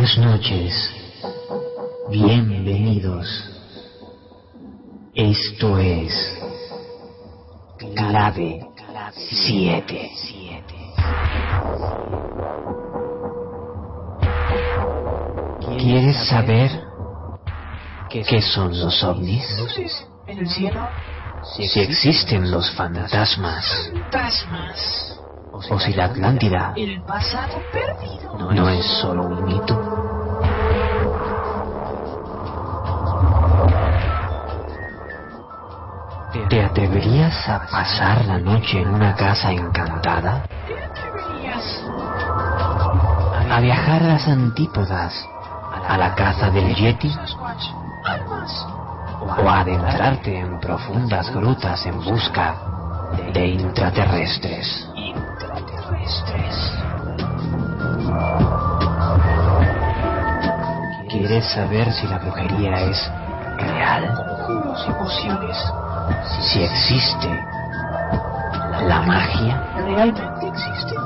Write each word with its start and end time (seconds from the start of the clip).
Buenas 0.00 0.16
noches. 0.16 0.90
Bienvenidos. 2.08 3.28
Esto 5.14 5.76
es 5.76 6.40
Clave 7.94 8.66
7. 9.12 10.10
¿Quieres 15.78 16.16
saber 16.30 16.70
qué 18.08 18.40
son 18.40 18.80
los 18.80 19.04
ovnis? 19.04 19.44
Si 21.42 21.78
existen 21.78 22.50
los 22.50 22.70
fantasmas 22.70 23.90
o 25.68 25.78
si 25.78 25.92
la 25.92 26.06
Atlántida 26.06 26.72
El 26.76 27.02
pasado 27.02 27.60
perdido. 27.72 28.52
no 28.52 28.68
es 28.68 28.84
solo 29.00 29.26
un 29.26 29.44
mito. 29.44 29.89
Atreverías 36.70 37.48
a 37.48 37.66
pasar 37.66 38.24
la 38.26 38.38
noche 38.38 38.80
en 38.80 38.88
una 38.94 39.14
casa 39.16 39.50
encantada? 39.50 40.44
¿A 43.50 43.60
viajar 43.60 44.02
a 44.04 44.06
las 44.06 44.28
antípodas? 44.28 45.12
¿A 45.88 45.98
la 45.98 46.14
caza 46.14 46.50
del 46.50 46.72
Yeti? 46.76 47.12
¿O 49.20 49.48
a 49.48 49.60
adentrarte 49.60 50.38
en 50.38 50.60
profundas 50.60 51.30
grutas 51.34 51.84
en 51.86 52.04
busca 52.04 52.54
de 53.34 53.46
intraterrestres? 53.48 54.88
¿Quieres 61.08 61.44
saber 61.52 61.92
si 61.92 62.06
la 62.06 62.18
brujería 62.18 62.80
es 62.82 63.10
real? 63.58 64.14
Conjuros. 64.14 65.79
Si 66.40 66.62
existe 66.62 67.28
la 68.86 69.00
magia? 69.02 69.62
¿Realmente 69.76 70.48
existen? 70.48 70.98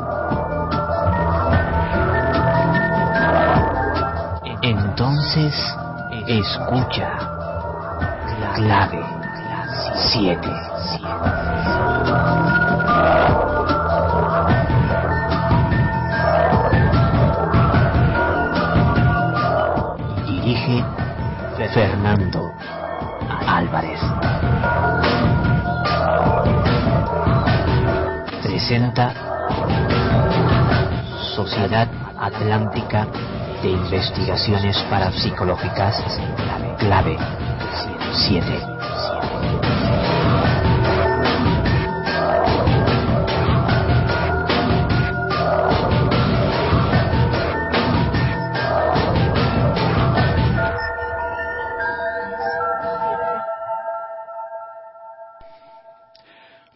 Entonces, 4.62 5.76
escucha. 6.26 7.08
Clave 8.54 9.04
7. 10.12 10.48
Presenta 28.74 29.14
Sociedad 31.36 31.86
Atlántica 32.18 33.06
de 33.62 33.70
Investigaciones 33.70 34.76
Parapsicológicas, 34.90 36.02
clave 36.80 37.16
7. 38.26 38.73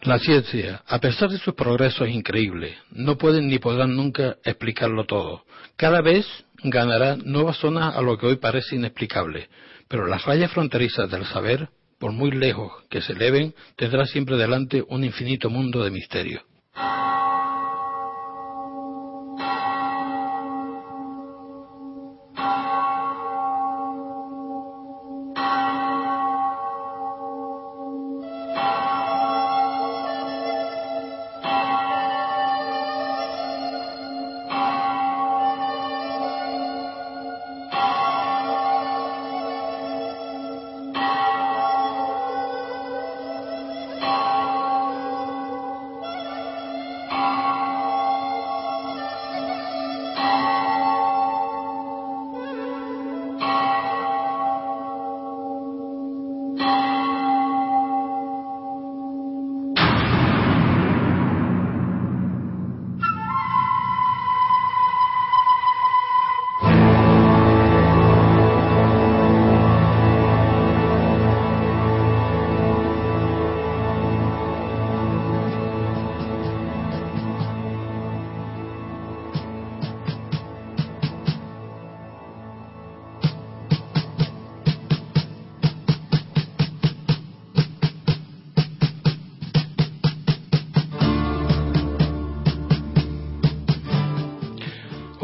La 0.09 0.17
ciencia, 0.17 0.81
a 0.87 0.97
pesar 0.97 1.29
de 1.29 1.37
sus 1.37 1.53
progresos 1.53 2.09
increíbles, 2.09 2.75
no 2.89 3.15
pueden 3.15 3.47
ni 3.47 3.59
podrán 3.59 3.95
nunca 3.95 4.37
explicarlo 4.43 5.05
todo. 5.05 5.45
Cada 5.75 6.01
vez 6.01 6.25
ganará 6.63 7.15
nuevas 7.15 7.57
zonas 7.57 7.95
a 7.95 8.01
lo 8.01 8.17
que 8.17 8.25
hoy 8.25 8.37
parece 8.37 8.75
inexplicable, 8.75 9.49
pero 9.87 10.07
las 10.07 10.25
rayas 10.25 10.51
fronterizas 10.51 11.11
del 11.11 11.25
saber, 11.25 11.69
por 11.99 12.11
muy 12.11 12.31
lejos 12.31 12.71
que 12.89 13.03
se 13.03 13.13
eleven, 13.13 13.53
tendrá 13.75 14.07
siempre 14.07 14.35
delante 14.35 14.83
un 14.87 15.03
infinito 15.03 15.51
mundo 15.51 15.83
de 15.83 15.91
misterio. 15.91 16.41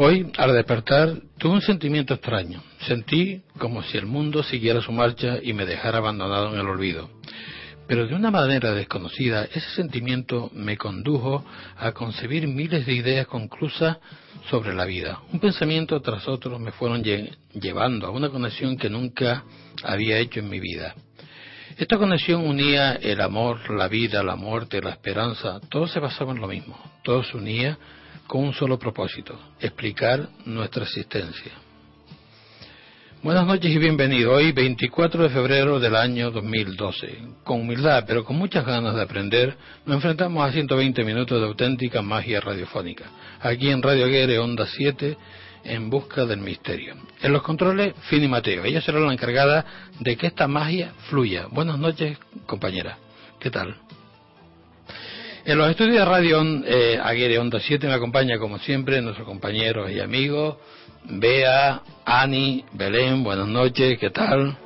Hoy, 0.08 0.30
al 0.38 0.54
despertar, 0.54 1.14
tuve 1.36 1.54
un 1.54 1.62
sentimiento 1.62 2.14
extraño. 2.14 2.62
Sentí 2.86 3.42
como 3.58 3.82
si 3.82 3.98
el 3.98 4.06
mundo 4.06 4.44
siguiera 4.44 4.80
su 4.80 4.92
marcha 4.92 5.38
y 5.42 5.52
me 5.52 5.66
dejara 5.66 5.98
abandonado 5.98 6.54
en 6.54 6.60
el 6.60 6.66
olvido. 6.68 7.10
Pero 7.88 8.06
de 8.06 8.14
una 8.14 8.30
manera 8.30 8.72
desconocida, 8.72 9.46
ese 9.46 9.68
sentimiento 9.74 10.48
me 10.54 10.76
condujo 10.76 11.44
a 11.76 11.90
concebir 11.90 12.46
miles 12.46 12.86
de 12.86 12.92
ideas 12.94 13.26
conclusas 13.26 13.96
sobre 14.48 14.74
la 14.74 14.84
vida. 14.84 15.18
Un 15.32 15.40
pensamiento 15.40 16.00
tras 16.00 16.28
otro 16.28 16.60
me 16.60 16.70
fueron 16.70 17.02
lle- 17.02 17.36
llevando 17.52 18.06
a 18.06 18.10
una 18.10 18.28
conexión 18.28 18.76
que 18.76 18.88
nunca 18.88 19.42
había 19.82 20.18
hecho 20.18 20.38
en 20.38 20.48
mi 20.48 20.60
vida. 20.60 20.94
Esta 21.78 21.98
conexión 21.98 22.46
unía 22.46 22.92
el 22.92 23.20
amor, 23.20 23.68
la 23.74 23.88
vida, 23.88 24.22
la 24.22 24.36
muerte, 24.36 24.80
la 24.80 24.90
esperanza, 24.90 25.58
todo 25.68 25.88
se 25.88 25.98
basaba 25.98 26.30
en 26.30 26.40
lo 26.40 26.46
mismo, 26.46 26.78
todo 27.02 27.24
se 27.24 27.36
unía 27.36 27.76
con 28.26 28.42
un 28.42 28.52
solo 28.52 28.78
propósito, 28.78 29.38
explicar 29.60 30.28
nuestra 30.44 30.84
existencia. 30.84 31.52
Buenas 33.22 33.46
noches 33.46 33.72
y 33.72 33.78
bienvenido. 33.78 34.32
Hoy, 34.34 34.52
24 34.52 35.24
de 35.24 35.30
febrero 35.30 35.80
del 35.80 35.96
año 35.96 36.30
2012. 36.30 37.18
Con 37.42 37.62
humildad, 37.62 38.04
pero 38.06 38.24
con 38.24 38.36
muchas 38.36 38.64
ganas 38.64 38.94
de 38.94 39.02
aprender, 39.02 39.56
nos 39.84 39.96
enfrentamos 39.96 40.46
a 40.46 40.52
120 40.52 41.02
minutos 41.02 41.40
de 41.40 41.46
auténtica 41.46 42.02
magia 42.02 42.40
radiofónica. 42.40 43.06
Aquí 43.40 43.70
en 43.70 43.82
Radio 43.82 44.04
Aguirre, 44.04 44.38
Onda 44.38 44.66
7, 44.66 45.16
en 45.64 45.90
busca 45.90 46.24
del 46.24 46.38
misterio. 46.38 46.94
En 47.20 47.32
los 47.32 47.42
controles, 47.42 47.94
Fini 48.02 48.28
Mateo. 48.28 48.64
Ella 48.64 48.80
será 48.80 49.00
la 49.00 49.12
encargada 49.12 49.64
de 49.98 50.16
que 50.16 50.28
esta 50.28 50.46
magia 50.46 50.92
fluya. 51.08 51.46
Buenas 51.50 51.78
noches, 51.78 52.18
compañera. 52.46 52.98
¿Qué 53.40 53.50
tal? 53.50 53.85
En 55.46 55.58
los 55.58 55.70
estudios 55.70 55.98
de 55.98 56.04
Radio 56.04 56.42
eh, 56.64 56.98
Aguirre 57.00 57.38
Onda 57.38 57.60
7 57.60 57.86
me 57.86 57.94
acompaña, 57.94 58.36
como 58.36 58.58
siempre, 58.58 59.00
nuestros 59.00 59.28
compañeros 59.28 59.88
y 59.92 60.00
amigos, 60.00 60.56
Bea, 61.04 61.82
Ani, 62.04 62.64
Belén, 62.72 63.22
buenas 63.22 63.46
noches, 63.46 63.96
¿qué 64.00 64.10
tal? 64.10 64.58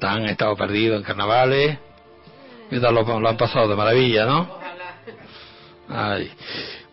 ¿Han 0.00 0.24
estado 0.24 0.56
perdidos 0.56 0.96
en 0.96 1.02
carnavales? 1.02 1.78
¿Qué 2.70 2.80
tal 2.80 2.94
lo, 2.94 3.20
lo 3.20 3.28
han 3.28 3.36
pasado 3.36 3.68
de 3.68 3.76
maravilla, 3.76 4.24
no? 4.24 4.48
Ay. 5.90 6.30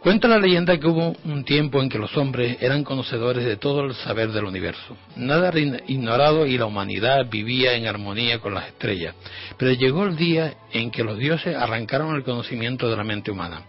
Cuenta 0.02 0.30
la 0.30 0.40
leyenda 0.40 0.80
que 0.80 0.88
hubo 0.88 1.14
un 1.26 1.44
tiempo 1.44 1.82
en 1.82 1.90
que 1.90 1.98
los 1.98 2.16
hombres 2.16 2.56
eran 2.62 2.86
conocedores 2.86 3.44
de 3.44 3.58
todo 3.58 3.82
el 3.82 3.94
saber 3.96 4.32
del 4.32 4.46
universo. 4.46 4.96
Nada 5.18 5.52
ignorado 5.60 6.46
y 6.46 6.58
la 6.58 6.68
humanidad 6.68 7.30
vivía 7.30 7.74
en 7.74 7.86
armonía 7.86 8.40
con 8.40 8.54
las 8.54 8.68
estrellas. 8.68 9.14
Pero 9.58 9.74
llegó 9.74 10.06
el 10.06 10.16
día 10.16 10.54
en 10.72 10.90
que 10.90 11.04
los 11.04 11.18
dioses 11.18 11.54
arrancaron 11.54 12.16
el 12.16 12.24
conocimiento 12.24 12.90
de 12.90 12.96
la 12.96 13.04
mente 13.04 13.30
humana. 13.30 13.64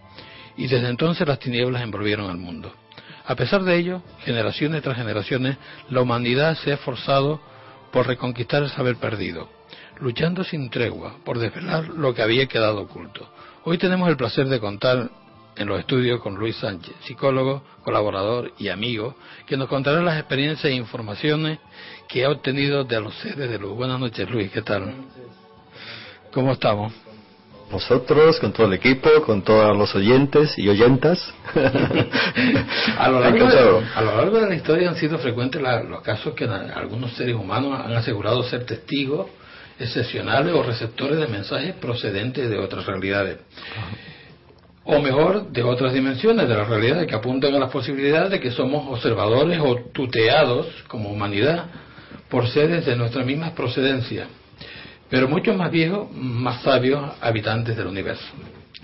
Y 0.55 0.67
desde 0.67 0.87
entonces 0.87 1.27
las 1.27 1.39
tinieblas 1.39 1.83
envolvieron 1.83 2.29
al 2.29 2.37
mundo. 2.37 2.73
A 3.25 3.35
pesar 3.35 3.63
de 3.63 3.75
ello, 3.75 4.01
generaciones 4.23 4.81
tras 4.83 4.95
generaciones, 4.95 5.57
la 5.89 5.99
humanidad 5.99 6.57
se 6.59 6.71
ha 6.71 6.75
esforzado 6.75 7.41
por 7.91 8.07
reconquistar 8.07 8.63
el 8.63 8.69
saber 8.69 8.95
perdido, 8.95 9.49
luchando 9.99 10.45
sin 10.45 10.69
tregua 10.69 11.17
por 11.25 11.39
desvelar 11.39 11.89
lo 11.89 12.13
que 12.13 12.21
había 12.21 12.45
quedado 12.45 12.79
oculto. 12.79 13.29
Hoy 13.65 13.77
tenemos 13.77 14.07
el 14.07 14.15
placer 14.15 14.47
de 14.47 14.61
contar 14.61 15.11
en 15.57 15.67
los 15.67 15.79
estudios 15.79 16.21
con 16.21 16.35
Luis 16.35 16.55
Sánchez, 16.57 16.95
psicólogo, 17.05 17.63
colaborador 17.83 18.51
y 18.57 18.69
amigo, 18.69 19.15
que 19.45 19.57
nos 19.57 19.67
contará 19.67 20.01
las 20.01 20.17
experiencias 20.17 20.65
e 20.65 20.75
informaciones 20.75 21.59
que 22.07 22.25
ha 22.25 22.29
obtenido 22.29 22.83
de 22.83 22.99
los 22.99 23.13
seres 23.15 23.49
de 23.49 23.59
luz. 23.59 23.75
Buenas 23.75 23.99
noches, 23.99 24.29
Luis, 24.29 24.51
¿qué 24.51 24.61
tal? 24.61 24.93
¿Cómo 26.31 26.53
estamos? 26.53 26.93
Vosotros, 27.71 28.37
con 28.39 28.51
todo 28.51 28.67
el 28.67 28.73
equipo, 28.73 29.09
con 29.25 29.43
todos 29.43 29.77
los 29.77 29.95
oyentes 29.95 30.57
y 30.57 30.67
oyentas. 30.67 31.33
a, 32.97 33.07
lo 33.07 33.19
largo 33.21 33.45
de, 33.45 33.85
a, 33.95 34.01
lo 34.01 34.17
largo 34.17 34.39
de, 34.39 34.49
la 34.49 34.55
historia 34.55 34.89
han 34.89 34.95
sido 34.95 35.17
frecuentes 35.19 35.61
los 35.61 36.01
casos 36.01 36.33
que 36.33 36.45
algunos 36.45 37.13
seres 37.13 37.35
humanos 37.35 37.79
han 37.79 37.93
asegurado 37.93 38.43
ser 38.43 38.65
testigos 38.65 39.27
excepcionales 39.79 40.53
o 40.53 40.63
receptores 40.63 41.17
de 41.17 41.27
mensajes 41.27 41.73
procedentes 41.75 42.49
de 42.49 42.59
otras 42.59 42.85
realidades 42.85 43.39
o 44.83 44.99
mejor, 44.99 45.51
de 45.51 45.63
otras 45.63 45.93
dimensiones 45.93 46.47
de 46.47 46.55
la 46.55 46.63
realidad 46.63 47.05
que 47.05 47.15
apuntan 47.15 47.53
a 47.53 47.59
la 47.59 47.69
posibilidad 47.69 48.29
de 48.29 48.39
que 48.39 48.51
somos 48.51 48.87
observadores 48.89 49.59
o 49.61 49.75
tuteados 49.93 50.67
como 50.87 51.09
humanidad 51.09 51.65
por 52.29 52.47
seres 52.47 52.85
de 52.85 52.95
nuestra 52.95 53.23
misma 53.23 53.53
procedencia, 53.53 54.27
pero 55.09 55.27
mucho 55.27 55.53
más 55.53 55.71
viejos, 55.71 56.09
más 56.13 56.61
sabios 56.63 57.11
habitantes 57.21 57.77
del 57.77 57.87
universo, 57.87 58.25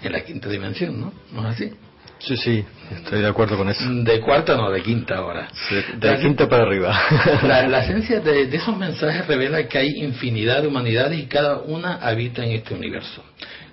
en 0.03 0.11
la 0.11 0.23
quinta 0.23 0.49
dimensión, 0.49 0.99
¿no? 0.99 1.13
¿No 1.31 1.49
es 1.49 1.55
así? 1.55 1.71
Sí, 2.19 2.35
sí, 2.35 2.65
estoy 2.91 3.21
de 3.21 3.27
acuerdo 3.27 3.57
con 3.57 3.69
eso. 3.69 3.83
De 4.03 4.19
cuarta 4.21 4.55
no, 4.55 4.71
de 4.71 4.81
quinta 4.81 5.17
ahora. 5.17 5.47
de 5.99 6.07
la, 6.07 6.19
quinta 6.19 6.49
para 6.49 6.63
arriba. 6.63 6.99
La, 7.43 7.79
esencia 7.83 8.19
de, 8.19 8.47
de, 8.47 8.57
esos 8.57 8.75
mensajes 8.75 9.27
revela 9.27 9.67
que 9.67 9.77
hay 9.77 10.03
infinidad 10.03 10.63
de 10.63 10.67
humanidades 10.67 11.19
y 11.19 11.27
cada 11.27 11.59
una 11.59 11.95
habita 11.95 12.43
en 12.43 12.53
este 12.53 12.73
universo 12.73 13.23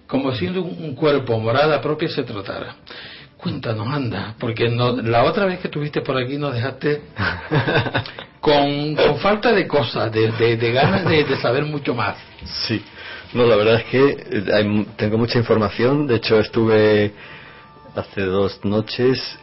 como 0.06 0.32
siendo 0.34 0.62
un 0.62 0.94
cuerpo, 0.94 1.38
morada 1.38 1.80
propia 1.80 2.08
se 2.08 2.22
tratara. 2.22 2.76
Cuéntanos, 3.36 3.86
anda, 3.88 4.34
porque 4.38 4.68
no, 4.68 4.96
la 5.02 5.24
otra 5.24 5.44
vez 5.44 5.60
que 5.60 5.68
estuviste 5.68 6.00
por 6.00 6.16
aquí 6.16 6.38
nos 6.38 6.54
dejaste 6.54 7.02
con, 8.40 8.94
con 8.94 9.18
falta 9.18 9.52
de 9.52 9.66
cosas, 9.66 10.10
de, 10.12 10.56
de, 10.56 10.72
ganas 10.72 11.04
de, 11.04 11.36
saber 11.36 11.64
mucho 11.64 11.94
más. 11.94 12.16
Sí, 12.66 12.82
no, 13.34 13.44
la 13.44 13.56
verdad 13.56 13.80
es 13.80 13.84
que 13.84 14.16
eh, 14.30 14.86
tengo 14.96 15.18
mucha 15.18 15.38
información, 15.38 16.06
de 16.06 16.16
hecho 16.16 16.38
estuve 16.38 17.12
hace 17.94 18.22
dos 18.22 18.64
noches 18.64 19.38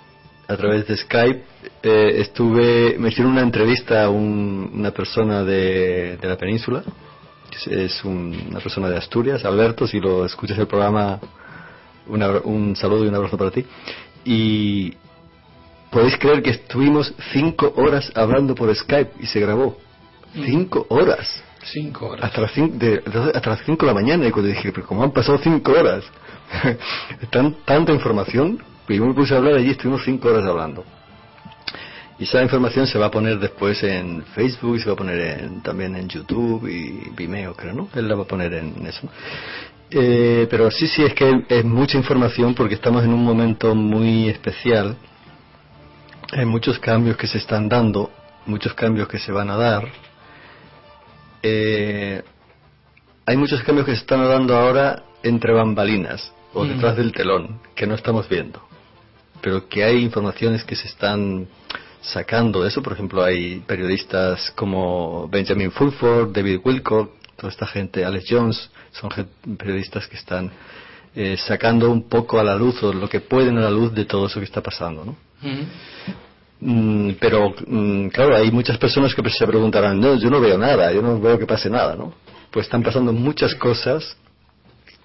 a 0.47 0.57
través 0.57 0.87
de 0.87 0.97
Skype, 0.97 1.43
eh, 1.83 2.13
estuve, 2.17 2.95
me 2.97 3.09
hicieron 3.09 3.33
una 3.33 3.41
entrevista 3.41 4.05
a 4.05 4.09
una 4.09 4.91
persona 4.91 5.43
de, 5.43 6.17
de 6.17 6.27
la 6.27 6.37
península, 6.37 6.83
es 7.69 8.03
una 8.03 8.59
persona 8.59 8.89
de 8.89 8.97
Asturias, 8.97 9.45
Alberto, 9.45 9.87
si 9.87 9.99
lo 9.99 10.25
escuchas 10.25 10.57
el 10.57 10.67
programa, 10.67 11.19
un 12.07 12.75
saludo 12.75 13.05
y 13.05 13.07
un 13.07 13.15
abrazo 13.15 13.37
para 13.37 13.51
ti. 13.51 13.65
Y 14.25 14.93
podéis 15.89 16.17
creer 16.17 16.41
que 16.41 16.51
estuvimos 16.51 17.13
cinco 17.31 17.73
horas 17.75 18.11
hablando 18.15 18.55
por 18.55 18.73
Skype 18.73 19.11
y 19.19 19.25
se 19.25 19.39
grabó. 19.39 19.77
Mm. 20.33 20.43
Cinco 20.45 20.85
horas. 20.89 21.43
Cinco 21.63 22.07
horas. 22.07 22.25
Hasta 22.25 22.41
las, 22.41 22.51
cinco, 22.53 22.77
de, 22.77 23.03
hasta 23.33 23.49
las 23.51 23.65
cinco 23.65 23.85
de 23.85 23.91
la 23.91 23.93
mañana 23.93 24.25
y 24.25 24.31
cuando 24.31 24.49
dije, 24.49 24.71
pero 24.71 24.87
¿cómo 24.87 25.03
han 25.03 25.11
pasado 25.11 25.37
cinco 25.37 25.73
horas? 25.73 26.03
Tan, 27.29 27.55
tanta 27.65 27.93
información, 27.93 28.61
y 28.89 28.97
yo 28.97 29.05
me 29.05 29.13
puse 29.13 29.33
a 29.33 29.37
hablar 29.37 29.55
allí, 29.55 29.69
estuvimos 29.69 30.03
cinco 30.03 30.27
horas 30.27 30.43
hablando. 30.45 30.83
Y 32.21 32.25
esa 32.25 32.39
información 32.43 32.85
se 32.85 32.99
va 32.99 33.07
a 33.07 33.09
poner 33.09 33.39
después 33.39 33.81
en 33.81 34.21
Facebook, 34.35 34.79
se 34.79 34.85
va 34.85 34.93
a 34.93 34.95
poner 34.95 35.49
también 35.63 35.95
en 35.95 36.07
YouTube 36.07 36.67
y 36.67 37.09
Vimeo, 37.15 37.55
creo, 37.55 37.73
¿no? 37.73 37.89
Él 37.95 38.07
la 38.07 38.13
va 38.13 38.21
a 38.21 38.27
poner 38.27 38.53
en 38.53 38.85
eso. 38.85 39.09
Eh, 39.89 40.45
pero 40.47 40.69
sí, 40.69 40.85
sí, 40.85 41.01
es 41.01 41.15
que 41.15 41.45
es 41.49 41.65
mucha 41.65 41.97
información 41.97 42.53
porque 42.53 42.75
estamos 42.75 43.03
en 43.03 43.11
un 43.11 43.23
momento 43.23 43.73
muy 43.73 44.29
especial. 44.29 44.97
Hay 46.31 46.45
muchos 46.45 46.77
cambios 46.77 47.17
que 47.17 47.25
se 47.25 47.39
están 47.39 47.67
dando, 47.67 48.11
muchos 48.45 48.75
cambios 48.75 49.07
que 49.07 49.17
se 49.17 49.31
van 49.31 49.49
a 49.49 49.57
dar. 49.57 49.87
Eh, 51.41 52.21
hay 53.25 53.35
muchos 53.35 53.63
cambios 53.63 53.87
que 53.87 53.95
se 53.95 54.01
están 54.01 54.23
dando 54.29 54.55
ahora 54.55 55.05
entre 55.23 55.53
bambalinas 55.53 56.31
o 56.53 56.65
mm. 56.65 56.67
detrás 56.67 56.97
del 56.97 57.13
telón, 57.13 57.61
que 57.73 57.87
no 57.87 57.95
estamos 57.95 58.29
viendo. 58.29 58.61
Pero 59.41 59.67
que 59.67 59.83
hay 59.83 60.03
informaciones 60.03 60.63
que 60.63 60.75
se 60.75 60.87
están 60.87 61.47
sacando 62.01 62.65
eso. 62.65 62.81
Por 62.81 62.93
ejemplo, 62.93 63.23
hay 63.23 63.59
periodistas 63.61 64.51
como 64.51 65.27
Benjamin 65.29 65.71
Fulford, 65.71 66.31
David 66.31 66.61
Wilcock, 66.63 67.11
toda 67.35 67.51
esta 67.51 67.67
gente, 67.67 68.03
Alex 68.03 68.25
Jones, 68.29 68.71
son 68.91 69.09
periodistas 69.57 70.07
que 70.07 70.17
están 70.17 70.51
eh, 71.15 71.37
sacando 71.37 71.89
un 71.89 72.07
poco 72.07 72.39
a 72.39 72.43
la 72.43 72.55
luz 72.55 72.81
o 72.83 72.93
lo 72.93 73.09
que 73.09 73.19
pueden 73.19 73.57
a 73.57 73.61
la 73.61 73.71
luz 73.71 73.93
de 73.93 74.05
todo 74.05 74.27
eso 74.27 74.39
que 74.39 74.45
está 74.45 74.61
pasando, 74.61 75.05
¿no? 75.05 75.15
Mm, 76.61 77.13
pero, 77.19 77.53
mm, 77.65 78.07
claro, 78.09 78.35
hay 78.35 78.51
muchas 78.51 78.77
personas 78.77 79.15
que 79.15 79.27
se 79.29 79.47
preguntarán, 79.47 79.99
no, 79.99 80.15
yo 80.15 80.29
no 80.29 80.39
veo 80.39 80.57
nada, 80.57 80.91
yo 80.93 81.01
no 81.01 81.19
veo 81.19 81.39
que 81.39 81.47
pase 81.47 81.69
nada, 81.69 81.95
¿no? 81.95 82.13
Pues 82.51 82.67
están 82.67 82.83
pasando 82.83 83.11
muchas 83.11 83.55
cosas 83.55 84.15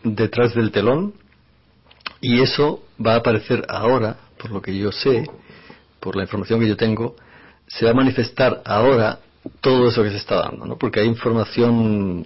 detrás 0.02 0.54
del 0.54 0.70
telón 0.70 1.14
y 2.20 2.40
eso 2.40 2.82
va 3.04 3.14
a 3.14 3.16
aparecer 3.16 3.64
ahora, 3.68 4.16
por 4.38 4.50
lo 4.50 4.60
que 4.60 4.76
yo 4.76 4.92
sé, 4.92 5.24
por 6.06 6.14
la 6.14 6.22
información 6.22 6.60
que 6.60 6.68
yo 6.68 6.76
tengo, 6.76 7.16
se 7.66 7.84
va 7.84 7.90
a 7.90 7.94
manifestar 7.94 8.62
ahora 8.64 9.18
todo 9.60 9.88
eso 9.88 10.04
que 10.04 10.10
se 10.10 10.18
está 10.18 10.36
dando, 10.36 10.64
¿no? 10.64 10.78
Porque 10.78 11.00
hay 11.00 11.08
información 11.08 12.24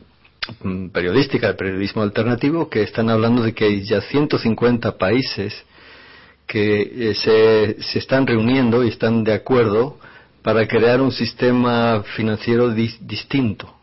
mm, 0.62 0.88
periodística, 0.88 1.48
el 1.48 1.56
periodismo 1.56 2.02
alternativo, 2.02 2.68
que 2.68 2.82
están 2.82 3.08
hablando 3.08 3.42
de 3.42 3.54
que 3.54 3.64
hay 3.64 3.82
ya 3.82 4.02
150 4.02 4.98
países 4.98 5.64
que 6.46 6.82
eh, 6.82 7.14
se, 7.14 7.82
se, 7.82 7.98
están 7.98 8.26
reuniendo 8.26 8.84
y 8.84 8.88
están 8.88 9.24
de 9.24 9.32
acuerdo 9.32 9.98
para 10.42 10.68
crear 10.68 11.00
un 11.00 11.10
sistema 11.10 12.02
financiero 12.02 12.74
distinto, 12.74 13.74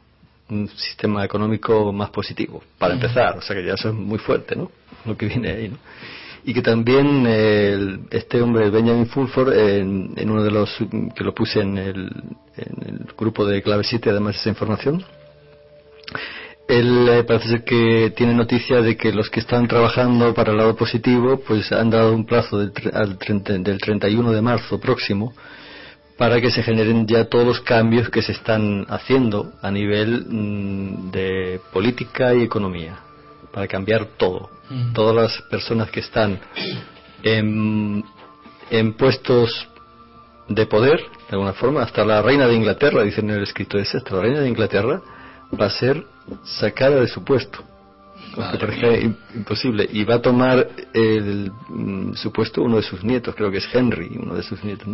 un 0.47 0.69
sistema 0.69 1.25
económico 1.25 1.91
más 1.91 2.11
positivo, 2.11 2.61
para 2.77 2.93
empezar. 2.93 3.35
O 3.35 3.41
sea 3.41 3.55
que 3.55 3.65
ya 3.65 3.73
eso 3.73 3.89
es 3.89 3.95
muy 3.95 4.19
fuerte, 4.19 4.55
¿no? 4.55 4.69
Lo 5.05 5.17
que 5.17 5.25
viene 5.25 5.49
ahí, 5.49 5.69
¿no? 5.69 5.77
Y 6.47 6.53
que 6.53 6.61
también 6.61 7.27
este 8.09 8.41
hombre 8.41 8.69
Benjamin 8.69 9.07
Fulford 9.07 9.51
en, 9.51 10.29
uno 10.29 10.41
de 10.41 10.51
los 10.51 10.77
que 11.13 11.23
lo 11.25 11.35
puse 11.35 11.59
en 11.59 11.77
el, 11.77 12.09
grupo 13.17 13.45
de 13.45 13.61
clave 13.61 13.83
7 13.83 14.09
además 14.09 14.37
esa 14.37 14.47
información 14.47 15.03
él 16.69 17.09
eh, 17.09 17.23
parece 17.25 17.49
ser 17.49 17.63
que 17.65 18.13
tiene 18.15 18.33
noticia 18.33 18.81
de 18.81 18.95
que 18.95 19.11
los 19.11 19.29
que 19.29 19.41
están 19.41 19.67
trabajando 19.67 20.33
para 20.33 20.51
el 20.51 20.57
lado 20.57 20.77
positivo 20.77 21.41
pues 21.45 21.69
han 21.73 21.89
dado 21.89 22.13
un 22.13 22.25
plazo 22.25 22.59
del, 22.59 22.71
al 22.93 23.17
del 23.17 23.77
31 23.79 24.31
de 24.31 24.41
marzo 24.41 24.79
próximo 24.79 25.33
para 26.17 26.39
que 26.39 26.49
se 26.49 26.63
generen 26.63 27.07
ya 27.07 27.25
todos 27.25 27.45
los 27.45 27.59
cambios 27.59 28.09
que 28.09 28.21
se 28.21 28.31
están 28.31 28.85
haciendo 28.87 29.51
a 29.61 29.69
nivel 29.69 30.25
mm, 30.29 31.11
de 31.11 31.59
política 31.73 32.33
y 32.33 32.43
economía 32.43 32.99
para 33.57 33.67
cambiar 33.67 34.05
todo. 34.17 34.51
Todas 34.93 35.15
las 35.15 35.41
personas 35.49 35.89
que 35.89 36.01
están 36.01 36.39
en, 37.23 38.03
en, 38.69 38.93
puestos 38.93 39.67
de 40.47 40.67
poder, 40.67 40.99
de 40.99 41.31
alguna 41.31 41.53
forma, 41.53 41.81
hasta 41.81 42.05
la 42.05 42.21
reina 42.21 42.45
de 42.47 42.53
Inglaterra, 42.53 43.01
dice 43.01 43.21
en 43.21 43.31
el 43.31 43.41
escrito 43.41 43.79
ese, 43.79 43.97
hasta 43.97 44.13
la 44.13 44.21
reina 44.21 44.41
de 44.41 44.49
Inglaterra 44.49 45.01
va 45.59 45.65
a 45.65 45.69
ser 45.71 46.05
sacada 46.43 46.97
de 46.97 47.07
su 47.07 47.23
puesto. 47.23 47.63
Aunque 48.35 48.59
parezca 48.59 48.95
imposible. 49.33 49.89
Y 49.91 50.03
va 50.03 50.15
a 50.15 50.21
tomar 50.21 50.67
el, 50.93 51.51
mm, 51.69 52.13
su 52.13 52.31
puesto 52.31 52.61
uno 52.61 52.75
de 52.75 52.83
sus 52.83 53.03
nietos, 53.03 53.33
creo 53.33 53.49
que 53.49 53.57
es 53.57 53.67
Henry, 53.73 54.19
uno 54.21 54.35
de 54.35 54.43
sus 54.43 54.63
nietos. 54.63 54.87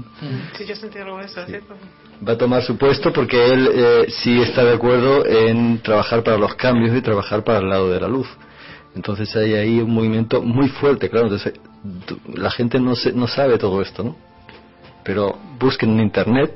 Sí, 0.55 0.65
yo 0.65 0.73
sentí 0.73 0.99
algo 0.99 1.17
de 1.17 1.25
eso, 1.25 1.41
Va 2.25 2.31
a 2.31 2.37
tomar 2.37 2.63
su 2.63 2.77
puesto 2.77 3.11
porque 3.11 3.45
él 3.45 3.69
eh, 3.73 4.05
sí 4.07 4.41
está 4.41 4.63
de 4.63 4.75
acuerdo 4.75 5.25
en 5.25 5.81
trabajar 5.81 6.23
para 6.23 6.37
los 6.37 6.55
cambios 6.55 6.95
y 6.95 7.01
trabajar 7.01 7.43
para 7.43 7.59
el 7.59 7.67
lado 7.67 7.91
de 7.91 7.99
la 7.99 8.07
luz. 8.07 8.29
Entonces 8.95 9.35
hay 9.35 9.53
ahí 9.55 9.79
un 9.79 9.91
movimiento 9.91 10.41
muy 10.41 10.69
fuerte, 10.69 11.09
claro. 11.09 11.27
Entonces 11.27 11.53
la 12.33 12.51
gente 12.51 12.79
no, 12.79 12.95
se, 12.95 13.11
no 13.11 13.27
sabe 13.27 13.57
todo 13.57 13.81
esto, 13.81 14.03
¿no? 14.03 14.15
Pero 15.03 15.37
busquen 15.59 15.91
en 15.91 15.99
Internet, 16.01 16.55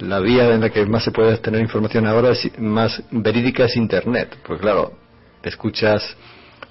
la 0.00 0.18
vía 0.20 0.52
en 0.52 0.60
la 0.60 0.70
que 0.70 0.84
más 0.86 1.04
se 1.04 1.10
puede 1.10 1.36
tener 1.38 1.60
información 1.60 2.06
ahora 2.06 2.32
más 2.58 3.02
verídica 3.10 3.64
es 3.64 3.76
Internet. 3.76 4.36
Pues 4.44 4.60
claro, 4.60 4.92
escuchas 5.42 6.16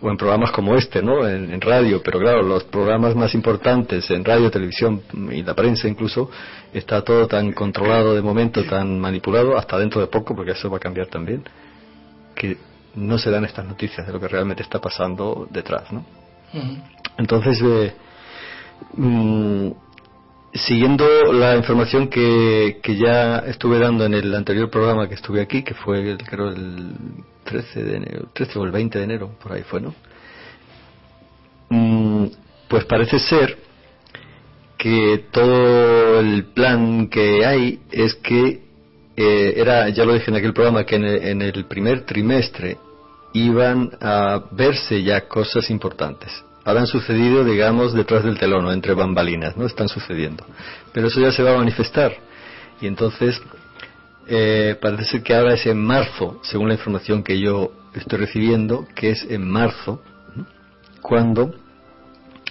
o 0.01 0.09
en 0.09 0.17
programas 0.17 0.51
como 0.51 0.75
este, 0.75 1.01
¿no? 1.01 1.27
En, 1.27 1.61
radio, 1.61 2.01
pero 2.03 2.19
claro, 2.19 2.41
los 2.41 2.63
programas 2.65 3.15
más 3.15 3.35
importantes 3.35 4.09
en 4.09 4.25
radio, 4.25 4.49
televisión 4.49 5.01
y 5.31 5.43
la 5.43 5.53
prensa 5.53 5.87
incluso, 5.87 6.29
está 6.73 7.03
todo 7.03 7.27
tan 7.27 7.51
controlado 7.51 8.15
de 8.15 8.21
momento, 8.21 8.63
tan 8.63 8.99
manipulado, 8.99 9.57
hasta 9.57 9.77
dentro 9.77 10.01
de 10.01 10.07
poco, 10.07 10.35
porque 10.35 10.51
eso 10.51 10.69
va 10.71 10.77
a 10.77 10.79
cambiar 10.79 11.07
también, 11.07 11.43
que 12.35 12.57
no 12.95 13.17
se 13.17 13.31
dan 13.31 13.45
estas 13.45 13.65
noticias 13.65 14.05
de 14.05 14.13
lo 14.13 14.19
que 14.19 14.27
realmente 14.27 14.63
está 14.63 14.79
pasando 14.79 15.47
detrás, 15.49 15.91
¿no? 15.91 16.05
Entonces, 17.17 17.61
eh, 17.63 17.93
mm, 18.95 19.71
siguiendo 20.53 21.31
la 21.31 21.55
información 21.55 22.09
que, 22.09 22.79
que 22.83 22.97
ya 22.97 23.39
estuve 23.39 23.79
dando 23.79 24.05
en 24.05 24.13
el 24.13 24.33
anterior 24.35 24.69
programa 24.69 25.07
que 25.07 25.15
estuve 25.15 25.41
aquí, 25.41 25.63
que 25.63 25.73
fue 25.73 26.17
creo 26.17 26.49
el 26.49 26.93
13 27.45 27.83
de 27.83 27.97
enero, 27.97 28.29
13 28.33 28.59
o 28.59 28.63
el 28.65 28.71
20 28.71 28.97
de 28.97 29.03
enero, 29.03 29.31
por 29.41 29.53
ahí 29.53 29.63
fue, 29.63 29.81
¿no? 29.81 29.93
Mm, 31.69 32.27
pues 32.67 32.85
parece 32.85 33.19
ser 33.19 33.57
que 34.77 35.25
todo 35.31 36.19
el 36.19 36.45
plan 36.45 37.07
que 37.07 37.45
hay 37.45 37.79
es 37.91 38.15
que 38.15 38.70
eh, 39.15 39.53
era, 39.57 39.89
ya 39.89 40.05
lo 40.05 40.13
dije 40.13 40.31
en 40.31 40.37
aquel 40.37 40.53
programa, 40.53 40.85
que 40.85 40.95
en 40.95 41.05
el, 41.05 41.23
en 41.23 41.41
el 41.41 41.65
primer 41.65 42.05
trimestre 42.05 42.77
iban 43.33 43.91
a 44.01 44.43
verse 44.51 45.03
ya 45.03 45.27
cosas 45.27 45.69
importantes 45.69 46.43
habrán 46.63 46.87
sucedido, 46.87 47.43
digamos, 47.43 47.93
detrás 47.93 48.23
del 48.23 48.37
telón 48.37 48.65
o 48.65 48.71
entre 48.71 48.93
bambalinas, 48.93 49.57
¿no? 49.57 49.65
Están 49.65 49.89
sucediendo. 49.89 50.45
Pero 50.93 51.07
eso 51.07 51.19
ya 51.19 51.31
se 51.31 51.43
va 51.43 51.53
a 51.53 51.57
manifestar. 51.57 52.13
Y 52.79 52.87
entonces, 52.87 53.41
eh, 54.27 54.77
parece 54.81 55.05
ser 55.05 55.23
que 55.23 55.35
ahora 55.35 55.53
es 55.53 55.65
en 55.65 55.83
marzo, 55.83 56.39
según 56.43 56.67
la 56.67 56.75
información 56.75 57.23
que 57.23 57.39
yo 57.39 57.71
estoy 57.93 58.19
recibiendo, 58.19 58.87
que 58.95 59.11
es 59.11 59.25
en 59.29 59.49
marzo, 59.49 60.01
cuando 61.01 61.55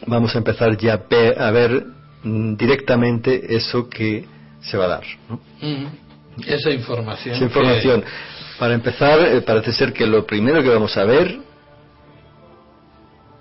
vamos 0.06 0.34
a 0.34 0.38
empezar 0.38 0.76
ya 0.76 0.94
a 1.38 1.50
ver 1.50 1.86
mm, 2.22 2.54
directamente 2.56 3.54
eso 3.54 3.88
que 3.88 4.26
se 4.60 4.76
va 4.76 4.86
a 4.86 4.88
dar. 4.88 5.04
¿no? 5.28 5.40
Esa 6.46 6.70
información. 6.70 7.34
Esa 7.34 7.44
información. 7.44 8.04
Para 8.58 8.74
empezar, 8.74 9.18
eh, 9.20 9.40
parece 9.40 9.72
ser 9.72 9.92
que 9.92 10.06
lo 10.06 10.26
primero 10.26 10.62
que 10.62 10.68
vamos 10.68 10.96
a 10.96 11.04
ver 11.04 11.38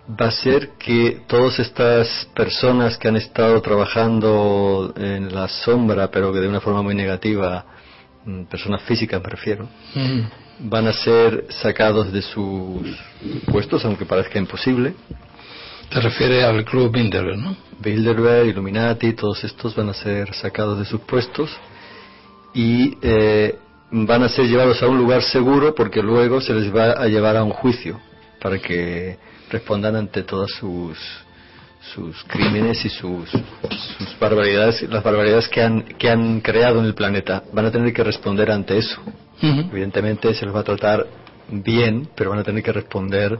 va 0.09 0.27
a 0.27 0.31
ser 0.31 0.71
que 0.79 1.21
todas 1.27 1.59
estas 1.59 2.27
personas 2.33 2.97
que 2.97 3.07
han 3.07 3.15
estado 3.15 3.61
trabajando 3.61 4.93
en 4.97 5.33
la 5.33 5.47
sombra, 5.47 6.09
pero 6.09 6.33
que 6.33 6.39
de 6.39 6.47
una 6.47 6.61
forma 6.61 6.81
muy 6.81 6.95
negativa, 6.95 7.65
mm, 8.25 8.43
personas 8.45 8.81
físicas 8.83 9.21
me 9.21 9.29
refiero, 9.29 9.67
van 10.59 10.87
a 10.87 10.93
ser 10.93 11.45
sacados 11.49 12.11
de 12.11 12.21
sus 12.21 12.97
puestos, 13.45 13.85
aunque 13.85 14.05
parezca 14.05 14.39
imposible. 14.39 14.93
Te 15.89 15.99
refiere 16.01 16.43
al 16.43 16.63
club 16.65 16.91
Bilderberg, 16.91 17.37
¿no? 17.37 17.55
Bilderberg, 17.79 18.47
Illuminati, 18.47 19.13
todos 19.13 19.43
estos 19.43 19.75
van 19.75 19.89
a 19.89 19.93
ser 19.93 20.33
sacados 20.33 20.79
de 20.79 20.85
sus 20.85 21.01
puestos 21.01 21.49
y 22.53 22.97
eh, 23.01 23.57
van 23.91 24.23
a 24.23 24.29
ser 24.29 24.45
llevados 24.45 24.81
a 24.81 24.87
un 24.87 24.97
lugar 24.97 25.23
seguro 25.23 25.73
porque 25.75 26.01
luego 26.01 26.41
se 26.41 26.53
les 26.53 26.73
va 26.75 26.91
a 26.91 27.07
llevar 27.07 27.37
a 27.37 27.43
un 27.43 27.51
juicio 27.51 27.99
para 28.39 28.59
que 28.59 29.17
respondan 29.49 29.95
ante 29.95 30.23
todas 30.23 30.51
sus 30.51 30.97
sus 31.93 32.23
crímenes 32.25 32.83
y 32.85 32.89
sus, 32.89 33.29
sus 33.29 34.19
barbaridades, 34.19 34.81
las 34.89 35.03
barbaridades 35.03 35.47
que 35.47 35.61
han, 35.61 35.81
que 35.81 36.09
han 36.09 36.41
creado 36.41 36.79
en 36.79 36.85
el 36.85 36.93
planeta. 36.93 37.43
Van 37.53 37.65
a 37.65 37.71
tener 37.71 37.93
que 37.93 38.03
responder 38.03 38.51
ante 38.51 38.77
eso. 38.77 39.01
Evidentemente 39.41 40.33
se 40.33 40.45
les 40.45 40.53
va 40.53 40.59
a 40.59 40.63
tratar 40.63 41.07
bien, 41.49 42.09
pero 42.15 42.31
van 42.31 42.39
a 42.39 42.43
tener 42.43 42.61
que 42.61 42.73
responder, 42.73 43.39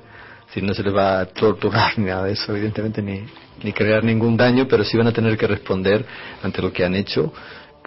si 0.53 0.61
no 0.61 0.73
se 0.73 0.81
les 0.81 0.95
va 0.95 1.19
a 1.19 1.25
torturar 1.25 1.91
ni 1.99 2.05
nada 2.05 2.23
de 2.23 2.33
eso, 2.33 2.55
evidentemente, 2.55 3.01
ni, 3.01 3.25
ni 3.61 3.73
crear 3.73 4.03
ningún 4.03 4.37
daño, 4.37 4.67
pero 4.67 4.83
sí 4.83 4.97
van 4.97 5.07
a 5.07 5.11
tener 5.11 5.37
que 5.37 5.45
responder 5.45 6.05
ante 6.41 6.61
lo 6.61 6.71
que 6.71 6.85
han 6.85 6.95
hecho 6.95 7.33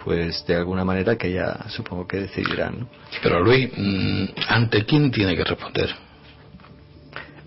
pues 0.03 0.45
de 0.45 0.55
alguna 0.55 0.83
manera 0.83 1.15
que 1.17 1.31
ya 1.31 1.65
supongo 1.69 2.07
que 2.07 2.17
decidirán. 2.17 2.81
¿no? 2.81 2.89
Pero 3.21 3.41
Luis, 3.41 3.69
mm, 3.75 4.25
¿ante 4.49 4.85
quién 4.85 5.11
tiene 5.11 5.35
que 5.35 5.43
responder? 5.43 5.89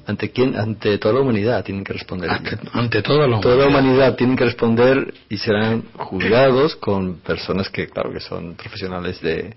¿Ante 0.06 0.30
quién? 0.30 0.56
Ante 0.56 0.98
toda 0.98 1.14
la 1.14 1.20
humanidad 1.20 1.64
tienen 1.64 1.82
que 1.82 1.92
responder. 1.92 2.30
Ante, 2.30 2.58
ante 2.72 3.02
toda 3.02 3.26
la 3.26 3.36
humanidad. 3.36 3.42
Toda 3.42 3.56
la 3.56 3.66
humanidad 3.66 4.14
tienen 4.14 4.36
que 4.36 4.44
responder 4.44 5.12
y 5.28 5.36
serán 5.36 5.82
juzgados 5.96 6.76
con 6.76 7.16
personas 7.18 7.68
que, 7.70 7.88
claro, 7.88 8.12
que 8.12 8.20
son 8.20 8.54
profesionales 8.54 9.20
de, 9.20 9.54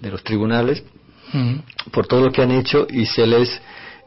de 0.00 0.10
los 0.10 0.22
tribunales 0.24 0.82
Mm. 1.32 1.60
por 1.92 2.06
todo 2.06 2.20
lo 2.26 2.32
que 2.32 2.42
han 2.42 2.50
hecho 2.50 2.86
y 2.90 3.06
se 3.06 3.26
les 3.26 3.60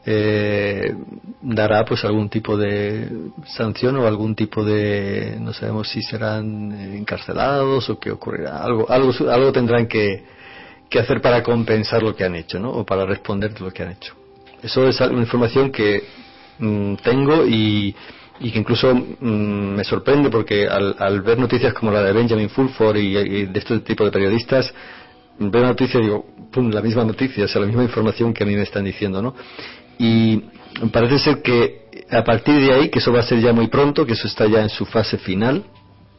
eh, 0.08 0.94
dará 1.42 1.84
pues 1.84 2.04
algún 2.04 2.28
tipo 2.28 2.56
de 2.56 3.10
sanción 3.44 3.96
o 3.96 4.06
algún 4.06 4.36
tipo 4.36 4.64
de 4.64 5.36
no 5.40 5.52
sabemos 5.52 5.88
si 5.88 6.00
serán 6.00 6.70
eh, 6.70 6.96
encarcelados 6.96 7.90
o 7.90 7.98
qué 7.98 8.12
ocurrirá. 8.12 8.62
Algo 8.62 8.88
algo 8.88 9.12
algo 9.28 9.50
tendrán 9.50 9.88
que, 9.88 10.22
que 10.88 11.00
hacer 11.00 11.20
para 11.20 11.42
compensar 11.42 12.04
lo 12.04 12.14
que 12.14 12.22
han 12.22 12.36
hecho 12.36 12.60
no 12.60 12.70
o 12.70 12.86
para 12.86 13.04
responder 13.04 13.52
de 13.52 13.60
lo 13.60 13.72
que 13.72 13.82
han 13.82 13.90
hecho. 13.90 14.14
Eso 14.62 14.86
es 14.86 15.00
una 15.00 15.22
información 15.22 15.72
que 15.72 16.04
mm, 16.60 16.94
tengo 17.02 17.44
y, 17.44 17.92
y 18.38 18.50
que 18.52 18.58
incluso 18.60 18.94
mm, 18.94 19.74
me 19.74 19.82
sorprende 19.82 20.30
porque 20.30 20.68
al, 20.68 20.94
al, 21.00 21.20
ver 21.22 21.38
noticias 21.38 21.74
como 21.74 21.90
la 21.90 22.02
de 22.02 22.12
Benjamin 22.12 22.48
Fulford 22.48 22.96
y, 22.96 23.46
de 23.46 23.58
este 23.58 23.80
tipo 23.80 24.04
de 24.04 24.12
periodistas 24.12 24.72
veo 25.38 25.60
una 25.62 25.70
noticia 25.70 25.98
y 25.98 26.04
digo, 26.04 26.24
pum, 26.52 26.70
la 26.70 26.80
misma 26.80 27.04
noticia, 27.04 27.44
o 27.44 27.48
sea, 27.48 27.60
la 27.60 27.66
misma 27.66 27.82
información 27.82 28.32
que 28.32 28.44
a 28.44 28.46
mí 28.46 28.54
me 28.54 28.62
están 28.62 28.84
diciendo, 28.84 29.20
¿no? 29.20 29.34
Y 29.98 30.42
parece 30.92 31.18
ser 31.18 31.42
que 31.42 31.86
a 32.10 32.22
partir 32.22 32.60
de 32.60 32.72
ahí, 32.72 32.88
que 32.90 32.98
eso 32.98 33.12
va 33.12 33.20
a 33.20 33.22
ser 33.22 33.40
ya 33.40 33.52
muy 33.52 33.68
pronto, 33.68 34.06
que 34.06 34.12
eso 34.12 34.28
está 34.28 34.46
ya 34.46 34.62
en 34.62 34.68
su 34.68 34.84
fase 34.84 35.18
final, 35.18 35.64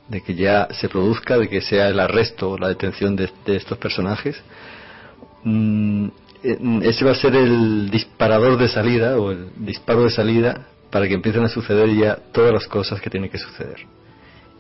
de 0.08 0.22
que 0.22 0.36
ya 0.36 0.68
se 0.72 0.90
produzca, 0.90 1.38
de 1.38 1.50
que 1.50 1.62
sea 1.62 1.90
el 1.90 2.00
arresto 2.00 2.52
o 2.52 2.58
la 2.58 2.70
detención 2.70 3.16
de, 3.16 3.30
estos 3.48 3.78
personajes, 3.78 4.42
mmm, 5.44 6.08
ese 6.84 7.04
va 7.04 7.12
a 7.12 7.16
ser 7.16 7.36
el 7.36 7.90
disparador 7.90 8.58
de 8.58 8.68
salida 8.68 9.20
o 9.20 9.32
el 9.32 9.50
disparo 9.58 10.04
de 10.04 10.12
salida 10.12 10.68
para 10.92 11.08
que 11.08 11.16
empiecen 11.16 11.44
a 11.44 11.50
suceder 11.50 11.94
ya 11.94 12.18
todas 12.32 12.54
las 12.54 12.68
cosas 12.68 13.02
que 13.02 13.10
tienen 13.10 13.30
que 13.30 13.38
suceder. 13.38 13.86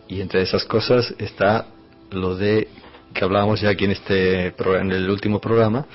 Y 0.07 0.21
entre 0.21 0.41
esas 0.41 0.65
cosas 0.65 1.13
está 1.17 1.67
lo 2.11 2.35
de 2.35 2.67
que 3.13 3.23
hablábamos 3.23 3.61
ya 3.61 3.69
aquí 3.69 3.85
en 3.85 3.91
este 3.91 4.47
en 4.47 4.91
el 4.91 5.09
último 5.09 5.39
programa 5.39 5.85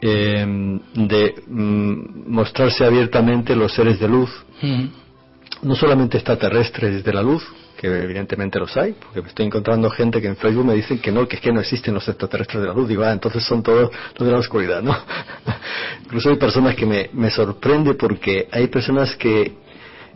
eh, 0.00 0.46
de 0.94 1.34
mm, 1.46 2.30
mostrarse 2.30 2.84
abiertamente 2.84 3.56
los 3.56 3.72
seres 3.72 3.98
de 3.98 4.08
luz 4.08 4.30
Mm. 4.62 4.86
no 5.62 5.74
solamente 5.76 6.16
extraterrestres 6.16 7.04
de 7.04 7.12
la 7.12 7.22
luz 7.22 7.46
que 7.76 7.86
evidentemente 7.86 8.58
los 8.58 8.76
hay, 8.76 8.92
porque 8.92 9.22
me 9.22 9.28
estoy 9.28 9.46
encontrando 9.46 9.88
gente 9.88 10.20
que 10.20 10.26
en 10.26 10.36
Facebook 10.36 10.64
me 10.64 10.74
dicen 10.74 10.98
que 10.98 11.12
no, 11.12 11.28
que 11.28 11.36
es 11.36 11.42
que 11.42 11.52
no 11.52 11.60
existen 11.60 11.94
los 11.94 12.08
extraterrestres 12.08 12.60
de 12.60 12.66
la 12.66 12.74
luz, 12.74 12.88
digo, 12.88 13.04
ah, 13.04 13.12
entonces 13.12 13.44
son 13.44 13.62
todos 13.62 13.92
los 14.18 14.26
de 14.26 14.32
la 14.32 14.38
oscuridad, 14.38 14.82
¿no? 14.82 14.96
Incluso 16.04 16.30
hay 16.30 16.36
personas 16.36 16.74
que 16.74 16.84
me, 16.84 17.08
me 17.12 17.30
sorprende 17.30 17.94
porque 17.94 18.48
hay 18.50 18.66
personas 18.66 19.14
que 19.14 19.52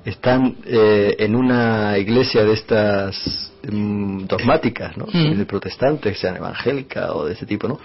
están 0.05 0.57
eh, 0.67 1.15
en 1.21 1.37
una 1.37 1.97
iglesia 1.99 2.45
de 2.45 2.53
estas 2.53 3.53
mm, 3.71 4.25
dogmáticas, 4.25 4.97
¿no? 4.97 5.07
Mm. 5.13 5.39
De 5.39 5.47
protestantes, 5.47 6.19
sean 6.19 6.37
evangélicas 6.37 7.11
o 7.11 7.27
de 7.27 7.35
ese 7.35 7.47
tipo, 7.47 7.69
¿no? 7.69 7.79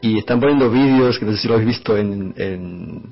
Y 0.00 0.18
están 0.18 0.40
poniendo 0.40 0.70
vídeos, 0.70 1.18
que 1.18 1.26
no 1.26 1.32
sé 1.32 1.38
si 1.38 1.48
lo 1.48 1.54
habéis 1.54 1.68
visto 1.68 1.96
en, 1.96 2.34
en, 2.36 3.02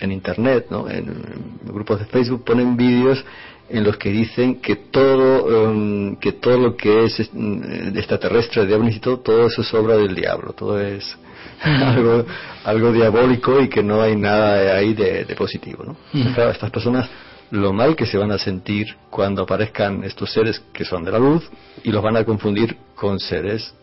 en 0.00 0.12
internet, 0.12 0.66
¿no? 0.70 0.88
En, 0.88 1.08
en 1.08 1.72
grupos 1.72 1.98
de 2.00 2.06
Facebook 2.06 2.44
ponen 2.44 2.76
vídeos 2.76 3.24
en 3.68 3.84
los 3.84 3.96
que 3.98 4.10
dicen 4.10 4.60
que 4.60 4.76
todo 4.76 5.70
um, 5.70 6.16
que 6.16 6.32
todo 6.32 6.58
lo 6.58 6.76
que 6.76 7.04
es 7.04 7.30
um, 7.34 7.62
extraterrestre, 7.96 8.66
de 8.66 8.90
y 8.90 8.98
todo, 8.98 9.18
todo 9.18 9.46
eso 9.46 9.60
es 9.60 9.74
obra 9.74 9.96
del 9.96 10.14
diablo, 10.14 10.52
todo 10.54 10.80
es 10.80 11.04
algo, 11.62 12.24
algo 12.64 12.92
diabólico 12.92 13.60
y 13.60 13.68
que 13.68 13.82
no 13.82 14.00
hay 14.00 14.16
nada 14.16 14.76
ahí 14.76 14.94
de, 14.94 15.24
de 15.24 15.34
positivo, 15.34 15.84
¿no? 15.84 15.96
Mm. 16.12 16.32
Claro, 16.32 16.50
estas 16.50 16.70
personas 16.70 17.10
lo 17.50 17.72
mal 17.72 17.96
que 17.96 18.06
se 18.06 18.18
van 18.18 18.30
a 18.30 18.38
sentir 18.38 18.94
cuando 19.10 19.42
aparezcan 19.42 20.04
estos 20.04 20.32
seres 20.32 20.62
que 20.72 20.84
son 20.84 21.04
de 21.04 21.12
la 21.12 21.18
luz 21.18 21.48
y 21.82 21.90
los 21.90 22.02
van 22.02 22.16
a 22.16 22.24
confundir 22.24 22.76
con 22.94 23.18
seres 23.18 23.74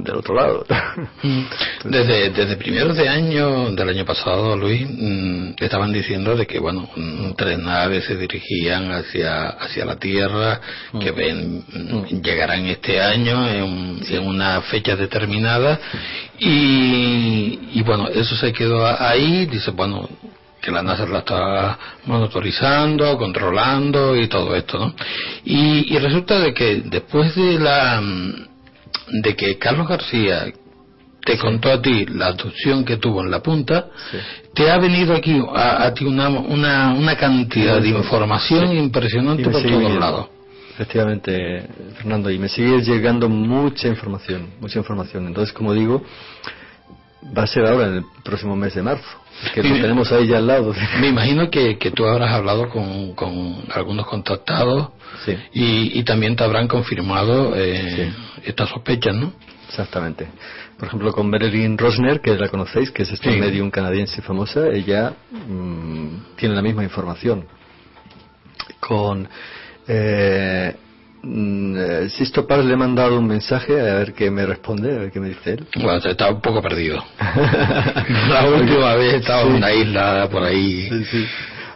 del 0.00 0.16
otro 0.16 0.34
lado. 0.34 0.64
Desde, 1.84 2.30
desde 2.30 2.56
primeros 2.56 2.96
de 2.96 3.08
año, 3.08 3.70
del 3.72 3.88
año 3.88 4.04
pasado, 4.04 4.56
Luis, 4.56 4.86
mmm, 4.88 5.52
estaban 5.58 5.92
diciendo 5.92 6.36
de 6.36 6.46
que, 6.46 6.58
bueno, 6.58 6.88
mmm, 6.94 7.32
tres 7.36 7.58
naves 7.58 8.04
se 8.04 8.16
dirigían 8.16 8.90
hacia, 8.92 9.48
hacia 9.48 9.84
la 9.84 9.96
Tierra, 9.96 10.60
que 10.98 11.10
ven, 11.10 11.64
mmm, 11.68 12.22
llegarán 12.22 12.66
este 12.66 13.00
año 13.00 13.48
en, 13.48 14.00
en, 14.08 14.26
una 14.26 14.62
fecha 14.62 14.94
determinada, 14.96 15.78
y, 16.38 17.58
y 17.72 17.82
bueno, 17.82 18.08
eso 18.08 18.36
se 18.36 18.52
quedó 18.52 18.86
ahí, 18.86 19.46
dice, 19.46 19.72
bueno, 19.72 20.08
que 20.60 20.70
la 20.70 20.82
NASA 20.82 21.04
la 21.06 21.18
está 21.18 21.78
monitorizando, 22.06 23.18
controlando 23.18 24.16
y 24.16 24.28
todo 24.28 24.54
esto, 24.54 24.78
¿no? 24.78 24.94
Y, 25.44 25.92
y 25.92 25.98
resulta 25.98 26.38
de 26.38 26.54
que 26.54 26.82
después 26.84 27.34
de 27.34 27.58
la 27.58 28.00
de 29.08 29.36
que 29.36 29.58
Carlos 29.58 29.88
García 29.88 30.52
te 31.24 31.38
contó 31.38 31.70
a 31.70 31.80
ti 31.80 32.04
la 32.06 32.28
abducción 32.28 32.84
que 32.84 32.96
tuvo 32.96 33.22
en 33.22 33.30
la 33.30 33.40
punta, 33.40 33.86
te 34.54 34.70
ha 34.70 34.78
venido 34.78 35.14
aquí 35.14 35.40
a, 35.54 35.86
a 35.86 35.94
ti 35.94 36.04
una, 36.04 36.28
una, 36.28 36.94
una 36.94 37.16
cantidad 37.16 37.80
de 37.80 37.88
información 37.88 38.72
impresionante 38.76 39.44
por 39.44 39.62
todos 39.62 39.94
lados. 39.94 40.28
Efectivamente, 40.74 41.68
Fernando, 41.96 42.30
y 42.30 42.38
me 42.38 42.48
sigue 42.48 42.80
llegando 42.80 43.28
mucha 43.28 43.88
información, 43.88 44.54
mucha 44.58 44.78
información. 44.78 45.26
Entonces, 45.26 45.52
como 45.52 45.74
digo, 45.74 46.02
va 47.36 47.42
a 47.42 47.46
ser 47.46 47.66
ahora 47.66 47.88
en 47.88 47.94
el 47.96 48.04
próximo 48.24 48.56
mes 48.56 48.74
de 48.74 48.82
marzo, 48.82 49.21
que 49.54 49.62
lo 49.62 49.74
tenemos 49.80 50.10
ahí 50.12 50.26
ya 50.26 50.38
al 50.38 50.46
lado. 50.46 50.74
Me 51.00 51.08
imagino 51.08 51.50
que, 51.50 51.78
que 51.78 51.90
tú 51.90 52.04
habrás 52.06 52.32
hablado 52.32 52.68
con, 52.68 53.14
con 53.14 53.64
algunos 53.74 54.06
contactados 54.06 54.88
Sí. 55.24 55.36
y, 55.52 55.98
y 56.00 56.02
también 56.04 56.34
te 56.36 56.42
habrán 56.42 56.66
confirmado 56.66 57.52
eh, 57.54 58.12
estas 58.44 58.70
sospechas, 58.70 59.14
¿no? 59.14 59.32
Exactamente. 59.68 60.26
Por 60.78 60.88
ejemplo, 60.88 61.12
con 61.12 61.30
Marilyn 61.30 61.78
Rosner, 61.78 62.20
que 62.20 62.34
la 62.36 62.48
conocéis, 62.48 62.90
que 62.90 63.02
es 63.04 63.12
esta 63.12 63.30
Sí. 63.30 63.36
medium 63.38 63.70
canadiense 63.70 64.20
famosa, 64.22 64.68
ella 64.68 65.12
mm, 65.30 66.34
tiene 66.36 66.54
la 66.54 66.62
misma 66.62 66.82
información. 66.82 67.44
Con 68.80 69.28
eh, 69.86 70.74
mm, 71.22 71.76
eh, 71.76 72.08
Sisto 72.10 72.46
Paz 72.46 72.64
le 72.64 72.74
he 72.74 72.76
mandado 72.76 73.18
un 73.18 73.26
mensaje 73.26 73.80
a 73.80 73.94
ver 73.94 74.12
qué 74.12 74.30
me 74.30 74.44
responde, 74.46 74.94
a 74.94 74.98
ver 74.98 75.12
qué 75.12 75.20
me 75.20 75.28
dice 75.28 75.54
él. 75.54 75.66
Bueno, 75.76 75.98
estaba 75.98 76.32
un 76.32 76.40
poco 76.40 76.60
perdido. 76.62 77.02
La 78.28 78.48
última 78.48 78.94
vez 78.96 79.14
estaba 79.14 79.42
en 79.42 79.52
una 79.54 79.72
isla 79.72 80.28
por 80.30 80.42
ahí. 80.42 80.88
Sí, 80.88 81.04
sí. 81.04 81.26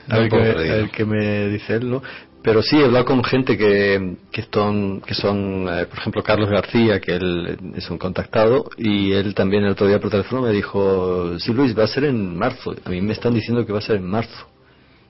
Ver, 0.09 0.29
qué 0.29 0.37
a 0.37 0.41
ver 0.41 0.91
qué 0.91 1.05
me 1.05 1.49
dice 1.49 1.75
él, 1.75 1.91
¿no? 1.91 2.03
Pero 2.47 2.63
sí, 2.63 2.77
he 2.77 2.85
hablado 2.85 3.05
con 3.07 3.25
gente 3.25 3.59
que, 3.59 4.19
que 4.31 4.45
son, 4.53 5.01
que 5.01 5.15
son 5.15 5.67
eh, 5.69 5.87
por 5.87 5.99
ejemplo, 5.99 6.23
Carlos 6.23 6.49
García, 6.49 7.01
que 7.01 7.17
él 7.17 7.59
es 7.75 7.91
un 7.91 7.99
contactado, 7.99 8.71
y 8.77 9.11
él 9.11 9.35
también 9.35 9.65
el 9.65 9.73
otro 9.73 9.89
día 9.89 9.99
por 9.99 10.13
teléfono 10.13 10.43
me 10.43 10.53
dijo, 10.53 11.37
sí 11.41 11.53
Luis, 11.53 11.77
va 11.77 11.83
a 11.83 11.89
ser 11.89 12.05
en 12.05 12.39
marzo. 12.39 12.73
A 12.85 12.91
mí 12.91 13.01
me 13.01 13.15
están 13.15 13.35
diciendo 13.35 13.67
que 13.67 13.73
va 13.73 13.81
a 13.81 13.83
ser 13.83 13.97
en 13.97 14.07
marzo. 14.07 14.47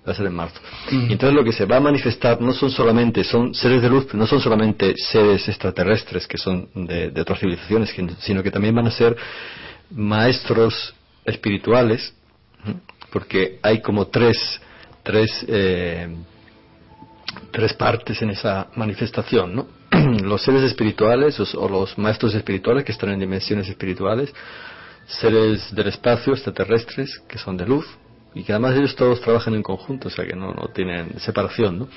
Va 0.06 0.12
a 0.12 0.14
ser 0.14 0.26
en 0.26 0.34
marzo. 0.34 0.60
Mm. 0.90 1.10
Y 1.10 1.12
entonces 1.12 1.34
lo 1.34 1.44
que 1.44 1.52
se 1.52 1.64
va 1.64 1.76
a 1.76 1.80
manifestar 1.80 2.40
no 2.40 2.52
son 2.52 2.70
solamente, 2.70 3.24
son 3.24 3.54
seres 3.54 3.82
de 3.82 3.88
luz, 3.88 4.14
no 4.14 4.26
son 4.26 4.40
solamente 4.40 4.94
seres 4.96 5.48
extraterrestres 5.48 6.26
que 6.26 6.38
son 6.38 6.68
de, 6.74 7.10
de 7.10 7.20
otras 7.20 7.40
civilizaciones, 7.40 7.94
sino 8.20 8.42
que 8.42 8.50
también 8.50 8.74
van 8.74 8.86
a 8.86 8.90
ser 8.90 9.16
maestros 9.90 10.94
espirituales, 11.24 12.14
porque 13.12 13.58
hay 13.62 13.80
como 13.80 14.06
tres, 14.06 14.60
tres, 15.02 15.44
eh, 15.48 16.08
tres 17.50 17.72
partes 17.74 18.20
en 18.22 18.30
esa 18.30 18.68
manifestación, 18.76 19.54
¿no? 19.54 19.66
los 20.22 20.42
seres 20.42 20.62
espirituales 20.62 21.38
o 21.54 21.68
los 21.68 21.96
maestros 21.98 22.34
espirituales 22.34 22.84
que 22.84 22.92
están 22.92 23.10
en 23.10 23.20
dimensiones 23.20 23.68
espirituales, 23.68 24.32
seres 25.06 25.74
del 25.74 25.88
espacio 25.88 26.32
extraterrestres 26.32 27.20
que 27.28 27.38
son 27.38 27.56
de 27.56 27.66
luz 27.66 27.86
y 28.36 28.42
que 28.42 28.52
además 28.52 28.76
ellos 28.76 28.94
todos 28.94 29.22
trabajan 29.22 29.54
en 29.54 29.62
conjunto, 29.62 30.08
o 30.08 30.10
sea 30.10 30.26
que 30.26 30.36
no, 30.36 30.52
no 30.52 30.68
tienen 30.68 31.18
separación, 31.20 31.78
¿no? 31.78 31.88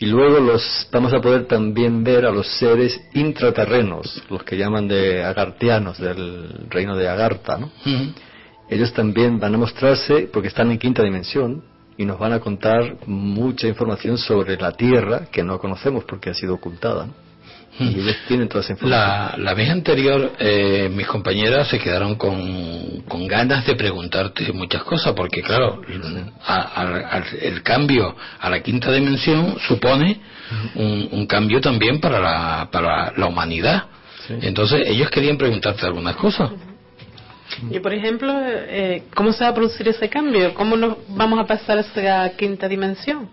Y 0.00 0.06
luego 0.06 0.40
los 0.40 0.88
vamos 0.90 1.14
a 1.14 1.20
poder 1.20 1.46
también 1.46 2.02
ver 2.02 2.26
a 2.26 2.32
los 2.32 2.48
seres 2.58 3.00
intraterrenos, 3.14 4.20
los 4.28 4.42
que 4.42 4.56
llaman 4.56 4.88
de 4.88 5.22
agartianos 5.22 5.96
del 5.98 6.66
reino 6.68 6.96
de 6.96 7.08
Agartha, 7.08 7.58
¿no? 7.58 7.70
Ellos 8.68 8.92
también 8.92 9.38
van 9.38 9.54
a 9.54 9.58
mostrarse 9.58 10.28
porque 10.32 10.48
están 10.48 10.72
en 10.72 10.78
quinta 10.78 11.04
dimensión 11.04 11.62
y 11.96 12.04
nos 12.04 12.18
van 12.18 12.32
a 12.32 12.40
contar 12.40 12.96
mucha 13.06 13.68
información 13.68 14.18
sobre 14.18 14.56
la 14.56 14.72
Tierra 14.72 15.26
que 15.30 15.44
no 15.44 15.60
conocemos 15.60 16.02
porque 16.04 16.30
ha 16.30 16.34
sido 16.34 16.54
ocultada. 16.54 17.06
¿no? 17.06 17.12
Y 17.80 17.98
ellos 18.00 18.16
tienen 18.28 18.48
toda 18.48 18.62
esa 18.62 18.72
información. 18.74 19.00
La, 19.00 19.34
la 19.36 19.54
vez 19.54 19.68
anterior, 19.68 20.32
eh, 20.38 20.88
mis 20.94 21.06
compañeras 21.08 21.66
se 21.68 21.78
quedaron 21.78 22.14
con, 22.14 23.00
con 23.08 23.26
ganas 23.26 23.66
de 23.66 23.74
preguntarte 23.74 24.52
muchas 24.52 24.84
cosas, 24.84 25.12
porque 25.14 25.42
claro, 25.42 25.82
a- 26.46 26.54
a- 26.54 27.08
al- 27.16 27.24
el 27.42 27.62
cambio 27.62 28.14
a 28.40 28.48
la 28.48 28.62
quinta 28.62 28.92
dimensión 28.92 29.56
supone 29.66 30.20
un, 30.76 31.08
un 31.10 31.26
cambio 31.26 31.60
también 31.60 32.00
para 32.00 32.20
la, 32.20 32.68
para 32.70 33.12
la 33.16 33.26
humanidad. 33.26 33.84
Sí. 34.28 34.34
Entonces, 34.42 34.82
ellos 34.86 35.10
querían 35.10 35.36
preguntarte 35.36 35.84
algunas 35.84 36.14
cosas. 36.16 36.50
Y 37.70 37.78
por 37.80 37.92
ejemplo, 37.92 38.32
eh, 38.46 39.02
¿cómo 39.14 39.32
se 39.32 39.44
va 39.44 39.50
a 39.50 39.54
producir 39.54 39.86
ese 39.88 40.08
cambio? 40.08 40.54
¿Cómo 40.54 40.76
nos 40.76 40.96
vamos 41.08 41.38
a 41.38 41.44
pasar 41.46 41.78
a 41.78 41.80
esa 41.82 42.30
quinta 42.36 42.68
dimensión? 42.68 43.28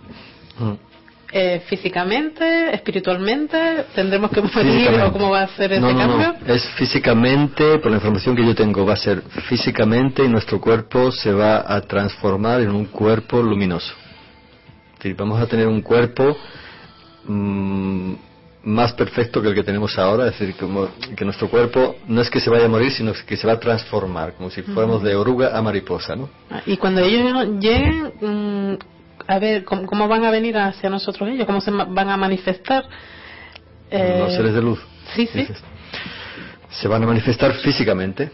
Eh, 1.33 1.61
¿Físicamente? 1.67 2.75
¿Espiritualmente? 2.75 3.85
¿Tendremos 3.95 4.31
que 4.31 4.41
morir 4.41 4.89
o 5.01 5.13
cómo 5.13 5.29
va 5.29 5.43
a 5.43 5.47
ser 5.47 5.71
ese 5.71 5.81
no, 5.81 5.93
no, 5.93 5.99
cambio? 5.99 6.35
No, 6.45 6.53
es 6.53 6.65
físicamente, 6.71 7.79
por 7.79 7.89
la 7.89 7.97
información 7.97 8.35
que 8.35 8.45
yo 8.45 8.53
tengo, 8.53 8.85
va 8.85 8.93
a 8.93 8.97
ser 8.97 9.21
físicamente 9.47 10.25
y 10.25 10.27
nuestro 10.27 10.59
cuerpo 10.59 11.11
se 11.11 11.31
va 11.31 11.63
a 11.65 11.79
transformar 11.81 12.59
en 12.61 12.71
un 12.71 12.85
cuerpo 12.85 13.41
luminoso. 13.41 13.93
Vamos 15.17 15.41
a 15.41 15.47
tener 15.47 15.67
un 15.67 15.81
cuerpo 15.81 16.37
mm, 17.25 18.13
más 18.63 18.93
perfecto 18.93 19.41
que 19.41 19.47
el 19.47 19.55
que 19.55 19.63
tenemos 19.63 19.97
ahora, 19.97 20.27
es 20.27 20.37
decir, 20.37 20.55
como 20.55 20.89
que 21.15 21.25
nuestro 21.25 21.49
cuerpo 21.49 21.95
no 22.07 22.21
es 22.21 22.29
que 22.29 22.39
se 22.39 22.49
vaya 22.49 22.65
a 22.65 22.69
morir, 22.69 22.91
sino 22.91 23.13
que 23.25 23.37
se 23.37 23.47
va 23.47 23.53
a 23.53 23.59
transformar, 23.59 24.33
como 24.33 24.49
si 24.49 24.61
fuéramos 24.61 25.01
de 25.01 25.15
oruga 25.15 25.57
a 25.57 25.61
mariposa, 25.61 26.15
¿no? 26.15 26.29
Ah, 26.49 26.61
Y 26.65 26.77
cuando 26.77 27.01
ellos 27.01 27.47
lleguen, 27.59 28.11
mm, 28.21 28.77
a 29.27 29.39
ver, 29.39 29.63
¿cómo, 29.63 29.85
cómo 29.85 30.07
van 30.07 30.25
a 30.25 30.31
venir 30.31 30.57
hacia 30.57 30.89
nosotros 30.89 31.29
ellos? 31.29 31.45
¿Cómo 31.45 31.61
se 31.61 31.71
van 31.71 32.09
a 32.09 32.17
manifestar? 32.17 32.83
Eh, 33.89 34.17
Los 34.19 34.33
seres 34.33 34.53
de 34.53 34.61
luz. 34.61 34.79
Sí, 35.15 35.27
sí. 35.27 35.39
dices. 35.39 35.61
Se 36.69 36.87
van 36.87 37.03
a 37.03 37.07
manifestar 37.07 37.53
físicamente. 37.55 38.31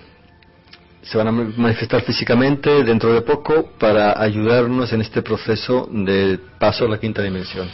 Se 1.01 1.17
van 1.17 1.27
a 1.27 1.31
ma- 1.31 1.51
manifestar 1.57 2.01
físicamente 2.01 2.83
dentro 2.83 3.13
de 3.13 3.21
poco 3.21 3.71
para 3.79 4.21
ayudarnos 4.21 4.91
en 4.93 5.01
este 5.01 5.21
proceso 5.21 5.87
de 5.91 6.39
paso 6.59 6.85
a 6.85 6.89
la 6.89 6.99
quinta 6.99 7.21
dimensión. 7.21 7.67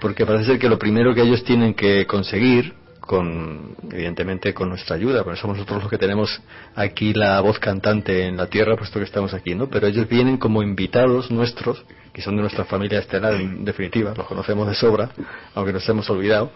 Porque 0.00 0.24
parece 0.24 0.44
ser 0.44 0.58
que 0.58 0.68
lo 0.68 0.78
primero 0.78 1.14
que 1.14 1.22
ellos 1.22 1.42
tienen 1.44 1.74
que 1.74 2.06
conseguir, 2.06 2.74
con, 3.00 3.74
evidentemente 3.90 4.54
con 4.54 4.68
nuestra 4.68 4.94
ayuda, 4.96 5.24
porque 5.24 5.40
somos 5.40 5.56
nosotros 5.56 5.82
los 5.82 5.90
que 5.90 5.98
tenemos 5.98 6.40
aquí 6.76 7.12
la 7.12 7.40
voz 7.40 7.58
cantante 7.58 8.26
en 8.26 8.36
la 8.36 8.46
tierra, 8.46 8.76
puesto 8.76 8.98
que 9.00 9.04
estamos 9.04 9.34
aquí, 9.34 9.54
¿no? 9.54 9.68
Pero 9.68 9.88
ellos 9.88 10.08
vienen 10.08 10.36
como 10.36 10.62
invitados 10.62 11.30
nuestros, 11.30 11.82
que 12.12 12.22
son 12.22 12.36
de 12.36 12.42
nuestra 12.42 12.64
familia 12.64 12.98
estelar, 12.98 13.34
en 13.34 13.64
definitiva, 13.64 14.12
los 14.16 14.26
conocemos 14.26 14.66
de 14.68 14.74
sobra, 14.74 15.10
aunque 15.54 15.72
nos 15.72 15.88
hemos 15.88 16.08
olvidado. 16.10 16.50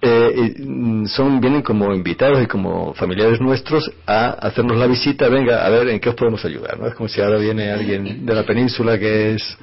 Eh, 0.00 0.54
mm, 0.58 1.06
son, 1.06 1.40
vienen 1.40 1.62
como 1.62 1.92
invitados 1.92 2.42
y 2.42 2.46
como 2.46 2.94
familiares 2.94 3.40
nuestros 3.40 3.90
a 4.06 4.30
hacernos 4.30 4.78
la 4.78 4.86
visita, 4.86 5.28
venga, 5.28 5.66
a 5.66 5.70
ver 5.70 5.88
en 5.88 6.00
qué 6.00 6.08
os 6.08 6.14
podemos 6.14 6.44
ayudar, 6.44 6.78
¿no? 6.78 6.86
Es 6.86 6.94
como 6.94 7.08
si 7.08 7.20
ahora 7.20 7.38
viene 7.38 7.70
alguien 7.70 8.24
de 8.24 8.34
la 8.34 8.44
península 8.44 8.98
que 8.98 9.34
es 9.34 9.58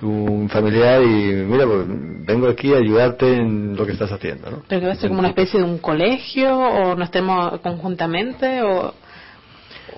un 0.00 0.48
familiar 0.48 1.02
y 1.02 1.06
mira, 1.06 1.66
pues, 1.66 1.84
vengo 2.26 2.48
aquí 2.48 2.72
a 2.72 2.78
ayudarte 2.78 3.34
en 3.34 3.76
lo 3.76 3.84
que 3.84 3.92
estás 3.92 4.10
haciendo, 4.12 4.50
¿no? 4.50 4.62
¿Pero 4.68 4.80
que 4.80 4.86
va 4.86 4.92
a 4.92 4.96
ser 4.96 5.08
como 5.08 5.20
una 5.20 5.28
especie 5.28 5.60
de 5.60 5.66
un 5.66 5.78
colegio 5.78 6.56
o 6.56 6.94
no 6.94 7.04
estemos 7.04 7.60
conjuntamente 7.60 8.62
o, 8.62 8.94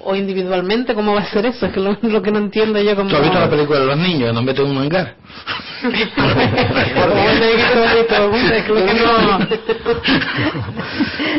o 0.02 0.14
individualmente? 0.14 0.94
¿Cómo 0.94 1.14
va 1.14 1.20
a 1.20 1.30
ser 1.30 1.46
eso? 1.46 1.66
Es 1.66 1.72
que 1.72 1.80
lo, 1.80 1.96
lo 2.02 2.22
que 2.22 2.30
no 2.30 2.38
entiendo 2.38 2.80
yo 2.80 2.96
como... 2.96 3.11
¿Tú 3.11 3.16
has 3.16 3.22
visto 3.22 3.38
la 3.38 3.50
película 3.50 3.80
de 3.80 3.87
los 3.87 3.98
niños? 3.98 4.35
¿Nos 4.35 4.44
meten 4.44 4.66
en 4.66 4.70
un 4.72 4.78
hangar? 4.78 5.16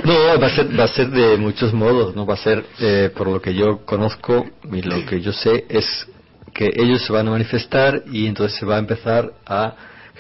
No, 0.04 0.40
va 0.40 0.48
a 0.48 0.50
ser, 0.50 0.80
va 0.80 0.84
a 0.84 0.88
ser 0.88 1.10
de 1.10 1.38
muchos 1.38 1.74
modos, 1.74 2.16
no 2.16 2.26
va 2.26 2.36
a 2.36 2.38
ser, 2.38 2.64
eh, 2.80 3.12
por 3.16 3.28
lo 3.28 3.42
que 3.42 3.54
yo 3.54 3.86
conozco 3.86 4.46
y 4.72 4.82
lo 4.82 5.06
que 5.06 5.22
yo 5.22 5.34
sé 5.34 5.66
es 5.70 6.08
que 6.54 6.72
ellos 6.76 7.06
se 7.06 7.12
van 7.12 7.28
a 7.28 7.32
manifestar 7.32 8.04
y 8.12 8.28
entonces 8.28 8.58
se 8.58 8.66
va 8.66 8.76
a 8.76 8.80
empezar 8.80 9.34
a 9.46 9.74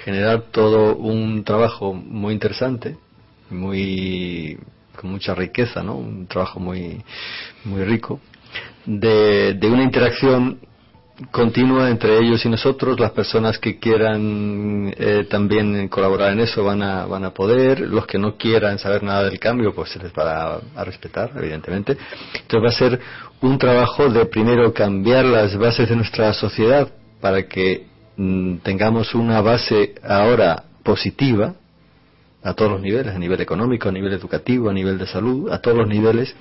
generar 0.04 0.44
todo 0.52 0.96
un 0.96 1.44
trabajo 1.44 1.94
muy 1.94 2.34
interesante, 2.34 2.98
muy 3.50 4.58
con 5.00 5.12
mucha 5.12 5.36
riqueza, 5.36 5.84
¿no? 5.84 5.96
Un 5.96 6.28
trabajo 6.28 6.60
muy 6.60 7.04
muy 7.66 7.84
rico 7.84 8.20
de, 8.86 9.54
de 9.54 9.68
una 9.68 9.84
interacción 9.84 10.60
continua 11.32 11.90
entre 11.90 12.18
ellos 12.18 12.46
y 12.46 12.50
nosotros. 12.50 13.00
Las 13.00 13.12
personas 13.12 13.58
que 13.58 13.80
quieran 13.80 14.94
eh, 14.98 15.26
también 15.30 15.88
colaborar 15.88 16.34
en 16.34 16.42
eso 16.42 16.64
van 16.64 16.82
a, 16.84 17.06
van 17.06 17.24
a 17.24 17.34
poder. 17.34 17.80
Los 17.80 18.06
que 18.06 18.18
no 18.18 18.36
quieran 18.36 18.80
saber 18.80 19.04
nada 19.04 19.24
del 19.24 19.40
cambio, 19.40 19.74
pues 19.74 19.92
se 19.92 20.00
les 20.00 20.12
va 20.12 20.62
a, 20.76 20.84
respetar, 20.84 21.32
evidentemente. 21.38 21.98
Entonces 22.34 22.64
va 22.64 22.70
a 22.70 22.90
ser 22.90 23.00
un 23.42 23.58
trabajo 23.58 24.10
de 24.10 24.26
primero 24.26 24.74
cambiar 24.74 25.26
las 25.26 25.56
bases 25.58 25.90
de 25.90 25.96
nuestra 25.96 26.34
sociedad 26.34 26.90
para 27.22 27.48
que 27.48 27.86
mm, 28.18 28.58
tengamos 28.58 29.16
una 29.16 29.42
base 29.42 29.96
ahora 30.04 30.64
positiva 30.84 31.56
a 32.46 32.54
todos 32.54 32.74
los 32.74 32.82
niveles, 32.82 33.14
a 33.14 33.20
nivel 33.20 33.42
económico, 33.42 33.90
a 33.90 33.92
nivel 33.92 34.14
educativo, 34.14 34.70
a 34.70 34.74
nivel 34.74 35.00
de 35.00 35.08
salud, 35.08 35.52
a 35.52 35.60
todos 35.60 35.78
los 35.78 35.88
niveles, 35.88 36.36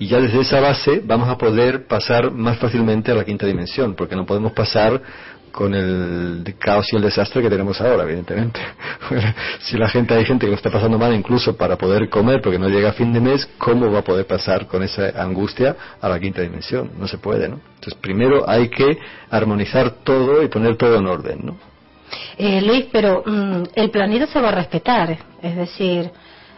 y 0.00 0.08
ya 0.08 0.20
desde 0.20 0.40
esa 0.40 0.60
base 0.60 1.00
vamos 1.04 1.28
a 1.28 1.38
poder 1.38 1.86
pasar 1.86 2.32
más 2.32 2.58
fácilmente 2.58 3.12
a 3.12 3.14
la 3.14 3.24
quinta 3.24 3.46
dimensión, 3.46 3.94
porque 3.94 4.16
no 4.16 4.26
podemos 4.26 4.52
pasar 4.52 5.00
con 5.52 5.72
el 5.72 6.42
caos 6.58 6.92
y 6.92 6.96
el 6.96 7.02
desastre 7.02 7.40
que 7.40 7.48
tenemos 7.48 7.80
ahora, 7.80 8.02
evidentemente. 8.02 8.58
si 9.60 9.78
la 9.78 9.88
gente, 9.88 10.12
hay 10.12 10.24
gente 10.24 10.46
que 10.46 10.50
lo 10.50 10.56
está 10.56 10.68
pasando 10.68 10.98
mal 10.98 11.14
incluso 11.14 11.56
para 11.56 11.78
poder 11.78 12.08
comer 12.08 12.42
porque 12.42 12.58
no 12.58 12.68
llega 12.68 12.88
a 12.88 12.92
fin 12.92 13.12
de 13.12 13.20
mes, 13.20 13.48
¿cómo 13.56 13.92
va 13.92 14.00
a 14.00 14.04
poder 14.04 14.26
pasar 14.26 14.66
con 14.66 14.82
esa 14.82 15.10
angustia 15.22 15.76
a 16.00 16.08
la 16.08 16.18
quinta 16.18 16.42
dimensión? 16.42 16.90
No 16.98 17.06
se 17.06 17.18
puede, 17.18 17.48
¿no? 17.48 17.60
Entonces, 17.76 17.94
primero 17.94 18.50
hay 18.50 18.68
que 18.68 18.98
armonizar 19.30 20.02
todo 20.02 20.42
y 20.42 20.48
poner 20.48 20.76
todo 20.76 20.98
en 20.98 21.06
orden, 21.06 21.38
¿no? 21.44 21.73
Eh, 22.36 22.60
Luis, 22.62 22.86
pero 22.90 23.22
mm, 23.24 23.62
el 23.74 23.90
planeta 23.90 24.26
se 24.26 24.40
va 24.40 24.48
a 24.48 24.52
respetar, 24.52 25.16
es 25.42 25.56
decir, 25.56 26.10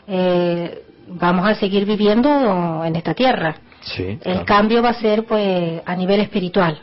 eh, 0.06 0.82
vamos 1.08 1.48
a 1.48 1.54
seguir 1.54 1.84
viviendo 1.84 2.84
en 2.84 2.96
esta 2.96 3.14
tierra. 3.14 3.56
Sí, 3.80 4.18
El 4.24 4.44
cambio 4.44 4.82
va 4.82 4.90
a 4.90 4.94
ser, 4.94 5.24
pues, 5.24 5.80
a 5.84 5.94
nivel 5.94 6.20
espiritual, 6.20 6.78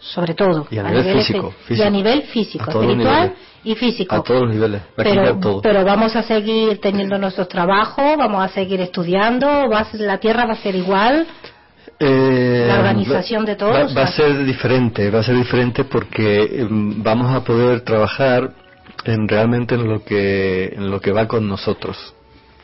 sobre 0.00 0.34
todo. 0.34 0.66
Y 0.70 0.78
a 0.78 0.82
nivel 0.82 1.18
físico, 1.18 1.54
Y 1.68 1.82
a 1.82 1.90
nivel 1.90 2.22
físico, 2.22 2.64
A 2.66 2.72
espiritual 2.72 3.34
y 3.64 3.74
físico. 3.76 4.16
A 4.16 4.22
todos 4.22 4.42
los 4.42 4.50
niveles, 4.54 4.80
va 4.82 4.86
pero, 4.96 5.14
cambiar 5.14 5.40
todo. 5.40 5.60
pero 5.62 5.84
vamos 5.84 6.16
a 6.16 6.22
seguir 6.22 6.80
teniendo 6.80 7.16
nuestros 7.18 7.48
trabajos, 7.48 8.16
vamos 8.16 8.44
a 8.44 8.48
seguir 8.48 8.80
estudiando, 8.80 9.46
va 9.68 9.86
la 9.92 10.18
Tierra 10.18 10.46
va 10.46 10.54
a 10.54 10.56
ser 10.56 10.74
igual. 10.74 11.26
Eh, 12.00 12.64
La 12.68 12.78
organización 12.78 13.44
de 13.44 13.56
todos, 13.56 13.96
Va, 13.96 14.02
a 14.04 14.06
ser 14.12 14.44
diferente, 14.44 15.10
va 15.10 15.20
a 15.20 15.22
ser 15.24 15.34
diferente 15.36 15.84
porque 15.84 16.44
em, 16.60 17.02
vamos 17.02 17.34
a 17.34 17.42
poder 17.42 17.80
trabajar 17.80 18.52
en 19.04 19.26
realmente 19.26 19.74
en 19.74 19.88
lo 19.88 20.04
que 20.04 20.66
en 20.76 20.90
lo 20.90 21.00
que 21.00 21.10
va 21.12 21.26
con 21.26 21.48
nosotros. 21.48 22.14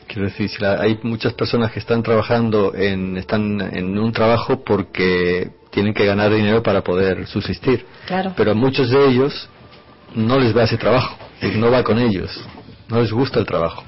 Quiero 0.07 0.25
decir, 0.27 0.47
si 0.49 0.61
la- 0.61 0.79
hay 0.81 0.99
muchas 1.03 1.33
personas 1.33 1.71
que 1.71 1.79
están 1.79 2.01
trabajando 2.03 2.73
en 2.75 3.17
están 3.17 3.59
en 3.75 3.97
un 3.97 4.11
trabajo 4.13 4.63
porque 4.63 5.49
tienen 5.71 5.93
que 5.93 6.05
ganar 6.05 6.31
dinero 6.33 6.63
para 6.63 6.81
poder 6.81 7.27
subsistir. 7.27 7.85
Claro. 8.05 8.33
Pero 8.37 8.51
a 8.51 8.53
muchos 8.53 8.89
de 8.89 9.05
ellos 9.05 9.49
no 10.13 10.39
les 10.39 10.55
va 10.55 10.63
ese 10.63 10.77
trabajo, 10.77 11.17
no 11.57 11.69
va 11.71 11.83
con 11.83 11.99
ellos, 11.99 12.31
no 12.87 13.01
les 13.01 13.11
gusta 13.11 13.39
el 13.39 13.45
trabajo. 13.45 13.83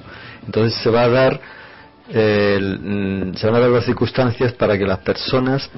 Entonces 0.46 0.78
se 0.82 0.90
va 0.90 1.04
a 1.04 1.10
dar, 1.10 1.40
eh, 2.10 3.32
se 3.36 3.46
van 3.46 3.56
a 3.56 3.60
dar 3.60 3.70
las 3.70 3.86
circunstancias 3.86 4.54
para 4.54 4.78
que 4.78 4.86
las 4.86 5.00
personas 5.00 5.70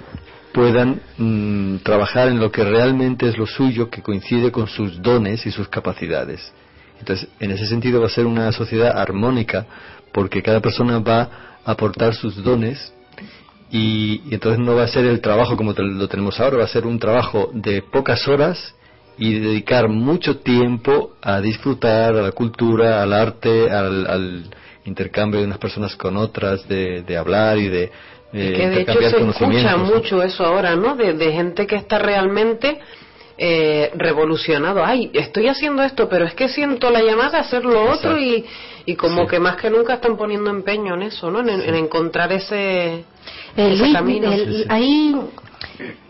puedan 0.54 1.02
mm, 1.18 1.78
trabajar 1.78 2.28
en 2.28 2.40
lo 2.40 2.52
que 2.52 2.64
realmente 2.64 3.28
es 3.28 3.38
lo 3.38 3.46
suyo, 3.46 3.90
que 3.90 4.02
coincide 4.02 4.52
con 4.52 4.68
sus 4.68 5.02
dones 5.02 5.46
y 5.46 5.52
sus 5.52 5.68
capacidades. 5.68 6.52
Entonces, 7.00 7.30
en 7.40 7.52
ese 7.52 7.66
sentido 7.68 8.02
va 8.02 8.08
a 8.08 8.10
ser 8.10 8.26
una 8.26 8.52
sociedad 8.52 8.98
armónica, 8.98 9.66
porque 10.12 10.42
cada 10.42 10.60
persona 10.60 11.00
va 11.00 11.22
a 11.66 11.72
aportar 11.72 12.14
sus 12.16 12.44
dones 12.44 12.94
y, 13.72 14.22
entonces 14.34 14.60
no 14.60 14.76
va 14.76 14.84
a 14.84 14.88
ser 14.88 15.06
el 15.06 15.22
trabajo 15.22 15.56
como 15.56 15.74
lo 15.74 16.08
tenemos 16.08 16.40
ahora, 16.40 16.58
va 16.58 16.64
a 16.64 16.68
ser 16.68 16.86
un 16.86 17.00
trabajo 17.00 17.52
de 17.54 17.84
pocas 17.84 18.28
horas 18.28 18.76
y 19.18 19.38
dedicar 19.40 19.88
mucho 19.90 20.38
tiempo 20.38 21.14
a 21.22 21.40
disfrutar, 21.42 22.16
a 22.16 22.22
la 22.22 22.32
cultura, 22.32 23.04
al 23.04 23.14
arte, 23.14 23.70
al, 23.70 24.08
al 24.08 24.44
intercambio 24.86 25.40
de 25.40 25.46
unas 25.46 25.58
personas 25.60 25.96
con 25.96 26.18
otras, 26.18 26.68
de, 26.68 27.02
de 27.04 27.18
hablar 27.18 27.58
y 27.58 27.68
de, 27.68 27.84
eh, 27.84 28.54
que 28.56 28.70
de 28.70 28.82
hecho 28.82 28.94
se 29.02 29.18
escucha 29.30 29.78
mucho 29.78 30.22
eso 30.24 30.46
ahora, 30.46 30.76
¿no? 30.76 30.96
De, 30.96 31.14
de 31.14 31.32
gente 31.32 31.66
que 31.68 31.76
está 31.76 32.00
realmente 32.00 32.80
eh, 33.38 33.92
revolucionado. 33.96 34.84
Ay, 34.84 35.10
estoy 35.14 35.48
haciendo 35.48 35.84
esto, 35.84 36.10
pero 36.10 36.26
es 36.26 36.34
que 36.34 36.50
siento 36.50 36.90
la 36.90 37.02
llamada 37.02 37.38
a 37.38 37.42
hacer 37.42 37.64
lo 37.66 37.90
otro 37.92 38.18
y, 38.20 38.46
y 38.86 38.96
como 38.96 39.22
Sí. 39.24 39.28
que 39.30 39.40
más 39.40 39.56
que 39.58 39.70
nunca 39.70 39.96
están 39.96 40.18
poniendo 40.18 40.50
empeño 40.50 40.96
en 40.96 41.04
eso, 41.04 41.32
¿no? 41.32 41.40
En, 41.40 41.50
en 41.50 41.76
encontrar 41.76 42.32
ese, 42.34 42.96
Eh, 42.96 43.04
ese 43.56 43.94
camino. 43.94 44.32
el- 44.32 44.46
Sí, 44.54 44.58
sí. 44.64 44.66
ahí 44.70 45.16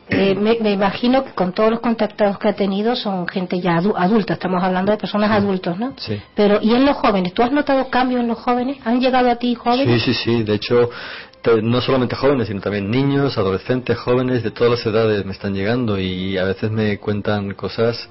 eh, 0.09 0.35
me, 0.35 0.57
me 0.59 0.71
imagino 0.71 1.23
que 1.23 1.31
con 1.33 1.53
todos 1.53 1.71
los 1.71 1.79
contactados 1.81 2.37
que 2.39 2.47
ha 2.49 2.53
tenido 2.53 2.95
son 2.95 3.27
gente 3.27 3.59
ya 3.59 3.79
adu- 3.79 3.93
adulta, 3.97 4.33
estamos 4.33 4.63
hablando 4.63 4.91
de 4.91 4.97
personas 4.97 5.31
adultos, 5.31 5.77
¿no? 5.77 5.93
Sí. 5.97 6.19
Pero, 6.35 6.59
¿y 6.61 6.73
en 6.73 6.85
los 6.85 6.97
jóvenes? 6.97 7.33
¿Tú 7.33 7.43
has 7.43 7.51
notado 7.51 7.89
cambios 7.89 8.21
en 8.21 8.27
los 8.27 8.37
jóvenes? 8.39 8.77
¿Han 8.85 8.99
llegado 8.99 9.29
a 9.29 9.35
ti 9.35 9.55
jóvenes? 9.55 10.01
Sí, 10.03 10.13
sí, 10.13 10.23
sí. 10.23 10.43
De 10.43 10.55
hecho, 10.55 10.89
no 11.61 11.79
solamente 11.81 12.15
jóvenes, 12.15 12.47
sino 12.47 12.59
también 12.61 12.89
niños, 12.89 13.37
adolescentes, 13.37 13.97
jóvenes 13.97 14.43
de 14.43 14.51
todas 14.51 14.71
las 14.71 14.85
edades 14.85 15.25
me 15.25 15.31
están 15.31 15.53
llegando 15.53 15.99
y 15.99 16.37
a 16.37 16.43
veces 16.43 16.69
me 16.71 16.97
cuentan 16.97 17.53
cosas 17.53 18.09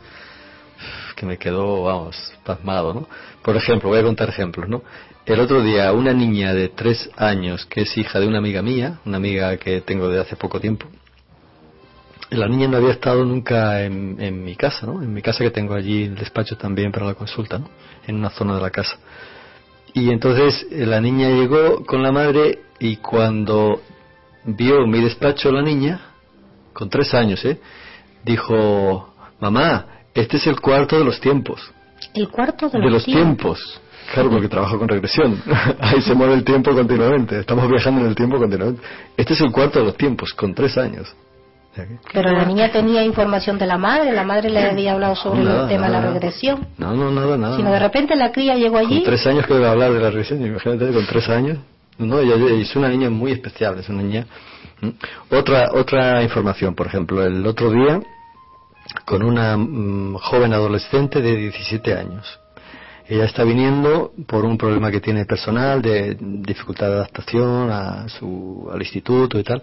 que 1.17 1.27
me 1.27 1.37
quedo, 1.37 1.83
vamos, 1.83 2.17
pasmado, 2.45 2.95
¿no? 2.95 3.09
Por 3.43 3.57
ejemplo, 3.57 3.89
voy 3.89 3.99
a 3.99 4.03
contar 4.05 4.29
ejemplos, 4.29 4.69
¿no? 4.69 4.83
El 5.27 5.41
otro 5.41 5.63
día, 5.63 5.93
una 5.93 6.13
niña 6.15 6.55
de 6.55 6.69
tres 6.69 7.11
años, 7.17 7.67
que 7.67 7.83
es 7.83 7.99
hija 7.99 8.19
de 8.21 8.27
una 8.29 8.39
amiga 8.39 8.63
mía, 8.63 8.99
una 9.05 9.17
amiga 9.19 9.57
que 9.57 9.81
tengo 9.83 10.09
de 10.09 10.21
hace 10.21 10.37
poco 10.37 10.59
tiempo, 10.61 10.87
la 12.31 12.49
niña 12.49 12.69
no 12.69 12.77
había 12.77 12.91
estado 12.91 13.25
nunca 13.25 13.83
en, 13.83 14.17
en 14.21 14.45
mi 14.45 14.55
casa, 14.55 14.87
¿no? 14.87 15.03
En 15.03 15.13
mi 15.13 15.23
casa 15.23 15.45
que 15.45 15.51
tengo 15.51 15.75
allí 15.75 16.05
el 16.05 16.15
despacho 16.15 16.57
también 16.57 16.93
para 16.93 17.07
la 17.07 17.15
consulta, 17.15 17.59
¿no? 17.59 17.69
En 18.07 18.17
una 18.17 18.31
zona 18.31 18.55
de 18.57 18.61
la 18.61 18.71
casa. 18.71 18.99
Y 19.95 20.11
entonces 20.11 20.67
eh, 20.71 20.85
la 20.87 21.01
niña 21.01 21.31
llegó 21.31 21.85
con 21.85 22.03
la 22.03 22.13
madre 22.13 22.61
y 22.79 22.97
cuando 22.97 23.81
vio 24.45 24.87
mi 24.87 25.01
despacho 25.01 25.51
la 25.51 25.63
niña, 25.63 26.01
con 26.73 26.91
tres 26.91 27.15
años, 27.15 27.45
¿eh? 27.45 27.59
Dijo, 28.25 29.15
mamá, 29.41 29.87
este 30.15 30.37
es 30.37 30.47
el 30.47 30.61
cuarto 30.61 30.99
de 30.99 31.05
los 31.05 31.21
tiempos. 31.21 31.73
El 32.15 32.29
cuarto 32.29 32.69
de, 32.69 32.79
De 32.79 32.91
los 32.91 33.05
tiempos. 33.05 33.81
Claro, 34.13 34.31
porque 34.31 34.49
trabajo 34.49 34.79
con 34.79 34.89
regresión. 34.89 35.43
Ahí 35.81 36.01
se 36.01 36.15
mueve 36.15 36.35
el 36.35 36.45
tiempo 36.45 36.73
continuamente. 36.73 37.41
Estamos 37.41 37.69
viajando 37.69 38.01
en 38.03 38.09
el 38.09 38.15
tiempo 38.15 38.39
continuamente. 38.39 38.83
Este 39.17 39.35
es 39.35 39.41
el 39.41 39.51
cuarto 39.51 39.81
de 39.81 39.87
los 39.87 39.97
tiempos, 39.97 40.33
con 40.33 40.55
tres 40.55 40.79
años. 40.79 41.15
O 41.79 41.81
sea 41.81 41.87
que- 41.87 41.99
Pero 42.13 42.33
la 42.33 42.45
niña 42.45 42.73
tenía 42.73 43.05
información 43.05 43.57
de 43.59 43.67
la 43.67 43.79
madre, 43.79 44.13
la 44.13 44.25
madre 44.25 44.51
le 44.51 44.69
había 44.69 44.93
hablado 44.93 45.15
sobre 45.15 45.45
Nada, 45.45 45.63
el 45.63 45.69
tema 45.69 45.87
de 45.87 45.93
la 45.93 46.01
regresión. 46.01 46.67
No, 46.77 46.93
no, 46.95 47.11
nada, 47.13 47.37
nada. 47.37 47.57
Sino 47.57 47.71
de 47.71 47.79
repente 47.79 48.17
la 48.17 48.33
cría 48.33 48.57
llegó 48.57 48.79
allí. 48.79 48.97
Con 48.97 49.05
tres 49.05 49.27
años 49.27 49.47
que 49.47 49.55
debe 49.55 49.69
hablar 49.69 49.93
de 49.93 50.01
la 50.01 50.11
regresión, 50.11 50.45
imagínate, 50.45 50.93
con 50.93 51.07
tres 51.07 51.29
años. 51.29 51.59
No, 51.99 52.19
ella, 52.19 52.35
ella 52.35 52.63
es 52.63 52.75
una 52.77 52.89
niña 52.89 53.11
muy 53.11 53.33
especial, 53.33 53.79
es 53.79 53.89
una 53.89 54.03
niña. 54.03 54.27
Otra, 55.31 55.71
otra 55.73 56.23
información, 56.23 56.75
por 56.75 56.87
ejemplo, 56.87 57.23
el 57.25 57.45
otro 57.47 57.71
día, 57.71 58.01
con 59.05 59.23
una 59.23 59.57
mm, 59.57 60.15
joven 60.17 60.53
adolescente 60.55 61.21
de 61.21 61.37
17 61.37 61.95
años. 61.95 62.41
Ella 63.09 63.25
está 63.25 63.43
viniendo 63.43 64.13
por 64.27 64.45
un 64.45 64.59
problema 64.59 64.91
que 64.91 65.01
tiene 65.01 65.25
personal, 65.25 65.81
de 65.81 66.15
dificultad 66.21 66.89
de 66.89 66.95
adaptación 66.97 67.71
a 67.71 68.07
su, 68.07 68.69
al 68.71 68.83
instituto 68.83 69.39
y 69.39 69.43
tal, 69.43 69.63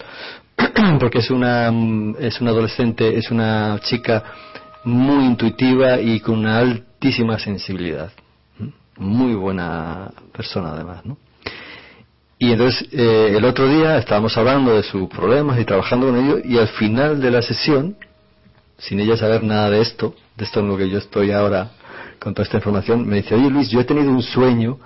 porque 1.00 1.20
es 1.20 1.30
una, 1.30 1.72
es 2.20 2.42
una 2.42 2.50
adolescente, 2.50 3.16
es 3.16 3.30
una 3.30 3.80
chica 3.84 4.24
muy 4.84 5.26
intuitiva 5.26 6.00
y 6.02 6.20
con 6.22 6.40
una 6.40 6.58
altísima 6.58 7.38
sensibilidad. 7.38 8.12
Muy 8.98 9.36
buena 9.36 10.10
persona 10.36 10.72
además, 10.72 11.06
¿no? 11.06 11.18
Y 12.40 12.52
entonces 12.52 12.88
eh, 12.92 13.36
el 13.38 13.46
otro 13.46 13.68
día 13.70 13.98
estábamos 13.98 14.36
hablando 14.38 14.74
de 14.74 14.82
sus 14.82 15.08
problemas 15.08 15.60
y 15.60 15.66
trabajando 15.66 16.08
con 16.08 16.18
ellos 16.18 16.42
y 16.44 16.58
al 16.58 16.68
final 16.70 17.22
de 17.22 17.30
la 17.30 17.44
sesión, 17.44 17.96
sin 18.80 19.00
ella 19.00 19.16
saber 19.18 19.44
nada 19.44 19.70
de 19.70 19.82
esto, 19.82 20.16
de 20.36 20.46
esto 20.46 20.62
en 20.62 20.68
lo 20.68 20.78
que 20.78 20.90
yo 20.90 20.98
estoy 20.98 21.32
ahora 21.32 21.72
con 22.20 22.34
toda 22.34 22.44
esta 22.44 22.58
información, 22.58 23.08
me 23.08 23.18
dice, 23.18 23.36
oye 23.36 23.50
Luis, 23.50 23.70
yo 23.70 23.80
he 23.80 23.84
tenido 23.84 24.10
un 24.10 24.22
sueño 24.22 24.78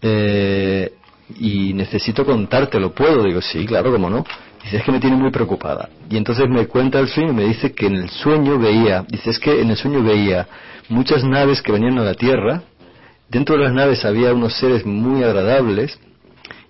eh, 0.00 0.92
y 1.38 1.72
necesito 1.74 2.24
contártelo, 2.24 2.92
¿puedo? 2.92 3.24
Digo, 3.24 3.40
sí, 3.40 3.66
claro, 3.66 3.92
cómo 3.92 4.08
no. 4.08 4.24
Dice, 4.62 4.78
es 4.78 4.84
que 4.84 4.92
me 4.92 5.00
tiene 5.00 5.16
muy 5.16 5.30
preocupada. 5.30 5.88
Y 6.08 6.16
entonces 6.16 6.48
me 6.48 6.66
cuenta 6.66 6.98
el 6.98 7.08
sueño 7.08 7.30
y 7.30 7.34
me 7.34 7.44
dice 7.44 7.72
que 7.72 7.86
en 7.86 7.96
el 7.96 8.10
sueño 8.10 8.58
veía, 8.58 9.04
dice, 9.08 9.30
es 9.30 9.38
que 9.38 9.60
en 9.60 9.70
el 9.70 9.76
sueño 9.76 10.02
veía 10.02 10.46
muchas 10.88 11.24
naves 11.24 11.62
que 11.62 11.72
venían 11.72 11.98
a 11.98 12.04
la 12.04 12.14
Tierra, 12.14 12.62
dentro 13.28 13.56
de 13.56 13.64
las 13.64 13.72
naves 13.72 14.04
había 14.04 14.32
unos 14.32 14.54
seres 14.54 14.84
muy 14.86 15.22
agradables 15.22 15.98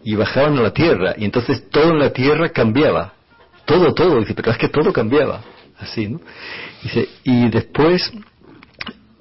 y 0.02 0.14
bajaban 0.14 0.56
a 0.58 0.62
la 0.62 0.72
Tierra 0.72 1.14
y 1.18 1.24
entonces 1.24 1.68
todo 1.70 1.90
en 1.90 1.98
la 1.98 2.10
Tierra 2.10 2.48
cambiaba. 2.50 3.14
Todo, 3.64 3.92
todo. 3.92 4.20
Dice, 4.20 4.34
pero 4.34 4.52
es 4.52 4.58
que 4.58 4.68
todo 4.68 4.92
cambiaba. 4.92 5.42
Así, 5.78 6.08
¿no? 6.08 6.20
Dice, 6.82 7.08
y 7.24 7.48
después 7.50 8.10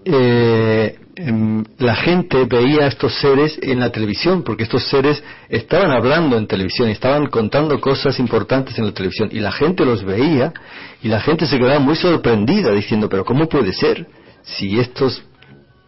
eh, 0.05 0.99
em, 1.15 1.63
la 1.79 1.95
gente 1.95 2.45
veía 2.45 2.83
a 2.83 2.87
estos 2.87 3.15
seres 3.15 3.57
en 3.61 3.79
la 3.79 3.91
televisión, 3.91 4.43
porque 4.43 4.63
estos 4.63 4.87
seres 4.87 5.23
estaban 5.49 5.91
hablando 5.91 6.37
en 6.37 6.45
televisión, 6.45 6.89
estaban 6.89 7.25
contando 7.27 7.79
cosas 7.81 8.19
importantes 8.19 8.77
en 8.77 8.85
la 8.85 8.93
televisión, 8.93 9.29
y 9.31 9.39
la 9.39 9.51
gente 9.51 9.83
los 9.83 10.03
veía, 10.03 10.53
y 11.01 11.07
la 11.07 11.21
gente 11.21 11.47
se 11.47 11.57
quedaba 11.57 11.79
muy 11.79 11.95
sorprendida, 11.95 12.71
diciendo, 12.71 13.09
pero 13.09 13.25
¿cómo 13.25 13.49
puede 13.49 13.73
ser 13.73 14.05
si 14.43 14.79
estos 14.79 15.23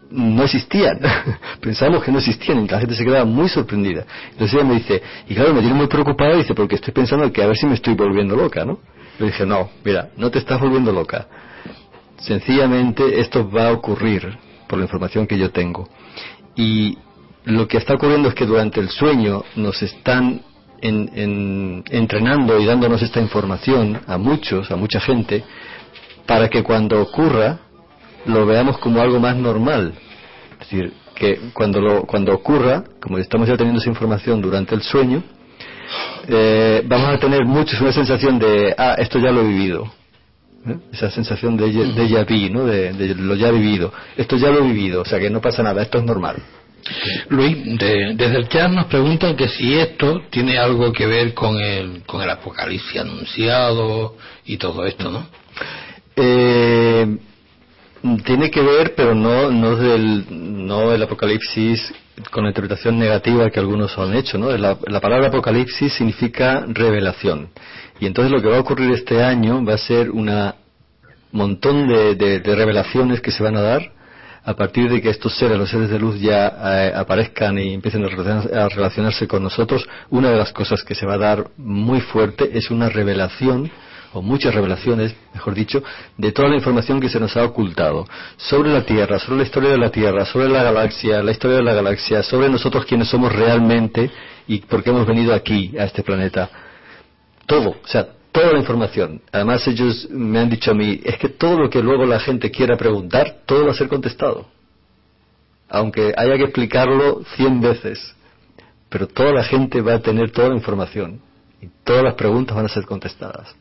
no 0.10 0.44
existían? 0.44 1.00
Pensamos 1.62 2.04
que 2.04 2.12
no 2.12 2.18
existían, 2.18 2.66
y 2.66 2.68
la 2.68 2.80
gente 2.80 2.96
se 2.96 3.06
quedaba 3.06 3.26
muy 3.26 3.50
sorprendida. 3.50 4.04
Entonces 4.32 4.56
ella 4.56 4.68
me 4.68 4.76
dice, 4.76 5.02
y 5.30 5.36
claro, 5.36 5.54
me 5.54 5.60
tiene 5.60 5.76
muy 5.76 5.88
preocupada, 5.88 6.36
dice, 6.36 6.56
porque 6.56 6.76
estoy 6.76 6.94
pensando 6.94 7.32
que 7.32 7.44
a 7.44 7.48
ver 7.48 7.56
si 7.56 7.68
me 7.68 7.76
estoy 7.76 7.94
volviendo 7.94 8.36
loca, 8.36 8.66
¿no? 8.66 8.80
Le 9.20 9.28
dije, 9.28 9.46
no, 9.46 9.70
mira, 9.86 10.10
no 10.18 10.32
te 10.32 10.40
estás 10.40 10.60
volviendo 10.60 10.92
loca 10.92 11.28
sencillamente 12.20 13.20
esto 13.20 13.50
va 13.50 13.70
a 13.70 13.72
ocurrir 13.74 14.38
por 14.68 14.78
la 14.80 14.86
información 14.86 15.28
que 15.28 15.38
yo 15.38 15.52
tengo 15.52 15.88
y 16.56 16.98
lo 17.46 17.68
que 17.68 17.78
está 17.78 17.94
ocurriendo 17.94 18.28
es 18.30 18.36
que 18.36 18.46
durante 18.46 18.80
el 18.80 18.90
sueño 18.90 19.44
nos 19.56 19.82
están 19.82 20.42
en- 20.82 21.10
en- 21.16 21.84
entrenando 21.90 22.60
y 22.60 22.66
dándonos 22.66 23.02
esta 23.02 23.22
información 23.22 24.00
a 24.06 24.18
muchos, 24.18 24.70
a 24.70 24.76
mucha 24.76 25.00
gente, 25.00 25.44
para 26.26 26.50
que 26.50 26.62
cuando 26.64 27.02
ocurra 27.02 27.60
lo 28.26 28.46
veamos 28.46 28.78
como 28.80 29.00
algo 29.02 29.20
más 29.20 29.36
normal. 29.38 29.94
Es 30.54 30.70
decir, 30.70 30.94
que 31.16 31.40
cuando, 31.54 31.80
lo, 31.80 32.04
cuando 32.04 32.34
ocurra, 32.34 32.84
como 33.00 33.18
estamos 33.18 33.48
ya 33.48 33.56
teniendo 33.56 33.80
esa 33.80 33.90
información 33.90 34.42
durante 34.42 34.76
el 34.76 34.82
sueño, 34.82 35.24
eh, 36.28 36.84
vamos 36.86 37.10
a 37.10 37.18
tener 37.18 37.46
muchos 37.46 37.80
una 37.80 37.94
sensación 37.94 38.38
de, 38.38 38.76
ah, 38.78 38.96
esto 38.98 39.20
ya 39.20 39.32
lo 39.32 39.42
he 39.42 39.48
vivido. 39.48 39.88
¿Eh? 40.66 40.78
Esa 40.94 41.10
sensación 41.12 41.58
de, 41.58 41.72
ya- 41.72 41.84
de 41.84 42.08
ya 42.10 42.24
vi, 42.24 42.50
¿no? 42.50 42.66
De, 42.66 42.94
de 42.94 43.16
lo 43.16 43.36
ya 43.36 43.52
vivido. 43.52 43.94
Esto 44.16 44.38
ya 44.38 44.50
lo 44.50 44.60
he 44.60 44.68
vivido, 44.68 45.02
o 45.02 45.06
sea 45.06 45.20
que 45.20 45.30
no 45.30 45.42
pasa 45.42 45.64
nada, 45.64 45.82
esto 45.82 45.98
es 46.00 46.04
normal. 46.06 46.38
Luis, 47.30 47.78
de- 47.78 48.14
desde 48.16 48.38
el 48.38 48.48
chat 48.48 48.72
nos 48.72 48.86
preguntan 48.86 49.36
que 49.36 49.50
si 49.50 49.74
esto 49.78 50.22
tiene 50.30 50.58
algo 50.58 50.92
que 50.94 51.06
ver 51.06 51.34
con 51.34 51.58
el, 51.60 52.04
con 52.06 52.22
el 52.22 52.30
apocalipsis 52.30 53.02
anunciado 53.02 54.16
y 54.46 54.58
todo 54.58 54.86
esto, 54.86 55.12
¿no? 55.12 55.28
Eh, 56.16 57.18
tiene 58.24 58.50
que 58.52 58.62
ver, 58.62 58.94
pero 58.96 59.14
no 59.16 59.50
no 59.52 59.76
del 59.76 60.26
no 60.68 60.92
el 60.94 61.04
apocalipsis 61.04 61.94
con 62.32 62.44
la 62.44 62.50
interpretación 62.50 62.98
negativa 62.98 63.50
que 63.50 63.60
algunos 63.60 63.98
han 63.98 64.16
hecho, 64.16 64.38
¿no? 64.38 64.50
La, 64.58 64.78
la 64.88 65.00
palabra 65.00 65.28
apocalipsis 65.28 65.94
significa 65.94 66.66
revelación. 66.68 67.50
Y 68.00 68.06
entonces 68.08 68.32
lo 68.32 68.42
que 68.42 68.48
va 68.50 68.58
a 68.58 68.62
ocurrir 68.62 68.92
este 68.92 69.24
año 69.24 69.64
va 69.64 69.74
a 69.76 69.78
ser 69.78 70.10
una 70.12 70.56
montón 71.32 71.88
de, 71.88 72.16
de- 72.16 72.40
revelaciones 72.56 73.22
que 73.22 73.32
se 73.32 73.44
van 73.44 73.56
a 73.58 73.62
dar 73.62 73.92
a 74.44 74.54
partir 74.56 74.90
de 74.90 75.02
que 75.02 75.10
estos 75.10 75.36
seres, 75.38 75.58
los 75.58 75.70
seres 75.70 75.90
de 75.90 76.00
luz, 76.00 76.20
ya 76.22 76.48
eh, 76.48 76.94
aparezcan 76.96 77.58
y 77.60 77.74
empiecen 77.74 78.06
a 78.06 78.64
a 78.64 78.70
relacionarse 78.70 79.28
con 79.28 79.44
nosotros, 79.44 79.88
una 80.10 80.30
de 80.32 80.38
las 80.38 80.54
cosas 80.54 80.84
que 80.84 80.96
se 80.96 81.06
va 81.06 81.16
a 81.16 81.18
dar 81.18 81.50
muy 81.58 82.00
fuerte 82.00 82.50
es 82.58 82.72
una 82.72 82.88
revelación, 82.88 83.70
o 84.14 84.22
muchas 84.22 84.54
revelaciones, 84.54 85.16
mejor 85.34 85.54
dicho, 85.54 85.84
de 86.18 86.32
toda 86.32 86.50
la 86.50 86.56
información 86.56 87.00
que 87.00 87.10
se 87.10 87.20
nos 87.20 87.36
ha 87.38 87.44
ocultado 87.44 88.08
sobre 88.38 88.72
la 88.72 88.84
Tierra, 88.84 89.20
sobre 89.20 89.38
la 89.38 89.44
historia 89.44 89.72
de 89.72 89.78
la 89.78 89.92
Tierra, 89.92 90.26
sobre 90.26 90.50
la 90.50 90.64
galaxia, 90.64 91.22
la 91.22 91.32
historia 91.32 91.58
de 91.58 91.64
la 91.64 91.74
galaxia, 91.74 92.24
sobre 92.24 92.50
nosotros 92.50 92.86
quienes 92.86 93.10
somos 93.10 93.34
realmente 93.34 94.10
y 94.48 94.60
por 94.60 94.84
qué 94.84 94.90
hemos 94.90 95.06
venido 95.06 95.34
aquí, 95.34 95.76
a 95.78 95.86
este 95.86 96.04
planeta. 96.04 96.50
Todo, 97.46 97.70
o 97.70 97.88
sea, 97.88 98.08
toda 98.32 98.54
la 98.54 98.60
información. 98.60 99.22
Además 99.32 99.68
ellos 99.68 100.08
me 100.10 100.40
han 100.40 100.50
dicho 100.50 100.72
a 100.72 100.74
mí, 100.74 101.02
es 101.04 101.18
que 101.18 101.30
todo 101.30 101.60
lo 101.60 101.70
que 101.70 101.82
luego 101.82 102.06
la 102.06 102.20
gente 102.20 102.52
quiera 102.52 102.78
preguntar, 102.78 103.38
todo 103.46 103.66
va 103.66 103.72
a 103.72 103.76
ser 103.76 103.88
contestado. 103.88 104.48
Aunque 105.70 106.14
haya 106.16 106.38
que 106.38 106.44
explicarlo 106.44 107.24
cien 107.36 107.60
veces. 107.60 108.16
Pero 108.90 109.08
toda 109.08 109.34
la 109.34 109.44
gente 109.44 109.82
va 109.82 109.96
a 109.96 110.00
tener 110.00 110.32
toda 110.32 110.50
la 110.50 110.56
información. 110.56 111.20
Y 111.62 111.68
todas 111.84 112.04
las 112.04 112.14
preguntas 112.14 112.56
van 112.56 112.66
a 112.66 112.70
ser 112.70 112.86
contestadas. 112.86 113.54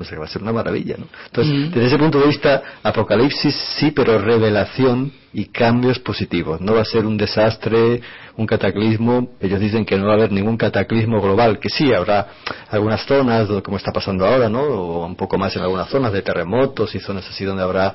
O 0.00 0.04
sea 0.04 0.12
que 0.16 0.20
va 0.20 0.24
a 0.24 0.28
ser 0.28 0.40
una 0.42 0.52
maravilla, 0.52 0.96
¿no? 0.98 1.06
Entonces, 1.26 1.52
Mm. 1.54 1.70
desde 1.74 1.86
ese 1.86 1.98
punto 1.98 2.18
de 2.18 2.26
vista, 2.28 2.62
Apocalipsis 2.82 3.54
sí, 3.78 3.90
pero 3.90 4.18
revelación 4.18 5.12
y 5.32 5.44
cambios 5.46 5.98
positivos. 5.98 6.60
No 6.60 6.74
va 6.74 6.80
a 6.80 6.84
ser 6.84 7.04
un 7.04 7.16
desastre, 7.16 8.00
un 8.36 8.46
cataclismo. 8.46 9.28
Ellos 9.40 9.60
dicen 9.60 9.84
que 9.84 9.96
no 9.98 10.06
va 10.06 10.12
a 10.12 10.16
haber 10.16 10.32
ningún 10.32 10.56
cataclismo 10.56 11.20
global, 11.20 11.58
que 11.60 11.68
sí, 11.68 11.92
habrá 11.92 12.28
algunas 12.70 13.04
zonas, 13.04 13.46
como 13.62 13.76
está 13.76 13.92
pasando 13.92 14.26
ahora, 14.26 14.48
¿no? 14.48 14.62
O 14.62 15.06
un 15.06 15.14
poco 15.16 15.36
más 15.38 15.54
en 15.56 15.62
algunas 15.62 15.88
zonas 15.88 16.12
de 16.12 16.22
terremotos 16.22 16.94
y 16.94 16.98
zonas 16.98 17.28
así 17.28 17.44
donde 17.44 17.62
habrá 17.62 17.94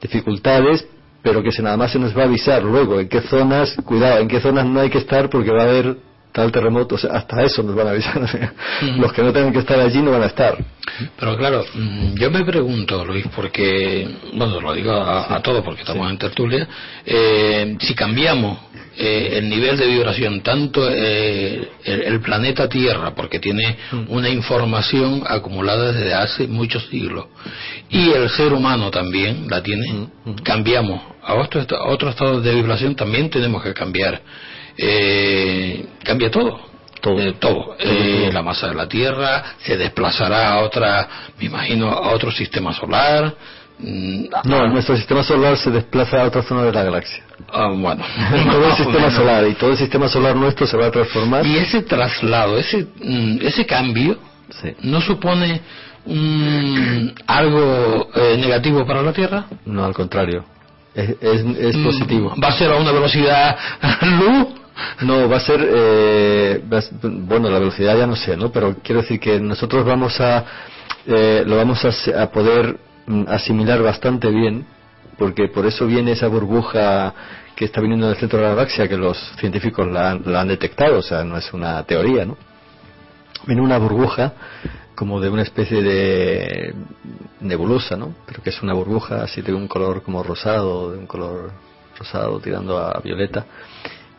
dificultades, 0.00 0.86
pero 1.22 1.42
que 1.42 1.50
se 1.50 1.62
nada 1.62 1.76
más 1.76 1.90
se 1.90 1.98
nos 1.98 2.16
va 2.16 2.22
a 2.22 2.26
avisar 2.26 2.62
luego 2.62 3.00
en 3.00 3.08
qué 3.08 3.22
zonas, 3.22 3.74
cuidado, 3.84 4.18
en 4.20 4.28
qué 4.28 4.40
zonas 4.40 4.66
no 4.66 4.80
hay 4.80 4.90
que 4.90 4.98
estar 4.98 5.28
porque 5.30 5.50
va 5.50 5.62
a 5.62 5.68
haber 5.68 5.96
tal 6.36 6.52
terremoto, 6.52 6.96
o 6.96 6.98
sea, 6.98 7.12
hasta 7.12 7.42
eso 7.42 7.62
nos 7.62 7.74
van 7.74 7.86
a 7.86 7.90
avisar. 7.92 8.20
Los 8.98 9.10
que 9.14 9.22
no 9.22 9.32
tengan 9.32 9.54
que 9.54 9.60
estar 9.60 9.80
allí 9.80 10.02
no 10.02 10.10
van 10.10 10.22
a 10.22 10.26
estar. 10.26 10.54
Pero 11.18 11.34
claro, 11.38 11.64
mm, 11.74 12.14
yo 12.14 12.30
me 12.30 12.44
pregunto, 12.44 13.06
Luis, 13.06 13.24
porque, 13.34 14.06
bueno, 14.34 14.60
lo 14.60 14.74
digo 14.74 14.92
a, 14.92 15.34
a 15.34 15.40
todos 15.40 15.64
porque 15.64 15.80
estamos 15.80 16.10
en 16.10 16.18
tertulia, 16.18 16.68
eh, 17.06 17.78
si 17.80 17.94
cambiamos 17.94 18.58
eh, 18.98 19.38
el 19.38 19.48
nivel 19.48 19.78
de 19.78 19.86
vibración, 19.86 20.42
tanto 20.42 20.86
eh, 20.90 21.70
el, 21.84 22.02
el 22.02 22.20
planeta 22.20 22.68
Tierra, 22.68 23.14
porque 23.14 23.38
tiene 23.38 23.78
una 24.08 24.28
información 24.28 25.22
acumulada 25.26 25.92
desde 25.92 26.12
hace 26.12 26.46
muchos 26.46 26.86
siglos, 26.88 27.28
y 27.88 28.10
el 28.10 28.28
ser 28.28 28.52
humano 28.52 28.90
también 28.90 29.46
la 29.48 29.62
tiene, 29.62 30.08
cambiamos 30.42 31.00
a 31.22 31.34
otro, 31.34 31.64
a 31.78 31.88
otro 31.88 32.10
estado 32.10 32.42
de 32.42 32.54
vibración, 32.54 32.94
también 32.94 33.30
tenemos 33.30 33.62
que 33.62 33.72
cambiar. 33.72 34.20
Eh, 34.78 35.86
cambia 36.04 36.30
todo. 36.30 36.60
Todo. 37.00 37.20
Eh, 37.20 37.34
todo. 37.38 37.76
Eh, 37.78 38.30
la 38.32 38.42
masa 38.42 38.68
de 38.68 38.74
la 38.74 38.88
Tierra 38.88 39.44
se 39.58 39.76
desplazará 39.76 40.52
a 40.52 40.58
otra, 40.64 41.08
me 41.38 41.46
imagino, 41.46 41.88
a 41.88 42.10
otro 42.12 42.30
sistema 42.32 42.72
solar. 42.72 43.34
Mm, 43.78 44.24
No, 44.44 44.56
ah, 44.62 44.66
nuestro 44.68 44.96
sistema 44.96 45.22
solar 45.22 45.56
se 45.58 45.70
desplaza 45.70 46.22
a 46.22 46.24
otra 46.26 46.42
zona 46.42 46.62
de 46.64 46.72
la 46.72 46.82
galaxia. 46.82 47.22
ah, 47.52 47.68
bueno. 47.68 48.02
todo 48.50 48.66
el 48.66 48.76
sistema 48.76 49.10
solar 49.10 49.46
y 49.46 49.54
todo 49.54 49.70
el 49.72 49.76
sistema 49.76 50.08
solar 50.08 50.34
nuestro 50.34 50.66
se 50.66 50.76
va 50.76 50.86
a 50.86 50.90
transformar. 50.90 51.44
Y 51.46 51.58
ese 51.58 51.82
traslado, 51.82 52.56
ese, 52.58 52.86
mm, 53.02 53.38
ese 53.42 53.66
cambio, 53.66 54.18
Sí. 54.62 54.74
¿no 54.82 55.00
supone 55.00 55.60
algo 57.26 58.08
eh, 58.14 58.36
negativo 58.38 58.86
para 58.86 59.02
la 59.02 59.12
Tierra? 59.12 59.44
No, 59.64 59.84
al 59.84 59.92
contrario. 59.94 60.44
Es, 60.94 61.10
es, 61.20 61.44
es 61.58 61.76
Mm, 61.76 61.84
positivo. 61.84 62.34
¿Va 62.42 62.48
a 62.48 62.52
ser 62.52 62.70
a 62.70 62.76
una 62.76 62.92
velocidad 62.92 63.56
luz? 64.02 64.46
No, 65.02 65.28
va 65.28 65.36
a 65.36 65.40
ser, 65.40 65.60
eh, 65.62 66.62
bueno, 67.02 67.48
la 67.48 67.58
velocidad 67.58 67.96
ya 67.96 68.06
no 68.06 68.16
sé, 68.16 68.36
¿no? 68.36 68.50
Pero 68.52 68.76
quiero 68.82 69.00
decir 69.02 69.18
que 69.20 69.40
nosotros 69.40 69.84
vamos 69.84 70.20
a, 70.20 70.44
eh, 71.06 71.42
lo 71.46 71.56
vamos 71.56 71.82
a, 71.84 72.22
a 72.22 72.30
poder 72.30 72.76
mm, 73.06 73.24
asimilar 73.28 73.82
bastante 73.82 74.28
bien, 74.28 74.66
porque 75.18 75.48
por 75.48 75.66
eso 75.66 75.86
viene 75.86 76.12
esa 76.12 76.28
burbuja 76.28 77.14
que 77.54 77.64
está 77.64 77.80
viniendo 77.80 78.06
del 78.08 78.16
centro 78.16 78.38
de 78.38 78.44
la 78.44 78.50
galaxia, 78.50 78.86
que 78.86 78.98
los 78.98 79.16
científicos 79.38 79.86
la, 79.90 80.10
han- 80.10 80.22
la 80.26 80.42
han 80.42 80.48
detectado, 80.48 80.98
o 80.98 81.02
sea, 81.02 81.24
no 81.24 81.38
es 81.38 81.52
una 81.54 81.82
teoría, 81.84 82.26
¿no? 82.26 82.36
Viene 83.46 83.62
una 83.62 83.78
burbuja 83.78 84.32
como 84.94 85.20
de 85.20 85.28
una 85.30 85.42
especie 85.42 85.82
de 85.82 86.74
nebulosa, 87.40 87.96
¿no? 87.96 88.14
Pero 88.26 88.42
que 88.42 88.50
es 88.50 88.62
una 88.62 88.74
burbuja 88.74 89.22
así 89.22 89.40
de 89.42 89.54
un 89.54 89.68
color 89.68 90.02
como 90.02 90.22
rosado, 90.22 90.92
de 90.92 90.98
un 90.98 91.06
color 91.06 91.50
rosado 91.98 92.38
tirando 92.40 92.78
a 92.78 92.98
violeta. 93.00 93.44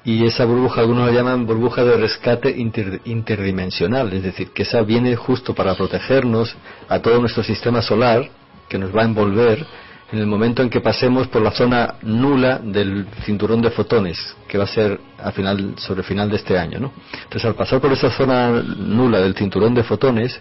Y 0.07 0.25
esa 0.25 0.45
burbuja, 0.45 0.79
algunos 0.79 1.05
la 1.05 1.11
llaman 1.11 1.45
burbuja 1.45 1.83
de 1.83 1.97
rescate 1.97 2.49
inter- 2.49 3.01
interdimensional, 3.03 4.13
es 4.13 4.23
decir, 4.23 4.51
que 4.51 4.63
esa 4.63 4.81
viene 4.81 5.17
justo 5.17 5.53
para 5.53 5.75
protegernos 5.75 6.55
a 6.87 6.99
todo 6.99 7.19
nuestro 7.19 7.43
sistema 7.43 7.81
solar, 7.81 8.29
que 8.69 8.77
nos 8.77 8.95
va 8.95 9.01
a 9.01 9.05
envolver 9.05 9.65
en 10.13 10.19
el 10.19 10.25
momento 10.25 10.61
en 10.61 10.69
que 10.69 10.79
pasemos 10.79 11.27
por 11.27 11.41
la 11.41 11.51
zona 11.51 11.95
nula 12.03 12.57
del 12.59 13.05
cinturón 13.25 13.61
de 13.61 13.69
fotones, 13.69 14.17
que 14.47 14.57
va 14.57 14.63
a 14.63 14.67
ser 14.67 14.97
al 15.21 15.33
final, 15.33 15.73
sobre 15.75 15.99
el 15.99 16.05
final 16.05 16.29
de 16.29 16.37
este 16.37 16.57
año, 16.57 16.79
¿no? 16.79 16.93
Entonces, 17.23 17.43
al 17.43 17.55
pasar 17.55 17.81
por 17.81 17.91
esa 17.91 18.09
zona 18.09 18.63
nula 18.63 19.19
del 19.19 19.35
cinturón 19.35 19.73
de 19.73 19.83
fotones, 19.83 20.39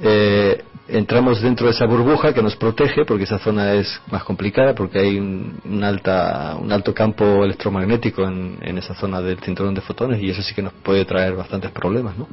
eh, 0.00 0.64
entramos 0.88 1.40
dentro 1.40 1.66
de 1.66 1.72
esa 1.72 1.86
burbuja 1.86 2.32
que 2.34 2.42
nos 2.42 2.56
protege 2.56 3.04
porque 3.04 3.24
esa 3.24 3.38
zona 3.38 3.74
es 3.74 4.00
más 4.10 4.24
complicada 4.24 4.74
porque 4.74 4.98
hay 4.98 5.18
un, 5.18 5.60
un 5.64 5.84
alta, 5.84 6.56
un 6.60 6.70
alto 6.72 6.92
campo 6.92 7.44
electromagnético 7.44 8.26
en, 8.26 8.78
esa 8.78 8.94
zona 8.94 9.20
del 9.20 9.38
cinturón 9.38 9.74
de 9.74 9.80
fotones 9.80 10.20
y 10.22 10.30
eso 10.30 10.42
sí 10.42 10.54
que 10.54 10.62
nos 10.62 10.72
puede 10.74 11.04
traer 11.04 11.34
bastantes 11.34 11.70
problemas 11.70 12.18
¿no? 12.18 12.28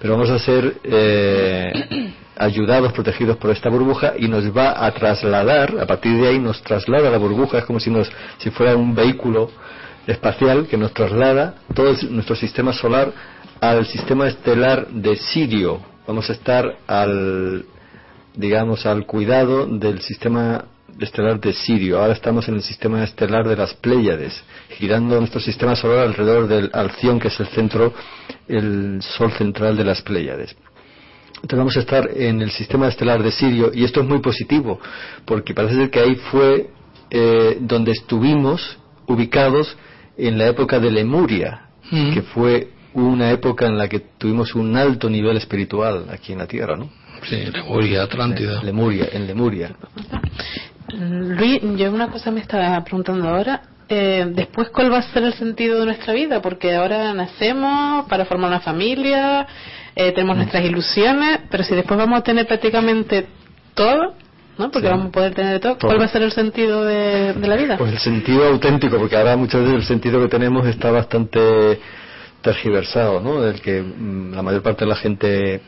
pero 0.00 0.14
vamos 0.14 0.30
a 0.30 0.38
ser 0.38 0.76
eh, 0.84 1.72
ayudados, 2.36 2.92
protegidos 2.92 3.36
por 3.36 3.50
esta 3.50 3.68
burbuja 3.68 4.14
y 4.18 4.28
nos 4.28 4.56
va 4.56 4.86
a 4.86 4.90
trasladar, 4.92 5.78
a 5.78 5.86
partir 5.86 6.16
de 6.16 6.28
ahí 6.28 6.38
nos 6.38 6.62
traslada 6.62 7.10
la 7.10 7.18
burbuja, 7.18 7.58
es 7.58 7.64
como 7.64 7.78
si, 7.78 7.90
nos, 7.90 8.10
si 8.38 8.50
fuera 8.50 8.76
un 8.76 8.94
vehículo 8.94 9.50
espacial 10.06 10.66
que 10.66 10.78
nos 10.78 10.94
traslada 10.94 11.54
todo 11.74 11.94
nuestro 12.08 12.34
sistema 12.34 12.72
solar 12.72 13.12
al 13.60 13.84
sistema 13.84 14.26
estelar 14.26 14.88
de 14.88 15.16
Sirio. 15.16 15.89
Vamos 16.10 16.28
a 16.28 16.32
estar 16.32 16.76
al, 16.88 17.64
digamos, 18.34 18.84
al 18.84 19.06
cuidado 19.06 19.64
del 19.66 20.00
sistema 20.00 20.64
estelar 20.98 21.38
de 21.38 21.52
Sirio. 21.52 22.00
Ahora 22.00 22.14
estamos 22.14 22.48
en 22.48 22.56
el 22.56 22.62
sistema 22.62 23.04
estelar 23.04 23.46
de 23.46 23.54
las 23.54 23.74
Pléyades, 23.74 24.42
girando 24.70 25.16
nuestro 25.20 25.40
sistema 25.40 25.76
solar 25.76 26.08
alrededor 26.08 26.48
del 26.48 26.68
Alción, 26.72 27.20
que 27.20 27.28
es 27.28 27.38
el 27.38 27.46
centro, 27.46 27.94
el 28.48 29.00
sol 29.02 29.30
central 29.34 29.76
de 29.76 29.84
las 29.84 30.02
Pléyades. 30.02 30.56
Entonces 31.36 31.58
vamos 31.58 31.76
a 31.76 31.80
estar 31.80 32.10
en 32.12 32.42
el 32.42 32.50
sistema 32.50 32.88
estelar 32.88 33.22
de 33.22 33.30
Sirio 33.30 33.70
y 33.72 33.84
esto 33.84 34.00
es 34.00 34.08
muy 34.08 34.18
positivo 34.18 34.80
porque 35.24 35.54
parece 35.54 35.76
ser 35.76 35.90
que 35.90 36.00
ahí 36.00 36.16
fue 36.16 36.70
eh, 37.08 37.58
donde 37.60 37.92
estuvimos 37.92 38.78
ubicados 39.06 39.76
en 40.18 40.38
la 40.38 40.48
época 40.48 40.80
de 40.80 40.90
Lemuria, 40.90 41.68
Mm. 41.92 42.14
que 42.14 42.22
fue 42.22 42.68
una 42.94 43.30
época 43.30 43.66
en 43.66 43.78
la 43.78 43.88
que 43.88 44.00
tuvimos 44.18 44.54
un 44.54 44.76
alto 44.76 45.08
nivel 45.08 45.36
espiritual 45.36 46.06
aquí 46.10 46.32
en 46.32 46.38
la 46.38 46.46
Tierra, 46.46 46.76
¿no? 46.76 46.88
Sí, 47.28 47.36
Lemuria, 47.52 48.02
Atlántida. 48.04 48.62
Lemuria, 48.62 49.08
en 49.12 49.26
Lemuria. 49.26 49.70
Mm, 50.94 51.32
Luis, 51.38 51.60
yo 51.76 51.90
una 51.92 52.08
cosa 52.08 52.30
me 52.30 52.40
estaba 52.40 52.82
preguntando 52.84 53.28
ahora. 53.28 53.62
eh, 53.92 54.24
después 54.32 54.68
cuál 54.70 54.92
va 54.92 54.98
a 54.98 55.02
ser 55.02 55.24
el 55.24 55.34
sentido 55.34 55.80
de 55.80 55.86
nuestra 55.86 56.14
vida, 56.14 56.40
porque 56.40 56.76
ahora 56.76 57.12
nacemos 57.12 58.06
para 58.06 58.24
formar 58.24 58.48
una 58.48 58.60
familia, 58.60 59.48
eh, 59.96 60.12
tenemos 60.12 60.36
nuestras 60.36 60.64
ilusiones, 60.64 61.40
pero 61.50 61.64
si 61.64 61.74
después 61.74 61.98
vamos 61.98 62.20
a 62.20 62.22
tener 62.22 62.46
prácticamente 62.46 63.26
todo, 63.74 64.14
¿no? 64.58 64.70
Porque 64.70 64.86
Sí. 64.86 64.92
vamos 64.92 65.06
a 65.08 65.10
poder 65.10 65.34
tener 65.34 65.58
todo, 65.58 65.74
Todo. 65.76 65.88
¿cuál 65.88 66.00
va 66.00 66.04
a 66.04 66.08
ser 66.08 66.22
el 66.22 66.30
sentido 66.30 66.84
de, 66.84 67.32
de 67.32 67.48
la 67.48 67.56
vida? 67.56 67.76
Pues 67.78 67.92
el 67.92 67.98
sentido 67.98 68.46
auténtico, 68.46 68.96
porque 68.96 69.16
ahora 69.16 69.36
muchas 69.36 69.60
veces 69.62 69.74
el 69.78 69.84
sentido 69.84 70.20
que 70.22 70.28
tenemos 70.28 70.64
está 70.68 70.92
bastante 70.92 71.80
tergiversado, 72.42 73.20
¿no? 73.20 73.46
El 73.46 73.60
que 73.60 73.82
mm, 73.82 74.34
la 74.34 74.42
mayor 74.42 74.62
parte 74.62 74.84
de 74.84 74.90
la 74.90 74.96
gente 74.96 75.60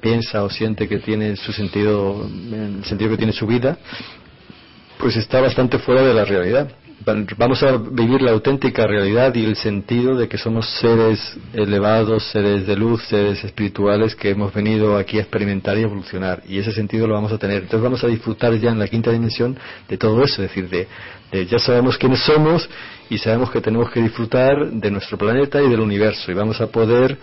piensa 0.00 0.42
o 0.42 0.50
siente 0.50 0.88
que 0.88 0.98
tiene 0.98 1.36
su 1.36 1.52
sentido, 1.52 2.26
el 2.52 2.84
sentido 2.84 3.10
que 3.10 3.16
tiene 3.16 3.32
su 3.32 3.46
vida, 3.46 3.78
pues 4.98 5.16
está 5.16 5.40
bastante 5.40 5.78
fuera 5.78 6.02
de 6.02 6.14
la 6.14 6.24
realidad. 6.24 6.70
Vamos 7.04 7.62
a 7.62 7.76
vivir 7.76 8.22
la 8.22 8.32
auténtica 8.32 8.86
realidad 8.86 9.34
y 9.34 9.44
el 9.44 9.54
sentido 9.56 10.16
de 10.16 10.28
que 10.28 10.38
somos 10.38 10.68
seres 10.80 11.36
elevados, 11.52 12.24
seres 12.30 12.66
de 12.66 12.74
luz, 12.74 13.02
seres 13.04 13.44
espirituales 13.44 14.16
que 14.16 14.30
hemos 14.30 14.52
venido 14.52 14.96
aquí 14.96 15.18
a 15.18 15.20
experimentar 15.20 15.76
y 15.76 15.82
evolucionar. 15.82 16.42
Y 16.48 16.58
ese 16.58 16.72
sentido 16.72 17.06
lo 17.06 17.14
vamos 17.14 17.32
a 17.32 17.38
tener. 17.38 17.62
Entonces 17.62 17.82
vamos 17.82 18.02
a 18.02 18.08
disfrutar 18.08 18.54
ya 18.54 18.70
en 18.70 18.78
la 18.78 18.88
quinta 18.88 19.12
dimensión 19.12 19.56
de 19.88 19.98
todo 19.98 20.22
eso, 20.24 20.42
es 20.42 20.48
decir, 20.48 20.68
de, 20.68 20.88
de 21.30 21.46
ya 21.46 21.58
sabemos 21.58 21.98
quiénes 21.98 22.20
somos 22.24 22.68
y 23.10 23.18
sabemos 23.18 23.50
que 23.50 23.60
tenemos 23.60 23.90
que 23.90 24.00
disfrutar 24.00 24.70
de 24.70 24.90
nuestro 24.90 25.18
planeta 25.18 25.62
y 25.62 25.68
del 25.68 25.80
universo. 25.80 26.32
Y 26.32 26.34
vamos 26.34 26.60
a 26.60 26.68
poder 26.68 27.18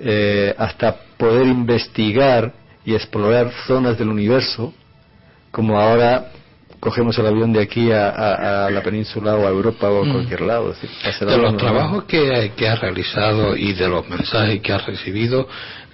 eh, 0.00 0.54
hasta 0.56 0.96
poder 1.16 1.46
investigar 1.46 2.52
y 2.84 2.94
explorar 2.94 3.52
zonas 3.66 3.98
del 3.98 4.08
universo 4.08 4.72
como 5.50 5.78
ahora 5.78 6.32
cogemos 6.82 7.16
el 7.18 7.26
avión 7.26 7.52
de 7.52 7.62
aquí 7.62 7.92
a, 7.92 8.08
a- 8.10 8.66
a 8.66 8.70
la 8.70 8.82
península 8.82 9.36
o 9.36 9.46
a 9.46 9.50
Europa 9.50 9.88
o 9.88 10.02
a 10.02 10.04
Mm. 10.04 10.12
cualquier 10.12 10.40
lado. 10.40 10.72
es 10.72 10.80
decir, 10.82 11.28
De 11.28 11.38
los 11.38 11.56
trabajos 11.56 12.04
que, 12.04 12.50
que 12.56 12.68
has 12.68 12.80
realizado 12.80 13.56
y 13.56 13.72
de 13.72 13.88
los 13.88 14.08
mensajes 14.08 14.60
que 14.60 14.72
has 14.72 14.84
recibido, 14.84 15.46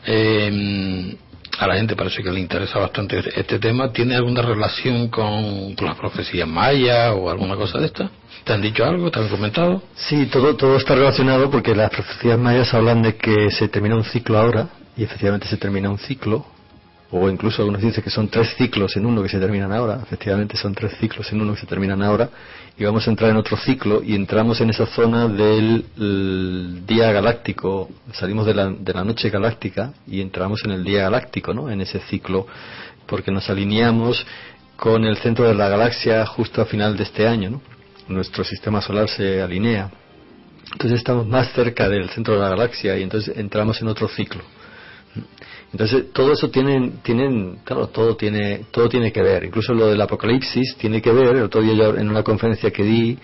eh, 0.06 1.14
a 1.58 1.66
la 1.66 1.74
gente 1.74 1.94
parece 1.94 2.22
que 2.22 2.30
le 2.30 2.40
interesa 2.40 2.78
bastante 2.78 3.18
este 3.36 3.58
tema. 3.58 3.92
¿Tiene 3.92 4.14
alguna 4.16 4.40
relación 4.42 5.08
con, 5.08 5.74
con 5.74 5.86
las 5.88 5.96
profecías 5.96 6.48
mayas 6.48 7.12
o 7.14 7.28
alguna 7.30 7.56
cosa 7.56 7.78
de 7.78 7.86
esta? 7.86 8.10
¿Te 8.44 8.52
han 8.54 8.62
dicho 8.62 8.82
algo? 8.84 9.10
¿Te 9.10 9.18
han 9.20 9.28
comentado? 9.28 9.82
Sí, 9.94 10.26
todo, 10.26 10.56
todo 10.56 10.76
está 10.76 10.94
relacionado 10.94 11.50
porque 11.50 11.74
las 11.74 11.90
profecías 11.90 12.38
mayas 12.38 12.72
hablan 12.72 13.02
de 13.02 13.16
que 13.16 13.50
se 13.50 13.68
termina 13.68 13.94
un 13.96 14.04
ciclo 14.04 14.38
ahora 14.38 14.68
y 14.96 15.02
efectivamente 15.04 15.46
se 15.48 15.56
termina 15.58 15.90
un 15.90 15.98
ciclo 15.98 16.46
o 17.10 17.30
incluso 17.30 17.62
algunos 17.62 17.80
dicen 17.80 18.04
que 18.04 18.10
son 18.10 18.28
tres 18.28 18.54
ciclos 18.56 18.96
en 18.96 19.06
uno 19.06 19.22
que 19.22 19.28
se 19.28 19.38
terminan 19.38 19.72
ahora, 19.72 20.00
efectivamente 20.02 20.56
son 20.56 20.74
tres 20.74 20.92
ciclos 20.98 21.32
en 21.32 21.40
uno 21.40 21.54
que 21.54 21.60
se 21.60 21.66
terminan 21.66 22.02
ahora 22.02 22.28
y 22.76 22.84
vamos 22.84 23.06
a 23.06 23.10
entrar 23.10 23.30
en 23.30 23.36
otro 23.36 23.56
ciclo 23.56 24.02
y 24.02 24.14
entramos 24.14 24.60
en 24.60 24.70
esa 24.70 24.86
zona 24.86 25.26
del 25.26 25.86
el 25.96 26.86
día 26.86 27.10
galáctico, 27.10 27.88
salimos 28.12 28.46
de 28.46 28.54
la, 28.54 28.68
de 28.70 28.92
la 28.92 29.04
noche 29.04 29.30
galáctica 29.30 29.92
y 30.06 30.20
entramos 30.20 30.62
en 30.64 30.72
el 30.72 30.84
día 30.84 31.02
galáctico, 31.02 31.54
¿no? 31.54 31.70
En 31.70 31.80
ese 31.80 31.98
ciclo 32.00 32.46
porque 33.06 33.30
nos 33.30 33.48
alineamos 33.48 34.26
con 34.76 35.04
el 35.04 35.16
centro 35.16 35.48
de 35.48 35.54
la 35.54 35.68
galaxia 35.68 36.24
justo 36.26 36.60
a 36.60 36.66
final 36.66 36.96
de 36.96 37.04
este 37.04 37.26
año, 37.26 37.50
¿no? 37.50 37.62
Nuestro 38.08 38.44
sistema 38.44 38.80
solar 38.80 39.08
se 39.08 39.42
alinea. 39.42 39.90
Entonces 40.72 40.98
estamos 40.98 41.26
más 41.26 41.52
cerca 41.52 41.88
del 41.88 42.10
centro 42.10 42.34
de 42.34 42.40
la 42.40 42.50
galaxia 42.50 42.96
y 42.98 43.02
entonces 43.02 43.36
entramos 43.36 43.80
en 43.80 43.88
otro 43.88 44.08
ciclo. 44.08 44.42
Entonces 45.72 46.12
todo 46.12 46.32
eso 46.32 46.50
tiene, 46.50 46.92
tienen, 47.02 47.58
claro, 47.64 47.88
todo 47.88 48.16
tiene, 48.16 48.66
todo 48.70 48.88
tiene 48.88 49.12
que 49.12 49.22
ver. 49.22 49.44
Incluso 49.44 49.74
lo 49.74 49.88
del 49.88 50.00
Apocalipsis 50.00 50.76
tiene 50.78 51.02
que 51.02 51.12
ver. 51.12 51.36
El 51.36 51.42
otro 51.42 51.60
día 51.60 51.74
yo 51.74 51.96
en 51.96 52.08
una 52.08 52.22
conferencia 52.22 52.70
que 52.70 52.82
di 52.82 53.18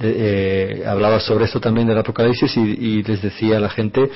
eh, 0.00 0.80
eh, 0.80 0.86
hablaba 0.86 1.20
sobre 1.20 1.44
esto 1.44 1.60
también 1.60 1.86
del 1.86 1.98
Apocalipsis 1.98 2.56
y, 2.56 2.60
y 2.60 3.02
les 3.02 3.22
decía 3.22 3.58
a 3.58 3.60
la 3.60 3.68
gente 3.68 4.10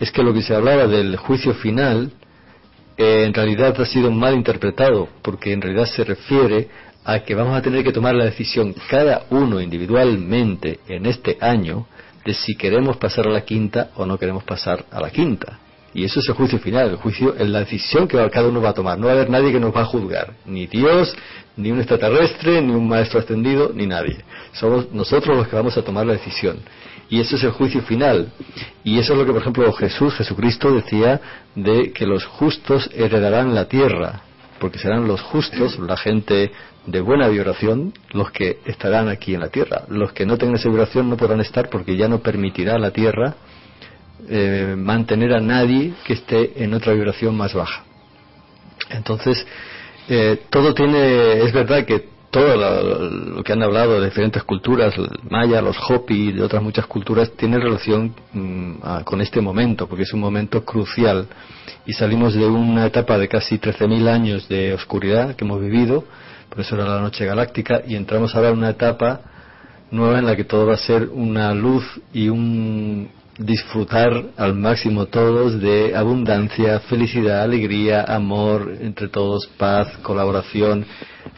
es 0.00 0.10
que 0.10 0.22
lo 0.22 0.32
que 0.32 0.42
se 0.42 0.54
hablaba 0.54 0.86
del 0.86 1.16
juicio 1.16 1.54
final 1.54 2.10
eh, 2.96 3.24
en 3.24 3.32
realidad 3.32 3.80
ha 3.80 3.86
sido 3.86 4.10
mal 4.10 4.34
interpretado 4.34 5.08
porque 5.22 5.52
en 5.52 5.60
realidad 5.62 5.86
se 5.86 6.04
refiere 6.04 6.68
a 7.04 7.20
que 7.20 7.34
vamos 7.34 7.56
a 7.56 7.62
tener 7.62 7.84
que 7.84 7.92
tomar 7.92 8.14
la 8.14 8.24
decisión 8.24 8.74
cada 8.90 9.22
uno 9.30 9.60
individualmente 9.60 10.80
en 10.88 11.06
este 11.06 11.38
año 11.40 11.86
de 12.24 12.34
si 12.34 12.56
queremos 12.56 12.96
pasar 12.96 13.26
a 13.26 13.30
la 13.30 13.42
quinta 13.42 13.90
o 13.96 14.04
no 14.04 14.18
queremos 14.18 14.44
pasar 14.44 14.84
a 14.90 15.00
la 15.00 15.10
quinta. 15.10 15.58
Y 15.92 16.04
eso 16.04 16.20
es 16.20 16.28
el 16.28 16.34
juicio 16.34 16.58
final, 16.60 16.90
el 16.90 16.96
juicio 16.96 17.34
es 17.36 17.48
la 17.48 17.60
decisión 17.60 18.06
que 18.06 18.16
cada 18.30 18.48
uno 18.48 18.62
va 18.62 18.70
a 18.70 18.74
tomar. 18.74 18.98
No 18.98 19.06
va 19.06 19.12
a 19.12 19.14
haber 19.16 19.30
nadie 19.30 19.50
que 19.50 19.58
nos 19.58 19.74
va 19.74 19.82
a 19.82 19.86
juzgar, 19.86 20.34
ni 20.46 20.66
Dios, 20.66 21.16
ni 21.56 21.72
un 21.72 21.78
extraterrestre, 21.78 22.62
ni 22.62 22.72
un 22.72 22.88
maestro 22.88 23.18
ascendido, 23.18 23.72
ni 23.74 23.86
nadie. 23.86 24.18
Somos 24.52 24.92
nosotros 24.92 25.36
los 25.36 25.48
que 25.48 25.56
vamos 25.56 25.76
a 25.76 25.82
tomar 25.82 26.06
la 26.06 26.12
decisión. 26.12 26.58
Y 27.08 27.20
eso 27.20 27.34
es 27.34 27.42
el 27.42 27.50
juicio 27.50 27.82
final. 27.82 28.30
Y 28.84 29.00
eso 29.00 29.14
es 29.14 29.18
lo 29.18 29.26
que, 29.26 29.32
por 29.32 29.40
ejemplo, 29.40 29.72
Jesús, 29.72 30.14
Jesucristo 30.14 30.72
decía 30.72 31.20
de 31.56 31.92
que 31.92 32.06
los 32.06 32.24
justos 32.24 32.88
heredarán 32.94 33.52
la 33.52 33.66
tierra, 33.66 34.22
porque 34.60 34.78
serán 34.78 35.08
los 35.08 35.20
justos, 35.20 35.76
la 35.80 35.96
gente 35.96 36.52
de 36.86 37.00
buena 37.00 37.26
vibración, 37.28 37.92
los 38.12 38.30
que 38.30 38.58
estarán 38.64 39.08
aquí 39.08 39.34
en 39.34 39.40
la 39.40 39.48
tierra. 39.48 39.82
Los 39.88 40.12
que 40.12 40.24
no 40.24 40.38
tengan 40.38 40.54
esa 40.54 40.68
vibración 40.68 41.10
no 41.10 41.16
podrán 41.16 41.40
estar 41.40 41.68
porque 41.68 41.96
ya 41.96 42.06
no 42.06 42.20
permitirá 42.20 42.78
la 42.78 42.92
tierra 42.92 43.34
eh, 44.28 44.74
mantener 44.76 45.32
a 45.34 45.40
nadie 45.40 45.92
que 46.04 46.14
esté 46.14 46.62
en 46.62 46.74
otra 46.74 46.92
vibración 46.92 47.36
más 47.36 47.54
baja. 47.54 47.84
Entonces, 48.90 49.46
eh, 50.08 50.42
todo 50.50 50.74
tiene, 50.74 51.42
es 51.44 51.52
verdad 51.52 51.84
que 51.84 52.08
todo 52.30 52.56
lo, 52.56 53.42
que 53.42 53.52
han 53.52 53.62
hablado 53.62 54.00
de 54.00 54.06
diferentes 54.06 54.42
culturas, 54.44 54.94
maya, 55.28 55.60
los 55.60 55.76
hopi, 55.90 56.32
de 56.32 56.42
otras 56.42 56.62
muchas 56.62 56.86
culturas, 56.86 57.32
tiene 57.36 57.58
relación 57.58 58.14
mm, 58.32 58.72
a- 58.82 59.04
con 59.04 59.20
este 59.20 59.40
momento, 59.40 59.88
porque 59.88 60.04
es 60.04 60.12
un 60.12 60.20
momento 60.20 60.64
crucial. 60.64 61.26
Y 61.86 61.92
salimos 61.92 62.34
de 62.34 62.46
una 62.46 62.86
etapa 62.86 63.18
de 63.18 63.26
casi 63.28 63.58
13.000 63.58 64.06
años 64.08 64.48
de 64.48 64.72
oscuridad 64.74 65.34
que 65.34 65.44
hemos 65.44 65.60
vivido, 65.60 66.04
por 66.48 66.60
eso 66.60 66.76
era 66.76 66.84
la 66.84 67.00
noche 67.00 67.24
galáctica, 67.24 67.82
y 67.86 67.96
entramos 67.96 68.34
ahora 68.34 68.50
en 68.50 68.58
una 68.58 68.70
etapa 68.70 69.20
nueva 69.90 70.20
en 70.20 70.26
la 70.26 70.36
que 70.36 70.44
todo 70.44 70.66
va 70.66 70.74
a 70.74 70.78
ser 70.78 71.08
una 71.12 71.52
luz 71.52 71.84
y 72.12 72.28
un 72.28 73.08
disfrutar 73.40 74.10
al 74.36 74.54
máximo 74.54 75.06
todos 75.06 75.60
de 75.60 75.96
abundancia, 75.96 76.78
felicidad, 76.80 77.42
alegría, 77.42 78.04
amor 78.04 78.76
entre 78.80 79.08
todos, 79.08 79.46
paz, 79.56 79.88
colaboración, 80.02 80.84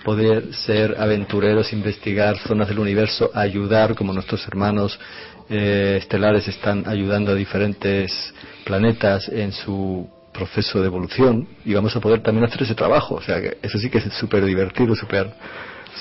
poder 0.05 0.53
ser 0.53 0.97
aventureros, 0.99 1.73
investigar 1.73 2.37
zonas 2.39 2.69
del 2.69 2.81
universo, 2.81 3.31
ayudar 3.35 3.95
como 3.95 4.13
nuestros 4.13 4.47
hermanos 4.49 4.99
eh, 5.49 5.99
estelares 6.01 6.49
están 6.49 6.85
ayudando 6.87 7.33
a 7.33 7.35
diferentes 7.35 8.35
planetas 8.65 9.29
en 9.29 9.53
su 9.53 10.09
proceso 10.33 10.81
de 10.81 10.87
evolución 10.87 11.47
y 11.65 11.75
vamos 11.75 11.95
a 11.95 12.01
poder 12.01 12.21
también 12.21 12.47
hacer 12.47 12.63
ese 12.63 12.75
trabajo, 12.75 13.17
o 13.17 13.23
sea 13.23 13.41
que 13.41 13.59
eso 13.63 13.79
sí 13.79 13.91
que 13.91 13.99
es 13.99 14.13
súper 14.15 14.45
divertido, 14.45 14.97
súper 14.97 15.31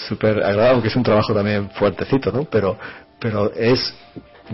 súper 0.07 0.37
agradable, 0.37 0.71
aunque 0.71 0.87
es 0.87 0.95
un 0.95 1.03
trabajo 1.03 1.33
también 1.33 1.69
fuertecito, 1.71 2.31
¿no? 2.31 2.45
Pero, 2.45 2.77
pero 3.19 3.51
es, 3.53 3.93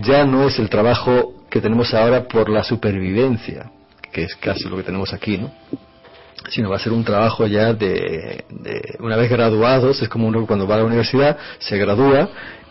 ya 0.02 0.26
no 0.26 0.48
es 0.48 0.60
el 0.60 0.70
trabajo 0.70 1.37
que 1.50 1.62
tenemos 1.62 1.94
ahora 1.94 2.28
por 2.28 2.50
la 2.50 2.64
supervivencia, 2.64 3.72
que 4.12 4.24
es 4.24 4.36
casi 4.36 4.68
lo 4.68 4.78
que 4.78 4.84
tenemos 4.84 5.14
aquí, 5.14 5.38
¿no? 5.38 5.52
Sino 6.50 6.70
va 6.70 6.78
a 6.78 6.80
ser 6.80 6.94
un 6.94 7.04
trabajo 7.04 7.46
ya 7.48 7.74
de, 7.74 8.46
de 8.50 8.96
una 9.00 9.18
vez 9.18 9.30
graduados, 9.30 10.02
es 10.02 10.10
como 10.10 10.28
uno 10.28 10.46
cuando 10.46 10.68
va 10.68 10.76
a 10.76 10.80
la 10.80 10.86
universidad, 10.86 11.38
se 11.60 11.78
gradúa 11.78 12.30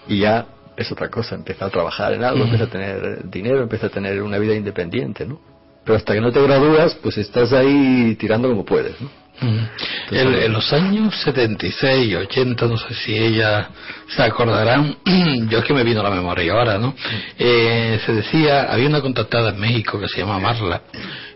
y 0.09 0.21
ya 0.21 0.47
es 0.77 0.93
otra 0.93 1.09
cosa, 1.09 1.35
empieza 1.35 1.67
a 1.67 1.71
trabajar 1.71 2.13
en 2.13 2.23
algo, 2.23 2.45
empieza 2.45 2.65
a 2.65 2.71
tener 2.71 3.29
dinero, 3.29 3.63
empieza 3.63 3.87
a 3.87 3.91
tener 3.91 4.23
una 4.23 4.39
vida 4.39 4.55
independiente, 4.55 5.27
¿no? 5.27 5.41
Pero 5.85 5.97
hasta 5.97 6.15
que 6.15 6.21
no 6.21 6.33
te 6.33 6.43
gradúas, 6.43 6.95
pues 6.97 7.17
estás 7.17 7.53
ahí 7.53 8.17
tirando 8.19 8.49
como 8.49 8.65
puedes, 8.65 9.01
¿no? 9.01 9.09
En, 9.41 10.35
en 10.35 10.53
los 10.53 10.73
años 10.73 11.15
76 11.23 12.09
y 12.09 12.15
80, 12.15 12.67
no 12.67 12.77
sé 12.77 12.95
si 12.95 13.17
ellas 13.17 13.67
se 14.09 14.23
acordarán, 14.23 14.97
yo 15.49 15.59
es 15.59 15.65
que 15.65 15.75
me 15.75 15.85
vino 15.85 16.01
a 16.01 16.05
la 16.05 16.11
memoria 16.11 16.53
ahora, 16.53 16.79
¿no? 16.79 16.95
Eh, 17.39 18.01
se 18.05 18.13
decía, 18.13 18.65
había 18.73 18.89
una 18.89 19.01
contactada 19.01 19.51
en 19.51 19.61
México 19.61 20.01
que 20.01 20.09
se 20.09 20.19
llama 20.19 20.39
Marla, 20.39 20.83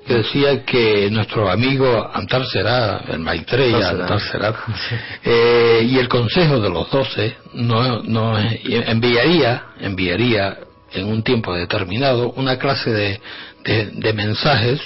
que 0.07 0.15
decía 0.15 0.65
que 0.65 1.11
nuestro 1.11 1.51
amigo 1.51 2.11
Antar 2.13 2.47
Será, 2.47 3.03
el 3.09 3.19
Maitreya 3.19 3.91
Antar 3.91 4.21
Será. 4.21 4.49
Antar 4.49 4.69
Será, 4.79 5.01
eh, 5.25 5.87
y 5.89 5.99
el 5.99 6.09
Consejo 6.09 6.61
de 6.61 6.71
los 6.71 6.91
Doce 6.91 7.37
no, 7.55 8.03
no 8.03 8.39
enviaría, 8.39 9.65
enviaría 9.79 10.59
en 10.93 11.07
un 11.07 11.23
tiempo 11.23 11.55
determinado 11.55 12.33
una 12.33 12.59
clase 12.59 12.91
de, 12.91 13.21
de, 13.65 13.87
de 13.93 14.13
mensajes 14.13 14.81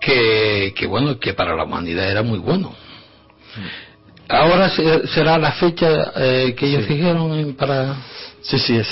que, 0.00 0.72
que 0.76 0.86
bueno 0.86 1.18
que 1.18 1.32
para 1.34 1.54
la 1.56 1.64
humanidad 1.64 2.10
era 2.10 2.22
muy 2.22 2.38
bueno 2.38 2.74
ahora 4.28 4.68
se- 4.70 5.06
será 5.08 5.38
la 5.38 5.52
fecha 5.52 6.12
eh, 6.16 6.54
que 6.56 6.66
ellos 6.66 6.86
dijeron 6.88 7.32
en- 7.32 7.54
para 7.54 7.96
Sí, 8.42 8.60
sí, 8.60 8.76
es, 8.76 8.88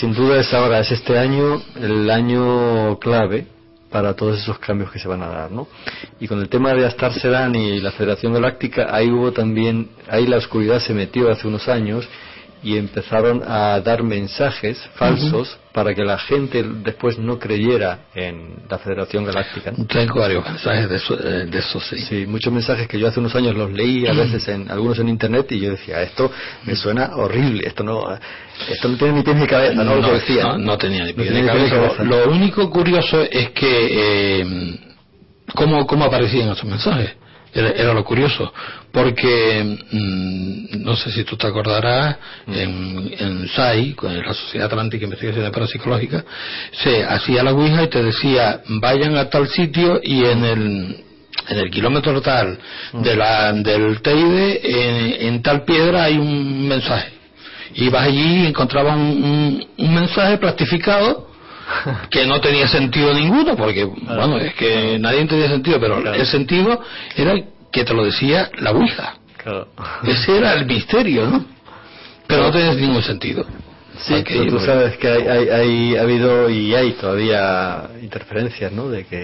sin 0.00 0.14
duda 0.14 0.40
es 0.40 0.54
ahora, 0.54 0.78
es 0.80 0.90
este 0.90 1.18
año 1.18 1.60
el 1.78 2.08
año 2.10 2.98
clave 2.98 3.46
para 3.90 4.14
todos 4.14 4.38
esos 4.40 4.58
cambios 4.58 4.90
que 4.90 4.98
se 4.98 5.06
van 5.06 5.22
a 5.22 5.28
dar, 5.28 5.50
¿no? 5.52 5.68
Y 6.18 6.26
con 6.26 6.40
el 6.40 6.48
tema 6.48 6.72
de 6.72 6.86
Astar 6.86 7.12
Serán 7.12 7.54
y 7.54 7.78
la 7.80 7.92
Federación 7.92 8.32
Galáctica, 8.32 8.88
ahí 8.90 9.10
hubo 9.10 9.32
también, 9.32 9.90
ahí 10.08 10.26
la 10.26 10.38
oscuridad 10.38 10.80
se 10.80 10.94
metió 10.94 11.30
hace 11.30 11.46
unos 11.46 11.68
años 11.68 12.08
y 12.66 12.76
empezaron 12.78 13.42
a 13.46 13.80
dar 13.80 14.02
mensajes 14.02 14.76
falsos 14.96 15.56
para 15.72 15.94
que 15.94 16.02
la 16.04 16.18
gente 16.18 16.64
después 16.82 17.16
no 17.16 17.38
creyera 17.38 18.06
en 18.14 18.56
la 18.68 18.78
Federación 18.78 19.24
Galáctica. 19.24 19.70
¿no? 19.76 19.84
Tengo 19.86 20.18
varios 20.18 20.44
mensajes 20.44 20.88
de 20.88 20.96
eso, 20.96 21.14
eh, 21.14 21.46
de 21.46 21.58
eso 21.58 21.78
sí. 21.80 21.96
Sí, 22.00 22.26
muchos 22.26 22.52
mensajes 22.52 22.88
que 22.88 22.98
yo 22.98 23.06
hace 23.06 23.20
unos 23.20 23.36
años 23.36 23.54
los 23.54 23.70
leí 23.70 24.06
a 24.08 24.12
veces 24.12 24.48
en 24.48 24.68
algunos 24.68 24.98
en 24.98 25.08
internet 25.08 25.46
y 25.52 25.60
yo 25.60 25.70
decía 25.70 26.02
esto 26.02 26.28
me 26.64 26.74
suena 26.74 27.10
horrible, 27.14 27.62
esto 27.68 27.84
no 27.84 28.02
esto 28.68 28.88
no 28.88 28.96
tiene 28.96 29.12
ni 29.14 29.22
pies 29.22 29.36
ni 29.36 29.46
cabeza, 29.46 29.84
no, 29.84 29.94
lo 29.96 30.08
que 30.08 30.14
decía. 30.14 30.42
no, 30.44 30.58
no 30.58 30.76
tenía 30.78 31.04
ni 31.04 31.10
No 31.12 31.16
pie 31.22 31.26
tenía 31.26 31.42
ni 31.42 31.62
ni 31.62 31.68
cabeza. 31.70 31.76
cabeza. 31.76 32.02
Lo 32.04 32.30
único 32.32 32.68
curioso 32.68 33.22
es 33.22 33.50
que 33.50 34.40
eh, 34.40 34.80
cómo, 35.54 35.86
cómo 35.86 36.04
aparecían 36.06 36.48
esos 36.50 36.64
mensajes. 36.64 37.10
Era, 37.58 37.70
era 37.70 37.94
lo 37.94 38.04
curioso, 38.04 38.52
porque 38.92 39.78
mm, 39.90 40.82
no 40.84 40.94
sé 40.94 41.10
si 41.10 41.24
tú 41.24 41.36
te 41.38 41.46
acordarás, 41.46 42.16
en, 42.46 43.14
en 43.18 43.48
SAI, 43.48 43.94
con 43.94 44.14
la 44.14 44.34
Sociedad 44.34 44.66
Atlántica 44.66 45.00
de 45.00 45.04
Investigaciones 45.06 45.50
Parapsicológicas, 45.50 46.24
se 46.72 47.02
hacía 47.04 47.42
la 47.42 47.52
Ouija 47.52 47.84
y 47.84 47.88
te 47.88 48.02
decía, 48.02 48.60
vayan 48.68 49.16
a 49.16 49.30
tal 49.30 49.48
sitio 49.48 50.00
y 50.02 50.24
en 50.24 50.44
el, 50.44 50.96
en 51.48 51.58
el 51.58 51.70
kilómetro 51.70 52.20
tal 52.20 52.58
de 52.92 53.16
la, 53.16 53.52
del 53.54 54.02
Teide, 54.02 54.60
en, 54.62 55.26
en 55.34 55.42
tal 55.42 55.64
piedra 55.64 56.04
hay 56.04 56.18
un 56.18 56.68
mensaje. 56.68 57.08
Ibas 57.74 58.04
allí 58.06 58.42
y 58.42 58.46
encontrabas 58.48 58.96
un, 58.96 59.02
un- 59.24 59.66
un 59.78 59.94
mensaje 59.94 60.36
plastificado 60.38 61.30
que 62.10 62.26
no 62.26 62.40
tenía 62.40 62.68
sentido 62.68 63.12
ninguno, 63.12 63.56
porque, 63.56 63.84
bueno, 63.84 64.38
es 64.38 64.54
que 64.54 64.98
nadie 64.98 65.24
tenía 65.26 65.48
sentido, 65.48 65.80
pero 65.80 65.98
el 66.14 66.26
sentido 66.26 66.80
era 67.16 67.34
que 67.72 67.84
te 67.84 67.92
lo 67.94 68.04
decía 68.04 68.50
la 68.58 68.70
Ouija. 68.72 69.14
Ese 70.04 70.38
era 70.38 70.54
el 70.54 70.66
misterio, 70.66 71.26
¿no? 71.26 71.44
Pero 72.26 72.42
no 72.44 72.52
tenía 72.52 72.74
ningún 72.74 73.02
sentido. 73.02 73.44
Sí, 73.98 74.22
que 74.24 74.34
tú, 74.50 74.58
sabes 74.60 74.96
que 74.98 75.08
hay, 75.08 75.26
hay, 75.26 75.48
hay- 75.48 75.96
ha 75.96 76.02
habido 76.02 76.50
y 76.50 76.74
hay 76.74 76.92
todavía 76.92 77.88
interferencias, 78.02 78.70
¿no? 78.70 78.88
De 78.90 79.06
que 79.06 79.16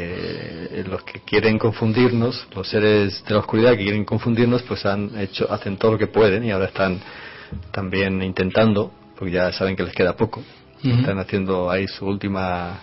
eh, 0.70 0.84
los 0.88 1.02
que 1.02 1.20
quieren 1.20 1.58
confundirnos, 1.58 2.46
los 2.54 2.68
seres 2.68 3.22
de 3.24 3.34
la 3.34 3.40
oscuridad 3.40 3.72
que 3.72 3.82
quieren 3.82 4.04
confundirnos, 4.06 4.62
pues 4.62 4.86
han 4.86 5.10
hecho, 5.20 5.46
hacen 5.52 5.76
todo 5.76 5.92
lo 5.92 5.98
que 5.98 6.06
pueden 6.06 6.42
y 6.44 6.50
ahora 6.52 6.66
están 6.66 7.00
también 7.70 8.22
intentando, 8.22 8.90
porque 9.18 9.32
ya 9.34 9.52
saben 9.52 9.76
que 9.76 9.82
les 9.82 9.92
queda 9.94 10.16
poco, 10.16 10.42
Están 10.82 11.18
haciendo 11.18 11.70
ahí 11.70 11.86
su 11.86 12.04
última 12.06 12.80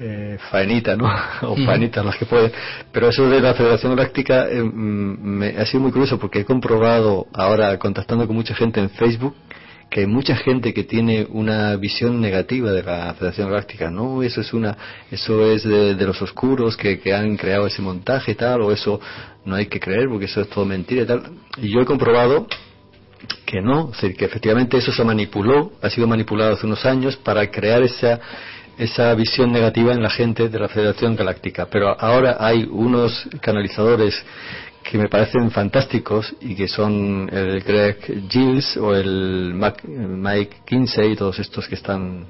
eh, 0.00 0.38
faenita, 0.50 0.96
¿no? 0.96 1.08
o 1.42 1.56
faenitas 1.56 2.04
las 2.04 2.16
que 2.16 2.26
pueden. 2.26 2.50
Pero 2.90 3.08
eso 3.08 3.28
de 3.28 3.40
la 3.40 3.54
Federación 3.54 3.94
Galáctica 3.94 4.48
eh, 4.48 4.62
mm, 4.62 5.22
me 5.22 5.48
ha 5.50 5.64
sido 5.66 5.82
muy 5.82 5.92
curioso 5.92 6.18
porque 6.18 6.40
he 6.40 6.44
comprobado 6.44 7.26
ahora 7.32 7.78
contactando 7.78 8.26
con 8.26 8.34
mucha 8.34 8.54
gente 8.54 8.80
en 8.80 8.90
Facebook 8.90 9.34
que 9.92 10.00
hay 10.00 10.06
mucha 10.06 10.34
gente 10.36 10.72
que 10.72 10.84
tiene 10.84 11.26
una 11.28 11.76
visión 11.76 12.18
negativa 12.18 12.72
de 12.72 12.82
la 12.82 13.12
Federación 13.12 13.50
Galáctica. 13.50 13.90
No, 13.90 14.22
eso 14.22 14.40
es 14.40 14.54
una, 14.54 14.74
eso 15.10 15.52
es 15.52 15.64
de, 15.64 15.94
de 15.94 16.06
los 16.06 16.20
oscuros 16.22 16.78
que, 16.78 16.98
que 16.98 17.12
han 17.12 17.36
creado 17.36 17.66
ese 17.66 17.82
montaje 17.82 18.32
y 18.32 18.34
tal, 18.34 18.62
o 18.62 18.72
eso 18.72 18.98
no 19.44 19.54
hay 19.54 19.66
que 19.66 19.78
creer 19.78 20.08
porque 20.08 20.24
eso 20.24 20.40
es 20.40 20.48
todo 20.48 20.64
mentira 20.64 21.02
y 21.02 21.06
tal. 21.06 21.22
Y 21.58 21.70
yo 21.70 21.80
he 21.82 21.84
comprobado 21.84 22.46
que 23.46 23.60
no, 23.60 23.90
es 23.92 24.00
decir, 24.00 24.16
que 24.16 24.24
efectivamente 24.24 24.76
eso 24.78 24.92
se 24.92 25.04
manipuló, 25.04 25.72
ha 25.82 25.90
sido 25.90 26.06
manipulado 26.06 26.54
hace 26.54 26.66
unos 26.66 26.84
años 26.86 27.16
para 27.16 27.50
crear 27.50 27.82
esa 27.82 28.20
esa 28.78 29.14
visión 29.14 29.52
negativa 29.52 29.92
en 29.92 30.02
la 30.02 30.08
gente 30.08 30.48
de 30.48 30.58
la 30.58 30.66
Federación 30.68 31.14
Galáctica. 31.14 31.66
Pero 31.70 31.94
ahora 32.00 32.38
hay 32.40 32.66
unos 32.70 33.28
canalizadores 33.42 34.14
que 34.82 34.96
me 34.98 35.08
parecen 35.08 35.50
fantásticos 35.50 36.34
y 36.40 36.54
que 36.54 36.66
son 36.68 37.28
el 37.30 37.60
Greg 37.60 37.98
Giles 38.30 38.76
o 38.78 38.94
el 38.94 39.52
Mac- 39.54 39.84
Mike 39.84 40.62
Kinsey, 40.66 41.14
todos 41.16 41.38
estos 41.38 41.68
que 41.68 41.74
están 41.74 42.26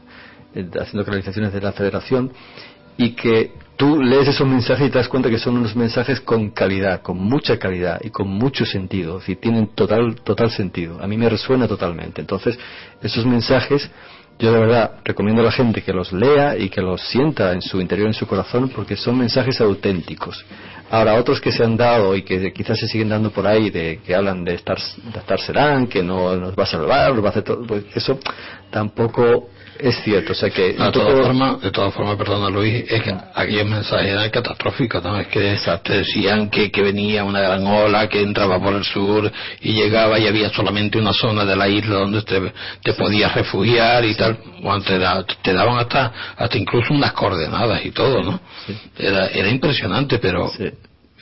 eh, 0.55 0.67
haciendo 0.81 1.05
canalizaciones 1.05 1.53
de 1.53 1.61
la 1.61 1.73
Federación 1.73 2.33
y 2.99 3.11
que 3.13 3.53
tú 3.83 4.01
lees 4.01 4.29
esos 4.29 4.47
mensajes 4.47 4.87
y 4.87 4.91
te 4.91 4.99
das 4.99 5.09
cuenta 5.09 5.29
que 5.29 5.41
son 5.41 5.57
unos 5.57 5.75
mensajes 5.75 6.21
con 6.21 6.51
calidad, 6.51 7.03
con 7.03 7.19
mucha 7.19 7.59
calidad 7.59 8.01
y 8.01 8.11
con 8.11 8.29
mucho 8.29 8.65
sentido, 8.65 9.17
es 9.17 9.23
decir, 9.23 9.41
tienen 9.41 9.75
total, 9.75 10.21
total 10.23 10.53
sentido. 10.53 11.03
A 11.03 11.09
mí 11.09 11.17
me 11.17 11.29
resuena 11.29 11.67
totalmente. 11.67 12.21
Entonces, 12.21 12.57
esos 13.03 13.27
mensajes, 13.27 13.91
yo 14.39 14.53
de 14.53 14.61
verdad 14.61 15.01
recomiendo 15.03 15.43
a 15.43 15.47
la 15.47 15.51
gente 15.51 15.83
que 15.83 15.93
los 15.93 16.13
lea 16.13 16.57
y 16.57 16.69
que 16.69 16.81
los 16.81 17.03
sienta 17.09 17.53
en 17.53 17.61
su 17.61 17.81
interior, 17.81 18.07
en 18.07 18.15
su 18.15 18.25
corazón, 18.25 18.69
porque 18.69 18.95
son 18.95 19.19
mensajes 19.19 19.61
auténticos. 19.61 20.45
Ahora, 20.89 21.15
otros 21.15 21.41
que 21.41 21.51
se 21.51 21.65
han 21.65 21.77
dado 21.77 22.15
y 22.15 22.23
que 22.23 22.53
quizás 22.53 22.79
se 22.79 22.87
siguen 22.87 23.09
dando 23.09 23.33
por 23.33 23.49
ahí, 23.49 23.71
de 23.71 23.99
que 24.07 24.15
hablan 24.15 24.45
de 24.45 24.55
estar, 24.55 24.79
de 24.79 25.19
estar 25.19 25.41
serán, 25.41 25.89
que 25.89 26.05
no 26.05 26.37
nos 26.37 26.57
va 26.57 26.63
a 26.63 26.67
salvar, 26.67 27.13
nos 27.13 27.25
va 27.25 27.27
a 27.27 27.31
hacer 27.31 27.43
todo, 27.43 27.67
pues 27.67 27.85
eso 27.97 28.17
tampoco 28.71 29.49
es 29.83 29.97
cierto. 30.05 30.33
O 30.33 30.35
sea 30.35 30.51
que 30.51 30.73
De 30.75 30.91
todas 30.93 31.21
formas, 31.27 31.61
de 31.61 31.71
todas 31.71 31.93
formas, 31.95 32.17
perdona 32.17 32.49
Luis, 32.51 32.85
es 32.89 33.03
que 33.03 33.15
aquellos 33.35 33.67
mensajes 33.67 34.09
eran 34.09 34.31
catastróficos, 34.31 35.03
¿no? 35.03 35.19
Es 35.19 35.27
que 35.29 35.57
te 35.83 35.93
decían 35.99 36.49
que, 36.51 36.71
que 36.71 36.83
venía 36.83 37.25
una 37.25 37.41
gran 37.41 37.67
ola 37.67 38.09
que 38.09 38.21
entraba 38.23 38.59
por 38.61 38.75
el 38.75 38.85
sur 38.85 39.31
y 39.61 39.73
llegaba 39.73 40.19
y 40.19 40.27
había 40.27 40.49
solamente 40.51 40.99
una 40.99 41.13
zona 41.13 41.45
de 41.45 41.57
la 41.57 41.69
isla 41.69 41.97
donde 41.97 42.23
te, 42.23 42.53
te 42.83 42.93
podías 42.95 43.35
refugiar 43.35 44.05
y 44.05 44.15
tal. 44.15 44.39
Bueno, 44.61 44.81
te, 44.83 44.99
da- 44.99 45.25
te 45.43 45.53
daban 45.53 45.79
hasta, 45.79 46.13
hasta 46.37 46.57
incluso 46.59 46.95
unas 46.95 47.13
coordenadas 47.13 47.85
y 47.85 47.91
todo, 47.91 48.23
¿no? 48.23 48.41
Sí. 48.67 48.77
Era, 48.99 49.27
era 49.29 49.49
impresionante, 49.49 50.19
pero 50.19 50.49
Sí. 50.57 50.65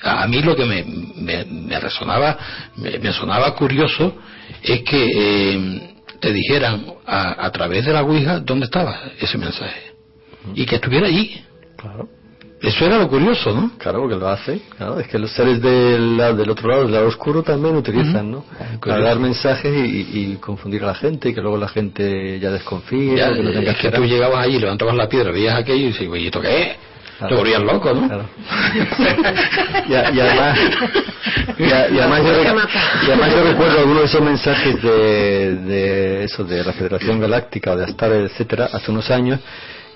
a 0.03 0.23
a 0.23 0.27
mí 0.29 0.41
lo 0.43 0.55
que 0.57 0.65
me, 0.65 0.83
me, 1.17 1.45
me 1.45 1.79
resonaba, 1.81 2.37
me, 2.77 2.99
me 2.99 3.13
sonaba 3.13 3.55
curioso 3.55 4.17
es 4.63 4.83
que 4.83 5.11
eh, 5.55 5.90
te 6.21 6.33
dijeran 6.33 6.85
a, 7.07 7.47
a 7.47 7.51
través 7.51 7.85
de 7.85 7.93
la 7.93 8.03
Ouija 8.03 8.41
dónde 8.41 8.67
estaba 8.67 9.01
ese 9.21 9.39
mensaje 9.39 9.93
y 10.55 10.65
que 10.67 10.77
estuviera 10.77 11.07
allí. 11.07 11.43
Claro. 11.77 12.09
Eso 12.63 12.85
era 12.85 12.99
lo 12.99 13.09
curioso, 13.09 13.55
¿no? 13.55 13.73
Claro, 13.79 14.01
porque 14.01 14.17
lo 14.17 14.29
hace. 14.29 14.61
Claro, 14.77 15.01
es 15.01 15.09
que 15.09 15.19
los 15.19 15.31
seres 15.33 15.63
del, 15.63 16.19
lado- 16.19 16.37
del 16.37 16.51
otro 16.51 16.69
lado, 16.69 16.83
del 16.83 16.93
lado 16.93 17.09
oscuro, 17.09 17.43
también 17.43 17.75
utilizan, 17.75 18.31
¿no? 18.31 18.45
Para 18.59 18.79
Curioso. 18.79 19.03
dar 19.03 19.19
mensajes 19.19 19.73
y, 19.89 20.01
y 20.33 20.37
confundir 20.37 20.83
a 20.85 20.89
la 20.89 20.95
gente 20.95 21.31
y 21.31 21.35
que 21.35 21.41
luego 21.41 21.57
la 21.57 21.69
gente 21.69 22.39
ya 22.39 22.51
desconfíe. 22.51 23.17
Ya, 23.17 23.33
que 23.33 23.43
no 23.43 23.49
es 23.51 23.77
que 23.79 23.91
tú 23.91 24.05
llegabas 24.05 24.45
allí, 24.47 24.59
levantabas 24.59 24.95
la 24.95 25.09
piedra, 25.09 25.33
veías 25.33 25.57
aquello 25.59 25.85
y 25.85 25.87
dices, 25.89 26.07
oye, 26.07 26.27
¿esto 26.27 26.43
qué 26.43 26.63
es? 26.63 26.77
Claro. 27.21 27.35
Te 27.37 27.41
volvías 27.41 27.63
loco, 27.63 27.93
¿no? 27.93 28.09
Claro. 28.09 28.25
y, 29.89 29.95
además, 29.95 30.59
y, 31.59 31.65
además 31.99 32.23
yo, 32.23 32.43
y 32.43 33.07
además 33.07 33.33
recuerdo 33.45 33.79
algunos 33.81 34.01
de 34.01 34.07
esos 34.07 34.23
mensajes 34.23 34.83
de, 34.83 35.55
de 35.57 36.25
eso 36.25 36.45
de 36.45 36.65
la 36.65 36.73
Federación 36.73 37.21
Galáctica 37.21 37.73
o 37.73 37.77
de 37.77 37.85
Astar, 37.85 38.11
etcétera, 38.13 38.71
hace 38.73 38.91
unos 38.91 39.11
años 39.11 39.39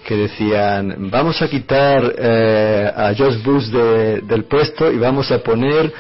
que 0.07 0.17
decían 0.17 0.95
vamos 1.11 1.41
a 1.41 1.49
quitar 1.49 2.15
eh, 2.19 2.93
a 2.95 3.15
George 3.15 3.39
Bush 3.43 3.69
de- 3.69 4.21
del 4.21 4.45
puesto 4.45 4.93
y 4.93 4.99
vamos 4.99 5.31
a 5.33 5.39
poner 5.39 5.91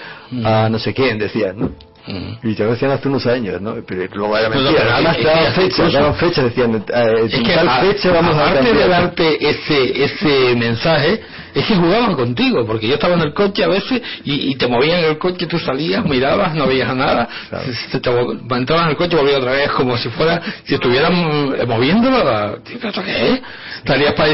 a 0.45 0.68
no 0.68 0.79
sé 0.79 0.93
quién 0.93 1.16
decían 1.18 1.59
¿no? 1.59 1.70
Mm. 2.07 2.47
y 2.49 2.55
ya 2.55 2.65
lo 2.67 2.73
decían 2.73 2.91
hace 2.91 3.09
unos 3.09 3.27
años 3.27 3.63
¿no? 3.63 3.77
pero 3.89 4.05
luego 4.15 4.37
era 4.37 4.51
No, 4.51 4.57
no, 4.57 4.61
mentira 4.63 4.83
pero 4.83 4.95
además 4.95 5.13
es 5.17 5.19
que- 5.19 5.25
daban 5.25 5.53
fechas 5.55 5.79
incluso- 5.79 5.99
daban 5.99 6.15
fechas 6.17 6.45
decían 6.45 6.85
eh, 6.95 7.29
Es 7.33 7.41
que 7.43 7.55
tal 7.55 7.69
a- 7.69 7.81
fecha 7.81 8.13
vamos 8.13 8.37
a 8.37 8.51
aparte 8.51 8.73
de 8.75 8.89
darte 8.89 9.49
ese 9.51 10.05
ese 10.05 10.55
mensaje, 10.55 11.21
es 11.55 11.65
que 11.65 11.75
jugaban 11.77 12.15
contigo, 12.15 12.67
porque 12.67 12.89
yo 12.89 12.95
estaba 12.95 13.15
en 13.15 13.21
el 13.23 13.33
coche 13.33 13.65
a 13.65 13.69
veces 13.69 14.03
y, 14.25 14.51
y 14.51 14.55
te 14.57 14.67
movían 14.67 14.99
en 14.99 15.05
el 15.13 15.19
coche, 15.19 15.47
tú 15.47 15.59
salías, 15.59 16.05
mirabas, 16.05 16.55
no 16.55 16.67
veías 16.67 16.95
nada, 16.95 17.27
Claro. 17.49 17.65
se- 17.73 18.01
te, 18.01 18.11
entrabas 18.11 18.85
en 18.85 18.91
el 18.91 18.97
coche 18.97 19.15
y 19.15 19.17
volvías 19.17 19.39
otra 19.39 19.53
vez 19.53 19.71
como 19.71 19.97
si 19.97 20.09
fuera, 20.11 20.43
si 20.65 20.75
estuvieran 20.75 21.55
eh, 21.59 21.65
moviéndolo, 21.67 22.23
la- 22.23 22.57
¿Tío, 22.65 22.77
¿esto 22.87 23.03
qué 23.03 23.33
es? 23.33 23.41
Estarías 23.79 24.13
para 24.13 24.31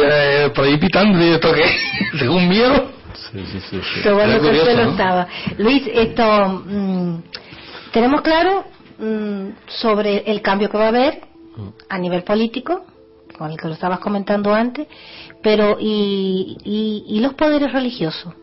eh, 0.47 0.51
por 0.51 0.65
ahí 0.65 0.77
pitando 0.77 1.25
y 1.25 1.29
esto 1.35 1.53
qué 1.53 1.63
es? 1.63 1.73
según 2.19 2.49
miedo. 2.49 2.91
sí, 3.33 3.45
sí, 3.53 3.61
sí, 3.71 3.81
sí. 3.81 4.01
Pero 4.03 4.17
bueno, 4.17 4.39
curioso, 4.39 4.73
¿no? 4.75 4.91
estaba. 4.91 5.29
Luis, 5.59 5.83
esto 5.95 6.63
mm, 6.67 7.17
tenemos 7.93 8.21
claro 8.23 8.65
mm, 8.99 9.49
sobre 9.69 10.31
el 10.31 10.43
cambio 10.43 10.69
que 10.71 10.79
va 10.79 10.85
a 10.87 10.89
haber 10.89 11.21
a 11.89 11.99
nivel 11.99 12.23
político, 12.23 12.85
con 13.37 13.51
el 13.51 13.57
que 13.59 13.67
lo 13.69 13.75
estabas 13.75 13.99
comentando 14.01 14.53
antes, 14.55 14.87
pero 15.43 15.77
y, 15.81 16.57
y, 16.65 17.05
y 17.17 17.21
los 17.21 17.35
poderes 17.35 17.73
religiosos, 17.73 18.35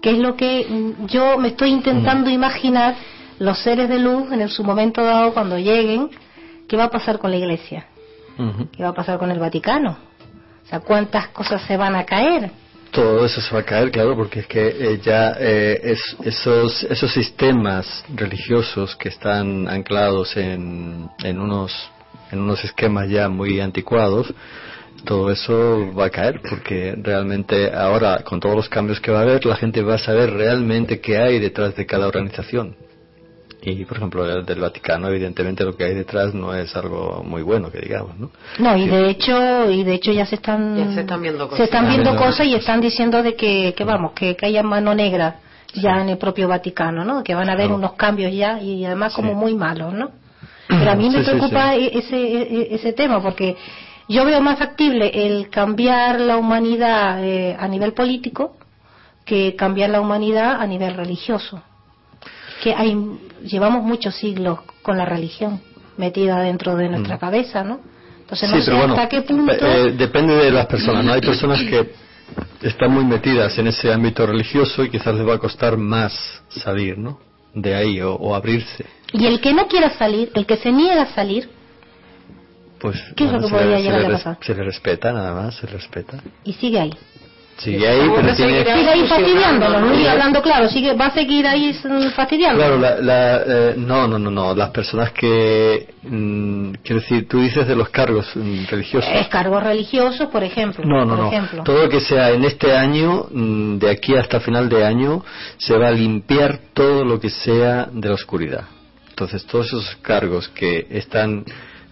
que 0.00 0.10
es 0.12 0.18
lo 0.18 0.36
que 0.36 0.66
mm, 0.68 1.06
yo 1.06 1.38
me 1.38 1.48
estoy 1.48 1.70
intentando 1.70 2.30
imaginar 2.30 2.94
los 3.38 3.58
seres 3.60 3.88
de 3.88 3.98
luz 3.98 4.32
en 4.32 4.40
el- 4.40 4.50
su 4.50 4.64
momento 4.64 5.02
dado 5.04 5.32
cuando 5.34 5.58
lleguen, 5.58 6.10
qué 6.68 6.76
va 6.76 6.84
a 6.84 6.90
pasar 6.90 7.18
con 7.18 7.30
la 7.30 7.36
Iglesia, 7.36 7.86
qué 8.76 8.82
va 8.82 8.90
a 8.90 8.94
pasar 8.94 9.18
con 9.18 9.30
el 9.30 9.38
Vaticano, 9.38 9.96
o 10.64 10.66
sea, 10.68 10.80
cuántas 10.80 11.28
cosas 11.28 11.62
se 11.62 11.76
van 11.76 11.94
a 11.96 12.04
caer. 12.04 12.50
Todo 12.92 13.24
eso 13.26 13.40
se 13.40 13.54
va 13.54 13.60
a 13.60 13.64
caer, 13.64 13.90
claro, 13.90 14.16
porque 14.16 14.40
es 14.40 14.46
que 14.46 14.66
eh, 14.68 15.00
ya 15.02 15.36
eh, 15.38 15.78
es- 15.84 16.16
esos, 16.24 16.84
esos 16.84 17.12
sistemas 17.12 18.04
religiosos 18.14 18.96
que 18.96 19.10
están 19.10 19.68
anclados 19.68 20.36
en, 20.36 21.08
en, 21.22 21.38
unos, 21.38 21.72
en 22.32 22.40
unos 22.40 22.64
esquemas 22.64 23.08
ya 23.10 23.28
muy 23.28 23.60
anticuados, 23.60 24.32
todo 25.04 25.30
eso 25.30 25.92
va 25.94 26.06
a 26.06 26.10
caer, 26.10 26.40
porque 26.48 26.94
realmente 27.00 27.70
ahora, 27.72 28.22
con 28.24 28.40
todos 28.40 28.56
los 28.56 28.68
cambios 28.68 29.00
que 29.00 29.10
va 29.12 29.20
a 29.20 29.22
haber, 29.22 29.44
la 29.44 29.56
gente 29.56 29.82
va 29.82 29.94
a 29.94 29.98
saber 29.98 30.30
realmente 30.32 31.00
qué 31.00 31.18
hay 31.18 31.38
detrás 31.38 31.76
de 31.76 31.86
cada 31.86 32.08
organización. 32.08 32.74
Y, 33.68 33.84
por 33.84 33.96
ejemplo, 33.98 34.24
el 34.24 34.46
del 34.46 34.60
Vaticano, 34.60 35.08
evidentemente 35.08 35.64
lo 35.64 35.76
que 35.76 35.84
hay 35.84 35.94
detrás 35.94 36.32
no 36.32 36.54
es 36.54 36.74
algo 36.74 37.22
muy 37.24 37.42
bueno, 37.42 37.70
que 37.70 37.78
digamos, 37.80 38.18
¿no? 38.18 38.30
No, 38.58 38.76
y 38.76 38.88
de 38.88 39.10
hecho, 39.10 39.70
y 39.70 39.84
de 39.84 39.94
hecho 39.94 40.10
ya 40.12 40.24
se 40.26 40.36
están, 40.36 40.76
Ya 40.76 40.94
se 40.94 41.00
están 41.00 41.20
viendo 41.20 41.44
cosas. 41.44 41.58
se 41.58 41.64
están 41.64 41.88
viendo 41.88 42.16
cosas 42.16 42.46
y 42.46 42.54
están 42.54 42.80
diciendo 42.80 43.22
de 43.22 43.34
que, 43.36 43.74
que 43.76 43.84
vamos, 43.84 44.12
que, 44.12 44.36
que 44.36 44.46
haya 44.46 44.62
mano 44.62 44.94
negra 44.94 45.36
ya 45.74 46.00
en 46.00 46.08
el 46.08 46.16
propio 46.18 46.48
Vaticano, 46.48 47.04
¿no? 47.04 47.22
Que 47.22 47.34
van 47.34 47.48
a 47.50 47.52
haber 47.52 47.66
Claro. 47.66 47.78
unos 47.78 47.92
cambios 47.92 48.32
ya 48.32 48.58
y 48.60 48.84
además 48.86 49.12
como 49.14 49.30
Sí. 49.30 49.34
muy 49.36 49.54
malos, 49.54 49.92
¿no? 49.92 50.10
Pero 50.68 50.90
a 50.90 50.94
mí 50.94 51.10
me 51.10 51.18
Sí, 51.18 51.24
sí, 51.24 51.30
preocupa 51.30 51.74
e- 51.76 51.98
ese, 51.98 52.16
e- 52.16 52.74
ese 52.74 52.92
tema 52.94 53.20
porque 53.22 53.56
yo 54.08 54.24
veo 54.24 54.40
más 54.40 54.58
factible 54.58 55.10
el 55.14 55.50
cambiar 55.50 56.20
la 56.20 56.36
humanidad 56.38 57.22
eh, 57.24 57.54
a 57.58 57.68
nivel 57.68 57.92
político 57.92 58.56
que 59.26 59.54
cambiar 59.56 59.90
la 59.90 60.00
humanidad 60.00 60.60
a 60.60 60.66
nivel 60.66 60.94
religioso. 60.94 61.62
Que 62.62 62.74
hay, 62.74 62.96
llevamos 63.44 63.82
muchos 63.84 64.14
siglos 64.16 64.60
con 64.82 64.96
la 64.98 65.04
religión 65.04 65.60
metida 65.96 66.40
dentro 66.40 66.76
de 66.76 66.88
nuestra 66.88 67.16
Mm. 67.16 67.20
cabeza, 67.20 67.64
¿no? 67.64 67.80
Entonces 68.20 68.48
Sí, 68.50 68.54
no 68.56 68.60
sé 68.62 68.66
pero 68.66 68.78
bueno, 68.78 68.94
hasta 68.94 69.08
qué 69.08 69.22
punto. 69.22 69.52
eh, 69.66 69.92
depende 69.96 70.34
de 70.34 70.50
las 70.50 70.66
personas, 70.66 71.04
¿no? 71.04 71.12
Hay 71.12 71.20
personas 71.20 71.60
que 71.60 71.90
están 72.62 72.90
muy 72.92 73.04
metidas 73.04 73.56
en 73.58 73.68
ese 73.68 73.92
ámbito 73.92 74.26
religioso 74.26 74.84
y 74.84 74.90
quizás 74.90 75.14
les 75.14 75.26
va 75.26 75.34
a 75.34 75.38
costar 75.38 75.76
más 75.76 76.42
salir, 76.48 76.98
¿no? 76.98 77.18
De 77.54 77.74
ahí 77.74 78.00
o, 78.00 78.14
o 78.14 78.34
abrirse. 78.34 78.84
Y 79.12 79.24
el 79.26 79.40
que 79.40 79.54
no 79.54 79.66
quiera 79.66 79.90
salir, 79.96 80.30
el 80.34 80.44
que 80.46 80.56
se 80.58 80.70
niega 80.70 81.02
a 81.02 81.14
salir 81.14 81.48
Pues 82.78 82.96
¿Qué 83.16 83.24
es 83.24 83.32
lo 83.32 83.38
que 83.40 83.48
se 83.48 83.50
podría 83.54 83.80
llegar 83.80 84.00
le 84.02 84.06
a 84.06 84.10
pasar? 84.10 84.38
Se 84.42 84.54
le 84.54 84.62
respeta 84.62 85.12
nada 85.12 85.34
más, 85.34 85.56
se 85.56 85.66
le 85.66 85.72
respeta. 85.72 86.18
y 86.44 86.52
sigue 86.52 86.78
ahí. 86.78 86.92
Sigue 87.58 87.88
ahí, 87.88 87.98
¿Cómo 88.06 88.14
pero 88.14 88.34
tiene... 88.36 88.64
Sigue 88.64 88.88
ahí 88.88 89.06
fastidiándolo, 89.08 89.80
¿no? 89.80 90.00
Y 90.00 90.06
hablando 90.06 90.40
claro, 90.40 90.68
sigue, 90.68 90.92
va 90.92 91.06
a 91.06 91.10
seguir 91.10 91.44
ahí 91.44 91.72
fastidiándolo. 92.14 92.78
Claro, 92.78 92.78
la, 92.78 93.00
la, 93.00 93.42
eh, 93.44 93.74
no, 93.76 94.06
no, 94.06 94.16
no, 94.16 94.30
no. 94.30 94.54
Las 94.54 94.70
personas 94.70 95.10
que, 95.10 95.88
mm, 96.04 96.74
quiero 96.84 97.00
decir, 97.00 97.26
tú 97.26 97.40
dices 97.40 97.66
de 97.66 97.74
los 97.74 97.88
cargos 97.88 98.30
mm, 98.36 98.66
religiosos. 98.70 99.10
Es 99.12 99.26
cargos 99.26 99.60
religiosos, 99.60 100.28
por 100.28 100.44
ejemplo. 100.44 100.84
No, 100.86 101.04
no, 101.04 101.16
por 101.16 101.18
no. 101.18 101.28
ejemplo. 101.32 101.64
Todo 101.64 101.82
lo 101.82 101.88
que 101.88 102.00
sea 102.00 102.30
en 102.30 102.44
este 102.44 102.76
año, 102.76 103.26
mm, 103.28 103.78
de 103.78 103.90
aquí 103.90 104.14
hasta 104.14 104.38
final 104.38 104.68
de 104.68 104.86
año, 104.86 105.24
se 105.56 105.76
va 105.76 105.88
a 105.88 105.92
limpiar 105.92 106.60
todo 106.72 107.04
lo 107.04 107.18
que 107.18 107.28
sea 107.28 107.88
de 107.90 108.08
la 108.08 108.14
oscuridad. 108.14 108.66
Entonces, 109.10 109.44
todos 109.46 109.66
esos 109.66 109.96
cargos 110.00 110.48
que 110.50 110.86
están 110.90 111.44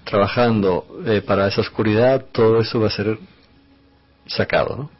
trabajando 0.05 0.87
eh, 1.05 1.23
para 1.27 1.49
esa 1.49 1.61
oscuridad, 1.61 2.27
todo 2.31 2.61
eso 2.61 2.79
va 2.79 2.87
a 2.87 2.91
ser 2.91 3.19
sacado, 4.29 4.77
¿no? 4.77 4.96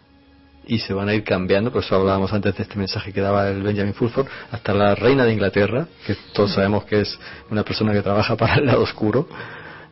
Y 0.69 0.79
se 0.81 0.93
van 0.93 1.09
a 1.09 1.15
ir 1.15 1.23
cambiando, 1.23 1.71
por 1.71 1.85
eso 1.85 1.95
hablábamos 1.95 2.33
antes 2.33 2.57
de 2.57 2.63
este 2.65 2.77
mensaje 2.77 3.13
que 3.13 3.21
daba 3.21 3.49
el 3.49 3.63
Benjamin 3.63 3.95
Fulford, 3.95 4.27
hasta 4.51 4.75
la 4.75 4.95
reina 4.97 5.25
de 5.25 5.33
Inglaterra, 5.33 5.87
que 6.05 6.17
todos 6.33 6.55
sabemos 6.55 6.85
que 6.85 7.03
es 7.03 7.19
una 7.51 7.63
persona 7.63 7.93
que 7.93 8.03
trabaja 8.03 8.37
para 8.37 8.57
el 8.57 8.67
lado 8.67 8.83
oscuro, 8.83 9.29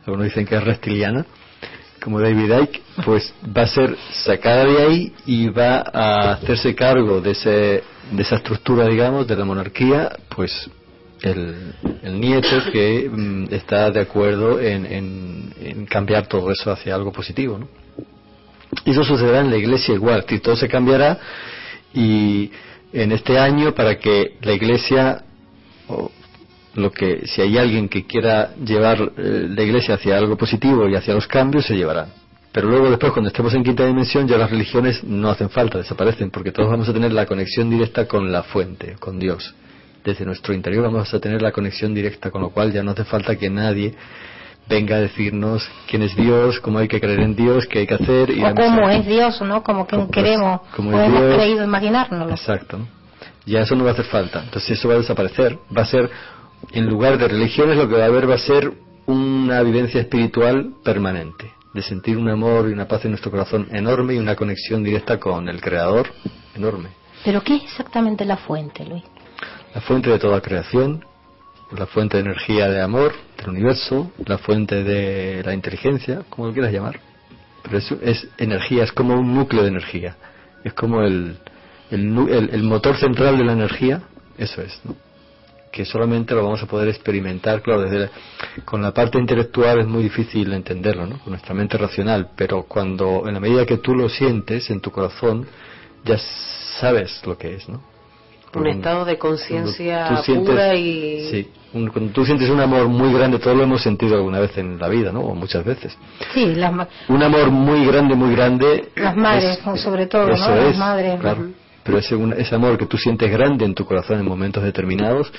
algunos 0.05 0.25
dicen 0.25 0.45
que 0.45 0.55
es 0.55 0.63
reptiliana, 0.63 1.25
como 2.03 2.19
David 2.19 2.51
Icke, 2.63 2.81
pues 3.05 3.33
va 3.57 3.61
a 3.63 3.67
ser 3.67 3.95
sacada 4.25 4.65
de 4.65 4.77
ahí 4.83 5.13
y 5.25 5.47
va 5.49 5.77
a 5.93 6.33
hacerse 6.33 6.75
cargo 6.75 7.21
de, 7.21 7.31
ese, 7.31 7.49
de 8.11 8.21
esa 8.21 8.35
estructura, 8.35 8.85
digamos, 8.87 9.25
de 9.27 9.35
la 9.35 9.45
monarquía, 9.45 10.11
pues 10.35 10.69
el, 11.21 11.73
el 12.03 12.19
nieto 12.19 12.49
que 12.71 13.09
mm, 13.11 13.47
está 13.51 13.89
de 13.91 14.01
acuerdo 14.01 14.59
en, 14.59 14.85
en- 14.85 15.53
en 15.59 15.85
cambiar 15.85 16.27
todo 16.27 16.51
eso 16.51 16.69
hacia 16.71 16.93
algo 16.93 17.11
positivo, 17.13 17.57
¿no? 17.57 17.67
Y 18.83 18.91
eso 18.91 19.03
sucederá 19.03 19.41
en 19.41 19.49
la 19.49 19.57
iglesia 19.57 19.93
igual, 19.93 20.25
que 20.25 20.39
todo 20.39 20.55
se 20.55 20.67
cambiará 20.67 21.19
y 21.93 22.51
en 22.91 23.11
este 23.11 23.37
año 23.37 23.73
para 23.73 23.97
que 23.97 24.37
la 24.41 24.53
iglesia 24.53 25.23
o 25.87 26.11
lo 26.75 26.91
que 26.91 27.25
si 27.25 27.41
hay 27.41 27.57
alguien 27.57 27.87
que 27.87 28.05
quiera 28.05 28.53
llevar 28.55 29.11
eh, 29.17 29.47
la 29.49 29.63
iglesia 29.63 29.95
hacia 29.95 30.17
algo 30.17 30.35
positivo 30.35 30.89
y 30.89 30.95
hacia 30.95 31.13
los 31.13 31.27
cambios 31.27 31.65
se 31.65 31.75
llevarán 31.75 32.09
pero 32.55 32.69
luego 32.69 32.89
después 32.89 33.11
cuando 33.11 33.27
estemos 33.27 33.53
en 33.53 33.65
quinta 33.65 33.85
dimensión 33.85 34.29
ya 34.29 34.37
las 34.37 34.49
religiones 34.49 35.03
no 35.03 35.29
hacen 35.29 35.49
falta 35.49 35.77
desaparecen 35.77 36.31
porque 36.31 36.53
todos 36.53 36.69
vamos 36.69 36.87
a 36.87 36.93
tener 36.93 37.11
la 37.11 37.25
conexión 37.25 37.69
directa 37.69 38.07
con 38.07 38.31
la 38.31 38.43
fuente 38.43 38.95
con 38.97 39.19
Dios. 39.19 39.53
Desde 40.05 40.23
nuestro 40.23 40.53
interior 40.53 40.83
vamos 40.83 41.13
a 41.13 41.19
tener 41.19 41.41
la 41.41 41.51
conexión 41.51 41.93
directa 41.93 42.31
con 42.31 42.41
lo 42.41 42.51
cual 42.51 42.71
ya 42.71 42.81
no 42.81 42.91
hace 42.91 43.03
falta 43.03 43.35
que 43.35 43.49
nadie 43.49 43.93
venga 44.67 44.95
a 44.95 44.99
decirnos 44.99 45.69
quién 45.87 46.01
es 46.01 46.15
Dios 46.15 46.59
cómo 46.59 46.79
hay 46.79 46.87
que 46.87 46.99
creer 46.99 47.19
en 47.19 47.35
Dios 47.35 47.67
qué 47.67 47.79
hay 47.79 47.87
que 47.87 47.93
hacer 47.95 48.31
y 48.31 48.43
o 48.43 48.55
cómo 48.55 48.89
es 48.89 49.05
Dios, 49.05 49.41
¿no? 49.41 49.63
Como 49.63 49.85
que 49.87 49.97
queremos, 50.11 50.61
como 50.75 50.89
o 50.89 50.99
hemos 50.99 51.21
Dios. 51.21 51.35
creído 51.35 51.63
imaginárnoslo. 51.63 52.31
Exacto. 52.31 52.79
Ya 53.45 53.61
eso 53.61 53.75
no 53.75 53.83
va 53.83 53.91
a 53.91 53.93
hacer 53.93 54.05
falta. 54.05 54.43
Entonces 54.43 54.71
eso 54.71 54.87
va 54.87 54.95
a 54.95 54.97
desaparecer. 54.97 55.59
Va 55.75 55.83
a 55.83 55.85
ser, 55.85 56.09
en 56.71 56.87
lugar 56.87 57.17
de 57.17 57.27
religiones, 57.27 57.77
lo 57.77 57.87
que 57.87 57.95
va 57.95 58.03
a 58.03 58.07
haber 58.07 58.29
va 58.29 58.35
a 58.35 58.39
ser 58.39 58.71
una 59.05 59.61
vivencia 59.61 60.01
espiritual 60.01 60.73
permanente. 60.83 61.51
De 61.73 61.81
sentir 61.81 62.17
un 62.17 62.29
amor 62.29 62.69
y 62.69 62.73
una 62.73 62.87
paz 62.87 63.05
en 63.05 63.11
nuestro 63.11 63.29
corazón 63.29 63.67
enorme 63.71 64.15
y 64.15 64.17
una 64.17 64.35
conexión 64.35 64.83
directa 64.83 65.19
con 65.19 65.47
el 65.47 65.61
Creador 65.61 66.07
enorme. 66.55 66.89
Pero 67.23 67.41
¿qué 67.41 67.57
es 67.57 67.63
exactamente 67.63 68.25
la 68.25 68.37
fuente, 68.37 68.85
Luis? 68.85 69.03
La 69.73 69.81
fuente 69.81 70.09
de 70.09 70.17
toda 70.17 70.41
creación, 70.41 71.05
la 71.77 71.85
fuente 71.85 72.17
de 72.17 72.23
energía 72.23 72.69
de 72.69 72.81
amor 72.81 73.13
del 73.37 73.49
universo, 73.49 74.11
la 74.25 74.37
fuente 74.37 74.83
de 74.83 75.43
la 75.43 75.53
inteligencia, 75.53 76.21
como 76.29 76.47
lo 76.47 76.53
quieras 76.53 76.71
llamar. 76.71 76.99
Pero 77.63 77.77
eso 77.77 77.97
es 78.01 78.27
energía, 78.37 78.83
es 78.83 78.91
como 78.91 79.15
un 79.15 79.33
núcleo 79.33 79.63
de 79.63 79.69
energía. 79.69 80.15
Es 80.63 80.73
como 80.73 81.01
el, 81.01 81.37
el, 81.91 82.49
el 82.51 82.63
motor 82.63 82.95
central 82.97 83.37
de 83.37 83.43
la 83.43 83.53
energía, 83.53 84.01
eso 84.37 84.61
es, 84.61 84.79
¿no? 84.83 84.95
que 85.71 85.83
solamente 85.83 86.33
lo 86.33 86.41
vamos 86.41 86.63
a 86.63 86.67
poder 86.67 86.87
experimentar, 86.87 87.61
claro, 87.61 87.81
desde 87.81 87.99
la- 87.99 88.09
con 88.63 88.81
la 88.81 88.93
parte 88.93 89.17
intelectual 89.19 89.79
es 89.81 89.87
muy 89.87 90.03
difícil 90.03 90.53
entenderlo, 90.53 91.05
¿no? 91.05 91.19
con 91.19 91.31
nuestra 91.31 91.53
mente 91.53 91.77
racional, 91.77 92.29
pero 92.37 92.63
cuando, 92.63 93.27
en 93.27 93.33
la 93.33 93.41
medida 93.41 93.65
que 93.65 93.77
tú 93.79 93.93
lo 93.93 94.07
sientes 94.07 94.69
en 94.69 94.79
tu 94.79 94.89
corazón, 94.91 95.45
ya 96.05 96.17
sabes 96.79 97.21
lo 97.25 97.37
que 97.37 97.55
es, 97.55 97.67
¿no? 97.67 97.81
Un 98.61 98.67
estado 98.67 99.05
de 99.05 99.17
conciencia 99.17 100.17
sientes- 100.23 100.49
pura 100.49 100.75
y... 100.75 101.27
Sí, 101.31 101.47
un- 101.73 101.87
cuando 101.89 102.11
tú 102.13 102.25
sientes 102.25 102.49
un 102.49 102.59
amor 102.59 102.87
muy 102.87 103.13
grande, 103.13 103.39
todos 103.39 103.55
lo 103.57 103.63
hemos 103.63 103.81
sentido 103.81 104.15
alguna 104.15 104.39
vez 104.39 104.57
en 104.57 104.77
la 104.79 104.87
vida, 104.87 105.11
¿no? 105.11 105.21
O 105.21 105.35
muchas 105.35 105.63
veces. 105.65 105.97
Sí, 106.33 106.55
las, 106.55 106.71
Un 107.09 107.23
amor 107.23 107.49
muy 107.51 107.85
grande, 107.85 108.15
muy 108.15 108.33
grande. 108.35 108.89
las 108.95 109.15
madres, 109.15 109.59
es- 109.65 109.81
sobre 109.81 110.07
todo, 110.07 110.29
eso 110.29 110.49
¿no? 110.49 110.55
Las 110.55 110.71
es, 110.71 110.77
madres. 110.77 111.19
Claro. 111.19 111.47
Pero 111.83 111.97
ese, 111.99 112.15
un- 112.15 112.33
ese 112.33 112.55
amor 112.55 112.77
que 112.77 112.85
tú 112.87 112.97
sientes 112.97 113.29
grande 113.31 113.65
en 113.65 113.75
tu 113.75 113.85
corazón 113.85 114.19
en 114.19 114.25
momentos 114.25 114.63
determinados, 114.63 115.31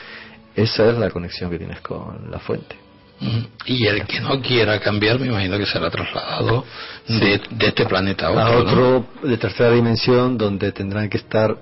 esa 0.55 0.89
es 0.91 0.97
la 0.99 1.11
conexión 1.11 1.51
que 1.51 1.59
tienes 1.59 1.81
con 1.81 2.31
la 2.31 2.39
fuente. 2.39 2.77
Y 3.65 3.87
el 3.87 4.05
que 4.05 4.21
no 4.21 4.43
quiera 4.43 4.79
cambiar, 4.79 5.19
me 5.19 5.29
imagino 5.29 5.57
que 5.57 5.65
será 5.65 5.89
trasladado 5.89 6.65
de, 7.09 7.41
de 7.51 7.67
este 7.69 7.87
planeta 7.87 8.27
a 8.27 8.31
otro. 8.31 8.43
a 8.43 8.51
¿no? 8.53 8.59
otro 8.59 9.07
de 9.23 9.39
tercera 9.39 9.71
dimensión 9.71 10.37
donde 10.37 10.71
tendrán 10.73 11.09
que 11.09 11.17
estar 11.17 11.57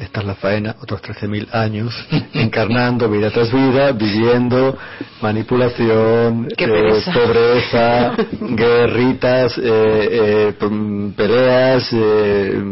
esta 0.00 0.20
es 0.20 0.26
la 0.26 0.34
faena, 0.34 0.76
otros 0.80 1.02
13.000 1.02 1.52
años, 1.52 1.94
encarnando 2.32 3.08
vida 3.10 3.30
tras 3.30 3.52
vida, 3.52 3.92
viviendo 3.92 4.76
manipulación, 5.20 6.48
eh, 6.56 7.02
pobreza, 7.12 8.16
guerritas, 8.40 9.58
eh, 9.58 9.62
eh, 9.62 11.12
peleas, 11.14 11.88
eh, 11.92 12.62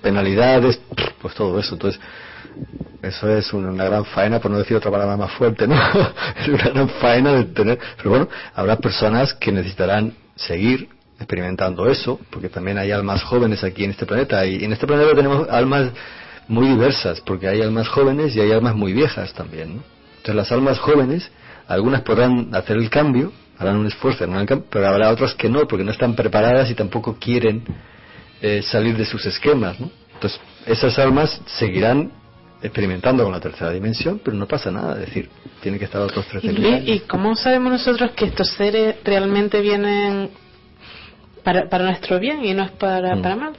penalidades, 0.00 0.80
pues 1.20 1.34
todo 1.34 1.58
eso. 1.58 1.74
Entonces, 1.74 2.00
eso 3.02 3.36
es 3.36 3.52
una 3.52 3.84
gran 3.84 4.04
faena, 4.04 4.38
por 4.38 4.52
no 4.52 4.58
decir 4.58 4.76
otra 4.76 4.90
palabra 4.90 5.16
más 5.16 5.32
fuerte, 5.32 5.66
¿no? 5.66 5.74
es 6.40 6.48
una 6.48 6.68
gran 6.68 6.88
faena 6.88 7.32
de 7.32 7.44
tener. 7.46 7.78
Pero 7.96 8.10
bueno, 8.10 8.28
habrá 8.54 8.76
personas 8.76 9.34
que 9.34 9.50
necesitarán 9.50 10.14
seguir 10.36 10.88
experimentando 11.18 11.88
eso, 11.90 12.20
porque 12.30 12.48
también 12.48 12.78
hay 12.78 12.92
almas 12.92 13.24
jóvenes 13.24 13.64
aquí 13.64 13.84
en 13.84 13.90
este 13.90 14.06
planeta. 14.06 14.46
Y 14.46 14.64
en 14.64 14.72
este 14.72 14.86
planeta 14.86 15.14
tenemos 15.14 15.48
almas 15.48 15.90
muy 16.48 16.68
diversas, 16.68 17.20
porque 17.20 17.48
hay 17.48 17.60
almas 17.62 17.88
jóvenes 17.88 18.34
y 18.36 18.40
hay 18.40 18.52
almas 18.52 18.74
muy 18.74 18.92
viejas 18.92 19.32
también. 19.34 19.76
¿no? 19.76 19.82
Entonces, 20.18 20.34
las 20.34 20.52
almas 20.52 20.78
jóvenes, 20.78 21.30
algunas 21.68 22.02
podrán 22.02 22.54
hacer 22.54 22.76
el 22.76 22.88
cambio, 22.90 23.32
harán 23.58 23.76
un 23.76 23.86
esfuerzo, 23.86 24.24
harán 24.24 24.40
el 24.40 24.46
cambio, 24.46 24.66
pero 24.70 24.86
habrá 24.86 25.10
otras 25.10 25.34
que 25.34 25.48
no, 25.48 25.66
porque 25.66 25.84
no 25.84 25.90
están 25.90 26.14
preparadas 26.14 26.70
y 26.70 26.74
tampoco 26.74 27.16
quieren 27.18 27.62
eh, 28.40 28.62
salir 28.62 28.96
de 28.96 29.04
sus 29.04 29.24
esquemas. 29.26 29.78
¿no? 29.80 29.90
Entonces, 30.14 30.40
esas 30.66 30.98
almas 30.98 31.40
seguirán 31.46 32.10
experimentando 32.62 33.22
con 33.22 33.32
la 33.32 33.40
tercera 33.40 33.70
dimensión, 33.70 34.20
pero 34.24 34.36
no 34.36 34.46
pasa 34.46 34.70
nada, 34.70 34.94
es 34.94 35.06
decir, 35.06 35.28
tiene 35.62 35.78
que 35.78 35.84
estar 35.84 36.00
otros 36.00 36.24
¿Y, 36.32 36.48
13.000 36.48 36.58
Luis, 36.58 36.74
años. 36.74 36.88
¿Y 36.88 37.00
cómo 37.00 37.34
sabemos 37.36 37.72
nosotros 37.72 38.12
que 38.12 38.24
estos 38.26 38.48
seres 38.50 38.96
realmente 39.04 39.60
vienen 39.60 40.30
para, 41.44 41.68
para 41.68 41.84
nuestro 41.84 42.18
bien 42.18 42.44
y 42.44 42.54
no 42.54 42.64
es 42.64 42.70
para, 42.72 43.14
Mm. 43.16 43.22
para 43.22 43.36
mal? 43.36 43.52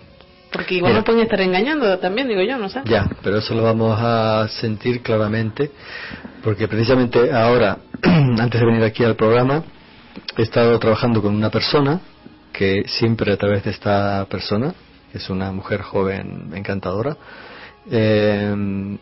Porque 0.51 0.75
igual 0.75 0.91
Mira. 0.93 0.99
nos 0.99 1.05
pueden 1.05 1.21
estar 1.23 1.41
engañando 1.41 1.97
también, 1.99 2.27
digo 2.27 2.41
yo, 2.41 2.57
no 2.57 2.69
sé. 2.69 2.81
Ya, 2.85 3.09
pero 3.23 3.37
eso 3.37 3.53
lo 3.53 3.63
vamos 3.63 3.97
a 4.01 4.47
sentir 4.47 5.01
claramente, 5.01 5.71
porque 6.43 6.67
precisamente 6.67 7.31
ahora, 7.33 7.77
antes 8.01 8.59
de 8.59 8.65
venir 8.65 8.83
aquí 8.83 9.03
al 9.03 9.15
programa, 9.15 9.63
he 10.37 10.41
estado 10.43 10.77
trabajando 10.79 11.21
con 11.21 11.35
una 11.35 11.49
persona 11.49 11.99
que 12.53 12.83
siempre 12.87 13.33
a 13.33 13.37
través 13.37 13.63
de 13.65 13.71
esta 13.71 14.25
persona, 14.29 14.73
que 15.11 15.17
es 15.17 15.29
una 15.29 15.51
mujer 15.51 15.81
joven 15.81 16.51
encantadora, 16.55 17.15
eh, 17.91 18.97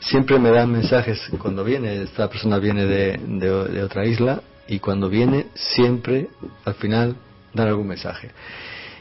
siempre 0.00 0.38
me 0.38 0.50
dan 0.50 0.70
mensajes 0.70 1.20
cuando 1.38 1.64
viene, 1.64 2.02
esta 2.02 2.28
persona 2.28 2.58
viene 2.58 2.84
de, 2.86 3.18
de- 3.26 3.64
de 3.68 3.82
otra 3.82 4.04
isla 4.04 4.42
y 4.68 4.78
cuando 4.78 5.08
viene 5.08 5.46
siempre 5.54 6.28
al 6.64 6.74
final 6.74 7.16
dan 7.52 7.68
algún 7.68 7.88
mensaje. 7.88 8.30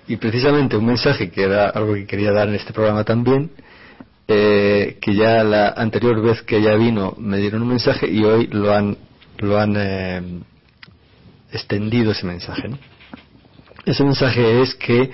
Y 0.08 0.18
precisamente 0.18 0.76
un 0.76 0.86
mensaje 0.86 1.30
que 1.30 1.44
era 1.44 1.70
algo 1.70 1.94
que 1.94 2.06
quería 2.06 2.32
dar 2.32 2.50
en 2.50 2.56
este 2.56 2.74
programa 2.74 3.04
también, 3.04 3.52
eh, 4.28 4.98
que 5.02 5.16
ya 5.16 5.44
la 5.44 5.70
anterior 5.70 6.22
vez 6.22 6.42
que 6.42 6.58
ella 6.58 6.76
vino 6.76 7.16
me 7.18 7.38
dieron 7.38 7.62
un 7.62 7.70
mensaje 7.70 8.10
y 8.10 8.24
hoy 8.24 8.48
lo 8.48 8.74
han, 8.74 8.98
lo 9.38 9.60
han 9.60 9.76
eh, 9.78 10.22
extendido 11.52 12.12
ese 12.12 12.26
mensaje. 12.26 12.68
¿no? 12.68 12.78
Ese 13.86 14.04
mensaje 14.04 14.62
es 14.62 14.76
que, 14.76 15.12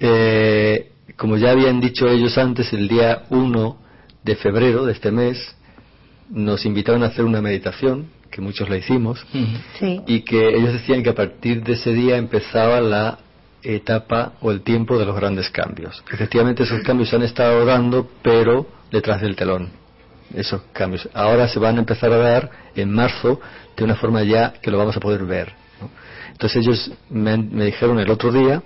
eh, 0.00 0.92
como 1.16 1.36
ya 1.36 1.50
habían 1.50 1.80
dicho 1.80 2.08
ellos 2.08 2.36
antes, 2.38 2.72
el 2.72 2.88
día 2.88 3.24
1 3.30 3.78
de 4.22 4.36
febrero 4.36 4.84
de 4.84 4.92
este 4.92 5.10
mes 5.10 5.54
nos 6.30 6.64
invitaron 6.66 7.02
a 7.02 7.06
hacer 7.06 7.24
una 7.24 7.40
meditación, 7.40 8.08
que 8.30 8.40
muchos 8.40 8.68
la 8.68 8.76
hicimos. 8.76 9.24
Sí. 9.78 10.00
y 10.06 10.20
que 10.22 10.48
ellos 10.48 10.72
decían 10.72 11.02
que 11.02 11.10
a 11.10 11.14
partir 11.14 11.62
de 11.62 11.74
ese 11.74 11.92
día 11.92 12.16
empezaba 12.16 12.80
la 12.80 13.18
etapa 13.62 14.32
o 14.40 14.50
el 14.50 14.62
tiempo 14.62 14.98
de 14.98 15.04
los 15.04 15.16
grandes 15.16 15.50
cambios. 15.50 16.02
Efectivamente 16.12 16.62
esos 16.62 16.82
cambios 16.82 17.10
se 17.10 17.16
han 17.16 17.22
estado 17.22 17.64
dando, 17.64 18.08
pero 18.22 18.66
detrás 18.90 19.20
del 19.20 19.36
telón. 19.36 19.70
Esos 20.34 20.62
cambios. 20.72 21.08
Ahora 21.14 21.48
se 21.48 21.58
van 21.58 21.76
a 21.76 21.80
empezar 21.80 22.12
a 22.12 22.18
dar 22.18 22.50
en 22.74 22.92
marzo 22.92 23.40
de 23.76 23.84
una 23.84 23.96
forma 23.96 24.22
ya 24.22 24.54
que 24.60 24.70
lo 24.70 24.78
vamos 24.78 24.96
a 24.96 25.00
poder 25.00 25.24
ver. 25.24 25.52
Entonces 26.32 26.66
ellos 26.66 26.92
me, 27.08 27.36
me 27.38 27.66
dijeron 27.66 27.98
el 27.98 28.10
otro 28.10 28.30
día 28.30 28.62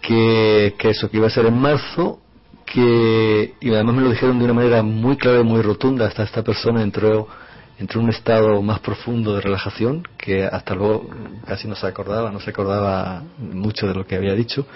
que, 0.00 0.74
que 0.78 0.90
eso, 0.90 1.10
que 1.10 1.16
iba 1.16 1.26
a 1.26 1.30
ser 1.30 1.46
en 1.46 1.58
marzo, 1.58 2.20
que, 2.64 3.54
y 3.60 3.70
además 3.72 3.94
me 3.96 4.02
lo 4.02 4.10
dijeron 4.10 4.38
de 4.38 4.44
una 4.44 4.54
manera 4.54 4.82
muy 4.82 5.16
clara 5.16 5.40
y 5.40 5.44
muy 5.44 5.62
rotunda, 5.62 6.06
hasta 6.06 6.24
esta 6.24 6.42
persona 6.42 6.82
entró, 6.82 7.28
entró 7.78 8.00
en 8.00 8.06
un 8.06 8.10
estado 8.12 8.62
más 8.62 8.80
profundo 8.80 9.34
de 9.34 9.40
relajación, 9.40 10.06
que 10.16 10.44
hasta 10.44 10.74
luego 10.74 11.08
casi 11.46 11.66
no 11.68 11.74
se 11.74 11.86
acordaba, 11.86 12.30
no 12.30 12.40
se 12.40 12.50
acordaba 12.50 13.22
mucho 13.38 13.86
de 13.86 13.94
lo 13.94 14.06
que 14.06 14.16
había 14.16 14.34
dicho. 14.34 14.66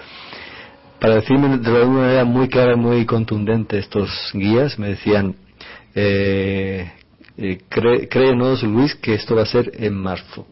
Para 0.99 1.15
decirme 1.15 1.57
de 1.57 1.77
alguna 1.77 2.01
manera 2.01 2.25
muy 2.25 2.49
clara 2.49 2.75
muy 2.75 3.05
contundente 3.05 3.77
estos 3.79 4.09
guías, 4.33 4.77
me 4.77 4.89
decían, 4.89 5.35
eh, 5.95 6.91
eh, 7.37 7.59
cré- 7.69 8.07
créenos 8.09 8.63
Luis 8.63 8.95
que 8.95 9.13
esto 9.13 9.35
va 9.35 9.43
a 9.43 9.45
ser 9.45 9.71
en 9.75 9.93
marzo 9.95 10.45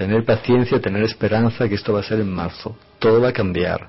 tener 0.00 0.24
paciencia, 0.24 0.80
tener 0.80 1.02
esperanza 1.02 1.68
que 1.68 1.74
esto 1.74 1.92
va 1.92 2.00
a 2.00 2.02
ser 2.02 2.20
en 2.20 2.32
marzo. 2.32 2.74
Todo 2.98 3.20
va 3.20 3.28
a 3.28 3.32
cambiar. 3.34 3.88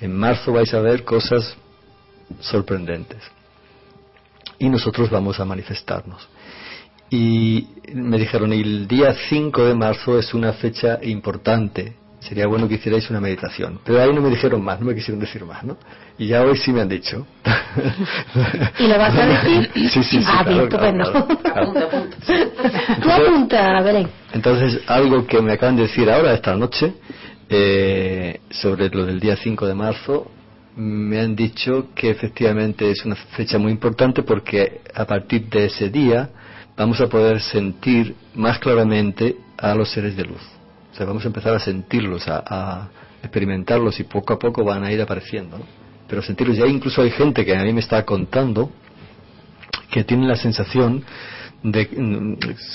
En 0.00 0.16
marzo 0.16 0.50
vais 0.50 0.72
a 0.72 0.80
ver 0.80 1.04
cosas 1.04 1.54
sorprendentes. 2.40 3.22
Y 4.58 4.70
nosotros 4.70 5.10
vamos 5.10 5.38
a 5.40 5.44
manifestarnos. 5.44 6.26
Y 7.12 7.66
me 7.92 8.16
dijeron, 8.18 8.54
el 8.54 8.88
día 8.88 9.14
5 9.28 9.66
de 9.66 9.74
marzo 9.74 10.18
es 10.18 10.32
una 10.32 10.54
fecha 10.54 10.98
importante. 11.02 11.92
Sería 12.20 12.46
bueno 12.46 12.66
que 12.66 12.76
hicierais 12.76 13.10
una 13.10 13.20
meditación. 13.20 13.80
Pero 13.84 14.00
ahí 14.00 14.10
no 14.14 14.22
me 14.22 14.30
dijeron 14.30 14.64
más, 14.64 14.80
no 14.80 14.86
me 14.86 14.94
quisieron 14.94 15.20
decir 15.20 15.44
más, 15.44 15.62
¿no? 15.62 15.76
Y 16.16 16.28
ya 16.28 16.42
hoy 16.42 16.56
sí 16.56 16.72
me 16.72 16.80
han 16.80 16.88
dicho. 16.88 17.26
¿Y 18.78 18.86
lo 18.86 18.96
vas 18.96 19.14
a 19.14 19.26
decir? 19.44 19.70
Sí, 19.74 19.88
sí, 19.90 20.02
sí. 20.04 20.24
Ah, 20.26 20.42
bien, 20.42 20.68
claro, 20.68 20.94
claro, 20.94 21.18
estupendo. 21.18 21.42
claro, 21.42 21.72
claro. 21.74 23.00
Tú 23.02 23.10
apunta, 23.10 23.82
Belén. 23.82 24.08
Entonces, 24.32 24.80
algo 24.86 25.26
que 25.26 25.42
me 25.42 25.52
acaban 25.52 25.76
de 25.76 25.82
decir 25.82 26.08
ahora, 26.08 26.32
esta 26.32 26.56
noche, 26.56 26.94
eh, 27.50 28.40
sobre 28.48 28.88
lo 28.88 29.04
del 29.04 29.20
día 29.20 29.36
5 29.36 29.66
de 29.66 29.74
marzo, 29.74 30.30
me 30.76 31.20
han 31.20 31.36
dicho 31.36 31.88
que 31.94 32.08
efectivamente 32.08 32.90
es 32.90 33.04
una 33.04 33.16
fecha 33.16 33.58
muy 33.58 33.70
importante 33.70 34.22
porque 34.22 34.80
a 34.94 35.04
partir 35.04 35.50
de 35.50 35.66
ese 35.66 35.90
día 35.90 36.30
vamos 36.82 37.00
a 37.00 37.06
poder 37.06 37.40
sentir 37.40 38.16
más 38.34 38.58
claramente 38.58 39.36
a 39.56 39.72
los 39.72 39.92
seres 39.92 40.16
de 40.16 40.24
luz. 40.24 40.42
O 40.92 40.94
sea, 40.96 41.06
vamos 41.06 41.22
a 41.24 41.28
empezar 41.28 41.54
a 41.54 41.60
sentirlos, 41.60 42.26
a, 42.26 42.88
experimentarlos 43.22 44.00
y 44.00 44.04
poco 44.04 44.32
a 44.32 44.38
poco 44.38 44.64
van 44.64 44.82
a 44.82 44.90
ir 44.90 45.00
apareciendo. 45.00 45.58
¿no? 45.58 45.64
Pero 46.08 46.22
sentirlos, 46.22 46.56
ya 46.56 46.66
incluso 46.66 47.02
hay 47.02 47.10
gente 47.10 47.44
que 47.44 47.56
a 47.56 47.62
mí 47.62 47.72
me 47.72 47.80
está 47.80 48.04
contando 48.04 48.72
que 49.92 50.02
tienen 50.02 50.26
la 50.26 50.34
sensación 50.34 51.04
de 51.62 51.88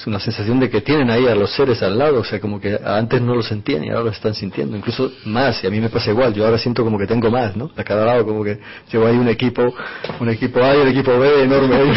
una 0.06 0.20
sensación 0.20 0.60
de 0.60 0.70
que 0.70 0.82
tienen 0.82 1.10
ahí 1.10 1.28
a 1.28 1.36
los 1.36 1.52
seres 1.54 1.84
al 1.84 1.98
lado, 1.98 2.22
o 2.22 2.24
sea, 2.24 2.40
como 2.40 2.60
que 2.60 2.80
antes 2.84 3.22
no 3.22 3.36
lo 3.36 3.44
sentían 3.44 3.84
y 3.84 3.90
ahora 3.90 4.06
lo 4.06 4.12
están 4.12 4.34
sintiendo, 4.34 4.78
incluso 4.78 5.12
más, 5.26 5.62
y 5.64 5.68
a 5.68 5.70
mí 5.70 5.80
me 5.82 5.90
pasa 5.90 6.12
igual, 6.12 6.34
yo 6.34 6.46
ahora 6.46 6.58
siento 6.58 6.84
como 6.84 6.98
que 6.98 7.06
tengo 7.06 7.30
más, 7.30 7.56
¿no? 7.56 7.70
A 7.76 7.84
cada 7.84 8.06
lado, 8.06 8.26
como 8.26 8.44
que 8.44 8.60
llevo 8.92 9.08
ahí 9.08 9.18
un 9.18 9.28
equipo, 9.28 9.74
un 10.20 10.30
equipo 10.30 10.64
A 10.64 10.76
y 10.76 10.82
el 10.82 10.88
equipo 10.90 11.20
B 11.20 11.44
enorme 11.44 11.76
ahí, 11.76 11.92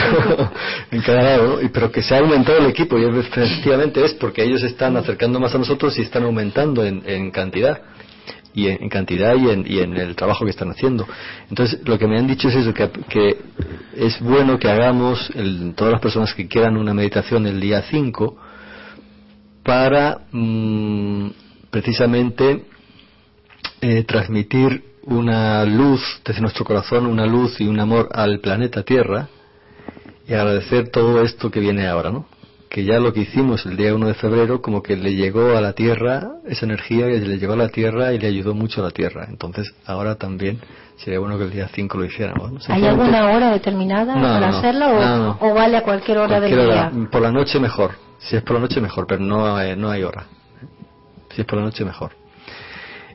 en 0.91 1.03
cada 1.03 1.23
lado, 1.23 1.57
¿no? 1.57 1.63
Y, 1.63 1.69
pero 1.69 1.93
que 1.93 2.03
se 2.03 2.15
ha 2.15 2.19
aumentado 2.19 2.59
el 2.59 2.67
equipo 2.67 2.99
y 2.99 3.05
efectivamente 3.05 4.05
es 4.05 4.15
porque 4.15 4.43
ellos 4.43 4.63
están 4.63 4.97
acercando 4.97 5.39
más 5.39 5.55
a 5.55 5.59
nosotros 5.59 5.97
y 5.99 6.03
están 6.03 6.25
aumentando 6.25 6.85
en, 6.85 7.03
en 7.07 7.31
cantidad 7.31 7.81
y 8.55 8.67
en, 8.69 8.89
cantidad 8.89 9.35
y 9.37 9.49
en, 9.49 9.65
y 9.67 9.79
en 9.79 9.97
el 9.97 10.17
trabajo 10.17 10.45
que 10.45 10.51
están 10.51 10.71
haciendo. 10.71 11.07
Entonces, 11.49 11.81
lo 11.87 11.99
que 11.99 12.07
me 12.09 12.19
han 12.19 12.27
dicho 12.27 12.49
es 12.49 12.57
eso, 12.57 12.75
que, 12.75 12.91
que 13.09 13.39
es 13.97 14.21
bueno 14.21 14.59
que 14.59 14.69
hagamos, 14.69 15.31
el- 15.35 15.75
todas 15.77 15.93
las 15.93 16.01
personas 16.01 16.35
que 16.35 16.49
quieran 16.49 16.77
una 16.77 16.93
meditación 16.95 17.47
el 17.47 17.61
día 17.61 17.83
5, 17.83 18.37
para 19.63 20.21
mm, 20.33 21.29
precisamente 21.71 22.65
eh, 23.81 24.03
transmitir 24.05 24.85
una 25.05 25.65
luz 25.65 26.01
desde 26.25 26.41
nuestro 26.41 26.65
corazón, 26.65 27.07
una 27.07 27.27
luz 27.27 27.61
y 27.61 27.67
un 27.67 27.79
amor 27.81 28.09
al 28.13 28.41
planeta 28.41 28.83
Tierra 28.83 29.29
y 30.29 30.33
agradecer 30.35 30.91
todo 30.91 31.23
esto 31.23 31.51
que 31.51 31.61
viene 31.61 31.87
ahora, 31.87 32.11
¿no? 32.11 32.27
Que 32.71 32.85
ya 32.85 33.01
lo 33.01 33.13
que 33.13 33.21
hicimos 33.23 33.67
el 33.67 33.77
día 33.77 33.93
1 33.95 34.07
de 34.07 34.15
febrero, 34.15 34.63
como 34.63 34.81
que 34.81 34.97
le 34.97 35.15
llegó 35.17 35.57
a 35.57 35.61
la 35.61 35.73
Tierra 35.73 36.35
esa 36.47 36.65
energía, 36.67 37.07
que 37.09 37.19
le 37.19 37.37
llegó 37.39 37.55
a 37.55 37.57
la 37.57 37.69
Tierra 37.69 38.13
y 38.13 38.19
le 38.21 38.29
ayudó 38.29 38.55
mucho 38.55 38.81
a 38.81 38.85
la 38.85 38.91
Tierra. 38.93 39.27
Entonces, 39.29 39.75
ahora 39.85 40.15
también 40.15 40.61
sería 40.97 41.19
bueno 41.19 41.37
que 41.37 41.45
el 41.45 41.51
día 41.51 41.69
5 41.75 41.99
lo 41.99 42.05
hiciéramos. 42.05 42.53
¿no? 42.53 42.59
¿Hay 42.75 42.87
alguna 42.87 43.25
hora 43.31 43.51
determinada 43.51 44.15
No, 44.15 44.23
para 44.23 44.51
no, 44.53 44.57
hacerla 44.59 45.37
o, 45.41 45.53
vale 45.53 45.77
a 45.79 45.83
cualquier 45.83 46.19
hora 46.19 46.39
Cualquier 46.39 46.61
del 46.61 46.71
hora. 46.71 46.91
día? 46.91 47.09
Por 47.11 47.23
la 47.23 47.33
noche 47.33 47.59
mejor. 47.59 47.91
Si 48.21 48.37
es 48.37 48.43
por 48.45 48.55
la 48.55 48.61
noche 48.61 48.81
mejor, 48.81 49.05
pero 49.07 49.21
no, 49.21 49.61
eh, 49.61 49.75
no 49.75 49.91
hay 49.91 50.05
hora. 50.05 50.27
Si 51.35 51.41
es 51.41 51.47
por 51.47 51.59
la 51.59 51.65
noche 51.65 51.85
mejor. 51.85 52.13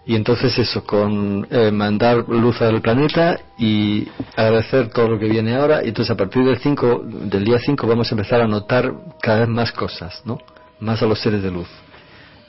Y 0.07 0.15
entonces 0.15 0.57
eso, 0.59 0.83
con 0.83 1.47
eh, 1.49 1.71
mandar 1.71 2.29
luz 2.29 2.61
al 2.61 2.79
planeta 2.81 3.39
y 3.57 4.07
agradecer 4.35 4.89
todo 4.89 5.09
lo 5.09 5.19
que 5.19 5.25
viene 5.25 5.55
ahora. 5.55 5.83
Y 5.83 5.87
entonces 5.87 6.11
a 6.11 6.17
partir 6.17 6.43
del 6.43 6.59
5, 6.59 7.03
del 7.05 7.43
día 7.43 7.57
5 7.57 7.87
vamos 7.87 8.11
a 8.11 8.15
empezar 8.15 8.41
a 8.41 8.47
notar 8.47 8.93
cada 9.19 9.39
vez 9.39 9.49
más 9.49 9.71
cosas, 9.71 10.21
¿no? 10.25 10.37
Más 10.79 11.01
a 11.01 11.07
los 11.07 11.19
seres 11.19 11.41
de 11.41 11.49
luz. 11.49 11.67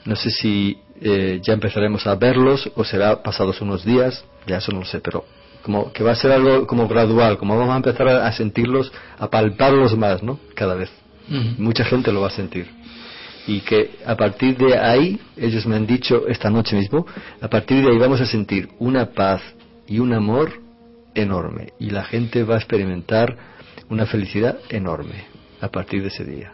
No 0.05 0.15
sé 0.15 0.29
si 0.29 0.79
eh, 1.01 1.39
ya 1.41 1.53
empezaremos 1.53 2.05
a 2.05 2.15
verlos 2.15 2.69
o 2.75 2.83
será 2.83 3.23
pasados 3.23 3.59
unos 3.61 3.83
días, 3.83 4.23
ya 4.45 4.57
eso 4.57 4.71
no 4.71 4.79
lo 4.79 4.85
sé, 4.85 4.99
pero 4.99 5.25
como 5.63 5.91
que 5.91 6.03
va 6.03 6.11
a 6.11 6.15
ser 6.15 6.31
algo 6.31 6.67
como 6.67 6.87
gradual, 6.87 7.37
como 7.37 7.57
vamos 7.57 7.73
a 7.73 7.77
empezar 7.77 8.07
a, 8.07 8.27
a 8.27 8.31
sentirlos, 8.31 8.91
a 9.17 9.29
palparlos 9.29 9.97
más, 9.97 10.21
¿no? 10.21 10.39
Cada 10.53 10.75
vez. 10.75 10.91
Mucha 11.57 11.83
gente 11.83 12.11
lo 12.11 12.21
va 12.21 12.27
a 12.27 12.31
sentir. 12.31 12.69
Y 13.47 13.61
que 13.61 13.91
a 14.05 14.15
partir 14.15 14.57
de 14.57 14.77
ahí, 14.77 15.19
ellos 15.37 15.65
me 15.65 15.75
han 15.77 15.87
dicho 15.87 16.27
esta 16.27 16.49
noche 16.49 16.75
mismo, 16.75 17.05
a 17.41 17.47
partir 17.47 17.81
de 17.83 17.91
ahí 17.91 17.97
vamos 17.97 18.19
a 18.21 18.25
sentir 18.25 18.67
una 18.79 19.05
paz 19.07 19.41
y 19.87 19.99
un 19.99 20.13
amor 20.13 20.51
enorme. 21.15 21.69
Y 21.79 21.89
la 21.91 22.03
gente 22.03 22.43
va 22.43 22.55
a 22.55 22.57
experimentar 22.57 23.37
una 23.89 24.05
felicidad 24.05 24.57
enorme 24.69 25.25
a 25.61 25.69
partir 25.69 26.01
de 26.01 26.09
ese 26.09 26.25
día. 26.25 26.51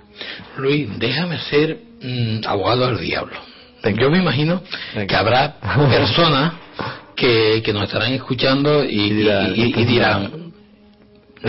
Luis, 0.58 0.88
déjame 1.00 1.39
ser 1.39 1.80
mm, 2.02 2.41
abogado 2.46 2.88
del 2.88 3.00
diablo. 3.00 3.36
Venga. 3.84 4.02
Yo 4.02 4.10
me 4.12 4.20
imagino 4.20 4.62
Venga. 4.94 5.08
que 5.08 5.16
habrá 5.16 5.56
personas 5.89 6.54
que, 7.16 7.62
que 7.66 7.74
nos 7.74 7.84
estarán 7.84 8.14
escuchando 8.14 8.84
y, 8.84 9.02
Y 9.08 9.14
dirán, 9.14 9.54
y- 9.56 9.62
y- 9.64 10.34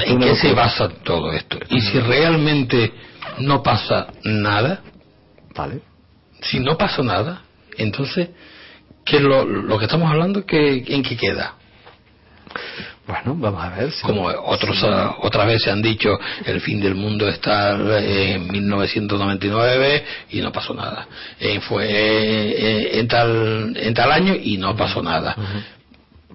¿en 0.06 0.18
qué 0.20 0.34
se 0.34 0.52
basa 0.52 0.88
todo 0.88 1.32
esto? 1.32 1.58
Y 1.68 1.80
si 1.82 1.98
realmente 2.00 2.92
no 3.38 3.62
pasa 3.62 4.08
nada, 4.24 4.80
Vale. 5.56 5.80
si 6.42 6.60
no 6.60 6.76
pasa 6.76 7.02
nada, 7.02 7.42
entonces, 7.78 8.28
¿qué 9.04 9.16
es 9.16 9.22
lo, 9.22 9.44
lo 9.44 9.78
que 9.78 9.84
estamos 9.86 10.10
hablando? 10.10 10.44
¿qué, 10.44 10.84
¿En 10.88 11.02
qué 11.02 11.16
queda? 11.16 11.54
Bueno, 13.06 13.34
vamos 13.38 13.62
a 13.62 13.68
ver. 13.70 13.90
si- 13.92 14.02
Como 14.02 14.24
otros 14.26 14.78
si- 14.78 14.86
ah, 14.86 15.16
otras 15.20 15.46
veces 15.46 15.68
han 15.72 15.82
dicho, 15.82 16.18
el 16.46 16.60
fin 16.60 16.80
del 16.80 16.94
mundo 16.94 17.28
está 17.28 17.72
en 17.72 18.50
1999 18.50 20.04
y 20.30 20.40
no 20.40 20.50
pasó 20.52 20.72
nada. 20.74 21.06
Eh, 21.38 21.60
fue 21.60 21.84
eh, 21.86 22.98
en 23.00 23.08
tal 23.08 23.76
en 23.76 23.92
tal 23.94 24.10
año 24.12 24.34
y 24.34 24.56
no 24.56 24.74
pasó 24.76 25.02
nada. 25.02 25.36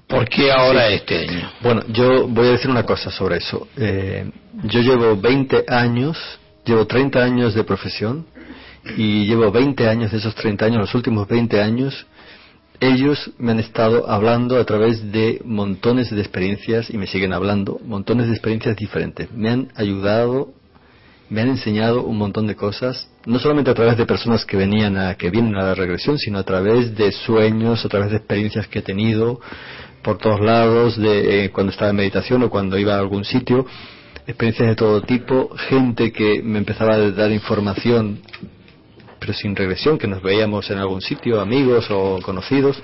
¿Por 0.07 0.27
qué 0.27 0.51
ahora 0.51 0.87
este 0.89 1.27
año? 1.27 1.51
Bueno, 1.61 1.83
yo 1.87 2.27
voy 2.27 2.47
a 2.47 2.51
decir 2.51 2.69
una 2.69 2.83
cosa 2.83 3.09
sobre 3.11 3.37
eso. 3.37 3.67
Eh, 3.77 4.29
yo 4.63 4.81
llevo 4.81 5.15
20 5.15 5.65
años, 5.67 6.17
llevo 6.65 6.85
30 6.85 7.23
años 7.23 7.53
de 7.55 7.63
profesión 7.63 8.25
y 8.97 9.25
llevo 9.25 9.51
20 9.51 9.87
años 9.87 10.11
de 10.11 10.17
esos 10.17 10.35
30 10.35 10.65
años, 10.65 10.81
los 10.81 10.95
últimos 10.95 11.27
20 11.27 11.61
años, 11.61 12.07
ellos 12.79 13.31
me 13.37 13.51
han 13.51 13.59
estado 13.59 14.09
hablando 14.09 14.57
a 14.57 14.65
través 14.65 15.11
de 15.11 15.41
montones 15.43 16.09
de 16.09 16.21
experiencias 16.21 16.89
y 16.89 16.97
me 16.97 17.07
siguen 17.07 17.33
hablando, 17.33 17.79
montones 17.83 18.27
de 18.27 18.33
experiencias 18.33 18.75
diferentes. 18.77 19.31
Me 19.31 19.49
han 19.49 19.67
ayudado 19.75 20.53
me 21.29 21.41
han 21.41 21.49
enseñado 21.49 22.03
un 22.03 22.17
montón 22.17 22.47
de 22.47 22.55
cosas, 22.55 23.07
no 23.25 23.37
solamente 23.37 23.69
a 23.69 23.75
través 23.75 23.97
de 23.97 24.05
personas 24.05 24.45
que 24.45 24.57
venían 24.57 24.97
a, 24.97 25.15
que 25.15 25.29
vienen 25.29 25.55
a 25.55 25.63
la 25.63 25.75
regresión, 25.75 26.17
sino 26.17 26.39
a 26.39 26.43
través 26.43 26.95
de 26.95 27.11
sueños, 27.11 27.85
a 27.85 27.89
través 27.89 28.09
de 28.09 28.17
experiencias 28.17 28.67
que 28.67 28.79
he 28.79 28.81
tenido 28.81 29.39
por 30.01 30.17
todos 30.17 30.39
lados, 30.39 30.97
de 30.97 31.45
eh, 31.45 31.49
cuando 31.51 31.71
estaba 31.71 31.91
en 31.91 31.97
meditación 31.97 32.41
o 32.43 32.49
cuando 32.49 32.77
iba 32.79 32.95
a 32.95 32.99
algún 32.99 33.25
sitio, 33.25 33.65
experiencias 34.25 34.69
de 34.69 34.75
todo 34.75 35.01
tipo, 35.01 35.49
gente 35.69 36.11
que 36.11 36.41
me 36.41 36.57
empezaba 36.57 36.95
a 36.95 37.11
dar 37.11 37.31
información, 37.31 38.21
pero 39.19 39.33
sin 39.33 39.55
regresión, 39.55 39.97
que 39.97 40.07
nos 40.07 40.21
veíamos 40.21 40.69
en 40.71 40.77
algún 40.77 41.01
sitio, 41.01 41.41
amigos 41.41 41.87
o 41.91 42.19
conocidos. 42.21 42.81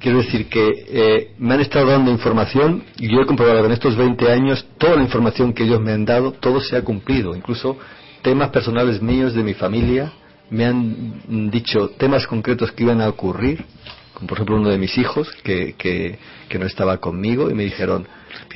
Quiero 0.00 0.18
decir 0.18 0.48
que 0.48 0.84
eh, 0.88 1.30
me 1.38 1.54
han 1.54 1.60
estado 1.60 1.86
dando 1.86 2.10
información 2.10 2.84
y 2.98 3.08
yo 3.08 3.22
he 3.22 3.26
comprobado 3.26 3.60
que 3.60 3.66
en 3.66 3.72
estos 3.72 3.96
20 3.96 4.30
años 4.30 4.66
toda 4.76 4.96
la 4.96 5.02
información 5.02 5.54
que 5.54 5.62
ellos 5.64 5.80
me 5.80 5.92
han 5.92 6.04
dado, 6.04 6.32
todo 6.32 6.60
se 6.60 6.76
ha 6.76 6.82
cumplido. 6.82 7.34
Incluso 7.34 7.78
temas 8.20 8.50
personales 8.50 9.00
míos 9.00 9.32
de 9.34 9.42
mi 9.42 9.54
familia 9.54 10.12
me 10.50 10.66
han 10.66 11.50
dicho 11.50 11.88
temas 11.96 12.26
concretos 12.26 12.70
que 12.72 12.82
iban 12.82 13.00
a 13.00 13.08
ocurrir, 13.08 13.64
como 14.12 14.26
por 14.26 14.36
ejemplo 14.38 14.56
uno 14.56 14.68
de 14.68 14.78
mis 14.78 14.96
hijos 14.98 15.30
que, 15.42 15.74
que, 15.78 16.18
no 16.58 16.66
estaba 16.66 16.98
conmigo 16.98 17.50
y 17.50 17.54
me 17.54 17.64
dijeron, 17.64 18.06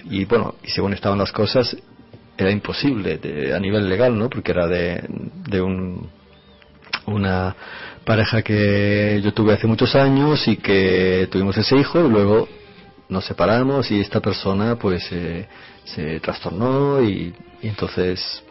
y 0.08 0.24
bueno, 0.26 0.54
y 0.62 0.68
según 0.70 0.92
estaban 0.92 1.18
las 1.18 1.32
cosas, 1.32 1.76
era 2.36 2.50
imposible 2.52 3.18
de- 3.18 3.52
a 3.54 3.58
nivel 3.58 3.88
legal, 3.88 4.16
¿no? 4.16 4.28
Porque 4.30 4.52
era 4.52 4.68
de, 4.68 5.02
de 5.48 5.60
un, 5.60 6.08
una 7.08 7.54
pareja 8.04 8.42
que 8.42 9.20
yo 9.22 9.32
tuve 9.32 9.54
hace 9.54 9.66
muchos 9.66 9.94
años 9.94 10.46
y 10.48 10.56
que 10.56 11.28
tuvimos 11.30 11.56
ese 11.56 11.76
hijo 11.76 12.06
y 12.06 12.08
luego 12.08 12.48
nos 13.08 13.24
separamos 13.24 13.90
y 13.90 14.00
esta 14.00 14.20
persona 14.20 14.76
pues 14.76 15.06
eh, 15.10 15.46
se 15.84 16.20
trastornó 16.20 17.02
y, 17.02 17.34
y 17.62 17.68
entonces 17.68 18.42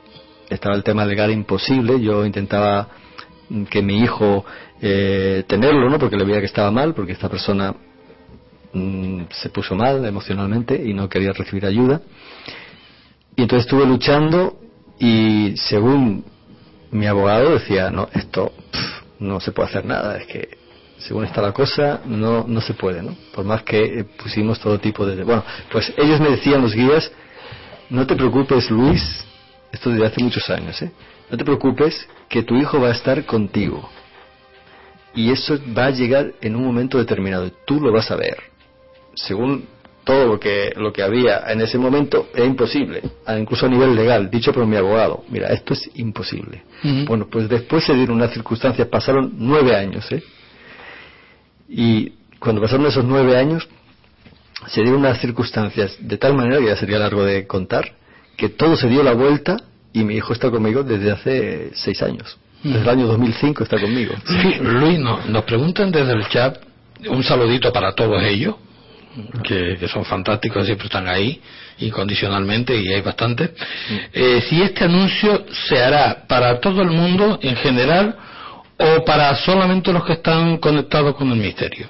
estaba 0.49 0.75
el 0.75 0.83
tema 0.83 1.05
legal 1.05 1.31
imposible. 1.31 1.99
Yo 2.01 2.25
intentaba 2.25 2.87
mm, 3.49 3.63
que 3.63 3.81
mi 3.81 3.99
hijo 3.99 4.45
eh, 4.81 5.43
tenerlo 5.47 5.89
no 5.89 5.99
porque 5.99 6.17
le 6.17 6.25
veía 6.25 6.39
que 6.39 6.45
estaba 6.45 6.71
mal 6.71 6.93
porque 6.93 7.13
esta 7.13 7.29
persona 7.29 7.75
mm, 8.73 9.21
se 9.29 9.49
puso 9.49 9.75
mal 9.75 10.05
emocionalmente 10.05 10.81
y 10.83 10.93
no 10.93 11.09
quería 11.09 11.33
recibir 11.33 11.65
ayuda. 11.65 12.01
Y 13.35 13.43
entonces 13.43 13.65
estuve 13.65 13.85
luchando 13.85 14.59
y 14.99 15.53
según 15.57 16.25
mi 16.91 17.05
abogado 17.07 17.53
decía, 17.53 17.89
no, 17.89 18.09
esto 18.13 18.53
no 19.19 19.39
se 19.39 19.51
puede 19.51 19.69
hacer 19.69 19.85
nada, 19.85 20.17
es 20.17 20.27
que 20.27 20.57
según 20.97 21.25
está 21.25 21.41
la 21.41 21.51
cosa, 21.51 22.01
no, 22.05 22.45
no 22.47 22.61
se 22.61 22.73
puede, 22.73 23.03
¿no? 23.03 23.15
Por 23.33 23.45
más 23.45 23.63
que 23.63 23.99
eh, 23.99 24.03
pusimos 24.03 24.59
todo 24.59 24.79
tipo 24.79 25.05
de... 25.05 25.23
Bueno, 25.23 25.43
pues 25.71 25.93
ellos 25.97 26.19
me 26.19 26.29
decían, 26.29 26.61
los 26.61 26.73
guías, 26.73 27.11
no 27.89 28.05
te 28.07 28.15
preocupes, 28.15 28.69
Luis, 28.71 29.23
esto 29.71 29.91
desde 29.91 30.07
hace 30.07 30.23
muchos 30.23 30.49
años, 30.49 30.81
¿eh? 30.81 30.91
No 31.29 31.37
te 31.37 31.45
preocupes, 31.45 32.07
que 32.29 32.43
tu 32.43 32.55
hijo 32.55 32.79
va 32.79 32.89
a 32.89 32.91
estar 32.91 33.25
contigo. 33.25 33.89
Y 35.13 35.31
eso 35.31 35.57
va 35.77 35.85
a 35.85 35.91
llegar 35.91 36.33
en 36.41 36.55
un 36.55 36.63
momento 36.63 36.97
determinado, 36.97 37.51
tú 37.65 37.79
lo 37.79 37.91
vas 37.91 38.09
a 38.11 38.15
ver. 38.15 38.37
Según 39.15 39.67
todo 40.07 40.25
lo 40.25 40.39
que, 40.39 40.71
lo 40.77 40.91
que 40.93 41.03
había 41.03 41.43
en 41.51 41.59
ese 41.61 41.77
momento, 41.77 42.29
es 42.33 42.45
imposible, 42.45 43.01
incluso 43.37 43.65
a 43.65 43.69
nivel 43.69 43.93
legal, 43.93 44.29
dicho 44.31 44.51
por 44.53 44.65
mi 44.65 44.77
abogado. 44.77 45.23
Mira, 45.29 45.47
esto 45.49 45.73
es 45.73 45.81
imposible. 45.95 46.63
Bueno, 47.05 47.27
pues 47.29 47.47
después 47.49 47.83
se 47.83 47.93
dieron 47.93 48.15
unas 48.15 48.31
circunstancias, 48.31 48.87
pasaron 48.87 49.33
nueve 49.37 49.75
años, 49.75 50.09
¿eh? 50.11 50.23
Y 51.69 52.13
cuando 52.39 52.61
pasaron 52.61 52.85
esos 52.85 53.03
nueve 53.05 53.37
años, 53.37 53.67
se 54.67 54.81
dieron 54.81 55.01
unas 55.01 55.19
circunstancias 55.19 55.97
de 55.99 56.17
tal 56.17 56.33
manera, 56.35 56.59
que 56.59 56.67
ya 56.67 56.75
sería 56.77 56.99
largo 56.99 57.23
de 57.23 57.45
contar, 57.45 57.93
que 58.37 58.49
todo 58.49 58.75
se 58.77 58.87
dio 58.87 59.03
la 59.03 59.13
vuelta 59.13 59.57
y 59.93 60.03
mi 60.03 60.15
hijo 60.15 60.33
está 60.33 60.49
conmigo 60.49 60.83
desde 60.83 61.11
hace 61.11 61.71
seis 61.73 62.01
años. 62.01 62.37
Desde 62.63 62.79
el 62.81 62.89
año 62.89 63.07
2005 63.07 63.63
está 63.63 63.79
conmigo. 63.79 64.13
Sí, 64.25 64.55
Luis, 64.61 64.99
no- 64.99 65.19
nos 65.27 65.43
preguntan 65.43 65.91
desde 65.91 66.13
el 66.13 66.27
chat, 66.29 66.57
un 67.09 67.23
saludito 67.23 67.71
para 67.71 67.93
todos 67.93 68.21
ellos, 68.23 68.55
que, 69.43 69.87
son 69.87 70.05
fantásticos, 70.05 70.65
siempre 70.65 70.87
están 70.87 71.07
ahí, 71.07 71.41
incondicionalmente, 71.79 72.75
y 72.75 72.93
hay 72.93 73.01
bastantes. 73.01 73.51
Eh, 74.13 74.41
si 74.47 74.61
este 74.61 74.85
anuncio 74.85 75.45
se 75.67 75.81
hará 75.81 76.25
para 76.27 76.59
todo 76.59 76.81
el 76.81 76.89
mundo 76.89 77.39
en 77.41 77.55
general 77.57 78.15
o 78.77 79.03
para 79.05 79.35
solamente 79.35 79.91
los 79.91 80.05
que 80.05 80.13
están 80.13 80.57
conectados 80.57 81.15
con 81.15 81.31
el 81.31 81.37
misterio, 81.37 81.87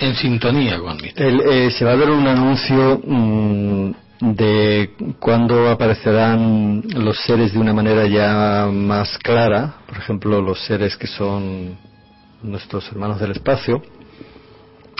en 0.00 0.14
sintonía 0.14 0.78
con 0.78 0.96
el 0.96 1.02
misterio. 1.02 1.50
Eh, 1.50 1.70
se 1.70 1.84
va 1.84 1.92
a 1.92 1.96
ver 1.96 2.10
un 2.10 2.26
anuncio 2.26 3.00
mm, 3.04 3.90
de 4.20 4.90
cuándo 5.18 5.68
aparecerán 5.68 6.82
los 6.94 7.18
seres 7.24 7.52
de 7.52 7.58
una 7.58 7.72
manera 7.72 8.06
ya 8.06 8.68
más 8.72 9.18
clara, 9.18 9.76
por 9.86 9.98
ejemplo, 9.98 10.40
los 10.40 10.64
seres 10.64 10.96
que 10.96 11.06
son 11.06 11.76
nuestros 12.42 12.86
hermanos 12.88 13.18
del 13.20 13.32
espacio. 13.32 13.82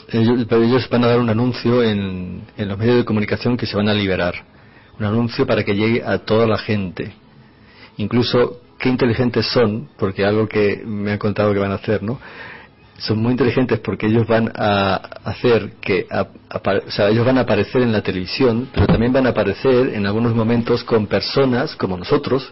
Ellos, 0.08 0.46
pero 0.48 0.62
ellos 0.62 0.88
van 0.90 1.04
a 1.04 1.08
dar 1.08 1.18
un 1.18 1.30
anuncio 1.30 1.82
en, 1.82 2.42
los 2.56 2.78
medios 2.78 2.96
de 2.96 3.04
comunicación 3.04 3.56
que 3.56 3.66
se 3.66 3.76
van 3.76 3.88
a 3.88 3.94
liberar. 3.94 4.34
Un 4.98 5.06
anuncio 5.06 5.46
para 5.46 5.64
que 5.64 5.74
llegue 5.74 6.02
a 6.04 6.18
toda 6.18 6.46
la 6.46 6.58
gente. 6.58 7.12
Incluso 7.96 8.60
qué 8.78 8.88
inteligentes 8.88 9.46
son, 9.46 9.88
porque 9.98 10.24
algo 10.24 10.46
que 10.48 10.82
me 10.84 11.12
han 11.12 11.18
contado 11.18 11.52
que 11.52 11.58
van 11.58 11.72
a 11.72 11.76
hacer, 11.76 12.02
¿no? 12.02 12.18
son 12.98 13.18
muy 13.18 13.32
inteligentes 13.32 13.80
porque 13.80 14.06
ellos 14.06 14.26
van 14.26 14.52
a 14.54 14.94
hacer 15.24 15.72
que 15.80 16.06
a- 16.10 16.28
o 16.48 16.90
sea, 16.90 17.08
ellos 17.08 17.26
van 17.26 17.38
a 17.38 17.40
aparecer 17.40 17.82
en 17.82 17.90
la 17.92 18.02
televisión 18.02 18.68
pero 18.72 18.86
también 18.86 19.12
van 19.12 19.26
a 19.26 19.30
aparecer 19.30 19.88
en 19.94 20.06
algunos 20.06 20.32
momentos 20.34 20.84
con 20.84 21.06
personas 21.08 21.74
como 21.74 21.96
nosotros 21.96 22.48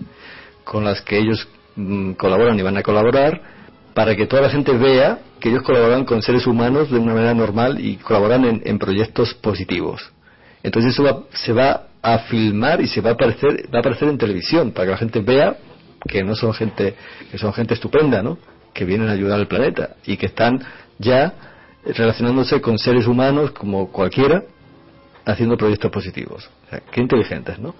con 0.65 0.85
las 0.85 1.01
que 1.03 1.19
ellos 1.19 1.47
mm, 1.77 2.13
colaboran 2.15 2.59
y 2.59 2.63
van 2.63 2.77
a 2.77 2.83
colaborar 2.83 3.41
para 3.95 4.17
que 4.17 4.27
toda 4.27 4.43
la 4.43 4.51
gente 4.51 4.73
vea 4.73 5.19
que 5.41 5.49
ellos 5.51 5.63
colaboran 5.63 6.05
con 6.05 6.23
seres 6.23 6.47
humanos 6.47 6.91
de 6.91 6.99
una 6.99 7.15
manera 7.15 7.35
normal 7.35 7.79
y 7.81 7.97
colaboran 7.97 8.61
en, 8.65 8.79
proyectos 8.79 9.35
positivos. 9.35 10.13
Entonces 10.63 10.93
eso 10.95 11.03
va- 11.03 11.23
se 11.35 11.53
va 11.53 11.89
a 12.01 12.19
filmar 12.21 12.81
y 12.81 12.87
se 12.89 13.01
va 13.01 13.11
a 13.11 13.13
aparecer 13.15 13.67
va 13.73 13.79
a 13.79 13.81
aparecer 13.81 14.09
en 14.09 14.19
televisión 14.19 14.73
para 14.73 14.87
que 14.87 14.91
la 14.93 14.97
gente 14.97 15.21
vea 15.21 15.57
que 16.09 16.25
no 16.25 16.35
son 16.35 16.53
gente 16.53 16.95
que 17.31 17.39
son 17.39 17.53
gente 17.53 17.75
estupenda 17.75 18.23
no 18.23 18.39
que 18.75 18.85
vienen 18.85 19.09
a 19.09 19.13
ayudar 19.13 19.39
al 19.39 19.47
planeta 19.47 19.91
y 20.05 20.17
que 20.17 20.27
están 20.27 20.61
ya 20.99 21.33
relacionándose 21.85 22.61
con 22.61 22.79
seres 22.79 23.07
humanos 23.07 23.53
como 23.53 23.91
cualquiera 23.93 24.43
haciendo 25.25 25.57
proyectos 25.57 25.91
positivos. 25.91 26.51
O 26.67 26.71
sea, 26.71 26.81
qué 26.91 27.01
inteligentes 27.01 27.59
no 27.59 27.75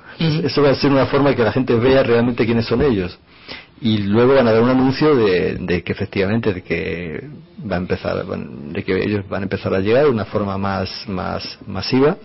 eso 0.45 0.63
va 0.63 0.71
a 0.71 0.75
ser 0.75 0.91
una 0.93 1.07
forma 1.07 1.35
que 1.35 1.43
la 1.43 1.53
gente 1.53 1.75
vea 1.75 2.03
realmente 2.03 2.45
quiénes 2.45 2.67
son 2.67 2.83
ellos. 2.83 3.19
Y 3.81 3.99
luego 3.99 4.35
van 4.35 4.47
a 4.47 4.53
dar 4.53 4.63
un 4.63 4.71
anuncio 4.71 5.17
de, 5.17 5.57
de 5.57 5.83
que 5.83 5.91
efectivamente 5.93 6.53
de 6.55 6.63
que 6.63 7.29
va 7.69 7.75
a 7.77 7.79
empezar 7.79 8.25
van- 8.27 8.73
de 8.73 8.85
que 8.85 8.97
ellos 9.03 9.29
van 9.29 9.43
a 9.43 9.45
empezar 9.45 9.75
a 9.75 9.81
llegar 9.81 10.05
de 10.05 10.11
una 10.11 10.25
forma 10.25 10.57
más 10.57 10.89
más 11.09 11.59
masiva. 11.67 12.17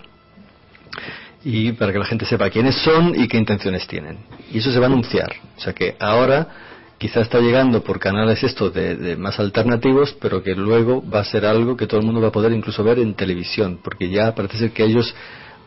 Y 1.43 1.72
para 1.74 1.93
que 1.93 1.99
la 1.99 2.05
gente 2.05 2.26
sepa 2.26 2.49
quiénes 2.49 2.76
son 2.76 3.13
y 3.20 3.28
qué 3.28 3.38
intenciones 3.38 3.88
tienen. 3.88 4.18
Y 4.51 4.57
eso 4.59 4.72
se 4.72 4.80
va 4.80 4.86
a 4.86 4.89
anunciar. 4.89 5.32
O 5.57 5.59
sea 5.61 5.74
que 5.74 5.95
ahora 5.99 6.47
quizá 6.97 7.21
está 7.21 7.39
llegando 7.39 7.83
por 7.83 7.99
canales 7.99 8.43
estos 8.43 8.73
de, 8.73 8.95
de 8.95 9.15
más 9.15 9.39
alternativos, 9.39 10.15
pero 10.19 10.41
que 10.41 10.55
luego 10.55 11.03
va 11.07 11.19
a 11.19 11.25
ser 11.25 11.45
algo 11.45 11.77
que 11.77 11.87
todo 11.87 11.99
el 11.99 12.05
mundo 12.05 12.21
va 12.21 12.29
a 12.29 12.31
poder 12.31 12.51
incluso 12.51 12.83
ver 12.83 12.99
en 12.99 13.13
televisión, 13.13 13.79
porque 13.83 14.09
ya 14.09 14.33
parece 14.33 14.57
ser 14.57 14.71
que 14.71 14.83
ellos 14.83 15.13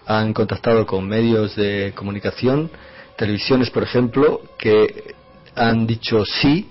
han 0.06 0.32
contactado 0.32 0.86
con 0.86 1.06
medios 1.06 1.54
de 1.54 1.92
comunicación, 1.94 2.70
televisiones 3.16 3.70
por 3.70 3.82
ejemplo, 3.82 4.40
que 4.58 5.14
han 5.54 5.86
dicho 5.86 6.24
sí 6.24 6.68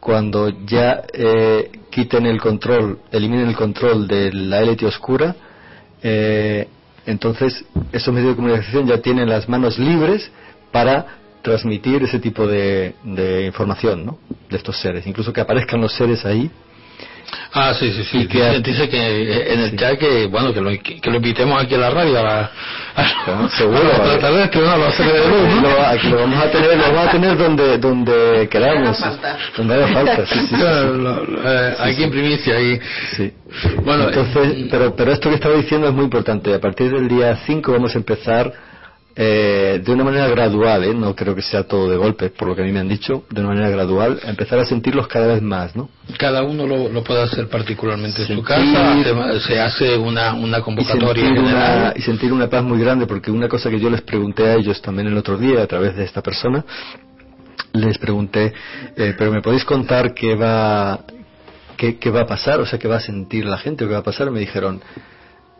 cuando 0.00 0.48
ya 0.64 1.02
eh, 1.12 1.70
quiten 1.90 2.26
el 2.26 2.40
control, 2.40 3.00
eliminen 3.10 3.48
el 3.48 3.56
control 3.56 4.06
de 4.06 4.32
la 4.32 4.60
élite 4.60 4.86
oscura, 4.86 5.34
eh, 6.02 6.68
entonces 7.04 7.64
esos 7.90 8.14
medios 8.14 8.30
de 8.30 8.36
comunicación 8.36 8.86
ya 8.86 8.98
tienen 8.98 9.28
las 9.28 9.48
manos 9.48 9.78
libres 9.78 10.30
para 10.70 11.17
transmitir 11.42 12.02
ese 12.02 12.18
tipo 12.18 12.46
de, 12.46 12.94
de 13.04 13.46
información, 13.46 14.04
¿no? 14.06 14.18
De 14.50 14.56
estos 14.56 14.76
seres, 14.80 15.06
incluso 15.06 15.32
que 15.32 15.40
aparezcan 15.40 15.80
los 15.80 15.92
seres 15.92 16.24
ahí. 16.24 16.50
Ah, 17.52 17.74
sí, 17.78 17.92
sí, 17.92 18.04
sí. 18.04 18.18
Y 18.20 18.26
que- 18.26 18.38
Dice, 18.38 18.60
dice 18.62 18.88
que 18.88 19.52
en 19.52 19.60
el 19.60 19.70
Sí. 19.70 19.76
chat 19.76 19.98
que, 19.98 20.26
bueno, 20.28 20.52
que 20.54 20.60
lo, 20.62 20.70
que 20.70 21.10
lo 21.10 21.16
invitemos 21.16 21.62
aquí 21.62 21.74
a 21.74 21.78
la 21.78 21.90
radio 21.90 22.18
a 22.18 22.22
la, 22.22 22.50
a, 22.96 23.48
seguro, 23.50 23.78
a 23.80 23.98
vale. 23.98 24.14
extraterrestres, 24.14 24.64
¿no? 24.64 24.78
De 24.78 25.28
luz, 25.28 25.54
¿no? 25.56 25.60
Lo, 25.68 25.86
aquí 25.86 26.08
lo 26.08 26.16
vamos 26.16 26.42
a 26.44 26.50
tener, 26.50 26.76
lo 26.78 26.82
vamos 26.84 27.06
a 27.08 27.10
tener 27.10 27.36
donde, 27.36 27.78
donde 27.78 28.48
queramos, 28.50 28.98
donde 29.56 29.74
haga 29.74 29.88
falta. 29.88 30.26
Sí, 30.26 30.38
sí, 30.40 30.46
sí, 30.48 30.54
Claro, 30.56 30.94
sí. 30.94 31.00
lo- 31.02 31.24
lo- 31.24 31.50
eh, 31.52 31.74
aquí 31.80 32.02
en 32.04 32.10
primicia, 32.10 32.54
ahí. 32.56 32.80
Sí. 33.16 33.32
Bueno, 33.84 34.04
Entonces, 34.08 34.52
eh, 34.56 34.68
pero, 34.70 34.96
pero 34.96 35.12
esto 35.12 35.28
que 35.28 35.34
estaba 35.34 35.54
diciendo 35.54 35.86
es 35.88 35.92
muy 35.94 36.04
importante. 36.04 36.54
A 36.54 36.60
partir 36.60 36.90
del 36.90 37.08
día 37.08 37.36
5 37.46 37.72
vamos 37.72 37.94
a 37.94 37.98
empezar 37.98 38.50
eh, 39.20 39.82
de 39.84 39.92
una 39.92 40.04
manera 40.04 40.28
gradual, 40.28 40.84
¿eh? 40.84 40.94
no 40.94 41.12
creo 41.16 41.34
que 41.34 41.42
sea 41.42 41.64
todo 41.64 41.90
de 41.90 41.96
golpe, 41.96 42.30
por 42.30 42.46
lo 42.46 42.54
que 42.54 42.62
a 42.62 42.64
mí 42.64 42.70
me 42.70 42.78
han 42.78 42.88
dicho, 42.88 43.24
de 43.30 43.40
una 43.40 43.48
manera 43.48 43.68
gradual, 43.68 44.20
empezar 44.22 44.60
a 44.60 44.64
sentirlos 44.64 45.08
cada 45.08 45.26
vez 45.26 45.42
más, 45.42 45.74
¿no? 45.74 45.88
cada 46.16 46.44
uno 46.44 46.68
lo, 46.68 46.88
lo 46.88 47.02
puede 47.02 47.22
hacer 47.22 47.48
particularmente 47.48 48.22
en 48.22 48.36
su 48.36 48.42
casa, 48.44 48.94
se 49.40 49.60
hace 49.60 49.96
una, 49.96 50.34
una 50.34 50.58
y 50.58 50.62
convocatoria 50.62 51.24
sentir, 51.24 51.42
general. 51.42 51.80
una, 51.80 51.92
y 51.96 52.02
sentir 52.02 52.32
una 52.32 52.48
paz 52.48 52.62
muy 52.62 52.78
grande, 52.78 53.08
porque 53.08 53.32
una 53.32 53.48
cosa 53.48 53.68
que 53.70 53.80
yo 53.80 53.90
les 53.90 54.02
pregunté 54.02 54.46
a 54.46 54.54
ellos 54.54 54.80
también 54.80 55.08
el 55.08 55.16
otro 55.18 55.36
día 55.36 55.62
a 55.62 55.66
través 55.66 55.96
de 55.96 56.04
esta 56.04 56.22
persona 56.22 56.64
les 57.72 57.98
pregunté, 57.98 58.52
eh, 58.96 59.14
pero 59.18 59.32
¿me 59.32 59.42
podéis 59.42 59.64
contar 59.64 60.14
qué 60.14 60.36
va, 60.36 61.00
qué, 61.76 61.98
qué 61.98 62.10
va 62.10 62.20
a 62.20 62.26
pasar? 62.26 62.60
O 62.60 62.66
sea, 62.66 62.78
¿qué 62.78 62.88
va 62.88 62.96
a 62.96 63.00
sentir 63.00 63.44
la 63.44 63.58
gente? 63.58 63.84
¿Qué 63.84 63.92
va 63.92 63.98
a 63.98 64.02
pasar? 64.02 64.30
Me 64.30 64.40
dijeron, 64.40 64.80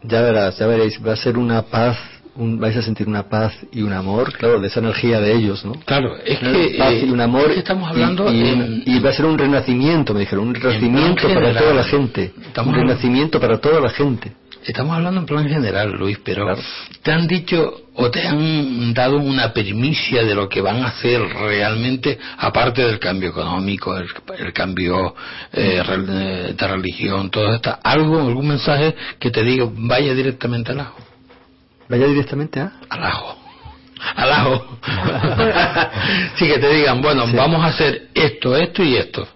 ya 0.02 0.22
verás, 0.22 0.58
ya 0.58 0.66
veréis, 0.66 0.98
va 1.04 1.12
a 1.12 1.16
ser 1.16 1.36
una 1.36 1.62
paz, 1.62 1.96
un- 2.38 2.58
vais 2.58 2.76
a 2.76 2.82
sentir 2.82 3.06
una 3.08 3.28
paz 3.28 3.52
y 3.72 3.82
un 3.82 3.92
amor, 3.92 4.32
claro, 4.32 4.60
de 4.60 4.68
esa 4.68 4.80
energía 4.80 5.20
de 5.20 5.34
ellos, 5.34 5.64
¿no? 5.64 5.72
Claro, 5.84 6.16
es 6.24 6.40
Una 6.40 6.52
que, 6.52 6.74
paz 6.78 6.92
eh, 6.92 7.04
y 7.06 7.10
un 7.10 7.20
amor. 7.20 7.46
es 7.48 7.52
que 7.54 7.58
estamos 7.60 7.90
hablando 7.90 8.32
y, 8.32 8.36
y- 8.36 8.48
en- 8.48 8.82
y 8.86 8.98
va 9.00 9.10
a 9.10 9.12
ser 9.12 9.26
un 9.26 9.36
renacimiento, 9.38 10.14
me 10.14 10.20
dijeron, 10.20 10.48
un 10.48 10.54
renacimiento 10.54 11.22
para 11.28 11.34
general. 11.40 11.56
toda 11.62 11.74
la 11.74 11.84
gente. 11.84 12.32
Estamos 12.46 12.74
un 12.74 12.80
renacimiento 12.80 13.40
para 13.40 13.58
toda 13.60 13.80
la 13.80 13.90
gente. 13.90 14.32
Estamos 14.64 14.96
hablando 14.96 15.20
en 15.20 15.26
plan 15.26 15.48
general, 15.48 15.92
Luis, 15.92 16.18
pero 16.22 16.44
Claro. 16.44 16.60
¿te 17.02 17.12
han 17.12 17.26
dicho 17.26 17.74
o 17.94 18.10
te 18.10 18.26
han 18.26 18.92
dado 18.92 19.16
una 19.16 19.52
primicia 19.52 20.24
de 20.24 20.34
lo 20.34 20.48
que 20.48 20.60
van 20.60 20.82
a 20.82 20.88
hacer 20.88 21.20
realmente, 21.22 22.18
aparte 22.38 22.82
del 22.82 22.98
cambio 22.98 23.30
económico, 23.30 23.96
el, 23.96 24.08
el 24.38 24.52
cambio 24.52 25.14
eh, 25.52 25.80
eh, 25.86 26.54
de 26.58 26.68
religión, 26.68 27.30
todo 27.30 27.54
esto? 27.54 27.76
¿Algo, 27.82 28.20
algún 28.20 28.48
mensaje 28.48 28.94
que 29.18 29.30
te 29.30 29.42
diga 29.42 29.64
vaya 29.74 30.12
directamente 30.14 30.72
al 30.72 30.80
ajo? 30.80 30.98
Vaya 31.88 32.06
directamente 32.06 32.60
a... 32.60 32.72
Al 32.90 33.04
ajo. 33.04 33.36
Al 34.16 34.32
ajo. 34.32 34.78
sí, 36.36 36.46
que 36.46 36.58
te 36.58 36.68
digan, 36.74 37.00
bueno, 37.00 37.26
Sí. 37.26 37.36
vamos 37.36 37.64
a 37.64 37.68
hacer 37.68 38.08
esto, 38.14 38.56
esto 38.56 38.82
y 38.82 38.96
esto. 38.96 39.26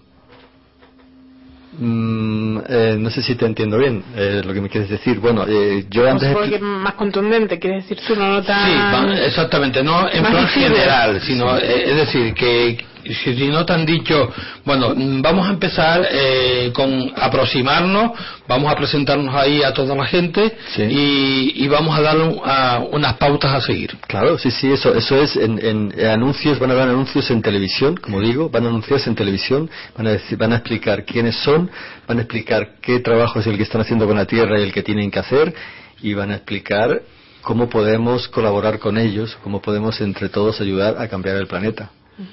Mm, 1.79 2.59
eh, 2.69 2.97
no 2.99 3.09
sé 3.11 3.23
si 3.23 3.35
te 3.35 3.47
entiendo 3.47 3.79
bien 3.79 4.05
eh, 4.15 4.43
lo 4.45 4.53
que 4.53 4.61
me 4.61 4.69
quieres 4.69 4.91
decir. 4.91 5.19
Bueno, 5.19 5.47
eh, 5.49 5.87
yo 5.91 6.05
O 6.05 6.09
antes... 6.11 6.37
que 6.51 6.59
más 6.59 6.95
contundente, 6.95 7.59
quieres 7.59 7.85
decir 7.89 7.99
tú, 8.07 8.15
no, 8.15 8.29
no 8.29 8.43
tan... 8.43 9.17
Sí, 9.17 9.23
exactamente, 9.25 9.83
no 9.83 10.09
en 10.11 10.23
plan 10.25 10.47
general, 10.49 11.21
sino 11.23 11.57
eh, 11.57 11.91
es 11.91 11.97
decir, 11.97 12.35
que 12.35 12.85
si, 13.05 13.35
si 13.37 13.49
no 13.49 13.65
te 13.65 13.73
han 13.73 13.85
dicho, 13.87 14.31
bueno, 14.65 14.95
vamos 15.23 15.47
a 15.49 15.51
empezar 15.51 16.07
eh, 16.11 16.71
con 16.75 17.13
aproximarnos, 17.17 18.13
vamos 18.49 18.73
a 18.73 18.77
presentarnos 18.77 19.35
ahí 19.35 19.63
a 19.63 19.73
toda 19.73 19.95
la 19.95 20.05
gente 20.07 20.57
Sí. 20.75 20.83
y, 20.83 21.65
y 21.65 21.69
vamos 21.69 21.97
a 21.99 22.03
dar 22.03 22.19
un- 22.19 22.41
a 22.45 22.79
unas 22.91 23.15
pautas 23.15 23.55
a 23.55 23.61
seguir. 23.61 23.97
Claro, 24.07 24.39
sí, 24.39 24.51
sí, 24.51 24.71
eso, 24.73 24.95
eso 24.95 25.17
es 25.21 25.37
en, 25.37 25.59
en- 25.65 25.95
en 25.97 26.07
anuncios, 26.07 26.59
van 26.59 26.71
a 26.71 26.75
dar 26.75 26.89
anuncios 26.89 27.31
en 27.31 27.43
televisión, 27.43 27.97
como 27.97 28.21
digo, 28.21 28.49
van 28.51 28.65
a 28.67 28.69
anunciarse 28.69 29.09
en 29.11 29.17
televisión, 29.17 29.69
van 29.97 30.07
a, 30.07 30.11
decir, 30.13 30.39
van 30.39 30.53
a 30.53 30.57
explicar 30.57 31.05
quiénes 31.05 31.37
son, 31.37 31.71
van 32.07 32.19
a 32.19 32.23
explicar 32.23 32.75
qué 32.81 33.01
trabajo 33.01 33.41
es 33.41 33.47
el 33.47 33.57
que 33.57 33.63
están 33.65 33.81
haciendo 33.81 34.07
con 34.07 34.17
la 34.17 34.27
Tierra 34.27 34.59
y 34.61 34.63
el 34.63 34.73
que 34.73 34.83
tienen 34.83 35.11
que 35.11 35.19
hacer, 35.19 35.55
y 36.03 36.15
van 36.15 36.31
a 36.31 36.35
explicar 36.37 37.03
cómo 37.43 37.69
podemos 37.69 38.29
colaborar 38.29 38.79
con 38.79 38.99
ellos, 38.99 39.37
cómo 39.43 39.61
podemos 39.61 40.01
entre 40.01 40.29
todos 40.29 40.61
ayudar 40.61 40.97
a 40.99 41.09
cambiar 41.09 41.37
el 41.37 41.47
planeta. 41.47 41.91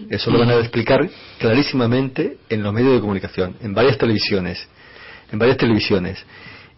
Eso 0.09 0.29
lo 0.31 0.39
van 0.39 0.49
a 0.51 0.55
explicar 0.55 1.09
clarísimamente 1.39 2.37
en 2.49 2.63
los 2.63 2.73
medios 2.73 2.93
de 2.93 2.99
comunicación, 2.99 3.55
en 3.61 3.73
varias 3.73 3.97
televisiones, 3.97 4.67
en 5.31 5.39
varias 5.39 5.57
televisiones. 5.57 6.23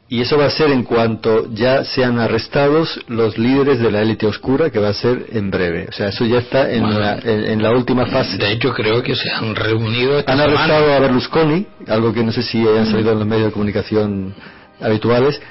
Y 0.08 0.20
eso 0.20 0.38
va 0.38 0.45
a 0.45 0.49
ser 0.49 0.72
en 0.72 0.84
cuanto 0.84 1.47
ya 1.54 1.86
sean 1.86 2.20
arrestados 2.20 2.99
los 3.08 3.38
líderes 3.38 3.80
de 3.80 3.89
la 3.91 4.02
élite 4.02 4.26
oscura, 4.28 4.70
que 4.70 4.78
va 4.80 4.89
a 4.89 4.93
ser 4.93 5.28
en 5.32 5.49
breve. 5.49 5.88
O 5.88 5.93
sea, 5.93 6.10
eso 6.10 6.26
ya 6.26 6.39
está 6.39 6.70
en, 6.70 6.82
Bueno. 6.82 6.99
la, 6.99 7.18
en, 7.20 7.45
en 7.45 7.64
la 7.64 7.72
última 7.72 8.06
fase. 8.08 8.38
De 8.38 8.52
hecho, 8.52 8.74
creo 8.74 9.02
que 9.02 9.16
se 9.16 9.32
han 9.32 9.56
reunido 9.56 10.20
esta 10.20 10.34
Han 10.34 10.39
semana. 10.39 10.58
arrestado 10.66 10.93
a 10.93 10.99
Berlusconi, 10.99 11.66
algo 11.88 12.12
que 12.12 12.24
no 12.24 12.32
sé 12.34 12.43
si 12.43 12.60
hayan 12.68 12.88
salido 12.88 13.14
en 13.14 13.20
los 13.20 13.28
medios 13.28 13.45
de 13.47 13.52
comunicación 13.54 14.36
habituales. 14.82 15.41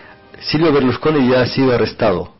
Silvio 0.40 0.72
Berlusconi 0.72 1.30
ya 1.30 1.40
ha 1.40 1.46
sido 1.46 1.72
arrestado 1.72 2.34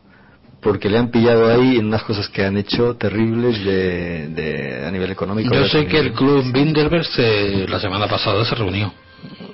porque 0.61 0.89
le 0.91 0.99
han 0.99 1.11
pillado 1.11 1.51
ahí 1.51 1.77
en 1.79 1.87
unas 1.87 2.03
cosas 2.03 2.29
que 2.29 2.45
han 2.45 2.57
hecho 2.57 2.95
terribles 2.97 3.65
de, 3.65 4.29
de- 4.29 4.87
a 4.87 4.91
nivel 4.91 5.11
económico. 5.11 5.55
Yo 5.55 5.67
sé 5.69 5.87
que 5.87 5.99
el 5.99 6.13
club 6.13 6.53
Bilderberg 6.53 7.05
se- 7.05 7.67
la 7.69 7.81
semana 7.81 8.07
pasada 8.09 8.45
se 8.45 8.55
reunió. 8.55 8.93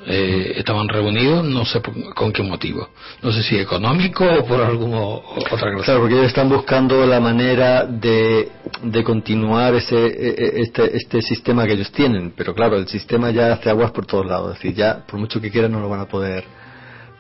Eh, 0.09 0.53
estaban 0.59 0.89
reunidos, 0.89 1.45
no 1.45 1.65
sé 1.65 1.81
por- 1.81 2.15
con 2.15 2.33
qué 2.33 2.41
motivo. 2.45 2.89
No 3.23 3.33
sé 3.33 3.43
si 3.43 3.59
económico 3.59 4.25
o 4.25 4.45
por 4.45 4.61
alguna 4.61 5.01
otra 5.01 5.57
razón. 5.71 5.83
Claro, 5.83 6.01
porque 6.01 6.15
ellos 6.15 6.27
están 6.29 6.49
buscando 6.49 7.05
la 7.07 7.19
manera 7.19 7.85
de, 7.85 8.49
de 8.85 9.03
continuar 9.03 9.75
ese, 9.75 9.97
e- 10.07 10.35
e- 10.39 10.63
este, 10.63 10.97
este 10.97 11.21
sistema 11.23 11.67
que 11.67 11.73
ellos 11.73 11.91
tienen. 11.91 12.33
Pero 12.37 12.55
claro, 12.55 12.77
el 12.77 12.87
sistema 12.87 13.31
ya 13.33 13.53
hace 13.55 13.69
aguas 13.69 13.91
por 13.91 14.07
todos 14.07 14.27
lados. 14.27 14.53
Es 14.53 14.63
decir, 14.63 14.75
ya 14.77 15.05
por 15.05 15.19
mucho 15.19 15.41
que 15.41 15.51
quieran 15.51 15.73
no 15.73 15.81
lo 15.81 15.89
van 15.89 16.01
a 16.01 16.07
poder. 16.07 16.45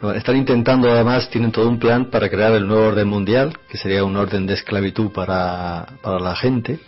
No, 0.02 0.12
están 0.12 0.36
intentando 0.36 0.90
además, 0.90 1.28
tienen 1.30 1.52
todo 1.52 1.68
un 1.68 1.78
plan 1.78 2.06
para 2.06 2.28
crear 2.28 2.52
el 2.52 2.66
nuevo 2.66 2.86
orden 2.88 3.08
mundial, 3.08 3.56
que 3.68 3.78
sería 3.78 4.04
un 4.04 4.16
orden 4.16 4.46
de 4.46 4.54
esclavitud 4.54 5.10
para, 5.12 5.86
para 6.02 6.18
la 6.20 6.34
gente. 6.36 6.78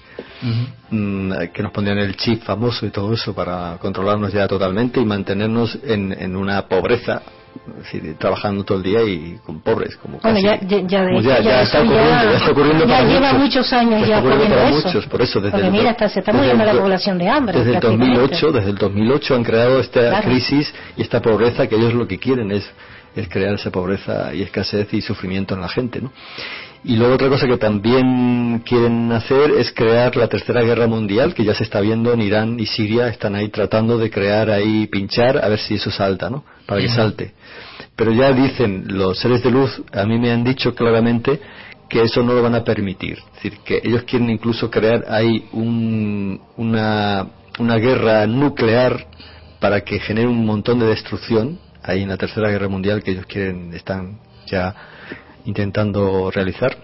Mm, 0.90 1.32
que 1.54 1.62
nos 1.62 1.72
pondrían 1.72 1.98
el 1.98 2.16
chip 2.16 2.42
famoso 2.42 2.84
y 2.86 2.90
todo 2.90 3.12
eso 3.14 3.34
para 3.34 3.76
controlarnos 3.80 4.32
ya 4.32 4.46
totalmente 4.48 5.00
y 5.00 5.04
mantenernos 5.04 5.78
en, 5.84 6.12
en 6.12 6.34
una 6.36 6.62
pobreza, 6.66 7.22
trabajando 8.18 8.64
todo 8.64 8.78
el 8.78 8.84
día 8.84 9.02
y 9.02 9.38
con 9.44 9.60
pobres, 9.60 9.96
como 9.96 10.18
Bueno, 10.18 10.36
casi- 10.36 10.42
ya, 10.42 10.60
ya, 10.60 10.80
ya, 10.86 11.02
de 11.02 11.06
como 11.08 11.20
hecho, 11.20 11.28
ya, 11.28 11.40
ya 11.40 11.62
está 11.62 11.78
ocurriendo, 11.82 12.24
ya, 12.24 12.32
está 12.36 12.50
ocurriendo 12.50 12.84
ya 12.86 12.96
para 12.98 13.08
lleva 13.08 13.32
muchos, 13.32 13.40
muchos 13.42 13.72
años 13.72 14.08
ya 14.08 14.18
ocurriendo 14.18 14.56
para 14.56 14.68
eso. 14.68 14.86
muchos, 14.88 15.06
por 15.06 15.22
eso 15.22 15.40
desde 15.40 15.50
Porque 15.52 15.66
el 15.66 15.72
mira, 15.72 15.90
hasta 15.90 16.08
se 16.08 16.18
está 16.20 16.32
desde 16.32 16.42
muriendo 16.44 16.70
el 16.70 16.76
la 16.76 16.82
población 16.82 17.18
de 17.18 17.28
hambre. 17.28 17.58
Desde 17.58 17.74
el 17.74 17.80
prácticamente. 17.80 18.20
2008, 18.20 18.52
desde 18.52 18.70
el 18.70 18.76
2008 18.78 19.34
han 19.34 19.44
creado 19.44 19.80
esta 19.80 20.00
Claro. 20.08 20.28
crisis 20.28 20.74
y 20.96 21.02
esta 21.02 21.20
pobreza 21.22 21.66
que 21.66 21.76
ellos 21.76 21.94
lo 21.94 22.06
que 22.08 22.18
quieren 22.18 22.50
es 22.52 22.68
es 23.16 23.28
crear 23.28 23.54
esa 23.54 23.70
pobreza 23.70 24.32
y 24.34 24.42
escasez 24.42 24.92
y 24.94 25.00
sufrimiento 25.00 25.54
en 25.54 25.60
la 25.60 25.68
gente, 25.68 26.00
¿no? 26.00 26.12
Y 26.84 26.96
luego 26.96 27.14
otra 27.14 27.28
cosa 27.28 27.48
que 27.48 27.56
también 27.56 28.62
quieren 28.64 29.10
hacer 29.10 29.50
es 29.58 29.72
crear 29.72 30.14
la 30.16 30.28
tercera 30.28 30.62
guerra 30.62 30.86
mundial, 30.86 31.34
que 31.34 31.44
ya 31.44 31.52
se 31.54 31.64
está 31.64 31.80
viendo 31.80 32.12
en 32.12 32.22
Irán 32.22 32.60
y 32.60 32.66
Siria, 32.66 33.08
están 33.08 33.34
ahí 33.34 33.48
tratando 33.48 33.98
de 33.98 34.10
crear 34.10 34.48
ahí, 34.48 34.86
pinchar, 34.86 35.44
a 35.44 35.48
ver 35.48 35.58
si 35.58 35.74
eso 35.74 35.90
salta, 35.90 36.30
¿no? 36.30 36.44
Para 36.66 36.80
que 36.80 36.86
salte. 36.94 37.32
Pero 37.96 38.12
ya 38.12 38.30
dicen 38.32 38.84
los 38.88 39.18
seres 39.18 39.42
de 39.42 39.50
luz, 39.50 39.82
a 39.92 40.04
mí 40.04 40.18
me 40.18 40.30
han 40.30 40.44
dicho 40.44 40.72
claramente 40.74 41.40
que 41.88 42.02
eso 42.02 42.22
no 42.22 42.32
lo 42.34 42.42
van 42.42 42.54
a 42.54 42.62
permitir. 42.62 43.18
Es 43.18 43.34
decir, 43.42 43.58
que 43.64 43.80
ellos 43.82 44.04
quieren 44.04 44.30
incluso 44.30 44.70
crear 44.70 45.04
ahí 45.08 45.46
un- 45.52 46.40
una, 46.56 47.26
una 47.58 47.76
guerra 47.76 48.24
nuclear 48.28 49.04
para 49.58 49.80
que 49.80 49.98
genere 49.98 50.28
un 50.28 50.46
montón 50.46 50.78
de 50.78 50.86
destrucción 50.86 51.58
ahí 51.88 52.02
en 52.02 52.08
la 52.08 52.16
tercera 52.16 52.50
guerra 52.50 52.68
mundial 52.68 53.02
que 53.02 53.12
ellos 53.12 53.26
quieren, 53.26 53.72
están 53.72 54.20
ya 54.46 54.74
intentando 55.44 56.30
realizar. 56.30 56.76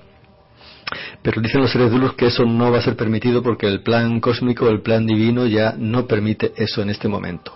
Pero 1.22 1.40
dicen 1.40 1.60
los 1.60 1.70
seres 1.70 1.92
luz 1.92 2.14
que 2.14 2.26
eso 2.26 2.44
no 2.44 2.70
va 2.70 2.78
a 2.78 2.82
ser 2.82 2.96
permitido 2.96 3.42
porque 3.42 3.66
el 3.66 3.82
plan 3.82 4.20
cósmico, 4.20 4.68
el 4.68 4.82
plan 4.82 5.06
divino 5.06 5.46
ya 5.46 5.74
no 5.76 6.06
permite 6.06 6.52
eso 6.56 6.82
en 6.82 6.90
este 6.90 7.08
momento. 7.08 7.52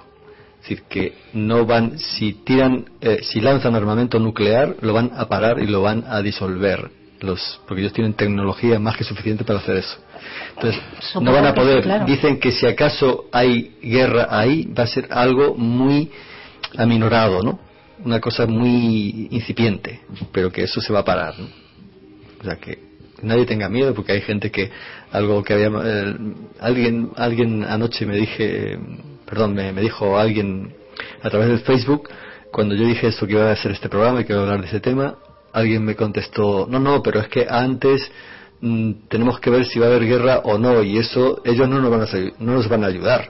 Es 0.62 0.70
decir, 0.70 0.82
que 0.88 1.14
no 1.34 1.64
van, 1.66 1.98
si 1.98 2.32
tiran, 2.32 2.86
eh, 3.00 3.20
si 3.22 3.40
lanzan 3.40 3.74
armamento 3.74 4.18
nuclear, 4.18 4.76
lo 4.80 4.92
van 4.92 5.12
a 5.14 5.28
parar 5.28 5.60
y 5.60 5.66
lo 5.66 5.82
van 5.82 6.04
a 6.08 6.20
disolver. 6.20 6.90
Los, 7.20 7.60
porque 7.66 7.80
ellos 7.82 7.92
tienen 7.92 8.14
tecnología 8.14 8.78
más 8.78 8.96
que 8.96 9.02
suficiente 9.02 9.44
para 9.44 9.58
hacer 9.58 9.76
eso. 9.76 9.98
Entonces, 10.54 10.80
no 11.20 11.32
van 11.32 11.46
a 11.46 11.54
poder. 11.54 12.04
Dicen 12.06 12.38
que 12.38 12.52
si 12.52 12.66
acaso 12.66 13.26
hay 13.32 13.76
guerra 13.82 14.28
ahí, 14.30 14.66
va 14.66 14.84
a 14.84 14.86
ser 14.86 15.08
algo 15.10 15.54
muy 15.54 16.10
aminorado, 16.76 17.42
¿no? 17.42 17.58
Una 18.04 18.20
cosa 18.20 18.46
muy 18.46 19.28
incipiente, 19.30 20.00
pero 20.32 20.52
que 20.52 20.62
eso 20.62 20.80
se 20.80 20.92
va 20.92 21.00
a 21.00 21.04
parar, 21.04 21.38
¿no? 21.38 21.46
O 22.40 22.44
sea, 22.44 22.56
que 22.56 22.78
nadie 23.22 23.46
tenga 23.46 23.68
miedo 23.68 23.94
porque 23.94 24.12
hay 24.12 24.20
gente 24.20 24.50
que 24.50 24.70
algo 25.10 25.42
que 25.42 25.54
había 25.54 25.70
eh, 25.84 26.16
alguien 26.60 27.10
alguien 27.16 27.64
anoche 27.64 28.06
me 28.06 28.16
dije 28.16 28.78
perdón 29.26 29.54
me, 29.54 29.72
dijo 29.72 30.18
alguien 30.18 30.74
a 31.22 31.30
través 31.30 31.48
de 31.48 31.58
Facebook 31.58 32.08
cuando 32.52 32.74
yo 32.74 32.86
dije 32.86 33.08
esto 33.08 33.26
que 33.26 33.32
iba 33.32 33.48
a 33.48 33.52
hacer 33.52 33.72
este 33.72 33.88
programa 33.88 34.20
y 34.20 34.24
que 34.24 34.32
iba 34.32 34.42
a 34.42 34.44
hablar 34.44 34.60
de 34.60 34.68
ese 34.68 34.80
tema 34.80 35.16
alguien 35.52 35.84
me 35.84 35.96
contestó 35.96 36.66
no 36.68 36.78
no 36.78 37.02
pero 37.02 37.20
es 37.20 37.28
que 37.28 37.46
antes 37.48 38.10
mm, 38.60 38.92
tenemos 39.08 39.40
que 39.40 39.50
ver 39.50 39.66
si 39.66 39.78
va 39.78 39.86
a 39.86 39.88
haber 39.90 40.06
guerra 40.06 40.38
o 40.44 40.58
no 40.58 40.82
y 40.82 40.98
eso 40.98 41.42
ellos 41.44 41.68
no 41.68 41.80
nos 41.80 41.90
van 41.90 42.02
a 42.02 42.06
no 42.38 42.52
nos 42.54 42.68
van 42.68 42.84
a 42.84 42.86
ayudar 42.86 43.28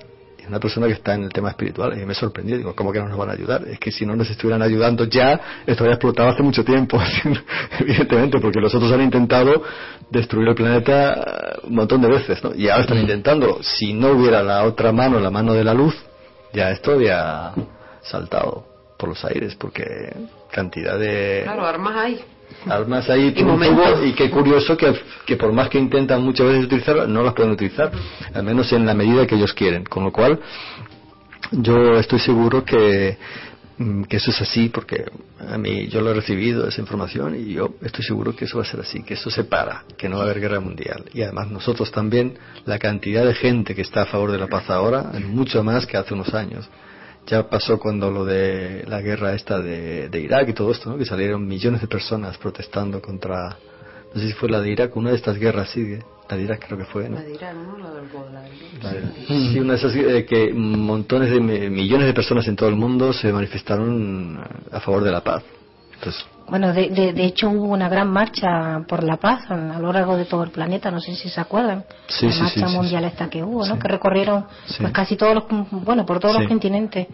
una 0.49 0.59
persona 0.61 0.87
que 0.87 0.95
está 0.95 1.15
en 1.15 1.25
el 1.25 1.31
tema 1.33 1.51
espiritual 1.51 2.01
y 2.01 2.05
me 2.07 2.15
sorprendió 2.15 2.57
digo 2.57 2.75
cómo 2.75 2.93
que 2.93 3.01
no 3.01 3.09
nos 3.09 3.19
van 3.19 3.31
a 3.31 3.33
ayudar 3.33 3.67
es 3.69 3.79
que 3.79 3.91
si 3.93 4.05
no 4.07 4.17
nos 4.17 4.29
estuvieran 4.31 4.63
ayudando 4.63 5.05
ya 5.05 5.41
esto 5.67 5.85
habría 5.85 5.95
explotado 5.95 6.31
hace 6.31 6.43
mucho 6.43 6.65
tiempo 6.65 7.01
evidentemente 7.81 8.39
porque 8.41 8.61
los 8.61 8.75
otros 8.75 8.91
han 8.93 9.03
intentado 9.03 9.63
destruir 10.11 10.49
el 10.49 10.55
planeta 10.55 11.15
eh, 11.15 11.59
un 11.65 11.75
montón 11.75 12.01
de 12.01 12.09
veces 12.09 12.43
¿no? 12.43 12.55
y 12.55 12.69
ahora 12.69 12.83
están 12.83 12.99
intentando 12.99 13.63
si 13.63 13.93
no 13.93 14.11
hubiera 14.13 14.43
la 14.43 14.65
otra 14.65 14.93
mano 14.93 15.21
la 15.21 15.31
mano 15.31 15.53
de 15.55 15.65
la 15.65 15.75
luz 15.75 15.95
ya 16.53 16.71
esto 16.71 16.93
había 16.93 17.53
saltado 18.03 18.67
por 18.99 19.11
los 19.11 19.25
aires 19.25 19.55
porque 19.55 20.13
cantidad 20.51 20.99
de 20.99 21.43
Claro, 21.45 21.67
armas 21.67 21.95
hay. 21.97 22.21
Armas 22.67 23.09
ahí 23.09 23.29
un 23.29 23.35
tubo, 23.35 24.05
y 24.05 24.13
qué 24.13 24.31
curioso 24.31 24.77
que, 24.77 24.93
que 25.27 25.37
por 25.37 25.53
más 25.53 25.69
que 25.69 25.79
intentan 25.79 26.23
muchas 26.23 26.47
veces 26.49 26.65
utilizarlas 26.65 27.09
no 27.09 27.23
las 27.23 27.35
pueden 27.35 27.53
utilizar 27.53 27.91
al 28.35 28.43
menos 28.43 28.73
en 28.73 28.87
la 28.87 28.95
medida 28.95 29.27
que 29.27 29.37
ellos 29.37 29.53
quieren 29.53 29.85
con 29.85 30.05
lo 30.05 30.13
cual 30.13 30.41
yo 31.53 31.95
estoy 31.95 32.19
seguro 32.19 32.65
que 32.65 33.17
mm, 33.79 34.03
que 34.05 34.17
eso 34.17 34.31
es 34.31 34.41
así 34.41 34.69
porque 34.69 35.05
a 35.41 35.57
mí 35.57 35.87
yo 35.89 36.01
lo 36.01 36.11
he 36.11 36.15
recibido 36.15 36.67
esa 36.67 36.81
información 36.81 37.35
y 37.37 37.55
yo 37.55 37.75
estoy 37.83 38.05
seguro 38.05 38.35
que 38.35 38.45
eso 38.45 38.59
va 38.59 38.65
a 38.65 38.67
ser 38.67 38.81
así, 38.81 39.03
que 39.03 39.15
eso 39.15 39.31
se 39.31 39.45
para, 39.45 39.85
que 39.97 40.09
no 40.09 40.17
va 40.17 40.23
a 40.23 40.25
haber 40.27 40.41
guerra 40.41 40.61
mundial. 40.61 41.05
Y 41.15 41.23
además 41.23 41.51
nosotros 41.51 41.91
también, 41.91 42.39
la 42.67 42.79
cantidad 42.79 43.25
de 43.25 43.35
gente 43.35 43.75
que 43.75 43.83
está 43.83 44.03
a 44.03 44.07
favor 44.07 44.33
de 44.33 44.39
la 44.39 44.49
paz 44.49 44.69
ahora 44.69 45.13
es 45.15 45.25
mucho 45.25 45.63
más 45.63 45.87
que 45.87 45.97
hace 45.97 46.15
unos 46.15 46.35
años. 46.35 46.69
Ya 47.29 47.49
pasó 47.49 47.79
cuando 47.79 48.11
lo 48.11 48.25
de 48.25 48.85
la 48.89 49.03
guerra 49.03 49.35
esta 49.35 49.61
de, 49.61 50.09
de 50.09 50.21
Irak 50.21 50.49
y 50.49 50.53
todo 50.55 50.71
esto, 50.73 50.89
¿no? 50.91 50.97
que 50.99 51.05
salieron 51.05 51.47
millones 51.47 51.81
de 51.83 51.87
personas 51.87 52.39
protestando 52.39 53.03
contra, 53.03 53.59
no 54.15 54.21
sé 54.21 54.29
si 54.29 54.33
fue 54.33 54.49
la 54.49 54.61
de 54.63 54.71
Irak, 54.71 54.97
una 54.97 55.11
de 55.11 55.17
estas 55.17 55.37
guerras, 55.39 55.69
sí, 55.71 55.81
¿eh? 55.83 56.03
la 56.31 56.37
de 56.39 56.43
Irak 56.45 56.65
creo 56.67 56.79
que 56.79 56.85
fue, 56.87 57.09
¿no? 57.09 57.17
La 57.17 57.23
dirán, 57.25 57.67
¿no? 57.67 57.77
La 57.79 57.91
del 57.91 58.09
Golan. 58.09 58.45
Sí, 59.53 59.59
una 59.61 59.75
de 59.75 59.79
esas 59.79 59.95
eh, 59.95 60.25
que 60.27 60.53
montones 60.55 61.31
de 61.31 61.41
mi- 61.41 61.69
millones 61.69 62.07
de 62.07 62.15
personas 62.15 62.47
en 62.49 62.57
todo 62.57 62.69
el 62.71 62.77
mundo 62.77 63.13
se 63.13 63.31
manifestaron 63.33 64.41
a 64.73 64.81
favor 64.81 65.03
de 65.05 65.11
la 65.11 65.23
paz. 65.23 65.43
Entonces, 65.95 66.25
Bueno, 66.49 66.73
de, 66.73 66.89
de, 66.89 67.13
de 67.13 67.25
hecho 67.25 67.51
hubo 67.51 67.67
una 67.67 67.89
gran 67.89 68.09
marcha 68.09 68.81
por 68.89 69.05
la 69.05 69.17
paz 69.19 69.51
a 69.51 69.79
lo 69.79 69.93
largo 69.93 70.17
de 70.17 70.25
todo 70.25 70.43
el 70.45 70.51
planeta, 70.51 70.91
no 70.91 71.01
sé 71.01 71.15
si 71.15 71.29
se 71.29 71.41
acuerdan. 71.41 71.85
Sí, 72.07 72.27
la 72.27 72.33
sí, 72.33 72.41
marcha 72.43 72.69
sí, 72.69 72.75
mundial 72.77 73.05
esta 73.05 73.29
que 73.29 73.43
hubo, 73.43 73.67
¿no? 73.67 73.79
Que 73.79 73.89
recorrieron 73.89 74.47
pues 74.79 74.93
casi 74.93 75.17
todos 75.17 75.35
los, 75.35 75.45
bueno, 75.71 76.07
por 76.07 76.21
todos 76.21 76.35
los 76.39 76.49
continentes. 76.49 77.07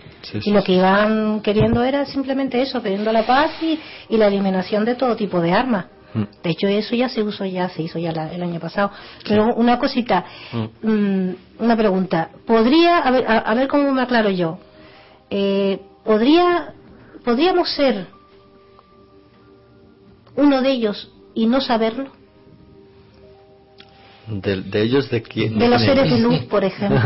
Y 0.45 0.53
lo 0.53 0.62
que 0.62 0.72
iban 0.74 1.41
queriendo 1.41 1.82
era 1.82 2.05
simplemente 2.07 2.62
eso, 2.62 2.80
pidiendo 2.82 3.11
la 3.12 3.26
paz 3.26 3.51
y, 3.62 3.78
y 4.09 4.16
la 4.16 4.28
eliminación 4.28 4.85
de 4.85 4.95
todo 4.95 5.16
tipo 5.16 5.41
de 5.41 5.53
armas. 5.53 5.87
Mm. 6.14 6.22
De 6.45 6.51
hecho, 6.51 6.68
eso 6.68 6.95
ya 6.95 7.09
se 7.09 7.22
usó 7.24 7.45
ya, 7.45 7.68
se 7.70 7.82
hizo 7.82 7.99
ya 7.99 8.12
la- 8.12 8.32
el 8.32 8.41
año 8.43 8.61
pasado. 8.61 8.93
Pero 9.26 9.53
una 9.57 9.80
cosita, 9.80 10.24
mm, 10.82 11.30
una 11.59 11.76
pregunta. 11.76 12.28
¿Podría, 12.47 12.99
a 12.99 13.11
ver, 13.11 13.24
a, 13.26 13.39
a 13.39 13.55
ver 13.55 13.66
cómo 13.66 13.91
me 13.93 14.01
aclaro 14.03 14.30
yo, 14.30 14.59
eh, 15.30 15.80
¿podría, 16.05 16.72
podríamos 17.24 17.68
ser 17.74 18.07
uno 20.37 20.62
de 20.62 20.70
ellos 20.70 21.11
y 21.35 21.47
no 21.47 21.61
saberlo? 21.61 22.11
de, 24.26 24.62
de 24.62 24.82
ellos, 24.82 25.11
¿de 25.11 25.22
quién? 25.22 25.59
De 25.59 25.68
los 25.68 25.82
seres 25.82 26.11
de 26.11 26.18
luz, 26.18 26.39
por 26.47 26.64
ejemplo. 26.70 26.99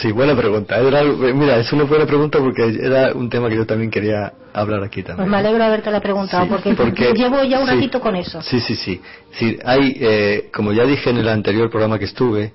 sí, 0.00 0.12
buena 0.12 0.36
pregunta. 0.36 0.76
Era 0.78 1.00
algo- 1.00 1.16
mira, 1.34 1.58
es 1.58 1.72
una 1.72 1.82
buena 1.84 2.06
pregunta 2.06 2.38
porque 2.38 2.62
era 2.80 3.12
un 3.12 3.28
tema 3.28 3.48
que 3.48 3.56
yo 3.56 3.66
también 3.66 3.90
quería 3.90 4.32
hablar 4.52 4.84
aquí 4.84 5.02
también. 5.02 5.16
Pues 5.16 5.28
me 5.30 5.36
alegro 5.38 5.58
de 5.58 5.64
haberte 5.64 5.90
la 5.90 6.00
preguntado, 6.00 6.44
Sí, 6.44 6.48
porque, 6.50 6.74
porque- 6.74 7.12
llevo 7.12 7.42
ya 7.44 7.58
un 7.58 7.66
sí. 7.66 7.74
ratito 7.74 8.00
con 8.00 8.14
eso. 8.14 8.40
Sí, 8.42 8.60
sí, 8.60 8.76
sí. 8.76 9.00
Sí, 9.32 9.58
hay, 9.64 9.96
eh, 10.00 10.48
como 10.54 10.72
ya 10.72 10.84
dije 10.84 11.10
en 11.10 11.16
el 11.18 11.28
anterior 11.28 11.68
programa 11.70 11.98
que 11.98 12.04
estuve, 12.04 12.52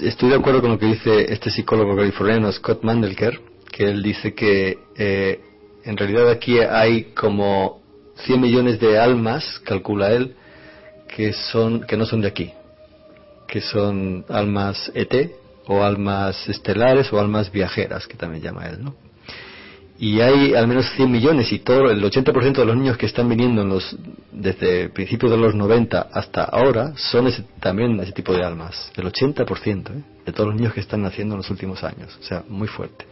estoy 0.00 0.28
de 0.30 0.36
acuerdo 0.36 0.60
con 0.60 0.70
lo 0.70 0.78
que 0.78 0.86
dice 0.86 1.32
este 1.32 1.50
psicólogo 1.50 1.96
californiano 1.96 2.50
Scott 2.52 2.84
Mandelker, 2.84 3.40
que 3.70 3.84
él 3.84 4.00
dice 4.02 4.32
que 4.32 4.78
eh, 4.96 5.40
en 5.84 5.96
realidad 5.96 6.30
aquí 6.30 6.58
hay 6.60 7.06
como 7.14 7.82
100 8.24 8.40
millones 8.40 8.80
de 8.80 8.98
almas, 8.98 9.60
calcula 9.64 10.12
él, 10.12 10.34
que 11.08 11.32
son 11.32 11.80
que 11.80 11.96
no 11.96 12.06
son 12.06 12.20
de 12.20 12.28
aquí, 12.28 12.52
que 13.46 13.60
son 13.60 14.24
almas 14.28 14.90
ET 14.94 15.32
o 15.66 15.82
almas 15.82 16.48
estelares 16.48 17.12
o 17.12 17.20
almas 17.20 17.50
viajeras, 17.50 18.06
que 18.06 18.16
también 18.16 18.42
llama 18.42 18.66
él, 18.68 18.82
¿no? 18.82 18.94
y 19.98 20.20
hay 20.20 20.54
al 20.54 20.66
menos 20.66 20.90
100 20.96 21.10
millones 21.10 21.50
y 21.52 21.60
todo 21.60 21.90
el 21.90 22.02
80% 22.02 22.52
de 22.52 22.64
los 22.64 22.76
niños 22.76 22.96
que 22.98 23.06
están 23.06 23.28
viniendo 23.28 23.62
en 23.62 23.68
los 23.68 23.96
desde 24.30 24.90
principios 24.90 25.32
de 25.32 25.38
los 25.38 25.54
90 25.54 26.08
hasta 26.12 26.44
ahora 26.44 26.92
son 26.96 27.32
también 27.60 27.98
ese 28.00 28.12
tipo 28.12 28.32
de 28.34 28.44
almas 28.44 28.92
el 28.96 29.06
80% 29.06 29.90
¿eh? 29.90 30.02
de 30.26 30.32
todos 30.32 30.48
los 30.48 30.56
niños 30.56 30.74
que 30.74 30.80
están 30.80 31.02
naciendo 31.02 31.34
en 31.34 31.38
los 31.38 31.50
últimos 31.50 31.82
años 31.82 32.16
o 32.20 32.22
sea 32.22 32.44
muy 32.48 32.68
fuerte 32.68 33.06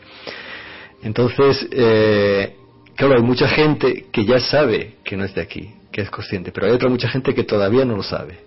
entonces 1.02 1.66
eh, 1.70 2.56
claro 2.96 3.16
hay 3.16 3.22
mucha 3.22 3.48
gente 3.48 4.06
que 4.12 4.24
ya 4.24 4.38
sabe 4.40 4.96
que 5.04 5.16
no 5.16 5.24
es 5.24 5.34
de 5.34 5.42
aquí 5.42 5.74
que 5.92 6.02
es 6.02 6.10
consciente 6.10 6.52
pero 6.52 6.66
hay 6.66 6.72
otra 6.72 6.88
mucha 6.88 7.08
gente 7.08 7.34
que 7.34 7.44
todavía 7.44 7.84
no 7.84 7.96
lo 7.96 8.02
sabe 8.02 8.38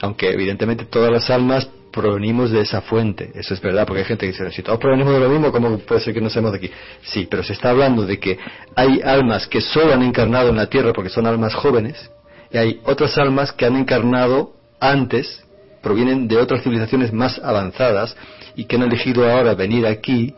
aunque 0.00 0.30
evidentemente 0.30 0.84
todas 0.84 1.10
las 1.10 1.30
almas 1.30 1.68
provenimos 1.92 2.50
de 2.50 2.62
esa 2.62 2.80
fuente, 2.80 3.30
eso 3.34 3.54
es 3.54 3.60
verdad, 3.60 3.86
porque 3.86 4.00
hay 4.00 4.06
gente 4.06 4.26
que 4.26 4.32
dice, 4.32 4.50
si 4.50 4.62
todos 4.62 4.78
provenimos 4.80 5.12
de 5.12 5.20
lo 5.20 5.28
mismo, 5.28 5.52
¿cómo 5.52 5.78
puede 5.78 6.00
ser 6.00 6.14
que 6.14 6.20
no 6.20 6.30
seamos 6.30 6.52
de 6.52 6.58
aquí? 6.58 6.70
Sí, 7.02 7.28
pero 7.30 7.44
se 7.44 7.52
está 7.52 7.70
hablando 7.70 8.04
de 8.04 8.18
que 8.18 8.38
hay 8.74 9.00
almas 9.04 9.46
que 9.46 9.60
solo 9.60 9.92
han 9.92 10.02
encarnado 10.02 10.48
en 10.48 10.56
la 10.56 10.66
Tierra 10.66 10.92
porque 10.92 11.10
son 11.10 11.26
almas 11.26 11.54
jóvenes, 11.54 12.10
y 12.50 12.56
hay 12.56 12.80
otras 12.84 13.16
almas 13.18 13.52
que 13.52 13.66
han 13.66 13.76
encarnado 13.76 14.54
antes, 14.80 15.44
provienen 15.82 16.26
de 16.26 16.38
otras 16.38 16.62
civilizaciones 16.62 17.12
más 17.12 17.38
avanzadas, 17.38 18.16
y 18.56 18.64
que 18.64 18.76
han 18.76 18.82
elegido 18.82 19.30
ahora 19.30 19.54
venir 19.54 19.86
aquí 19.86 20.34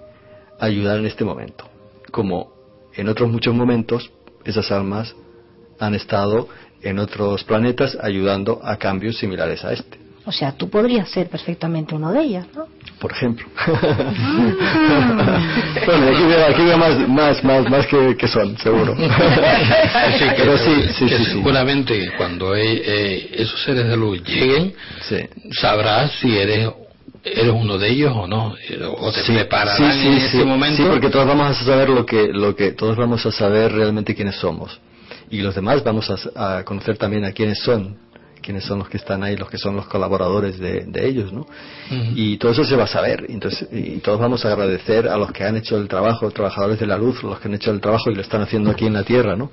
a 0.58 0.66
ayudar 0.66 0.98
en 0.98 1.06
este 1.06 1.24
momento. 1.24 1.73
Como 2.14 2.52
en 2.94 3.08
otros 3.08 3.28
muchos 3.28 3.52
momentos, 3.52 4.08
esas 4.44 4.70
almas 4.70 5.16
han 5.80 5.96
estado 5.96 6.48
en 6.80 7.00
otros 7.00 7.42
planetas 7.42 7.98
ayudando 8.00 8.60
a 8.62 8.76
cambios 8.76 9.18
similares 9.18 9.64
a 9.64 9.72
este. 9.72 9.98
O 10.24 10.30
sea, 10.30 10.52
tú 10.52 10.70
podrías 10.70 11.10
ser 11.10 11.28
perfectamente 11.28 11.92
uno 11.92 12.12
de 12.12 12.20
ellas, 12.20 12.46
¿no? 12.54 12.68
por 13.00 13.10
ejemplo. 13.10 13.46
bueno, 15.86 16.06
aquí 16.06 16.24
veo, 16.24 16.46
aquí 16.46 16.62
veo 16.62 16.78
más, 16.78 17.08
más, 17.08 17.42
más, 17.44 17.68
más 17.68 17.86
que, 17.88 18.16
que 18.16 18.28
son, 18.28 18.56
seguro. 18.58 18.94
Sí, 20.18 20.24
que, 20.24 20.34
Pero 20.36 20.56
sí, 20.56 20.74
sí, 20.96 21.06
que 21.06 21.18
sí, 21.18 21.24
sí. 21.24 21.30
seguramente 21.32 22.12
cuando 22.16 22.54
eh, 22.54 23.28
esos 23.32 23.60
seres 23.64 23.88
de 23.88 23.96
luz 23.96 24.22
lleguen, 24.24 24.72
Sí. 25.02 25.16
sabrás 25.60 26.12
si 26.20 26.38
eres 26.38 26.70
eres 27.24 27.52
uno 27.52 27.78
de 27.78 27.88
ellos 27.88 28.12
o 28.14 28.26
no, 28.26 28.54
o 28.98 29.12
te 29.12 29.22
Sí, 29.22 29.32
prepararán 29.32 29.76
sí, 29.76 30.00
sí, 30.00 30.08
en 30.08 30.14
ese 30.14 30.44
momento. 30.44 30.82
Sí, 30.82 30.88
porque 30.88 31.10
todos 31.10 31.26
vamos 31.26 31.48
a 31.48 31.64
saber 31.64 31.88
lo 31.88 32.04
que, 32.04 32.28
lo 32.32 32.54
que, 32.54 32.72
todos 32.72 32.96
vamos 32.96 33.24
a 33.24 33.32
saber 33.32 33.72
realmente 33.72 34.14
quiénes 34.14 34.36
somos. 34.36 34.80
Y 35.30 35.40
los 35.40 35.54
demás 35.54 35.82
vamos 35.82 36.10
a, 36.34 36.58
a 36.58 36.64
conocer 36.64 36.98
también 36.98 37.24
a 37.24 37.32
quiénes 37.32 37.58
son, 37.60 37.96
quiénes 38.42 38.64
son 38.64 38.78
los 38.80 38.88
que 38.88 38.98
están 38.98 39.24
ahí, 39.24 39.36
los 39.36 39.48
que 39.48 39.56
son 39.56 39.74
los 39.74 39.86
colaboradores 39.86 40.58
de, 40.58 40.84
de 40.84 41.08
ellos, 41.08 41.32
¿no? 41.32 41.46
Y 42.14 42.36
todo 42.36 42.52
eso 42.52 42.64
se 42.64 42.76
va 42.76 42.84
a 42.84 42.88
saber. 42.88 43.24
Entonces, 43.28 43.66
y 43.72 43.98
todos 43.98 44.20
vamos 44.20 44.44
a 44.44 44.52
agradecer 44.52 45.08
a 45.08 45.16
los 45.16 45.32
que 45.32 45.44
han 45.44 45.56
hecho 45.56 45.78
el 45.78 45.88
trabajo, 45.88 46.30
trabajadores 46.30 46.78
de 46.78 46.86
la 46.86 46.98
luz, 46.98 47.22
los 47.22 47.40
que 47.40 47.48
han 47.48 47.54
hecho 47.54 47.70
el 47.70 47.80
trabajo 47.80 48.10
y 48.10 48.14
lo 48.14 48.20
están 48.20 48.42
haciendo 48.42 48.70
aquí 48.70 48.86
en 48.86 48.92
la 48.92 49.02
Tierra, 49.02 49.34
¿no? 49.34 49.50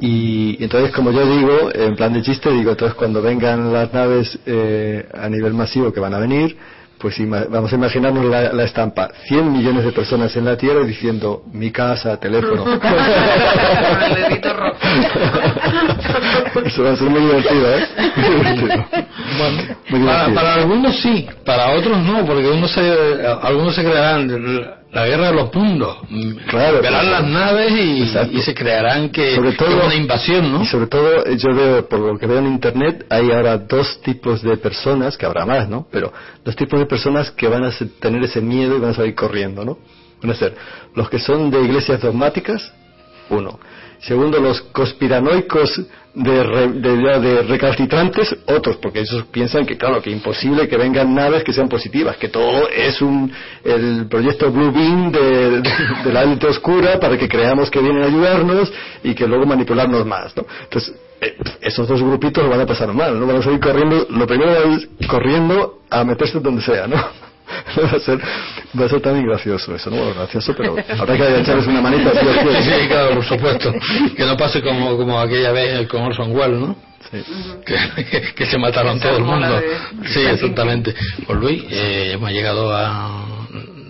Y 0.00 0.62
entonces, 0.62 0.90
como 0.92 1.10
yo 1.12 1.24
digo, 1.26 1.70
en 1.72 1.94
plan 1.96 2.12
de 2.12 2.22
chiste, 2.22 2.50
digo, 2.50 2.70
entonces 2.72 2.94
cuando 2.96 3.22
vengan 3.22 3.72
las 3.72 3.92
naves 3.92 4.38
eh, 4.46 5.06
a 5.14 5.28
nivel 5.28 5.54
masivo 5.54 5.92
que 5.92 6.00
van 6.00 6.14
a 6.14 6.18
venir, 6.18 6.56
pues 6.98 7.18
ima- 7.20 7.46
vamos 7.50 7.70
a 7.72 7.76
imaginarnos 7.76 8.24
la, 8.24 8.52
la 8.52 8.64
estampa, 8.64 9.10
100 9.28 9.52
millones 9.52 9.84
de 9.84 9.92
personas 9.92 10.34
en 10.36 10.46
la 10.46 10.56
Tierra 10.56 10.84
diciendo, 10.84 11.42
mi 11.52 11.70
casa, 11.70 12.18
teléfono. 12.18 12.64
El 12.72 14.14
dedito 14.14 14.52
rojo. 14.54 14.78
Eso 16.64 16.82
va 16.82 16.92
a 16.92 16.96
ser 16.96 17.10
muy 17.10 17.20
divertido, 17.20 17.76
¿eh? 17.76 17.86
Muy 18.16 18.26
divertido. 18.56 18.86
Bueno, 19.38 19.62
Muy 19.90 20.00
para, 20.00 20.26
divertido. 20.26 20.34
para 20.34 20.54
algunos 20.54 20.96
sí, 21.00 21.26
para 21.44 21.70
otros 21.72 21.98
no, 21.98 22.24
porque 22.24 22.48
unos 22.48 22.70
se, 22.72 22.92
algunos 23.42 23.74
se 23.74 23.82
crearán 23.84 24.28
la 24.94 25.06
guerra 25.06 25.28
de 25.28 25.34
los 25.34 25.52
mundos. 25.54 25.98
Claro, 26.48 26.80
Verán 26.80 27.00
claro. 27.06 27.10
las 27.10 27.24
naves 27.24 27.72
y, 27.72 28.40
se 28.42 28.54
crearán 28.54 29.10
que, 29.10 29.34
Sobre 29.34 29.52
todo- 29.52 29.68
que 29.68 29.76
es 29.78 29.84
una 29.86 29.94
invasión, 29.94 30.52
¿no? 30.52 30.62
Y 30.62 30.66
sobre 30.66 30.86
todo, 30.86 31.26
eh, 31.26 31.36
yo 31.36 31.52
veo, 31.54 31.88
por 31.88 31.98
lo 31.98 32.18
que 32.18 32.26
veo 32.26 32.38
en 32.38 32.46
Internet, 32.46 33.04
hay 33.10 33.30
ahora 33.32 33.58
dos 33.58 34.00
tipos 34.02 34.40
de 34.42 34.56
personas, 34.56 35.18
que 35.18 35.26
habrá 35.26 35.44
más, 35.44 35.68
¿no? 35.68 35.86
Pero 35.90 36.12
dos 36.44 36.54
tipos 36.54 36.78
de 36.78 36.86
personas 36.86 37.30
que 37.32 37.48
van 37.48 37.64
a 37.64 37.70
tener 38.00 38.22
ese 38.22 38.40
miedo 38.40 38.76
y 38.76 38.80
van 38.80 38.90
a 38.90 38.94
salir 38.94 39.14
corriendo, 39.16 39.64
¿no? 39.64 39.78
Van 40.22 40.30
a 40.30 40.34
ser 40.34 40.54
los 40.94 41.10
que 41.10 41.18
son 41.18 41.50
de 41.50 41.60
iglesias 41.60 42.00
dogmáticas, 42.00 42.72
uno. 43.30 43.58
Segundo, 44.00 44.38
los 44.40 44.60
conspiranoicos 44.72 45.80
de, 46.14 46.42
re- 46.44 46.72
de, 46.72 47.42
recalcitrantes, 47.42 48.36
otros, 48.46 48.76
porque 48.76 49.00
ellos 49.00 49.24
piensan 49.32 49.66
que, 49.66 49.76
claro, 49.76 50.00
que 50.00 50.10
imposible 50.10 50.68
que 50.68 50.76
vengan 50.76 51.12
naves 51.14 51.42
que 51.42 51.52
sean 51.52 51.68
positivas, 51.68 52.16
que 52.16 52.28
todo 52.28 52.68
es 52.68 53.00
un 53.02 53.32
el 53.64 54.06
proyecto 54.08 54.50
Blue 54.52 54.70
Beam 54.70 55.10
de 55.10 56.12
la 56.12 56.22
élite 56.22 56.46
oscura 56.46 57.00
para 57.00 57.16
que 57.18 57.28
creamos 57.28 57.70
que 57.70 57.80
vienen 57.80 58.02
a 58.02 58.06
ayudarnos 58.06 58.72
y 59.02 59.14
que 59.14 59.26
luego 59.26 59.44
manipularnos 59.46 60.06
más, 60.06 60.36
¿no? 60.36 60.44
Entonces, 60.62 60.94
eh, 61.20 61.36
esos 61.62 61.88
dos 61.88 62.00
grupitos 62.02 62.44
lo 62.44 62.50
van 62.50 62.60
a 62.60 62.66
pasar 62.66 62.92
mal, 62.92 63.18
¿no? 63.18 63.26
Van 63.26 63.36
a 63.38 63.42
salir 63.42 63.58
corriendo, 63.58 64.06
lo 64.10 64.26
primero 64.26 64.52
es 64.74 64.88
corriendo 65.08 65.80
a 65.90 66.04
meterse 66.04 66.38
donde 66.40 66.62
sea, 66.62 66.86
¿no? 66.86 66.96
va 67.82 67.96
a 67.96 68.00
ser 68.00 68.18
va 68.78 68.86
a 68.86 68.88
ser 68.88 69.00
también 69.00 69.26
gracioso 69.26 69.74
eso 69.74 69.90
no 69.90 69.96
bueno, 69.96 70.14
gracioso 70.14 70.54
pero 70.56 70.76
habrá 70.98 71.16
que 71.16 71.40
echarles 71.40 71.66
una 71.66 71.80
manita 71.80 72.10
si. 72.12 72.62
Sí, 72.62 72.88
claro, 72.88 73.14
por 73.14 73.24
supuesto. 73.24 73.72
Que 74.16 74.24
no 74.24 74.36
pase 74.36 74.62
como, 74.62 74.96
como 74.96 75.18
aquella 75.18 75.52
vez 75.52 75.86
con 75.88 76.02
Orson 76.02 76.34
Welles, 76.34 76.58
¿no? 76.58 76.76
Sí. 77.10 77.22
Que, 77.66 78.34
que 78.34 78.46
se 78.46 78.58
mataron 78.58 78.98
todo 78.98 79.16
el 79.16 79.24
mundo. 79.24 79.60
Sí, 80.06 80.20
exactamente. 80.20 80.94
Pues 81.26 81.38
Luis, 81.38 81.64
eh, 81.70 82.12
hemos 82.14 82.30
llegado 82.30 82.74
a 82.74 83.26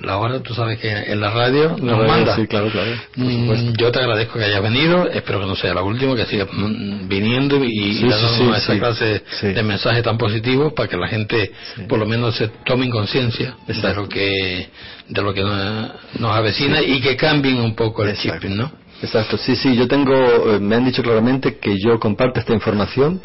la 0.05 0.19
hora, 0.19 0.41
tú 0.41 0.55
sabes 0.55 0.79
que 0.79 0.89
en 0.91 1.21
la 1.21 1.31
radio 1.31 1.71
La 1.79 1.85
nos 1.85 1.99
radio, 1.99 2.07
manda. 2.13 2.37
sí, 2.37 2.47
claro, 2.47 2.69
claro, 2.71 2.91
Mm, 3.17 3.73
yo 3.79 3.91
te 3.93 3.99
agradezco 4.01 4.39
que 4.39 4.45
hayas 4.45 4.63
venido, 4.63 5.09
espero 5.11 5.41
que 5.41 5.47
no 5.47 5.55
sea 5.57 5.75
la 5.75 5.83
última, 5.83 6.15
que 6.17 6.27
sigas 6.27 6.49
mm, 6.53 7.09
viniendo 7.09 7.63
y, 7.65 7.95
Sí, 7.95 8.09
dándonos 8.09 8.37
sí, 8.37 8.51
esa 8.57 8.79
clase 8.79 9.23
de 9.43 9.63
mensajes 9.63 10.03
tan 10.03 10.19
positivos 10.19 10.73
para 10.73 10.89
que 10.89 10.97
la 10.97 11.09
gente 11.09 11.53
por 11.89 11.99
lo 11.99 12.07
menos 12.07 12.37
se 12.37 12.49
tome 12.65 12.89
conciencia 12.91 13.57
de 13.67 13.95
lo 13.95 14.09
que 14.09 14.69
de 15.09 15.23
lo 15.23 15.35
que 15.35 15.43
nos, 15.43 15.91
nos 16.19 16.31
avecina 16.33 16.81
y 16.83 17.01
que 17.01 17.17
cambien 17.17 17.61
un 17.61 17.75
poco 17.75 18.03
el 18.05 18.11
Exacto. 18.11 18.41
chip, 18.49 18.51
¿no? 18.57 18.73
Exacto, 19.03 19.37
sí, 19.37 19.55
sí, 19.57 19.77
yo 19.77 19.87
tengo, 19.87 20.15
eh, 20.55 20.61
me 20.61 20.77
han 20.77 20.85
dicho 20.85 21.03
claramente 21.03 21.59
que 21.59 21.79
yo 21.79 21.99
comparto 22.01 22.41
esta 22.41 22.55
información 22.55 23.21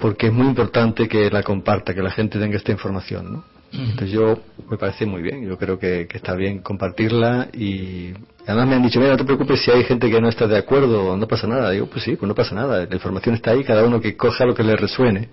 porque 0.00 0.26
es 0.26 0.32
muy 0.32 0.48
importante 0.48 1.08
que 1.08 1.30
la 1.30 1.42
comparta, 1.42 1.94
que 1.94 2.02
la 2.02 2.10
gente 2.10 2.38
tenga 2.38 2.56
esta 2.56 2.72
información, 2.72 3.32
¿no? 3.32 3.44
Entonces 3.72 4.10
yo 4.10 4.38
me 4.70 4.76
parece 4.76 5.06
muy 5.06 5.22
bien, 5.22 5.46
yo 5.48 5.56
creo 5.56 5.78
que, 5.78 6.06
que 6.06 6.18
está 6.18 6.34
bien 6.34 6.58
compartirla 6.58 7.48
y 7.52 8.12
además 8.46 8.68
me 8.68 8.74
han 8.76 8.82
dicho, 8.82 9.00
mira, 9.00 9.12
no 9.12 9.16
te 9.16 9.24
preocupes 9.24 9.62
si 9.62 9.70
hay 9.70 9.84
gente 9.84 10.10
que 10.10 10.20
no 10.20 10.28
está 10.28 10.46
de 10.46 10.58
acuerdo, 10.58 11.16
no 11.16 11.26
pasa 11.26 11.46
nada. 11.46 11.70
Digo, 11.70 11.86
pues 11.86 12.04
sí, 12.04 12.16
pues 12.16 12.28
no 12.28 12.34
pasa 12.34 12.54
nada, 12.54 12.86
la 12.86 12.94
información 12.94 13.34
está 13.34 13.52
ahí, 13.52 13.64
cada 13.64 13.84
uno 13.84 14.00
que 14.00 14.16
coja 14.16 14.44
lo 14.44 14.54
que 14.54 14.62
le 14.62 14.76
resuene 14.76 15.28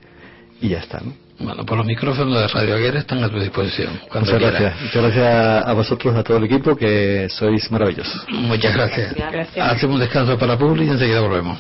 y 0.61 0.69
ya 0.69 0.79
está, 0.79 0.99
¿no? 0.99 1.13
Bueno, 1.39 1.65
pues 1.65 1.77
los 1.77 1.87
micrófonos 1.87 2.37
de 2.37 2.47
Radio 2.49 2.75
Aguera 2.75 2.99
están 2.99 3.23
a 3.23 3.29
tu 3.29 3.39
disposición. 3.39 3.97
Cuando 4.09 4.31
Muchas 4.31 4.39
quieras. 4.39 4.61
gracias. 4.61 4.81
Muchas 4.83 5.03
gracias 5.03 5.67
a 5.67 5.73
vosotros, 5.73 6.15
a 6.15 6.23
todo 6.23 6.37
el 6.37 6.43
equipo, 6.43 6.75
que 6.75 7.27
sois 7.29 7.71
maravillosos. 7.71 8.25
Muchas 8.29 8.75
gracias. 8.75 9.15
Gracias. 9.15 9.57
Hacemos 9.57 9.95
un 9.95 10.01
descanso 10.01 10.37
para 10.37 10.57
Publi 10.57 10.85
y 10.85 10.89
enseguida 10.89 11.21
volvemos. 11.21 11.57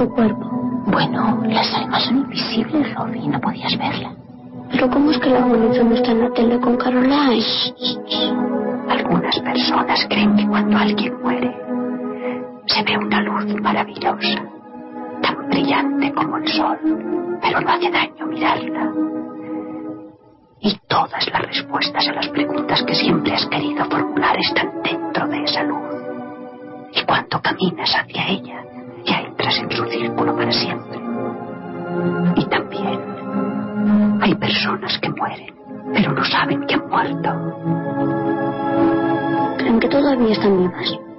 Su 0.00 0.08
cuerpo. 0.08 0.46
Bueno, 0.86 1.42
las 1.46 1.74
almas 1.74 2.04
son 2.04 2.20
invisibles, 2.20 2.94
Robbie, 2.94 3.28
no 3.28 3.38
podías 3.38 3.76
verla. 3.76 4.14
Pero 4.70 4.88
¿cómo 4.88 5.10
es 5.10 5.18
que 5.18 5.28
la 5.28 5.40
evolución 5.40 5.90
no 5.90 5.94
está 5.94 6.12
en 6.12 6.20
la 6.22 6.30
tele 6.30 6.58
con 6.58 6.76
Caroline? 6.78 7.44
Algunas 8.88 9.38
personas 9.40 10.06
creen 10.08 10.36
que 10.36 10.46
cuando 10.46 10.78
alguien 10.78 11.20
muere 11.20 11.54
se 12.66 12.82
ve 12.82 12.96
una 12.96 13.20
luz 13.20 13.60
maravillosa, 13.60 14.42
tan 15.20 15.48
brillante 15.50 16.12
como 16.14 16.38
el 16.38 16.48
sol, 16.48 16.78
pero 17.42 17.60
no 17.60 17.70
hace 17.70 17.90
daño 17.90 18.26
mirarla. 18.26 18.92
Y 20.60 20.78
todas 20.88 21.28
las 21.30 21.42
respuestas 21.42 22.08
a 22.08 22.12
las 22.14 22.28
preguntas 22.28 22.82
que 22.84 22.94
siempre 22.94 23.34
has 23.34 23.46
querido 23.46 23.84
formular 23.84 24.38
están 24.38 24.82
dentro 24.82 25.28
de 25.28 25.42
esa 25.42 25.62
luz. 25.62 25.94
Y 26.94 27.04
cuando 27.04 27.40
caminas 27.42 27.94
hacia 27.94 28.28
ella, 28.28 28.39
personas 34.70 34.98
que 35.00 35.10
mueren, 35.10 35.54
pero 35.92 36.12
no 36.12 36.24
saben 36.24 36.66
que 36.66 36.74
han 36.74 36.88
muerto. 36.88 37.30
¿Creen 39.58 39.80
que 39.80 39.88
todavía 39.88 40.32
están 40.32 40.58
vivas? 40.58 41.09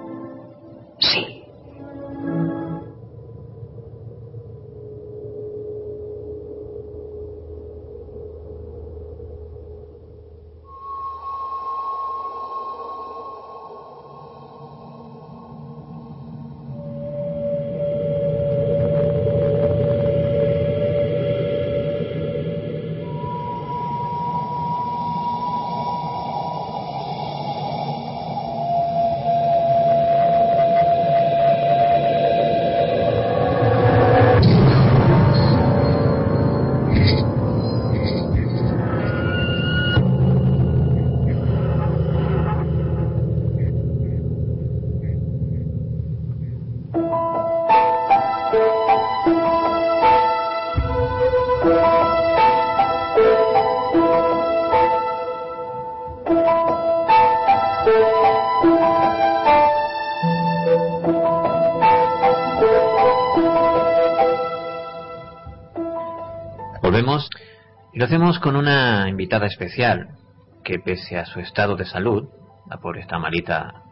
Hacemos 68.12 68.38
con 68.40 68.56
una 68.56 69.08
invitada 69.08 69.46
especial 69.46 70.18
que 70.62 70.78
pese 70.78 71.16
a 71.16 71.24
su 71.24 71.40
estado 71.40 71.76
de 71.76 71.86
salud, 71.86 72.28
la 72.68 72.76
pobre 72.76 73.00
está 73.00 73.18
malita 73.18 73.84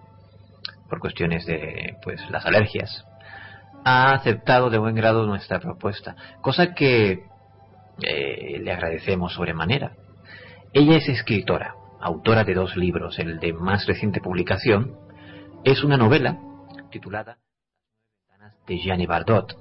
por 0.90 1.00
cuestiones 1.00 1.46
de 1.46 1.96
pues 2.02 2.20
las 2.28 2.44
alergias, 2.44 3.06
ha 3.82 4.12
aceptado 4.12 4.68
de 4.68 4.76
buen 4.76 4.94
grado 4.94 5.24
nuestra 5.24 5.58
propuesta, 5.58 6.16
cosa 6.42 6.74
que 6.74 7.24
eh, 8.02 8.58
le 8.60 8.70
agradecemos 8.70 9.32
sobremanera. 9.32 9.92
Ella 10.74 10.98
es 10.98 11.08
escritora, 11.08 11.74
autora 11.98 12.44
de 12.44 12.52
dos 12.52 12.76
libros, 12.76 13.18
el 13.18 13.40
de 13.40 13.54
más 13.54 13.86
reciente 13.86 14.20
publicación 14.20 14.98
es 15.64 15.82
una 15.82 15.96
novela 15.96 16.36
titulada 16.90 17.38
de 18.66 18.76
Gianni 18.76 19.06
Bardot. 19.06 19.56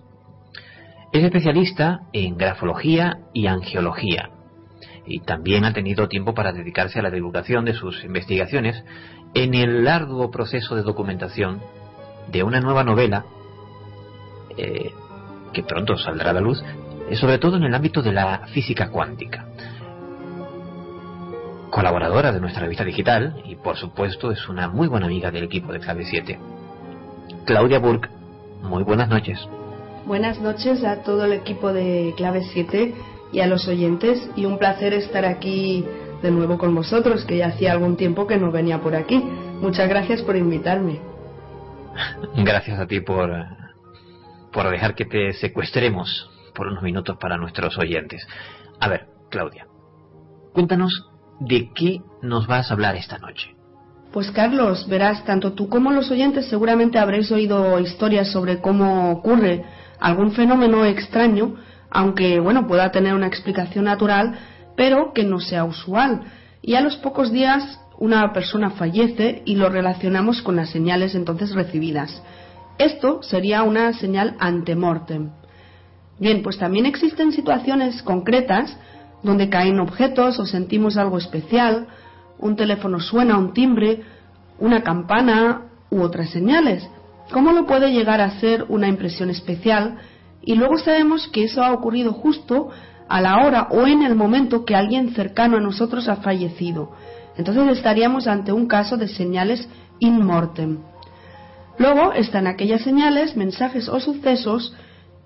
Es 1.13 1.23
especialista 1.23 2.01
en 2.11 2.35
grafología 2.35 3.19
y 3.33 3.47
angiología 3.47 4.31
y 5.05 5.21
también 5.21 5.65
ha 5.65 5.73
tenido 5.73 6.07
tiempo 6.07 6.33
para 6.33 6.51
dedicarse 6.51 6.99
a 6.99 7.01
la 7.01 7.11
divulgación 7.11 7.65
de 7.65 7.73
sus 7.73 8.03
investigaciones 8.03 8.83
en 9.33 9.53
el 9.53 9.87
arduo 9.87 10.31
proceso 10.31 10.75
de 10.75 10.83
documentación 10.83 11.61
de 12.31 12.43
una 12.43 12.59
nueva 12.59 12.83
novela 12.83 13.25
eh, 14.57 14.91
que 15.53 15.63
pronto 15.63 15.97
saldrá 15.97 16.31
a 16.31 16.33
la 16.33 16.41
luz, 16.41 16.63
sobre 17.13 17.39
todo 17.39 17.57
en 17.57 17.63
el 17.63 17.73
ámbito 17.73 18.01
de 18.01 18.11
la 18.11 18.47
física 18.53 18.89
cuántica. 18.89 19.47
Colaboradora 21.69 22.31
de 22.31 22.39
nuestra 22.39 22.63
revista 22.63 22.83
digital 22.83 23.41
y 23.45 23.55
por 23.55 23.77
supuesto 23.77 24.31
es 24.31 24.47
una 24.47 24.67
muy 24.67 24.87
buena 24.87 25.05
amiga 25.05 25.31
del 25.31 25.43
equipo 25.43 25.71
de 25.71 25.79
Clave 25.79 26.05
7. 26.05 26.39
Claudia 27.45 27.79
Burke, 27.79 28.09
muy 28.61 28.83
buenas 28.83 29.09
noches. 29.09 29.39
Buenas 30.05 30.39
noches 30.39 30.83
a 30.83 31.03
todo 31.03 31.25
el 31.25 31.33
equipo 31.33 31.71
de 31.71 32.13
Clave 32.17 32.43
7 32.51 32.93
y 33.31 33.39
a 33.39 33.47
los 33.47 33.67
oyentes 33.67 34.29
y 34.35 34.45
un 34.45 34.57
placer 34.57 34.93
estar 34.93 35.25
aquí 35.25 35.85
de 36.21 36.31
nuevo 36.31 36.57
con 36.57 36.75
vosotros, 36.75 37.25
que 37.25 37.37
ya 37.37 37.47
hacía 37.47 37.71
algún 37.71 37.95
tiempo 37.95 38.27
que 38.27 38.37
no 38.37 38.51
venía 38.51 38.81
por 38.81 38.95
aquí. 38.95 39.23
Muchas 39.61 39.87
gracias 39.87 40.21
por 40.21 40.35
invitarme. 40.35 40.99
Gracias 42.37 42.79
a 42.79 42.87
ti 42.87 43.01
por, 43.01 43.31
por 44.51 44.69
dejar 44.69 44.95
que 44.95 45.05
te 45.05 45.33
secuestremos 45.33 46.29
por 46.53 46.67
unos 46.67 46.83
minutos 46.83 47.17
para 47.17 47.37
nuestros 47.37 47.77
oyentes. 47.77 48.25
A 48.79 48.89
ver, 48.89 49.07
Claudia, 49.29 49.67
cuéntanos 50.53 51.09
de 51.39 51.71
qué 51.73 52.01
nos 52.21 52.47
vas 52.47 52.69
a 52.69 52.73
hablar 52.73 52.95
esta 52.95 53.17
noche. 53.17 53.55
Pues 54.11 54.31
Carlos, 54.31 54.87
verás, 54.89 55.23
tanto 55.23 55.53
tú 55.53 55.69
como 55.69 55.91
los 55.91 56.09
oyentes 56.09 56.49
seguramente 56.49 56.97
habréis 56.97 57.31
oído 57.31 57.79
historias 57.79 58.31
sobre 58.31 58.59
cómo 58.59 59.11
ocurre 59.11 59.63
algún 59.99 60.31
fenómeno 60.31 60.83
extraño, 60.85 61.55
aunque 61.91 62.39
bueno, 62.39 62.67
pueda 62.67 62.91
tener 62.91 63.13
una 63.13 63.27
explicación 63.27 63.85
natural, 63.85 64.37
pero 64.75 65.13
que 65.13 65.23
no 65.23 65.39
sea 65.39 65.65
usual. 65.65 66.21
Y 66.61 66.75
a 66.75 66.81
los 66.81 66.97
pocos 66.97 67.31
días 67.31 67.79
una 67.97 68.31
persona 68.31 68.71
fallece 68.71 69.41
y 69.45 69.55
lo 69.55 69.69
relacionamos 69.69 70.41
con 70.41 70.55
las 70.55 70.69
señales 70.69 71.15
entonces 71.15 71.53
recibidas. 71.53 72.21
Esto 72.77 73.21
sería 73.21 73.63
una 73.63 73.91
señal 73.93 74.35
antemortem. 74.39 75.31
Bien, 76.17 76.41
pues 76.43 76.57
también 76.57 76.85
existen 76.85 77.31
situaciones 77.31 78.01
concretas 78.03 78.77
donde 79.21 79.49
caen 79.49 79.79
objetos 79.79 80.39
o 80.39 80.45
sentimos 80.45 80.97
algo 80.97 81.17
especial, 81.17 81.87
un 82.37 82.55
teléfono 82.55 83.01
suena, 83.01 83.37
un 83.37 83.53
timbre, 83.53 84.01
una 84.59 84.81
campana 84.81 85.63
u 85.89 86.01
otras 86.01 86.29
señales. 86.29 86.87
¿Cómo 87.31 87.51
lo 87.51 87.65
puede 87.65 87.91
llegar 87.91 88.21
a 88.21 88.39
ser 88.39 88.65
una 88.69 88.87
impresión 88.87 89.29
especial? 89.29 89.97
Y 90.49 90.55
luego 90.55 90.79
sabemos 90.79 91.27
que 91.27 91.43
eso 91.43 91.63
ha 91.63 91.71
ocurrido 91.71 92.11
justo 92.11 92.69
a 93.07 93.21
la 93.21 93.45
hora 93.45 93.67
o 93.69 93.85
en 93.85 94.01
el 94.01 94.15
momento 94.15 94.65
que 94.65 94.75
alguien 94.75 95.13
cercano 95.13 95.57
a 95.57 95.59
nosotros 95.59 96.09
ha 96.09 96.15
fallecido. 96.15 96.91
Entonces 97.37 97.77
estaríamos 97.77 98.25
ante 98.25 98.51
un 98.51 98.65
caso 98.65 98.97
de 98.97 99.07
señales 99.09 99.69
in 99.99 100.25
mortem. 100.25 100.79
Luego 101.77 102.13
están 102.13 102.47
aquellas 102.47 102.81
señales, 102.81 103.37
mensajes 103.37 103.87
o 103.89 103.99
sucesos 103.99 104.73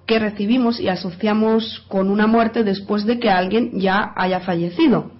que 0.05 0.19
recibimos 0.19 0.81
y 0.81 0.89
asociamos 0.89 1.85
con 1.87 2.09
una 2.09 2.27
muerte 2.27 2.65
después 2.65 3.05
de 3.05 3.17
que 3.21 3.29
alguien 3.29 3.79
ya 3.79 4.11
haya 4.17 4.41
fallecido. 4.41 5.11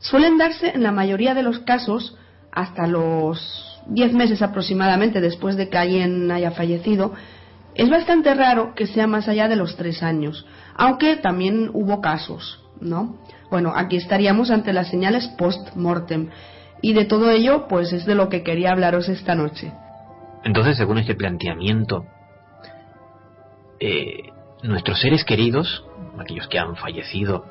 Suelen 0.00 0.36
darse 0.36 0.68
en 0.74 0.82
la 0.82 0.92
mayoría 0.92 1.32
de 1.32 1.44
los 1.44 1.60
casos 1.60 2.14
hasta 2.52 2.86
los 2.86 3.80
10 3.86 4.12
meses 4.12 4.42
aproximadamente 4.42 5.22
después 5.22 5.56
de 5.56 5.70
que 5.70 5.78
alguien 5.78 6.30
haya 6.30 6.50
fallecido. 6.50 7.14
Es 7.74 7.90
bastante 7.90 8.34
raro 8.34 8.74
que 8.74 8.86
sea 8.86 9.06
más 9.06 9.28
allá 9.28 9.48
de 9.48 9.56
los 9.56 9.76
3 9.76 10.02
años, 10.02 10.46
aunque 10.74 11.16
también 11.16 11.70
hubo 11.72 12.00
casos, 12.00 12.62
¿no? 12.80 13.16
Bueno, 13.50 13.72
aquí 13.74 13.96
estaríamos 13.96 14.50
ante 14.50 14.72
las 14.72 14.88
señales 14.88 15.28
post-mortem. 15.38 16.30
Y 16.82 16.92
de 16.92 17.04
todo 17.04 17.30
ello, 17.30 17.66
pues 17.68 17.92
es 17.92 18.04
de 18.04 18.14
lo 18.14 18.28
que 18.28 18.42
quería 18.42 18.70
hablaros 18.70 19.08
esta 19.08 19.34
noche. 19.34 19.72
Entonces, 20.44 20.76
según 20.76 20.98
este 20.98 21.14
planteamiento, 21.14 22.04
eh, 23.80 24.30
nuestros 24.62 25.00
seres 25.00 25.24
queridos, 25.24 25.84
aquellos 26.18 26.46
que 26.48 26.58
han 26.58 26.76
fallecido, 26.76 27.44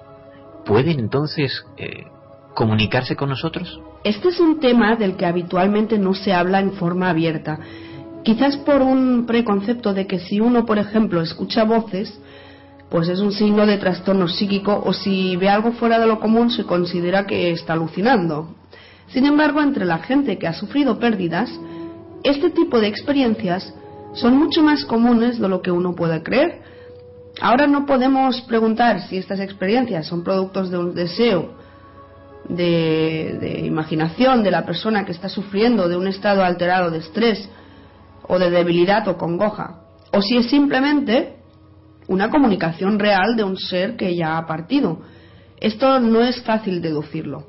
pueden 0.65 0.99
entonces 0.99 1.65
eh, 1.77 2.05
comunicarse 2.53 3.15
con 3.15 3.29
nosotros? 3.29 3.81
Este 4.03 4.29
es 4.29 4.39
un 4.39 4.59
tema 4.59 4.95
del 4.95 5.15
que 5.15 5.25
habitualmente 5.25 5.97
no 5.97 6.13
se 6.13 6.33
habla 6.33 6.59
en 6.59 6.73
forma 6.73 7.09
abierta. 7.09 7.59
Quizás 8.23 8.55
por 8.57 8.81
un 8.81 9.25
preconcepto 9.25 9.93
de 9.93 10.07
que 10.07 10.19
si 10.19 10.39
uno, 10.39 10.65
por 10.65 10.77
ejemplo, 10.77 11.21
escucha 11.21 11.65
voces, 11.65 12.17
pues 12.89 13.09
es 13.09 13.19
un 13.19 13.33
signo 13.33 13.65
de 13.65 13.77
trastorno 13.77 14.27
psíquico 14.27 14.81
o 14.85 14.93
si 14.93 15.35
ve 15.35 15.49
algo 15.49 15.73
fuera 15.73 15.99
de 15.99 16.07
lo 16.07 16.19
común 16.19 16.49
se 16.49 16.63
considera 16.63 17.25
que 17.25 17.51
está 17.51 17.73
alucinando. 17.73 18.55
Sin 19.07 19.25
embargo, 19.25 19.61
entre 19.61 19.83
la 19.83 19.97
gente 19.97 20.37
que 20.37 20.47
ha 20.47 20.53
sufrido 20.53 20.99
pérdidas, 20.99 21.51
este 22.23 22.49
tipo 22.49 22.79
de 22.79 22.87
experiencias 22.87 23.73
son 24.13 24.37
mucho 24.37 24.63
más 24.63 24.85
comunes 24.85 25.39
de 25.39 25.49
lo 25.49 25.61
que 25.61 25.71
uno 25.71 25.93
puede 25.93 26.23
creer. 26.23 26.61
Ahora 27.41 27.67
no 27.67 27.85
podemos 27.85 28.41
preguntar 28.41 29.01
si 29.01 29.17
estas 29.17 29.39
experiencias 29.39 30.07
son 30.07 30.23
productos 30.23 30.69
de 30.69 30.77
un 30.77 30.93
deseo, 30.93 31.55
de, 32.47 33.37
de 33.41 33.65
imaginación 33.65 34.43
de 34.43 34.51
la 34.51 34.65
persona 34.65 35.03
que 35.03 35.11
está 35.11 35.29
sufriendo 35.29 35.89
de 35.89 35.97
un 35.97 36.07
estado 36.07 36.43
alterado 36.43 36.91
de 36.91 36.99
estrés 36.99 37.49
o 38.27 38.39
de 38.39 38.49
debilidad 38.49 39.07
o 39.07 39.17
congoja, 39.17 39.81
o 40.11 40.21
si 40.21 40.37
es 40.37 40.49
simplemente 40.49 41.35
una 42.07 42.29
comunicación 42.29 42.99
real 42.99 43.35
de 43.35 43.43
un 43.43 43.57
ser 43.57 43.95
que 43.95 44.15
ya 44.15 44.37
ha 44.37 44.45
partido. 44.45 45.01
Esto 45.59 45.99
no 45.99 46.21
es 46.21 46.41
fácil 46.43 46.81
deducirlo. 46.81 47.47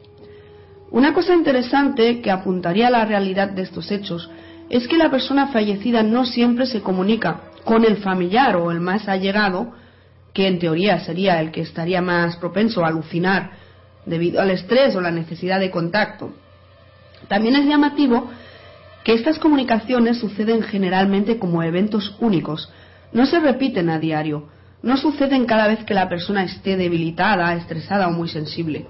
Una 0.91 1.13
cosa 1.13 1.35
interesante 1.35 2.21
que 2.21 2.31
apuntaría 2.31 2.87
a 2.87 2.91
la 2.91 3.05
realidad 3.05 3.51
de 3.51 3.63
estos 3.63 3.91
hechos 3.91 4.31
es 4.71 4.87
que 4.87 4.97
la 4.97 5.11
persona 5.11 5.49
fallecida 5.49 6.03
no 6.03 6.25
siempre 6.25 6.67
se 6.67 6.81
comunica 6.81 7.43
con 7.65 7.85
el 7.85 7.97
familiar 7.97 8.57
o 8.57 8.71
el 8.71 8.81
más 8.81 9.09
allegado, 9.09 9.73
que 10.33 10.47
en 10.47 10.59
teoría 10.59 11.01
sería 11.01 11.41
el 11.41 11.51
que 11.51 11.63
estaría 11.63 12.01
más 12.01 12.37
propenso 12.37 12.85
a 12.85 12.89
alucinar 12.89 13.53
debido 14.07 14.41
al 14.41 14.51
estrés 14.51 14.95
o 14.95 15.01
la 15.01 15.11
necesidad 15.11 15.61
de 15.61 15.71
contacto. 15.71 16.33
También 17.29 17.57
es 17.57 17.67
llamativo 17.67 18.31
que 19.05 19.13
estas 19.13 19.39
comunicaciones 19.39 20.19
suceden 20.19 20.63
generalmente 20.63 21.39
como 21.39 21.63
eventos 21.63 22.17
únicos, 22.21 22.73
no 23.13 23.27
se 23.27 23.39
repiten 23.39 23.91
a 23.91 23.99
diario, 23.99 24.49
no 24.83 24.97
suceden 24.97 25.45
cada 25.45 25.69
vez 25.69 25.85
que 25.85 25.95
la 25.95 26.09
persona 26.09 26.43
esté 26.43 26.77
debilitada, 26.77 27.55
estresada 27.55 28.09
o 28.09 28.13
muy 28.13 28.29
sensible. 28.29 28.87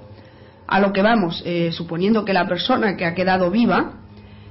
A 0.67 0.81
lo 0.81 0.93
que 0.93 1.03
vamos, 1.03 1.43
eh, 1.45 1.73
suponiendo 1.73 2.25
que 2.25 2.33
la 2.33 2.49
persona 2.49 2.97
que 2.97 3.05
ha 3.05 3.15
quedado 3.15 3.51
viva 3.51 4.01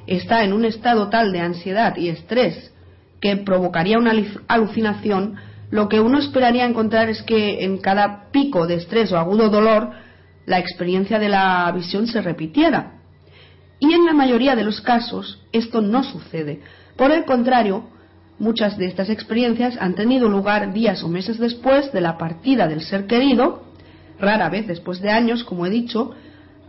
está 0.05 0.43
en 0.43 0.53
un 0.53 0.65
estado 0.65 1.09
tal 1.09 1.31
de 1.31 1.39
ansiedad 1.39 1.95
y 1.95 2.09
estrés 2.09 2.73
que 3.21 3.37
provocaría 3.37 3.97
una 3.97 4.13
alucinación, 4.47 5.35
lo 5.71 5.87
que 5.87 6.01
uno 6.01 6.19
esperaría 6.19 6.65
encontrar 6.65 7.09
es 7.09 7.23
que 7.23 7.63
en 7.63 7.77
cada 7.77 8.29
pico 8.31 8.67
de 8.67 8.75
estrés 8.75 9.11
o 9.11 9.17
agudo 9.17 9.49
dolor 9.49 9.91
la 10.45 10.59
experiencia 10.59 11.19
de 11.19 11.29
la 11.29 11.71
visión 11.73 12.05
se 12.05 12.21
repitiera. 12.21 13.02
Y 13.83 13.93
en 13.93 14.05
la 14.05 14.13
mayoría 14.13 14.55
de 14.55 14.63
los 14.63 14.79
casos 14.79 15.41
esto 15.51 15.81
no 15.81 16.05
sucede. 16.05 16.61
Por 16.95 17.11
el 17.11 17.25
contrario, 17.25 17.83
muchas 18.39 18.77
de 18.77 18.85
estas 18.85 19.09
experiencias 19.09 19.75
han 19.77 19.93
tenido 19.93 20.29
lugar 20.29 20.71
días 20.71 21.03
o 21.03 21.09
meses 21.09 21.37
después 21.37 21.91
de 21.91 21.99
la 21.99 22.17
partida 22.17 22.69
del 22.69 22.79
ser 22.79 23.07
querido, 23.07 23.63
rara 24.21 24.47
vez 24.47 24.67
después 24.67 25.01
de 25.01 25.09
años, 25.09 25.43
como 25.43 25.65
he 25.65 25.69
dicho, 25.69 26.11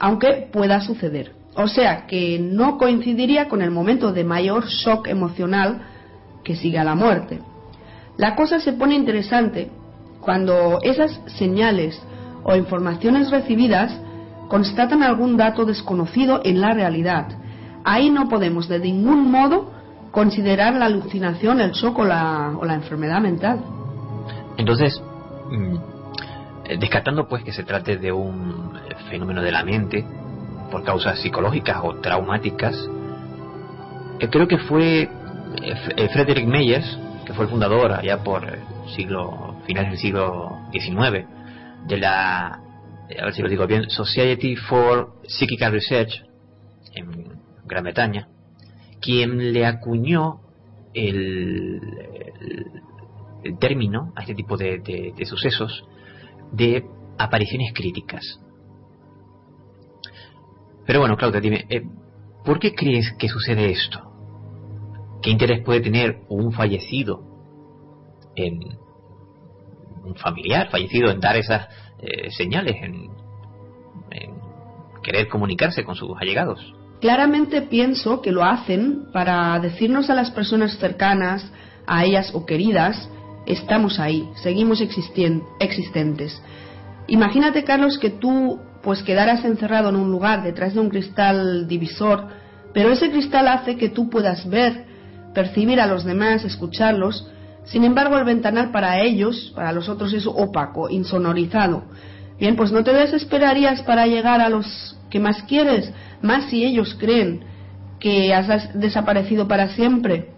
aunque 0.00 0.48
pueda 0.52 0.80
suceder. 0.80 1.30
O 1.54 1.68
sea 1.68 2.08
que 2.08 2.40
no 2.40 2.78
coincidiría 2.78 3.48
con 3.48 3.62
el 3.62 3.70
momento 3.70 4.12
de 4.12 4.24
mayor 4.24 4.66
shock 4.66 5.06
emocional 5.06 5.82
que 6.42 6.56
sigue 6.56 6.80
a 6.80 6.84
la 6.84 6.96
muerte. 6.96 7.38
La 8.16 8.34
cosa 8.34 8.58
se 8.58 8.72
pone 8.72 8.96
interesante 8.96 9.70
cuando 10.20 10.80
esas 10.82 11.20
señales 11.38 11.96
o 12.42 12.56
informaciones 12.56 13.30
recibidas 13.30 14.00
constatan 14.48 15.02
algún 15.02 15.36
dato 15.36 15.64
desconocido 15.64 16.40
en 16.44 16.60
la 16.60 16.74
realidad. 16.74 17.28
Ahí 17.84 18.10
no 18.10 18.28
podemos 18.28 18.68
de 18.68 18.78
ningún 18.78 19.30
modo 19.30 19.70
considerar 20.10 20.74
la 20.74 20.86
alucinación, 20.86 21.60
el 21.60 21.72
shock 21.72 21.98
o 21.98 22.04
la, 22.04 22.74
enfermedad 22.74 23.20
mental. 23.20 23.60
Entonces, 24.56 25.02
mm, 25.50 25.76
eh, 26.66 26.76
descartando 26.78 27.26
pues 27.26 27.42
que 27.42 27.52
se 27.52 27.64
trate 27.64 27.98
de 27.98 28.12
un 28.12 28.72
fenómeno 29.10 29.42
de 29.42 29.52
la 29.52 29.64
mente, 29.64 30.06
por 30.70 30.82
causas 30.82 31.20
psicológicas 31.20 31.78
o 31.82 31.94
traumáticas, 32.00 32.74
eh, 34.18 34.28
creo 34.28 34.48
que 34.48 34.58
fue 34.58 35.02
eh, 35.02 35.08
eh, 35.96 36.08
Frederick 36.12 36.46
Meyers, 36.46 36.98
que 37.24 37.32
fue 37.32 37.44
el 37.44 37.50
fundador 37.50 37.92
allá 37.92 38.18
por 38.24 38.44
siglo 38.94 39.56
finales 39.66 39.92
del 39.92 40.00
siglo 40.00 40.58
XIX 40.72 41.26
de 41.86 41.96
la 41.96 42.60
a 43.18 43.24
ver 43.24 43.34
si 43.34 43.42
lo 43.42 43.48
digo 43.48 43.66
bien 43.66 43.90
Society 43.90 44.56
for 44.56 45.20
Psychical 45.26 45.72
Research 45.72 46.22
en 46.94 47.38
Gran 47.64 47.84
Bretaña 47.84 48.28
quien 49.00 49.52
le 49.52 49.66
acuñó 49.66 50.40
el, 50.94 51.80
término 53.60 54.12
a 54.16 54.22
este 54.22 54.34
tipo 54.34 54.56
de, 54.56 54.78
de 54.78 55.26
sucesos 55.26 55.84
de 56.52 56.84
apariciones 57.18 57.72
críticas 57.74 58.40
pero 60.86 61.00
bueno, 61.00 61.16
Claudia, 61.16 61.40
dime, 61.40 61.66
eh, 61.68 61.82
¿por 62.44 62.58
qué 62.58 62.74
crees 62.74 63.12
que 63.18 63.28
sucede 63.28 63.70
esto? 63.70 64.00
¿Qué 65.22 65.30
interés 65.30 65.64
puede 65.64 65.80
tener 65.80 66.20
un 66.28 66.52
fallecido 66.52 67.22
en 68.36 68.60
un 70.04 70.14
familiar 70.16 70.68
fallecido 70.68 71.10
en 71.10 71.20
dar 71.20 71.36
esas 71.36 71.66
eh, 72.04 72.30
señales, 72.30 72.76
en, 72.82 73.10
querer 75.02 75.28
comunicarse 75.28 75.84
con 75.84 75.94
sus 75.94 76.10
allegados? 76.18 76.60
Claramente 77.00 77.62
pienso 77.62 78.22
que 78.22 78.32
lo 78.32 78.42
hacen 78.42 79.06
para 79.12 79.58
decirnos 79.60 80.08
a 80.08 80.14
las 80.14 80.30
personas 80.30 80.78
cercanas, 80.78 81.52
a 81.86 82.04
ellas 82.04 82.34
o 82.34 82.46
queridas, 82.46 83.10
estamos 83.46 84.00
ahí, 84.00 84.28
seguimos 84.36 84.80
existentes. 84.80 86.42
Imagínate, 87.06 87.64
Carlos, 87.64 87.98
que 87.98 88.10
tú 88.10 88.58
pues 88.82 89.02
quedarás 89.02 89.44
encerrado 89.44 89.88
en 89.90 89.96
un 89.96 90.10
lugar 90.10 90.42
detrás 90.42 90.74
de 90.74 90.80
un 90.80 90.88
cristal 90.88 91.68
divisor, 91.68 92.28
pero 92.72 92.90
ese 92.90 93.10
cristal 93.10 93.48
hace 93.48 93.76
que 93.76 93.88
tú 93.88 94.10
puedas 94.10 94.48
ver, 94.48 94.86
percibir 95.34 95.80
a 95.80 95.86
los 95.86 96.04
demás, 96.04 96.44
escucharlos. 96.44 97.30
Sin 97.64 97.84
embargo, 97.84 98.18
el 98.18 98.24
ventanal 98.24 98.70
para 98.70 99.00
ellos, 99.00 99.52
para 99.54 99.72
los 99.72 99.88
otros, 99.88 100.12
es 100.12 100.26
opaco, 100.26 100.90
insonorizado. 100.90 101.84
Bien, 102.38 102.56
pues 102.56 102.72
no 102.72 102.84
te 102.84 102.92
desesperarías 102.92 103.82
para 103.82 104.06
llegar 104.06 104.40
a 104.40 104.48
los 104.48 104.98
que 105.10 105.20
más 105.20 105.42
quieres, 105.44 105.92
más 106.20 106.46
si 106.50 106.64
ellos 106.64 106.96
creen 106.98 107.44
que 108.00 108.34
has 108.34 108.78
desaparecido 108.78 109.48
para 109.48 109.68
siempre. 109.68 110.30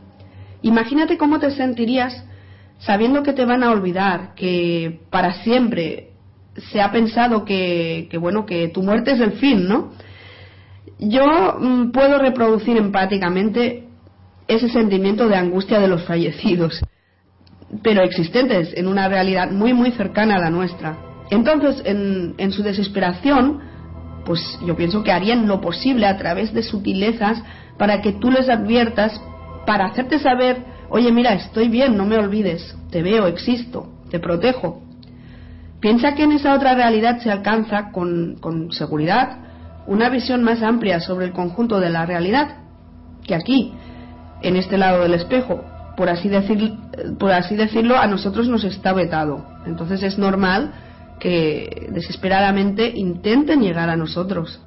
Imagínate 0.63 1.17
cómo 1.17 1.39
te 1.39 1.51
sentirías 1.51 2.25
sabiendo 2.79 3.23
que 3.23 3.33
te 3.33 3.45
van 3.45 3.63
a 3.63 3.71
olvidar, 3.71 4.35
que 4.35 5.01
para 5.11 5.43
siempre 5.43 6.11
se 6.71 6.81
ha 6.81 6.93
pensado 6.93 7.45
que, 7.45 8.09
bueno, 8.21 8.47
que 8.47 8.69
tu 8.69 8.83
muerte 8.83 9.13
es 9.13 9.21
el 9.21 9.33
fin, 9.33 9.67
¿no? 9.67 9.93
Yo 10.99 11.57
mm, 11.59 11.91
puedo 11.91 12.19
reproducir 12.19 12.77
empáticamente 12.77 13.89
ese 14.49 14.69
sentimiento 14.69 15.29
de 15.29 15.37
angustia 15.37 15.81
de 15.81 15.89
los 15.89 16.05
fallecidos, 16.05 16.81
pero 17.83 18.03
existentes 18.03 18.73
en 18.77 18.87
una 18.87 19.09
realidad 19.09 19.51
muy, 19.51 19.73
muy 19.73 19.91
cercana 19.93 20.37
a 20.37 20.41
la 20.41 20.51
nuestra. 20.51 20.99
Entonces, 21.31 21.83
en, 21.85 22.35
en 22.39 22.53
su 22.53 22.63
desesperación, 22.63 23.61
pues 24.25 24.59
yo 24.65 24.77
pienso 24.77 25.03
que 25.03 25.13
harían 25.13 25.47
lo 25.47 25.61
posible 25.61 26.07
a 26.07 26.17
través 26.17 26.53
de 26.53 26.63
sutilezas 26.63 27.43
para 27.79 28.01
que 28.01 28.13
tú 28.13 28.31
les 28.31 28.49
adviertas, 28.49 29.21
para 29.67 29.87
hacerte 29.87 30.19
saber, 30.19 30.65
oye, 30.89 31.11
mira, 31.13 31.35
estoy 31.35 31.69
bien, 31.69 31.97
no 31.97 32.07
me 32.07 32.17
olvides, 32.17 32.77
te 32.91 33.03
veo, 33.03 33.27
existo, 33.27 33.89
te 34.11 34.19
protejo. 34.19 34.83
Piensa 35.81 36.15
que 36.15 36.25
en 36.25 36.33
esa 36.33 36.55
otra 36.55 36.75
realidad 36.75 37.21
se 37.21 37.31
alcanza 37.31 37.91
con, 37.93 38.37
con 38.41 38.73
seguridad 38.73 39.39
una 39.87 40.09
visión 40.09 40.43
más 40.43 40.63
amplia 40.63 41.01
sobre 41.01 41.27
el 41.27 41.33
conjunto 41.33 41.79
de 41.79 41.91
la 41.91 42.07
realidad 42.07 42.57
que 43.25 43.35
aquí, 43.35 43.73
en 44.43 44.57
este 44.57 44.79
lado 44.79 45.03
del 45.03 45.15
espejo. 45.15 45.65
Por 45.97 46.09
así, 46.09 46.29
decir, 46.29 46.75
por 47.19 47.33
así 47.33 47.57
decirlo, 47.57 47.97
a 47.97 48.07
nosotros 48.07 48.49
nos 48.49 48.65
está 48.65 48.93
vetado. 48.93 49.45
Entonces 49.67 50.03
es 50.03 50.19
normal 50.19 50.73
que 51.21 51.89
desesperadamente 51.91 52.89
intenten 52.95 53.63
llegar 53.63 53.89
a 53.89 53.97
nosotros. 53.97 54.61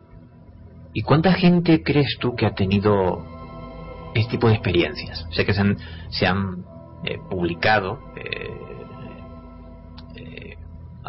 ¿Y 0.93 1.03
cuánta 1.03 1.33
gente 1.33 1.83
crees 1.83 2.17
tú 2.19 2.35
que 2.35 2.47
ha 2.47 2.55
tenido 2.55 3.23
este 4.15 4.31
tipo 4.31 4.47
de 4.47 4.55
experiencias? 4.55 5.27
Sé 5.31 5.45
que 5.45 5.53
se 5.53 5.61
han, 5.61 5.77
se 6.09 6.25
han 6.25 6.65
eh, 7.05 7.19
publicado 7.29 7.99
eh, 8.15 8.69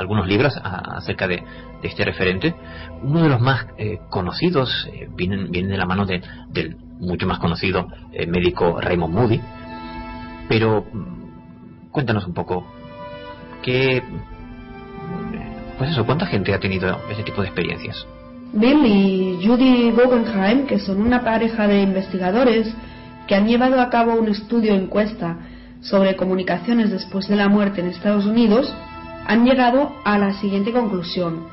algunos 0.01 0.27
libros 0.27 0.59
acerca 0.63 1.29
de, 1.29 1.43
este 1.83 2.05
referente. 2.05 2.55
Uno 3.03 3.23
de 3.23 3.29
los 3.31 3.41
más 3.41 3.67
eh, 3.79 4.01
conocidos 4.11 4.87
eh, 4.93 5.09
viene, 5.15 5.47
viene, 5.49 5.69
de 5.69 5.79
la 5.79 5.87
mano 5.87 6.05
de, 6.05 6.21
del 6.51 6.77
mucho 6.77 7.27
más 7.27 7.39
conocido 7.39 7.89
eh, 8.13 8.27
médico 8.27 8.79
Raymond 8.81 9.15
Moody. 9.15 9.41
Pero 10.51 10.85
cuéntanos 11.93 12.27
un 12.27 12.35
poco, 12.35 12.67
¿qué, 13.63 14.03
pues 15.79 15.91
eso, 15.91 16.05
¿cuánta 16.05 16.27
gente 16.27 16.53
ha 16.53 16.59
tenido 16.59 17.01
ese 17.09 17.23
tipo 17.23 17.41
de 17.41 17.47
experiencias? 17.47 18.05
Bill 18.53 18.85
y 18.85 19.47
Judy 19.47 19.93
Guggenheim, 19.93 20.67
que 20.67 20.81
son 20.81 21.03
una 21.03 21.23
pareja 21.23 21.69
de 21.69 21.83
investigadores 21.83 22.75
que 23.29 23.37
han 23.37 23.47
llevado 23.47 23.81
a 23.81 23.91
cabo 23.91 24.17
un 24.17 24.27
estudio 24.27 24.75
encuesta 24.75 25.37
sobre 25.83 26.17
comunicaciones 26.17 26.91
después 26.91 27.29
de 27.29 27.37
la 27.37 27.49
muerte 27.49 27.81
en 27.81 27.87
Estados 27.87 28.27
Unidos, 28.27 28.75
han 29.29 29.45
llegado 29.45 29.93
a 30.05 30.19
la 30.19 30.33
siguiente 30.33 30.73
conclusión. 30.73 31.47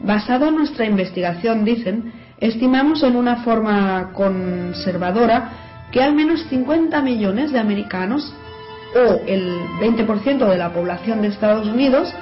Basado 0.00 0.48
en 0.48 0.54
nuestra 0.56 0.86
investigación, 0.86 1.66
dicen, 1.66 2.14
estimamos 2.40 3.02
en 3.02 3.14
una 3.14 3.44
forma 3.44 4.12
conservadora 4.14 5.65
que 5.92 6.02
al 6.02 6.14
menos 6.14 6.44
50 6.48 7.00
millones 7.02 7.52
de 7.52 7.58
americanos 7.58 8.34
o 8.94 9.20
el 9.26 9.58
20% 9.80 10.48
de 10.48 10.56
la 10.56 10.72
población 10.72 11.22
de 11.22 11.28
Estados 11.28 11.66
Unidos 11.66 12.12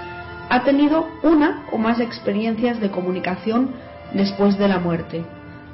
ha 0.50 0.62
tenido 0.64 1.08
una 1.22 1.64
o 1.72 1.78
más 1.78 2.00
experiencias 2.00 2.80
de 2.80 2.90
comunicación 2.90 3.70
después 4.12 4.58
de 4.58 4.68
la 4.68 4.78
muerte. 4.78 5.24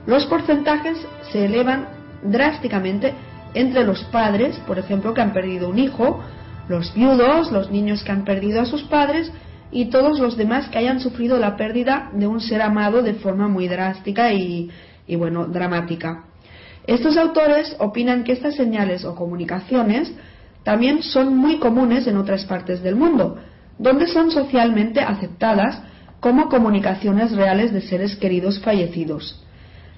Los 0.06 0.26
porcentajes 0.26 0.98
se 1.32 1.44
elevan 1.44 1.88
drásticamente 2.22 3.14
entre 3.54 3.84
los 3.84 4.04
padres, 4.04 4.56
por 4.66 4.78
ejemplo, 4.78 5.12
que 5.12 5.20
han 5.20 5.32
perdido 5.32 5.68
un 5.68 5.78
hijo, 5.78 6.22
los 6.68 6.94
viudos, 6.94 7.50
los 7.50 7.70
niños 7.70 8.04
que 8.04 8.12
han 8.12 8.24
perdido 8.24 8.60
a 8.60 8.66
sus 8.66 8.82
padres 8.84 9.32
y 9.72 9.86
todos 9.86 10.18
los 10.18 10.36
demás 10.36 10.68
que 10.68 10.78
hayan 10.78 11.00
sufrido 11.00 11.38
la 11.38 11.56
pérdida 11.56 12.10
de 12.12 12.26
un 12.26 12.40
ser 12.40 12.62
amado 12.62 13.02
de 13.02 13.14
forma 13.14 13.48
muy 13.48 13.68
drástica 13.68 14.32
y, 14.32 14.70
bueno, 15.16 15.46
dramática. 15.46 16.24
Estos 16.90 17.16
autores 17.16 17.76
opinan 17.78 18.24
que 18.24 18.32
estas 18.32 18.56
señales 18.56 19.04
o 19.04 19.14
comunicaciones 19.14 20.12
también 20.64 21.04
son 21.04 21.36
muy 21.36 21.58
comunes 21.58 22.08
en 22.08 22.16
otras 22.16 22.44
partes 22.46 22.82
del 22.82 22.96
mundo, 22.96 23.38
donde 23.78 24.08
son 24.08 24.32
socialmente 24.32 24.98
aceptadas 24.98 25.80
como 26.18 26.48
comunicaciones 26.48 27.30
reales 27.30 27.72
de 27.72 27.80
seres 27.80 28.16
queridos 28.16 28.58
fallecidos. 28.58 29.40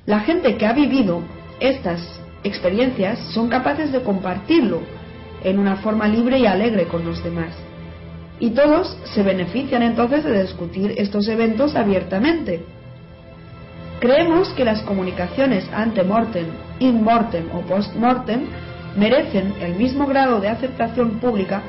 La 0.04 0.20
gente 0.20 0.58
que 0.58 0.66
ha 0.66 0.74
vivido 0.74 1.22
estas 1.60 2.06
experiencias 2.44 3.18
son 3.32 3.48
capaces 3.48 3.90
de 3.90 4.02
compartirlo 4.02 4.82
en 5.44 5.58
una 5.58 5.76
forma 5.76 6.06
libre 6.06 6.40
y 6.40 6.46
alegre 6.46 6.88
con 6.88 7.06
los 7.06 7.24
demás. 7.24 7.54
Y 8.38 8.50
todos 8.50 8.98
se 9.04 9.22
benefician 9.22 9.82
entonces 9.82 10.24
de 10.24 10.42
discutir 10.42 10.92
estos 10.98 11.26
eventos 11.28 11.74
abiertamente. 11.74 12.66
Creemos 14.02 14.52
que 14.54 14.64
las 14.64 14.82
comunicaciones 14.82 15.64
ante 15.72 16.02
mortem, 16.02 16.46
in 16.80 17.04
mortem 17.04 17.46
o 17.54 17.62
post 17.62 17.94
mortem 17.94 18.48
merecen 18.96 19.54
el 19.60 19.76
mismo 19.76 20.08
grado 20.08 20.40
de 20.40 20.48
aceptación 20.48 21.20
pública 21.20 21.62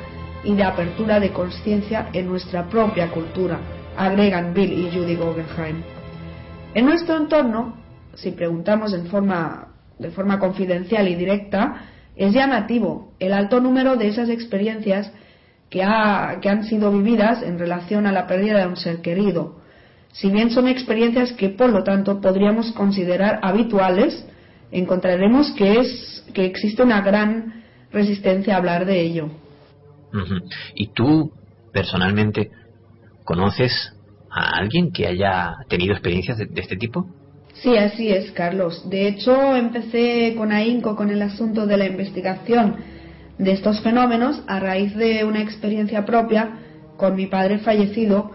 y 0.43 0.55
de 0.55 0.63
apertura 0.63 1.19
de 1.19 1.29
conciencia 1.29 2.09
en 2.11 2.25
nuestra 2.27 2.63
propia 2.63 3.11
cultura, 3.11 3.59
agregan 3.95 4.51
Bill 4.51 4.73
y 4.73 4.89
Judy 4.89 5.15
Guggenheim. 5.15 5.83
En 6.73 6.85
nuestro 6.87 7.17
entorno, 7.17 7.75
si 8.15 8.31
preguntamos 8.31 8.91
de 8.91 10.09
forma 10.09 10.39
confidencial 10.39 11.07
y 11.07 11.13
directa, 11.13 11.83
es 12.15 12.33
llamativo 12.33 13.13
el 13.19 13.33
alto 13.33 13.59
número 13.59 13.95
de 13.95 14.07
esas 14.07 14.29
experiencias 14.29 15.11
que 15.69 15.83
han 15.83 16.63
sido 16.63 16.91
vividas 16.91 17.43
en 17.43 17.59
relación 17.59 18.07
a 18.07 18.11
la 18.11 18.25
pérdida 18.25 18.57
de 18.61 18.67
un 18.69 18.75
ser 18.75 19.01
querido. 19.01 19.61
Si 20.13 20.29
bien 20.29 20.51
son 20.51 20.67
experiencias 20.67 21.33
que, 21.33 21.49
por 21.49 21.71
lo 21.71 21.83
tanto, 21.83 22.21
podríamos 22.21 22.71
considerar 22.71 23.39
habituales, 23.41 24.25
encontraremos 24.71 25.51
que, 25.51 25.79
es, 25.79 26.25
que 26.33 26.45
existe 26.45 26.83
una 26.83 27.01
gran 27.01 27.63
resistencia 27.91 28.53
a 28.53 28.57
hablar 28.57 28.85
de 28.85 29.01
ello. 29.01 29.29
¿Y 30.75 30.87
tú, 30.93 31.31
personalmente, 31.71 32.51
conoces 33.23 33.71
a 34.29 34.57
alguien 34.57 34.91
que 34.91 35.07
haya 35.07 35.55
tenido 35.67 35.93
experiencias 35.93 36.37
de, 36.37 36.47
este 36.55 36.75
tipo? 36.77 37.07
Sí, 37.55 37.75
así 37.77 38.09
es, 38.09 38.31
Carlos. 38.31 38.87
De 38.89 39.07
hecho, 39.07 39.55
empecé 39.55 40.35
con 40.37 40.51
ahínco 40.51 40.95
con 40.95 41.09
el 41.09 41.23
asunto 41.23 41.65
de 41.65 41.77
la 41.77 41.85
investigación 41.85 42.75
de 43.39 43.51
estos 43.51 43.81
fenómenos 43.81 44.43
a 44.47 44.59
raíz 44.59 44.95
de 44.95 45.23
una 45.23 45.41
experiencia 45.41 46.05
propia 46.05 46.59
con 46.97 47.15
mi 47.15 47.25
padre 47.25 47.59
fallecido 47.59 48.31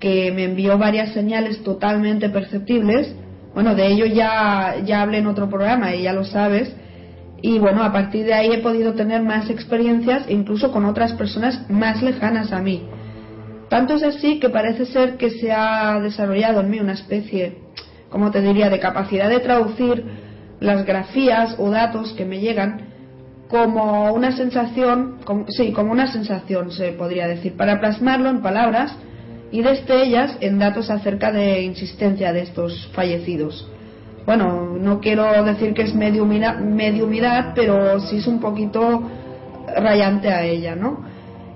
que 0.00 0.32
me 0.32 0.44
envió 0.44 0.78
varias 0.78 1.12
señales 1.12 1.62
totalmente 1.62 2.28
perceptibles. 2.28 3.14
Bueno, 3.54 3.74
de 3.74 3.86
ello 3.86 4.06
ya, 4.06 4.76
ya 4.84 5.02
hablé 5.02 5.18
en 5.18 5.26
otro 5.26 5.48
programa 5.48 5.94
y 5.94 6.02
ya 6.02 6.12
lo 6.12 6.24
sabes. 6.24 6.74
Y 7.40 7.58
bueno, 7.58 7.82
a 7.82 7.92
partir 7.92 8.24
de 8.24 8.34
ahí 8.34 8.52
he 8.52 8.58
podido 8.58 8.94
tener 8.94 9.22
más 9.22 9.48
experiencias, 9.48 10.24
incluso 10.28 10.72
con 10.72 10.84
otras 10.84 11.12
personas 11.12 11.68
más 11.70 12.02
lejanas 12.02 12.52
a 12.52 12.60
mí. 12.60 12.88
Tanto 13.68 13.94
es 13.94 14.02
así 14.02 14.40
que 14.40 14.48
parece 14.48 14.86
ser 14.86 15.16
que 15.16 15.30
se 15.30 15.52
ha 15.52 16.00
desarrollado 16.00 16.60
en 16.60 16.70
mí 16.70 16.80
una 16.80 16.94
especie, 16.94 17.58
como 18.08 18.30
te 18.30 18.40
diría, 18.40 18.70
de 18.70 18.80
capacidad 18.80 19.28
de 19.28 19.40
traducir 19.40 20.04
las 20.60 20.84
grafías 20.84 21.54
o 21.58 21.70
datos 21.70 22.12
que 22.14 22.24
me 22.24 22.40
llegan 22.40 22.88
como 23.48 24.12
una 24.12 24.32
sensación, 24.32 25.18
sí, 25.48 25.72
como 25.72 25.92
una 25.92 26.10
sensación 26.12 26.70
se 26.70 26.92
podría 26.92 27.26
decir, 27.26 27.56
para 27.56 27.80
plasmarlo 27.80 28.28
en 28.28 28.42
palabras 28.42 28.94
y 29.50 29.62
desde 29.62 30.02
ellas 30.02 30.36
en 30.40 30.58
datos 30.58 30.90
acerca 30.90 31.32
de 31.32 31.62
insistencia 31.62 32.32
de 32.32 32.42
estos 32.42 32.90
fallecidos 32.92 33.68
bueno, 34.28 34.76
no 34.78 35.00
quiero 35.00 35.42
decir 35.42 35.72
que 35.72 35.80
es 35.80 35.94
mediumidad, 35.94 37.54
pero 37.54 37.98
sí 37.98 38.18
es 38.18 38.26
un 38.26 38.40
poquito 38.40 39.08
rayante 39.74 40.28
a 40.28 40.44
ella, 40.44 40.76
¿no? 40.76 41.02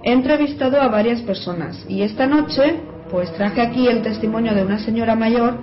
He 0.02 0.10
entrevistado 0.10 0.80
a 0.80 0.88
varias 0.88 1.20
personas 1.20 1.84
y 1.86 2.00
esta 2.00 2.26
noche 2.26 2.80
pues 3.10 3.30
traje 3.34 3.60
aquí 3.60 3.88
el 3.88 4.00
testimonio 4.00 4.54
de 4.54 4.64
una 4.64 4.78
señora 4.78 5.14
mayor 5.14 5.58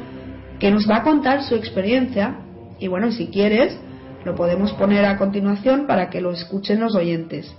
que 0.60 0.70
nos 0.70 0.88
va 0.88 0.98
a 0.98 1.04
contar 1.04 1.42
su 1.42 1.56
experiencia 1.56 2.42
y 2.78 2.88
bueno, 2.88 3.12
si 3.12 3.30
quieres 3.30 3.76
lo 4.24 4.36
podemos 4.36 4.72
poner 4.74 5.04
a 5.06 5.18
continuación 5.18 5.88
para 5.88 6.12
que 6.12 6.22
lo 6.22 6.32
escuchen 6.32 6.80
los 6.80 6.94
oyentes. 6.94 7.52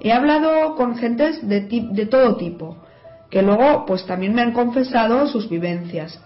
He 0.00 0.10
hablado 0.10 0.74
con 0.76 0.96
gentes 0.96 1.46
de, 1.46 1.60
de 1.60 2.06
todo 2.06 2.38
tipo, 2.38 2.78
que 3.30 3.42
luego 3.42 3.86
pues 3.86 4.04
también 4.06 4.34
me 4.34 4.42
han 4.42 4.52
confesado 4.52 5.26
sus 5.28 5.48
vivencias. 5.48 6.20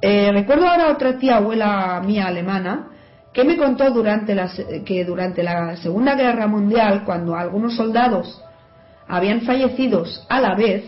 Eh, 0.00 0.30
recuerdo 0.32 0.66
ahora 0.66 0.90
otra 0.90 1.18
tía 1.18 1.36
abuela 1.36 2.02
mía 2.04 2.26
alemana 2.26 2.88
que 3.32 3.44
me 3.44 3.58
contó 3.58 3.90
durante 3.90 4.34
la, 4.34 4.50
que 4.86 5.04
durante 5.04 5.42
la 5.42 5.76
Segunda 5.76 6.14
Guerra 6.14 6.46
Mundial, 6.46 7.02
cuando 7.04 7.36
algunos 7.36 7.76
soldados 7.76 8.42
habían 9.06 9.42
fallecido 9.42 10.04
a 10.28 10.40
la 10.40 10.54
vez 10.54 10.84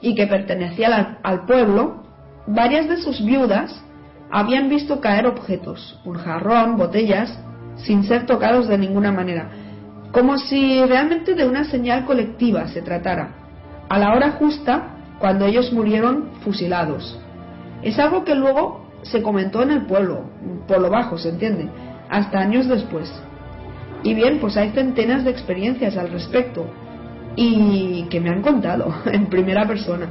y 0.00 0.14
que 0.14 0.28
pertenecían 0.28 1.18
al, 1.22 1.44
pueblo, 1.44 2.04
varias 2.46 2.88
de 2.88 2.98
sus 2.98 3.24
viudas 3.24 3.82
habían 4.30 4.68
visto 4.68 5.00
caer 5.00 5.26
objetos, 5.26 6.00
un 6.04 6.14
jarrón, 6.14 6.76
botellas, 6.76 7.36
sin 7.76 8.04
ser 8.04 8.26
tocados 8.26 8.68
de 8.68 8.78
ninguna 8.78 9.10
manera, 9.10 9.50
como 10.12 10.38
si 10.38 10.84
realmente 10.84 11.34
de 11.34 11.46
una 11.46 11.64
señal 11.64 12.04
colectiva 12.04 12.68
se 12.68 12.82
tratara, 12.82 13.41
a 13.92 13.98
la 13.98 14.14
hora 14.14 14.30
justa 14.38 14.84
cuando 15.18 15.44
ellos 15.44 15.70
murieron 15.70 16.30
fusilados. 16.40 17.20
Es 17.82 17.98
algo 17.98 18.24
que 18.24 18.34
luego 18.34 18.86
se 19.02 19.20
comentó 19.20 19.62
en 19.62 19.70
el 19.70 19.84
pueblo, 19.84 20.24
por 20.66 20.80
lo 20.80 20.88
bajo, 20.88 21.18
se 21.18 21.28
entiende, 21.28 21.68
hasta 22.08 22.38
años 22.38 22.68
después. 22.68 23.12
Y 24.02 24.14
bien, 24.14 24.38
pues 24.40 24.56
hay 24.56 24.70
centenas 24.70 25.24
de 25.24 25.30
experiencias 25.30 25.98
al 25.98 26.10
respecto 26.10 26.64
y 27.36 28.04
que 28.04 28.18
me 28.18 28.30
han 28.30 28.40
contado 28.40 28.94
en 29.12 29.26
primera 29.26 29.66
persona. 29.66 30.06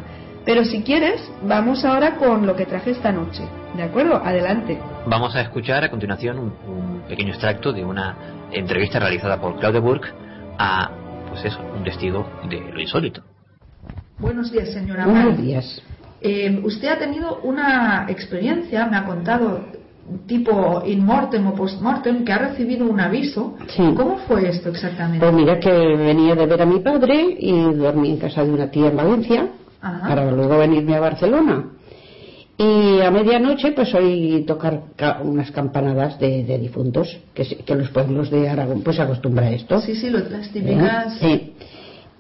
Pero 0.46 0.64
si 0.64 0.84
quieres, 0.84 1.20
vamos 1.42 1.84
ahora 1.84 2.18
con 2.18 2.46
lo 2.46 2.56
que 2.56 2.68
traje 2.68 2.92
esta 2.92 3.12
noche. 3.12 3.42
¿De 3.76 3.82
acuerdo? 3.82 4.22
Adelante. 4.24 4.78
Vamos 5.08 5.36
a 5.36 5.42
escuchar 5.42 5.84
a 5.84 5.90
continuación 5.90 6.38
un, 6.38 7.02
pequeño 7.10 7.30
extracto 7.30 7.74
de 7.74 7.84
una 7.84 8.16
entrevista 8.52 9.00
realizada 9.00 9.42
por 9.42 9.58
Claude 9.58 9.80
Burke 9.80 10.10
a, 10.60 10.92
pues 11.30 11.46
eso, 11.46 11.60
un 11.76 11.84
testigo 11.84 12.30
de 12.48 12.60
lo 12.60 12.80
insólito. 12.80 13.24
Buenos 14.22 14.52
días, 14.52 14.70
señora. 14.70 15.08
Buenos 15.08 15.42
días. 15.42 15.82
Eh, 16.22 16.62
usted 16.64 16.90
ha 16.90 17.00
tenido 17.00 17.40
una 17.42 18.06
experiencia, 18.08 18.86
me 18.86 18.96
ha 18.96 19.04
contado, 19.04 19.66
tipo 20.28 20.84
in 20.86 21.04
mortem 21.04 21.48
o 21.48 21.56
post 21.56 21.82
mortem, 21.82 22.24
que 22.24 22.32
ha 22.32 22.38
recibido 22.38 22.86
un 22.86 23.00
aviso. 23.00 23.58
¿Cómo 23.96 24.20
fue 24.28 24.48
esto 24.48 24.70
exactamente? 24.70 25.26
Pues 25.26 25.34
mira 25.34 25.60
que 25.60 25.72
venía 25.72 26.36
de 26.36 26.46
ver 26.46 26.62
a 26.62 26.66
mi 26.68 26.80
padre 26.80 27.36
y 27.40 27.74
dormí 27.74 28.12
en 28.12 28.18
casa 28.18 28.44
de 28.44 28.52
una 28.52 28.70
tía 28.70 28.90
en 28.90 28.98
Valencia 28.98 29.48
para 29.82 30.30
luego 30.30 30.60
venirme 30.60 30.96
a 30.96 31.00
Barcelona. 31.00 31.66
Y 32.58 33.02
a 33.02 33.10
medianoche 33.10 33.72
pues 33.72 33.92
oí 33.96 34.44
tocar 34.46 34.84
unas 35.24 35.50
campanadas 35.50 36.20
de, 36.20 36.60
difuntos, 36.60 37.18
que, 37.34 37.44
que, 37.66 37.76
los 37.76 37.90
pueblos 37.90 38.30
de 38.30 38.48
Aragón 38.48 38.84
pues 38.84 39.00
acostumbra 39.00 39.48
a 39.48 39.52
esto. 39.52 39.82
Sí, 39.82 39.96
sí, 39.96 40.12
las 40.12 40.52
típicas. 40.52 41.18
Sí. 41.18 41.54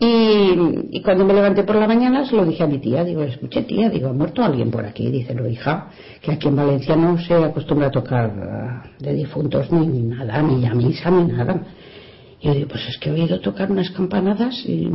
Y, 0.04 1.00
cuando 1.04 1.24
me 1.26 1.34
levanté 1.36 1.64
por 1.64 1.76
la 1.76 1.86
mañana 1.86 2.26
se 2.26 2.36
lo 2.36 2.44
dije 2.44 2.64
a 2.64 2.68
mi 2.68 2.80
tía, 2.80 3.04
digo, 3.04 3.22
escuché 3.22 3.62
tía, 3.62 3.88
digo, 3.88 4.10
¿ha 4.10 4.14
muerto 4.14 4.44
alguien 4.44 4.72
por 4.72 4.84
aquí? 4.84 5.12
Dice, 5.12 5.36
no 5.36 5.48
hija, 5.48 5.90
que 6.20 6.32
aquí 6.32 6.48
en 6.48 6.56
Valencia 6.56 6.96
no 6.96 7.20
se 7.20 7.36
acostumbra 7.36 7.88
a 7.88 7.92
tocar 7.92 8.32
ah, 8.32 8.84
de 8.98 9.14
difuntos 9.14 9.72
ni, 9.72 10.02
nada, 10.02 10.42
ni 10.42 10.66
a 10.66 10.74
misa 10.74 11.12
ni 11.12 11.32
nada. 11.32 11.62
Y 12.40 12.48
yo 12.48 12.54
digo, 12.56 12.70
pues 12.70 12.82
es 12.88 12.98
que 12.98 13.10
he 13.10 13.14
oído 13.14 13.40
tocar 13.42 13.72
unas 13.72 13.92
campanadas 13.92 14.56
y, 14.66 14.90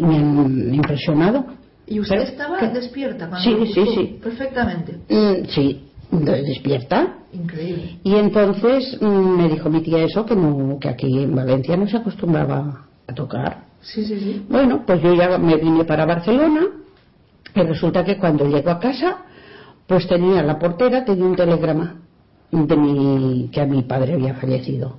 me 0.00 0.16
han 0.18 0.74
impresionado. 0.74 1.46
¿Y 1.88 1.98
usted 1.98 2.20
estaba 2.20 2.60
despierta 2.68 3.28
cuando 3.28 3.44
Sí, 3.44 3.72
sí, 3.74 3.84
sí. 3.92 4.18
Perfectamente. 4.22 4.98
Mm, 5.08 5.46
sí, 5.48 5.80
despierta. 6.12 7.18
Increíble. 7.32 7.98
Y 8.04 8.14
entonces 8.14 8.98
mm, 9.00 9.36
me 9.36 9.48
dijo 9.48 9.68
mi 9.68 9.80
tía 9.80 10.04
eso, 10.04 10.24
que, 10.24 10.36
no, 10.36 10.78
que 10.80 10.88
aquí 10.88 11.24
en 11.24 11.34
Valencia 11.34 11.76
no 11.76 11.88
se 11.88 11.96
acostumbraba 11.96 12.86
a 13.06 13.14
tocar. 13.14 13.64
Sí, 13.80 14.04
sí, 14.04 14.18
sí. 14.18 14.46
Bueno, 14.48 14.82
pues 14.86 15.00
yo 15.02 15.14
ya 15.14 15.38
me 15.38 15.56
vine 15.56 15.84
para 15.84 16.04
Barcelona 16.04 16.62
y 17.54 17.60
resulta 17.60 18.04
que 18.04 18.18
cuando 18.18 18.48
llego 18.48 18.70
a 18.70 18.80
casa, 18.80 19.18
pues 19.86 20.06
tenía 20.08 20.42
la 20.42 20.58
portera, 20.58 21.04
tenía 21.04 21.24
un 21.24 21.36
telegrama 21.36 21.94
de 22.50 22.76
mi, 22.76 23.48
que 23.52 23.60
a 23.60 23.66
mi 23.66 23.82
padre 23.82 24.14
había 24.14 24.34
fallecido. 24.34 24.96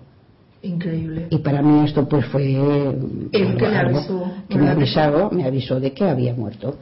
Increíble. 0.62 1.28
Y 1.30 1.38
para 1.38 1.62
mí 1.62 1.86
esto 1.86 2.08
pues 2.08 2.26
fue 2.28 2.44
Él 2.44 3.30
que 3.58 3.68
le 3.68 3.78
avisó. 3.78 4.32
que 4.50 4.58
me 4.58 4.70
avisó, 4.70 5.30
me 5.32 5.46
avisó 5.46 5.80
de 5.80 5.94
que 5.94 6.06
había 6.06 6.34
muerto. 6.34 6.76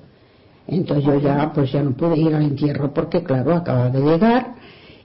Entonces 0.67 1.05
yo 1.05 1.19
ya 1.19 1.51
pues 1.53 1.71
ya 1.71 1.83
no 1.83 1.91
pude 1.91 2.17
ir 2.17 2.33
al 2.33 2.43
entierro 2.43 2.93
porque 2.93 3.23
claro, 3.23 3.53
acababa 3.53 3.89
de 3.89 4.01
llegar 4.01 4.55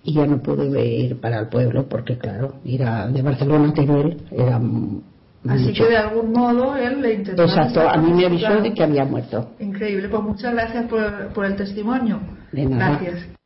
y 0.03 0.15
ya 0.15 0.27
no 0.27 0.39
pude 0.39 0.87
ir 0.87 1.21
para 1.21 1.41
el 1.41 1.49
pueblo 1.49 1.87
porque 1.89 2.17
claro, 2.17 2.55
ir 2.65 2.83
a, 2.85 3.09
de 3.09 3.23
Barcelona 3.23 3.71
a 3.71 3.75
Teruel 3.75 4.23
era 4.31 4.61
Así 5.49 5.69
mucho. 5.69 5.85
que 5.85 5.91
de 5.91 5.97
algún 5.97 6.33
modo 6.33 6.77
él 6.77 7.01
le 7.01 7.15
intentó. 7.15 7.43
Exacto, 7.43 7.89
a 7.89 7.97
mí 7.97 8.13
me 8.13 8.27
avisó 8.27 8.61
de 8.61 8.75
que 8.75 8.83
había 8.83 9.05
muerto. 9.05 9.55
Increíble, 9.59 10.09
pues 10.09 10.23
muchas 10.23 10.53
gracias 10.53 10.87
por, 10.87 11.33
por 11.33 11.47
el 11.47 11.57
testimonio. 11.57 12.21
De 12.53 12.67
nada. 12.67 12.99
Gracias. 13.01 13.40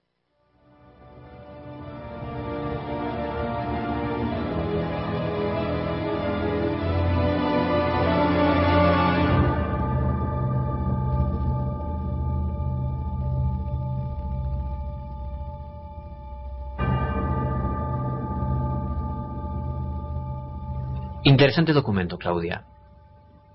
Interesante 21.24 21.72
documento, 21.72 22.18
Claudia. 22.18 22.64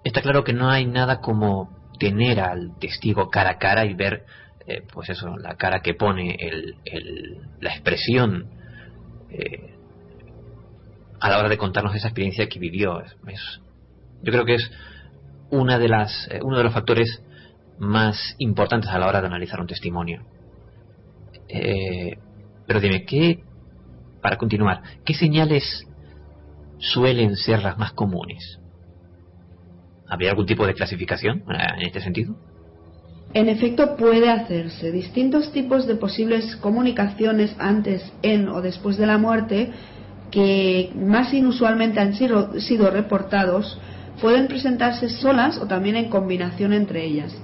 Está 0.03 0.21
claro 0.21 0.43
que 0.43 0.53
no 0.53 0.69
hay 0.69 0.87
nada 0.87 1.21
como 1.21 1.69
tener 1.99 2.39
al 2.39 2.77
testigo 2.79 3.29
cara 3.29 3.51
a 3.51 3.57
cara 3.59 3.85
y 3.85 3.93
ver, 3.93 4.25
eh, 4.65 4.81
pues 4.91 5.09
eso, 5.09 5.37
la 5.37 5.55
cara 5.55 5.81
que 5.81 5.93
pone, 5.93 6.35
el, 6.39 6.75
la 7.59 7.69
expresión 7.69 8.47
eh, 9.29 9.75
a 11.19 11.29
la 11.29 11.37
hora 11.37 11.49
de 11.49 11.57
contarnos 11.57 11.93
esa 11.95 12.07
experiencia 12.07 12.47
que 12.47 12.57
vivió. 12.57 13.03
Yo 14.23 14.31
creo 14.31 14.45
que 14.45 14.55
es 14.55 14.71
una 15.51 15.77
de 15.77 15.89
las, 15.89 16.27
eh, 16.31 16.39
uno 16.41 16.57
de 16.57 16.63
los 16.63 16.73
factores 16.73 17.21
más 17.77 18.35
importantes 18.39 18.89
a 18.89 18.97
la 18.97 19.07
hora 19.07 19.21
de 19.21 19.27
analizar 19.27 19.61
un 19.61 19.67
testimonio. 19.67 20.25
Pero 22.67 22.79
dime, 22.79 23.05
¿qué, 23.05 23.43
para 24.21 24.37
continuar, 24.37 24.81
qué 25.05 25.13
señales 25.13 25.88
suelen 26.79 27.35
ser 27.35 27.61
las 27.61 27.77
más 27.77 27.93
comunes? 27.93 28.59
¿Habría 30.07 30.31
algún 30.31 30.45
tipo 30.45 30.65
de 30.65 30.73
clasificación 30.73 31.43
eh, 31.49 31.57
en 31.77 31.85
este 31.85 32.01
sentido? 32.01 32.35
En 33.33 33.47
efecto, 33.47 33.95
puede 33.95 34.29
hacerse. 34.29 34.91
Distintos 34.91 35.51
tipos 35.51 35.85
de 35.85 35.95
posibles 35.95 36.55
comunicaciones 36.55 37.55
antes, 37.59 38.11
en 38.23 38.49
o 38.49 38.61
después 38.61 38.97
de 38.97 39.05
la 39.05 39.19
muerte, 39.19 39.71
que 40.31 40.91
más 40.95 41.31
inusualmente 41.33 41.99
han 41.99 42.15
sido, 42.15 42.59
sido 42.59 42.89
reportados, 42.89 43.79
pueden 44.19 44.47
presentarse 44.47 45.09
solas 45.09 45.59
o 45.59 45.67
también 45.67 45.95
en 45.95 46.09
combinación 46.09 46.73
entre 46.73 47.05
ellas. 47.05 47.35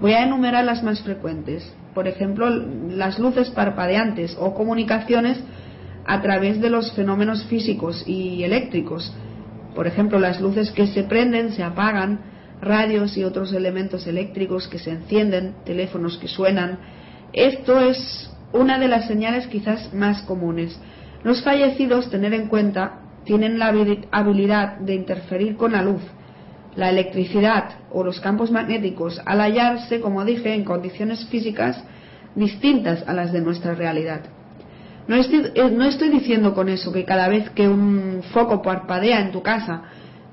Voy 0.00 0.12
a 0.12 0.22
enumerar 0.22 0.64
las 0.64 0.84
más 0.84 1.02
frecuentes. 1.02 1.74
Por 1.94 2.06
ejemplo, 2.06 2.48
las 2.48 3.18
luces 3.18 3.50
parpadeantes 3.50 4.36
o 4.38 4.54
comunicaciones 4.54 5.42
a 6.08 6.22
través 6.22 6.60
de 6.60 6.70
los 6.70 6.92
fenómenos 6.92 7.44
físicos 7.44 8.02
y 8.06 8.42
eléctricos. 8.42 9.14
Por 9.74 9.86
ejemplo, 9.86 10.18
las 10.18 10.40
luces 10.40 10.72
que 10.72 10.86
se 10.86 11.04
prenden, 11.04 11.52
se 11.52 11.62
apagan, 11.62 12.20
radios 12.62 13.16
y 13.18 13.24
otros 13.24 13.52
elementos 13.52 14.06
eléctricos 14.06 14.66
que 14.68 14.78
se 14.78 14.90
encienden, 14.90 15.54
teléfonos 15.66 16.16
que 16.16 16.26
suenan. 16.26 16.78
Esto 17.34 17.78
es 17.80 18.30
una 18.54 18.78
de 18.78 18.88
las 18.88 19.06
señales 19.06 19.46
quizás 19.48 19.92
más 19.92 20.22
comunes. 20.22 20.80
Los 21.24 21.44
fallecidos, 21.44 22.10
tener 22.10 22.32
en 22.32 22.48
cuenta, 22.48 23.00
tienen 23.24 23.58
la 23.58 23.70
habi- 23.70 24.06
habilidad 24.10 24.78
de 24.78 24.94
interferir 24.94 25.56
con 25.56 25.72
la 25.72 25.82
luz, 25.82 26.00
la 26.74 26.88
electricidad 26.88 27.64
o 27.92 28.02
los 28.02 28.18
campos 28.20 28.50
magnéticos 28.50 29.20
al 29.26 29.40
hallarse, 29.42 30.00
como 30.00 30.24
dije, 30.24 30.54
en 30.54 30.64
condiciones 30.64 31.26
físicas 31.26 31.84
distintas 32.34 33.06
a 33.06 33.12
las 33.12 33.30
de 33.30 33.42
nuestra 33.42 33.74
realidad. 33.74 34.22
No 35.08 35.16
estoy, 35.16 35.50
eh, 35.54 35.70
no 35.70 35.84
estoy 35.86 36.10
diciendo 36.10 36.54
con 36.54 36.68
eso 36.68 36.92
que 36.92 37.06
cada 37.06 37.28
vez 37.28 37.48
que 37.50 37.66
un 37.66 38.22
foco 38.30 38.60
parpadea 38.60 39.20
en 39.20 39.32
tu 39.32 39.42
casa 39.42 39.84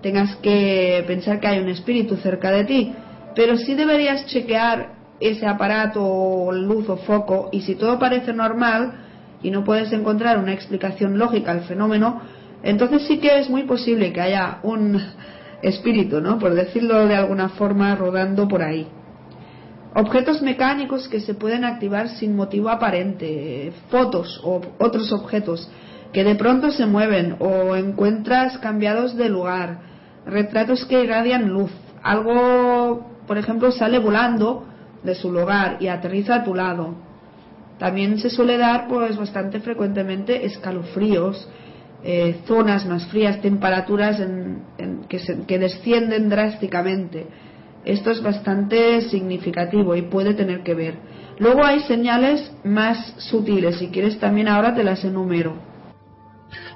tengas 0.02 0.36
que 0.36 1.02
pensar 1.08 1.40
que 1.40 1.48
hay 1.48 1.60
un 1.60 1.70
espíritu 1.70 2.18
cerca 2.18 2.52
de 2.52 2.66
ti, 2.66 2.94
pero 3.36 3.56
sí 3.58 3.74
deberías 3.74 4.26
chequear 4.26 4.94
ese 5.22 5.48
aparato 5.48 6.04
o 6.04 6.52
luz 6.52 6.90
o 6.90 6.98
foco 6.98 7.50
y 7.54 7.62
si 7.62 7.76
todo 7.76 7.98
parece 7.98 8.34
normal 8.34 8.96
y 9.42 9.50
no 9.50 9.64
puedes 9.64 9.94
encontrar 9.94 10.38
una 10.38 10.52
explicación 10.52 11.18
lógica 11.18 11.54
al 11.54 11.62
fenómeno, 11.62 12.22
entonces 12.62 13.08
sí 13.08 13.20
que 13.20 13.40
es 13.40 13.50
muy 13.50 13.64
posible 13.64 14.12
que 14.12 14.20
haya 14.20 14.60
un 14.64 15.02
espíritu, 15.62 16.20
¿no? 16.20 16.38
Por 16.38 16.54
decirlo 16.54 17.08
de 17.08 17.16
alguna 17.16 17.48
forma, 17.48 17.96
rodando 17.96 18.46
por 18.50 18.62
ahí. 18.62 18.88
Objetos 19.98 20.42
mecánicos 20.42 21.08
que 21.08 21.22
se 21.22 21.34
pueden 21.36 21.64
activar 21.64 22.10
sin 22.10 22.36
motivo 22.36 22.70
aparente, 22.70 23.72
fotos 23.90 24.42
o 24.44 24.60
otros 24.78 25.14
objetos 25.14 25.70
que 26.12 26.26
de 26.26 26.36
pronto 26.36 26.70
se 26.72 26.86
mueven 26.86 27.38
o 27.40 27.78
encuentras 27.78 28.58
cambiados 28.58 29.16
de 29.16 29.30
lugar, 29.30 29.80
retratos 30.26 30.84
que 30.86 31.02
irradian 31.02 31.48
luz, 31.48 31.72
algo, 32.04 33.08
por 33.26 33.38
ejemplo, 33.38 33.72
sale 33.72 34.00
volando 34.00 34.66
de 35.02 35.16
su 35.16 35.32
lugar 35.32 35.78
y 35.80 35.88
aterriza 35.88 36.36
a 36.36 36.44
tu 36.44 36.54
lado. 36.54 36.96
También 37.80 38.20
se 38.20 38.30
suele 38.30 38.58
dar, 38.58 38.90
pues, 38.90 39.16
bastante 39.16 39.62
frecuentemente 39.62 40.46
escalofríos, 40.46 41.48
eh, 42.04 42.42
zonas 42.46 42.86
más 42.86 43.08
frías, 43.08 43.42
temperaturas 43.42 44.20
en- 44.20 44.62
que 45.48 45.60
descienden 45.60 46.28
drásticamente. 46.30 47.28
Esto 47.86 48.10
es 48.10 48.22
bastante 48.22 49.02
significativo 49.02 49.96
y 49.96 50.02
puede 50.02 50.34
tener 50.34 50.64
que 50.64 50.74
ver. 50.74 50.96
Luego 51.38 51.64
hay 51.64 51.82
señales 51.82 52.56
más 52.64 53.14
sutiles, 53.18 53.78
si 53.78 53.90
quieres 53.90 54.20
también 54.20 54.48
ahora 54.48 54.74
te 54.74 54.84
las 54.84 55.04
enumero. 55.04 55.54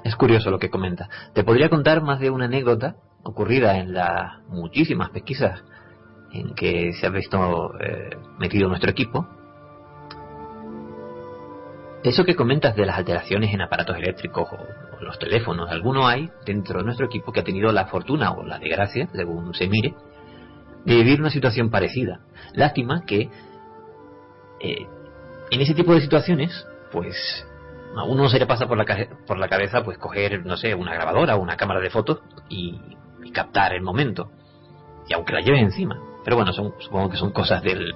Es 0.04 0.14
curioso 0.16 0.50
lo 0.50 0.58
que 0.58 0.70
comenta. 0.70 1.08
Te 1.34 1.44
podría 1.44 1.68
contar 1.68 2.02
más 2.02 2.20
de 2.20 2.30
una 2.30 2.44
anécdota 2.44 2.96
ocurrida 3.22 3.78
en 3.78 3.92
las 3.92 4.38
muchísimas 4.48 5.10
pesquisas 5.10 5.62
en 6.32 6.54
que 6.54 6.92
se 6.92 7.06
ha 7.06 7.10
visto 7.10 7.72
eh, 7.80 8.16
metido 8.38 8.68
nuestro 8.68 8.90
equipo. 8.90 9.26
Eso 12.04 12.24
que 12.24 12.36
comentas 12.36 12.76
de 12.76 12.86
las 12.86 12.96
alteraciones 12.96 13.52
en 13.52 13.60
aparatos 13.60 13.96
eléctricos 13.96 14.48
o, 14.50 14.56
o 14.56 15.02
los 15.02 15.18
teléfonos, 15.18 15.70
alguno 15.70 16.06
hay 16.06 16.30
dentro 16.46 16.78
de 16.78 16.84
nuestro 16.84 17.06
equipo 17.06 17.32
que 17.32 17.40
ha 17.40 17.44
tenido 17.44 17.72
la 17.72 17.86
fortuna 17.86 18.30
o 18.32 18.44
la 18.44 18.58
desgracia, 18.58 19.08
según 19.12 19.52
se 19.54 19.68
mire, 19.68 19.94
de 20.84 20.94
vivir 20.94 21.20
una 21.20 21.30
situación 21.30 21.70
parecida. 21.70 22.20
Lástima 22.54 23.04
que 23.04 23.30
eh, 24.60 24.86
en 25.50 25.60
ese 25.60 25.74
tipo 25.74 25.94
de 25.94 26.00
situaciones, 26.00 26.66
pues 26.92 27.16
a 27.96 28.04
uno 28.04 28.28
se 28.28 28.38
le 28.38 28.46
pasa 28.46 28.66
por 28.66 28.78
la, 28.78 28.84
por 29.26 29.38
la 29.38 29.48
cabeza 29.48 29.82
pues 29.82 29.98
coger, 29.98 30.44
no 30.44 30.56
sé, 30.56 30.74
una 30.74 30.94
grabadora 30.94 31.36
o 31.36 31.40
una 31.40 31.56
cámara 31.56 31.80
de 31.80 31.90
fotos 31.90 32.20
y, 32.48 32.80
y 33.24 33.30
captar 33.30 33.72
el 33.74 33.82
momento. 33.82 34.30
Y 35.08 35.14
aunque 35.14 35.32
la 35.32 35.40
lleves 35.40 35.62
encima. 35.62 35.98
Pero 36.24 36.36
bueno, 36.36 36.52
son, 36.52 36.74
supongo 36.78 37.10
que 37.10 37.16
son 37.16 37.32
cosas 37.32 37.62
del, 37.62 37.94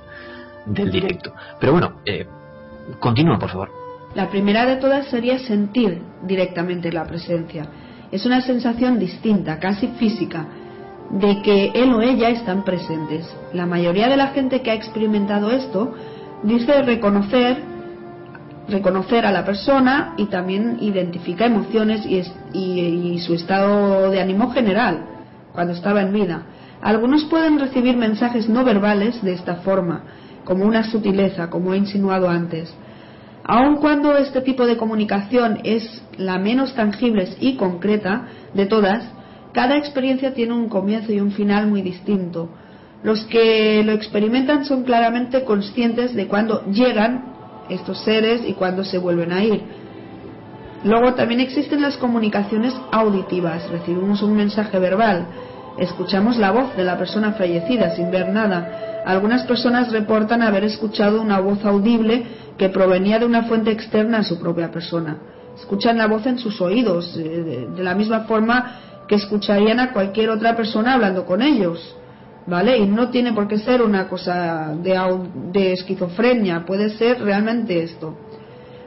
del 0.66 0.90
directo. 0.90 1.32
Pero 1.61 1.73
bueno, 1.73 2.01
eh, 2.05 2.27
continúa, 2.98 3.39
por 3.39 3.51
favor. 3.51 3.70
La 4.15 4.31
primera 4.31 4.65
de 4.65 4.77
todas 4.77 5.09
sería 5.09 5.39
sentir 5.39 6.01
directamente 6.23 6.93
la 6.93 7.05
presencia. 7.05 7.66
Es 8.11 8.24
una 8.27 8.40
sensación 8.40 8.98
distinta, 8.98 9.59
casi 9.59 9.89
física, 9.89 10.47
de 11.14 11.42
que 11.42 11.70
él 11.74 11.92
o 11.92 12.02
ella 12.02 12.28
están 12.30 12.64
presentes. 12.64 13.24
La 13.52 13.66
mayoría 13.66 14.08
de 14.08 14.16
la 14.16 14.28
gente 14.28 14.62
que 14.62 14.70
ha 14.70 14.74
experimentado 14.74 15.50
esto 15.50 15.94
dice 16.42 16.82
reconocer 16.82 17.74
reconocer 18.66 19.26
a 19.26 19.30
la 19.30 19.44
persona 19.44 20.14
y 20.16 20.24
también 20.26 20.78
identifica 20.80 21.44
emociones 21.44 22.06
y, 22.06 22.22
y 22.54 23.18
su 23.18 23.34
estado 23.34 24.10
de 24.10 24.22
ánimo 24.22 24.50
general 24.52 25.04
cuando 25.52 25.74
estaba 25.74 26.00
en 26.00 26.14
vida. 26.14 26.46
Algunos 26.80 27.24
pueden 27.24 27.58
recibir 27.58 27.96
mensajes 27.96 28.48
no 28.48 28.64
verbales 28.64 29.22
de 29.22 29.34
esta 29.34 29.56
forma, 29.56 30.04
como 30.44 30.64
una 30.64 30.82
sutileza, 30.84 31.50
como 31.50 31.74
he 31.74 31.76
insinuado 31.76 32.28
antes. 32.28 32.74
Aun 33.44 33.76
cuando 33.76 34.16
este 34.16 34.40
tipo 34.40 34.66
de 34.66 34.78
comunicación 34.78 35.60
es 35.64 36.02
la 36.16 36.38
menos 36.38 36.74
tangible 36.74 37.28
y 37.40 37.56
concreta 37.56 38.28
de 38.54 38.66
todas, 38.66 39.04
cada 39.55 39.76
experiencia 39.76 40.35
tiene 40.35 40.52
un 40.52 40.68
comienzo 40.68 41.12
y 41.12 41.20
un 41.20 41.31
final 41.31 41.68
muy 41.68 41.81
distinto. 41.81 42.51
Los 43.05 43.24
que 43.26 43.82
lo 43.85 43.93
experimentan 43.93 44.64
son 44.64 44.82
claramente 44.82 45.44
conscientes 45.44 46.14
de 46.14 46.26
cuándo 46.26 46.64
llegan 46.66 47.32
estos 47.68 48.02
seres 48.02 48.43
y 48.47 48.55
cuándo 48.55 48.82
se 48.82 48.98
vuelven 48.98 49.32
a 49.32 49.44
ir. 49.44 49.62
Luego 50.82 51.14
también 51.14 51.40
existen 51.40 51.82
las 51.82 51.97
comunicaciones 51.97 52.74
auditivas. 52.90 53.70
Recibimos 53.70 54.22
un 54.22 54.35
mensaje 54.35 54.78
verbal, 54.78 55.28
escuchamos 55.78 56.36
la 56.36 56.51
voz 56.51 56.76
de 56.76 56.85
la 56.85 56.98
persona 56.98 57.32
fallecida 57.32 57.94
sin 57.94 58.10
ver 58.10 58.31
nada. 58.31 59.02
Algunas 59.06 59.44
personas 59.44 59.93
reportan 59.93 60.43
haber 60.43 60.64
escuchado 60.64 61.22
una 61.22 61.39
voz 61.39 61.64
audible 61.64 62.24
que 62.59 62.70
provenía 62.70 63.18
de 63.20 63.26
una 63.26 63.44
fuente 63.44 63.70
externa 63.70 64.18
a 64.18 64.24
su 64.24 64.40
propia 64.40 64.72
persona. 64.72 65.18
escuchan 65.56 65.98
la 65.98 66.09
voz 66.09 66.26
en 66.26 66.39
sus 66.39 66.60
oídos, 66.60 67.16
eh, 67.16 67.22
de, 67.22 67.68
de 67.68 67.82
la 67.85 67.94
misma 67.94 68.20
forma 68.20 68.93
escucharían 69.14 69.80
a 69.80 69.92
cualquier 69.92 70.30
otra 70.30 70.56
persona 70.56 70.94
hablando 70.94 71.24
con 71.24 71.42
ellos. 71.42 71.96
¿Vale? 72.46 72.76
Y 72.76 72.86
no 72.86 73.08
tiene 73.08 73.32
por 73.32 73.48
qué 73.48 73.56
ser 73.56 73.80
una 73.80 74.06
cosa 74.06 74.74
de, 74.76 75.00
de 75.50 75.72
esquizofrenia, 75.72 76.66
puede 76.66 76.90
ser 76.90 77.22
realmente 77.22 77.82
esto. 77.82 78.18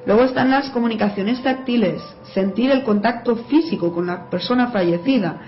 Luego 0.06 0.24
están 0.24 0.52
las 0.52 0.70
comunicaciones 0.70 1.42
táctiles, 1.42 2.02
sentir 2.34 2.70
el 2.70 2.84
contacto 2.84 3.36
físico 3.36 3.92
con 3.94 4.06
la 4.06 4.30
persona 4.30 4.68
fallecida. 4.68 5.42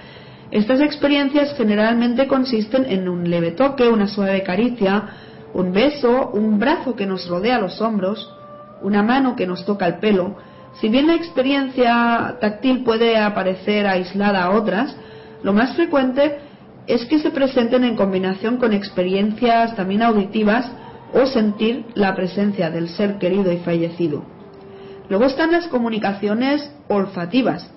Estas 0.52 0.82
experiencias 0.82 1.56
generalmente 1.56 2.28
consisten 2.28 2.86
en 2.86 3.08
un 3.08 3.30
leve 3.30 3.52
toque, 3.52 3.88
una 3.88 4.08
suave 4.08 4.42
caricia, 4.42 5.04
un 5.54 5.72
beso, 5.72 6.32
un 6.34 6.60
brazo 6.60 6.96
que 6.96 7.06
nos 7.06 7.28
rodea 7.28 7.60
los 7.60 7.80
hombros, 7.80 8.34
una 8.82 9.04
mano 9.04 9.36
que 9.36 9.48
nos 9.48 9.64
toca 9.66 9.88
el 9.88 10.00
pelo. 10.00 10.36
Si 10.76 10.88
bien 10.90 11.08
la 11.08 11.16
experiencia 11.16 12.38
táctil 12.40 12.84
puede 12.84 13.18
aparecer 13.18 13.88
aislada 13.88 14.44
a 14.44 14.52
otras, 14.52 14.96
lo 15.44 15.54
más 15.54 15.76
frecuente 15.76 16.40
es 16.88 17.06
que 17.06 17.20
se 17.20 17.32
presenten 17.32 17.84
en 17.84 17.96
combinación 17.96 18.58
con 18.58 18.74
experiencias 18.74 19.76
también 19.76 20.02
auditivas 20.02 20.72
o 21.14 21.26
sentir 21.26 21.86
la 21.96 22.16
presencia 22.16 22.70
del 22.70 22.90
ser 22.90 23.18
querido 23.18 23.52
y 23.52 23.58
fallecido. 23.58 24.24
Luego 25.10 25.26
están 25.26 25.52
las 25.52 25.68
comunicaciones 25.68 26.72
olfativas, 26.88 27.70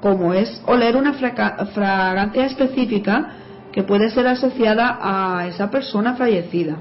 como 0.00 0.32
es 0.32 0.62
oler 0.66 0.96
una 0.96 1.14
fragancia 1.14 2.46
específica 2.46 3.32
que 3.72 3.82
puede 3.82 4.10
ser 4.10 4.26
asociada 4.26 4.98
a 5.00 5.46
esa 5.48 5.70
persona 5.70 6.14
fallecida. 6.14 6.78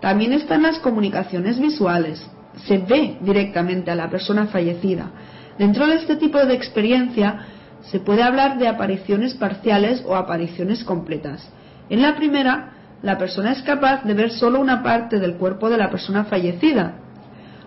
También 0.00 0.32
están 0.32 0.62
las 0.62 0.78
comunicaciones 0.78 1.58
visuales, 1.58 2.28
se 2.56 2.78
ve 2.78 3.18
directamente 3.20 3.90
a 3.90 3.94
la 3.94 4.10
persona 4.10 4.46
fallecida. 4.46 5.10
Dentro 5.58 5.86
de 5.86 5.96
este 5.96 6.16
tipo 6.16 6.38
de 6.38 6.54
experiencia 6.54 7.46
se 7.82 8.00
puede 8.00 8.22
hablar 8.22 8.58
de 8.58 8.68
apariciones 8.68 9.34
parciales 9.34 10.02
o 10.06 10.14
apariciones 10.14 10.84
completas. 10.84 11.48
En 11.90 12.02
la 12.02 12.14
primera, 12.16 12.72
la 13.02 13.18
persona 13.18 13.52
es 13.52 13.62
capaz 13.62 14.04
de 14.04 14.14
ver 14.14 14.30
solo 14.30 14.60
una 14.60 14.82
parte 14.82 15.18
del 15.18 15.34
cuerpo 15.34 15.68
de 15.68 15.76
la 15.76 15.90
persona 15.90 16.24
fallecida, 16.24 16.94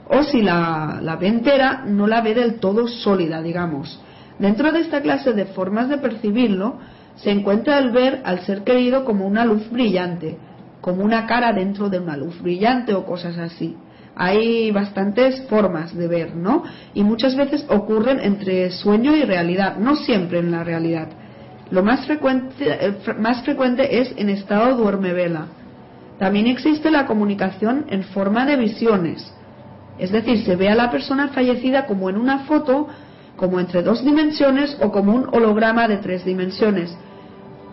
o 0.08 0.24
si 0.24 0.42
la, 0.42 1.00
la 1.02 1.16
ve 1.16 1.28
entera, 1.28 1.84
no 1.86 2.08
la 2.08 2.22
ve 2.22 2.34
del 2.34 2.60
todo 2.60 2.88
sólida, 2.88 3.42
digamos. 3.42 4.00
Dentro 4.40 4.72
de 4.72 4.82
esta 4.82 5.02
clase 5.02 5.34
de 5.34 5.46
formas 5.46 5.90
de 5.90 5.98
percibirlo, 5.98 6.78
se 7.16 7.32
encuentra 7.32 7.80
el 7.80 7.92
ver 7.92 8.22
al 8.24 8.42
ser 8.42 8.64
querido 8.64 9.06
como 9.06 9.26
una 9.26 9.46
luz 9.46 9.70
brillante, 9.70 10.38
como 10.82 11.04
una 11.04 11.26
cara 11.26 11.54
dentro 11.54 11.90
de 11.90 12.00
una 12.00 12.18
luz 12.18 12.42
brillante 12.42 12.94
o 12.94 13.06
cosas 13.06 13.38
así. 13.38 13.76
Hay 14.16 14.72
bastantes 14.72 15.42
formas 15.50 15.96
de 15.96 16.08
ver, 16.08 16.36
¿no? 16.36 16.64
Y 16.94 17.04
muchas 17.04 17.36
veces 17.36 17.66
ocurren 17.70 18.20
entre 18.20 18.72
sueño 18.72 19.16
y 19.16 19.24
realidad, 19.24 19.78
no 19.78 19.96
siempre 19.96 20.40
en 20.40 20.52
la 20.52 20.64
realidad. 20.64 21.10
Lo 21.70 21.84
más 21.84 22.06
frecuente, 22.06 22.56
eh, 22.60 22.96
más 23.20 23.44
frecuente 23.44 24.00
es 24.02 24.14
en 24.18 24.30
estado 24.30 24.78
duerme-vela. 24.78 25.48
También 26.20 26.48
existe 26.48 26.92
la 26.92 27.06
comunicación 27.06 27.86
en 27.90 28.04
forma 28.04 28.46
de 28.46 28.56
visiones, 28.56 29.34
es 29.98 30.12
decir, 30.12 30.44
se 30.44 30.56
ve 30.56 30.70
a 30.70 30.76
la 30.76 30.92
persona 30.92 31.30
fallecida 31.30 31.86
como 31.86 32.10
en 32.10 32.18
una 32.18 32.40
foto, 32.40 32.88
como 33.36 33.60
entre 33.60 33.82
dos 33.82 34.04
dimensiones 34.04 34.78
o 34.82 34.92
como 34.92 35.14
un 35.14 35.28
holograma 35.32 35.88
de 35.88 35.98
tres 35.98 36.26
dimensiones, 36.26 36.98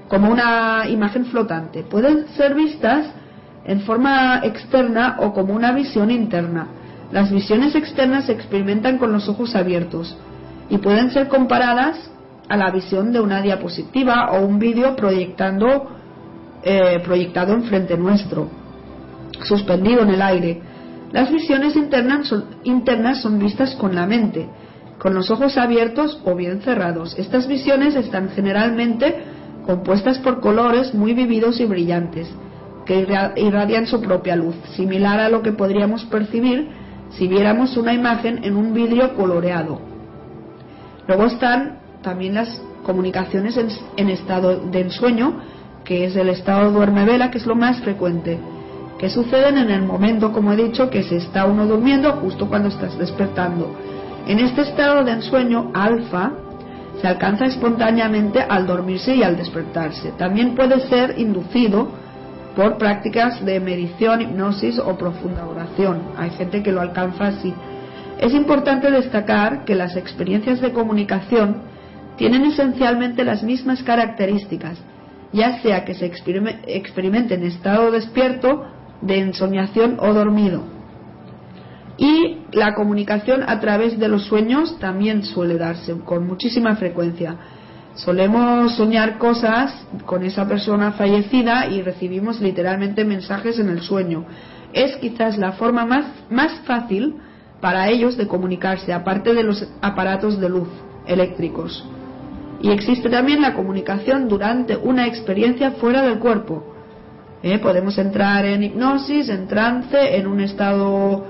como 0.08 0.30
una 0.30 0.88
imagen 0.88 1.26
flotante. 1.26 1.82
Pueden 1.82 2.28
ser 2.36 2.54
vistas 2.54 3.06
en 3.64 3.80
forma 3.80 4.40
externa 4.42 5.16
o 5.20 5.32
como 5.32 5.54
una 5.54 5.72
visión 5.72 6.10
interna. 6.10 6.68
Las 7.12 7.30
visiones 7.30 7.74
externas 7.74 8.26
se 8.26 8.32
experimentan 8.32 8.98
con 8.98 9.12
los 9.12 9.28
ojos 9.28 9.54
abiertos 9.54 10.16
y 10.68 10.78
pueden 10.78 11.10
ser 11.10 11.28
comparadas 11.28 12.10
a 12.48 12.56
la 12.56 12.70
visión 12.70 13.12
de 13.12 13.20
una 13.20 13.42
diapositiva 13.42 14.30
o 14.32 14.44
un 14.44 14.58
vídeo 14.58 14.96
proyectando 14.96 15.88
eh, 16.64 17.00
proyectado 17.04 17.54
enfrente 17.54 17.96
nuestro, 17.96 18.48
suspendido 19.42 20.02
en 20.02 20.10
el 20.10 20.22
aire. 20.22 20.62
Las 21.10 21.30
visiones 21.30 21.74
internas 21.74 22.28
son, 22.28 22.44
internas 22.62 23.20
son 23.20 23.38
vistas 23.40 23.74
con 23.74 23.94
la 23.94 24.06
mente, 24.06 24.48
con 24.98 25.12
los 25.12 25.30
ojos 25.32 25.58
abiertos 25.58 26.20
o 26.24 26.36
bien 26.36 26.62
cerrados. 26.62 27.18
Estas 27.18 27.48
visiones 27.48 27.96
están 27.96 28.30
generalmente 28.30 29.24
compuestas 29.66 30.20
por 30.20 30.40
colores 30.40 30.94
muy 30.94 31.14
vividos 31.14 31.58
y 31.58 31.64
brillantes, 31.64 32.28
que 32.84 33.06
irra- 33.06 33.32
irradian 33.36 33.86
su 33.86 34.00
propia 34.00 34.36
luz, 34.36 34.56
similar 34.76 35.20
a 35.20 35.28
lo 35.28 35.42
que 35.42 35.52
podríamos 35.52 36.04
percibir 36.06 36.68
si 37.10 37.28
viéramos 37.28 37.76
una 37.76 37.92
imagen 37.92 38.44
en 38.44 38.56
un 38.56 38.72
vidrio 38.72 39.14
coloreado. 39.14 39.80
Luego 41.06 41.26
están 41.26 41.78
también 42.02 42.34
las 42.34 42.62
comunicaciones 42.84 43.56
en, 43.56 43.68
en 43.96 44.08
estado 44.08 44.56
de 44.70 44.80
ensueño, 44.80 45.40
que 45.84 46.04
es 46.06 46.16
el 46.16 46.28
estado 46.28 46.70
duerme-vela, 46.70 47.30
que 47.30 47.38
es 47.38 47.46
lo 47.46 47.54
más 47.54 47.80
frecuente, 47.80 48.38
que 48.98 49.10
suceden 49.10 49.58
en 49.58 49.70
el 49.70 49.82
momento, 49.82 50.32
como 50.32 50.52
he 50.52 50.56
dicho, 50.56 50.88
que 50.90 51.02
se 51.02 51.16
está 51.16 51.44
uno 51.44 51.66
durmiendo 51.66 52.12
justo 52.14 52.48
cuando 52.48 52.68
estás 52.68 52.96
despertando. 52.98 53.74
En 54.26 54.38
este 54.38 54.62
estado 54.62 55.02
de 55.04 55.12
ensueño 55.12 55.70
alfa 55.74 56.32
se 57.00 57.08
alcanza 57.08 57.46
espontáneamente 57.46 58.40
al 58.40 58.66
dormirse 58.66 59.14
y 59.16 59.22
al 59.24 59.36
despertarse. 59.36 60.12
También 60.16 60.54
puede 60.54 60.78
ser 60.88 61.18
inducido 61.18 61.88
por 62.56 62.78
prácticas 62.78 63.44
de 63.44 63.60
medición, 63.60 64.20
hipnosis 64.20 64.78
o 64.78 64.96
profunda 64.96 65.46
oración. 65.46 66.02
Hay 66.16 66.30
gente 66.30 66.62
que 66.62 66.72
lo 66.72 66.80
alcanza 66.80 67.28
así. 67.28 67.54
Es 68.18 68.34
importante 68.34 68.90
destacar 68.90 69.64
que 69.64 69.74
las 69.74 69.96
experiencias 69.96 70.60
de 70.60 70.72
comunicación 70.72 71.62
tienen 72.16 72.44
esencialmente 72.44 73.24
las 73.24 73.42
mismas 73.42 73.82
características, 73.82 74.78
ya 75.32 75.60
sea 75.62 75.84
que 75.84 75.94
se 75.94 76.06
experime- 76.06 76.60
experimente 76.66 77.34
en 77.34 77.44
estado 77.44 77.90
despierto, 77.90 78.64
de 79.00 79.18
ensoñación 79.18 79.96
o 79.98 80.12
dormido. 80.12 80.62
Y 81.96 82.38
la 82.52 82.74
comunicación 82.74 83.42
a 83.46 83.60
través 83.60 83.98
de 83.98 84.08
los 84.08 84.24
sueños 84.24 84.78
también 84.78 85.24
suele 85.24 85.58
darse 85.58 85.98
con 86.04 86.26
muchísima 86.26 86.76
frecuencia. 86.76 87.36
Solemos 87.94 88.76
soñar 88.76 89.18
cosas 89.18 89.86
con 90.06 90.24
esa 90.24 90.48
persona 90.48 90.92
fallecida 90.92 91.66
y 91.66 91.82
recibimos 91.82 92.40
literalmente 92.40 93.04
mensajes 93.04 93.58
en 93.58 93.68
el 93.68 93.82
sueño. 93.82 94.24
Es 94.72 94.96
quizás 94.96 95.36
la 95.36 95.52
forma 95.52 95.84
más, 95.84 96.06
más 96.30 96.52
fácil 96.64 97.16
para 97.60 97.88
ellos 97.90 98.16
de 98.16 98.26
comunicarse, 98.26 98.92
aparte 98.92 99.34
de 99.34 99.42
los 99.42 99.68
aparatos 99.82 100.40
de 100.40 100.48
luz 100.48 100.68
eléctricos. 101.06 101.86
Y 102.62 102.70
existe 102.70 103.10
también 103.10 103.42
la 103.42 103.54
comunicación 103.54 104.28
durante 104.28 104.76
una 104.76 105.06
experiencia 105.06 105.72
fuera 105.72 106.02
del 106.02 106.18
cuerpo. 106.18 106.64
¿Eh? 107.42 107.58
Podemos 107.58 107.98
entrar 107.98 108.44
en 108.46 108.62
hipnosis, 108.62 109.28
en 109.28 109.48
trance, 109.48 110.16
en 110.16 110.26
un 110.26 110.40
estado 110.40 111.26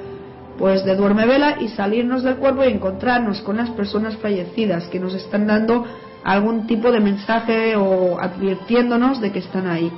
pues 0.59 0.85
de 0.85 0.95
duerme 0.95 1.27
vela 1.27 1.57
y 1.61 1.69
salirnos 1.69 2.23
del 2.23 2.37
cuerpo 2.37 2.63
y 2.63 2.69
encontrarnos 2.69 3.41
con 3.41 3.57
las 3.57 3.71
personas 3.71 4.17
fallecidas 4.19 4.87
que 4.89 5.01
nos 5.01 5.15
están 5.15 5.47
dando 5.47 5.87
algún 6.25 6.67
tipo 6.67 6.91
de 6.91 7.01
mensaje 7.01 7.77
o 7.77 8.19
advirtiéndonos 8.21 9.21
de 9.21 9.33
que 9.33 9.41
están 9.41 9.67
ahí. 9.67 9.93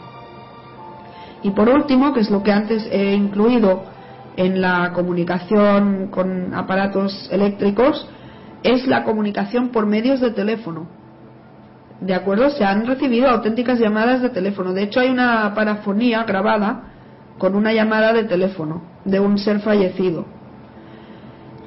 Y 1.42 1.50
por 1.50 1.68
último, 1.68 2.14
que 2.14 2.20
es 2.20 2.30
lo 2.30 2.42
que 2.42 2.52
antes 2.52 2.88
he 2.90 3.14
incluido 3.14 3.84
en 4.36 4.60
la 4.60 4.92
comunicación 4.94 6.08
con 6.10 6.54
aparatos 6.54 7.28
eléctricos, 7.30 8.08
es 8.62 8.86
la 8.86 9.04
comunicación 9.04 9.68
por 9.68 9.86
medios 9.86 10.20
de 10.20 10.30
teléfono. 10.30 10.86
¿De 12.00 12.14
acuerdo? 12.14 12.50
Se 12.50 12.64
han 12.64 12.86
recibido 12.86 13.28
auténticas 13.28 13.78
llamadas 13.78 14.22
de 14.22 14.30
teléfono. 14.30 14.72
De 14.72 14.82
hecho, 14.82 15.00
hay 15.00 15.10
una 15.10 15.52
parafonía 15.54 16.24
grabada 16.24 16.84
con 17.38 17.54
una 17.54 17.72
llamada 17.72 18.12
de 18.12 18.24
teléfono 18.24 18.82
de 19.04 19.20
un 19.20 19.38
ser 19.38 19.60
fallecido. 19.60 20.24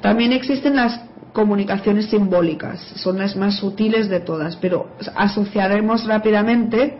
También 0.00 0.32
existen 0.32 0.76
las 0.76 1.07
comunicaciones 1.38 2.10
simbólicas, 2.10 2.80
son 2.96 3.18
las 3.18 3.36
más 3.36 3.58
sutiles 3.58 4.08
de 4.08 4.18
todas, 4.18 4.56
pero 4.56 4.88
asociaremos 5.14 6.04
rápidamente 6.04 6.98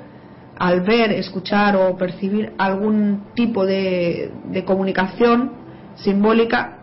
al 0.57 0.83
ver, 0.83 1.11
escuchar 1.11 1.75
o 1.75 1.97
percibir 1.97 2.53
algún 2.57 3.25
tipo 3.35 3.67
de, 3.67 4.33
de 4.45 4.65
comunicación 4.65 5.55
simbólica, 5.97 6.79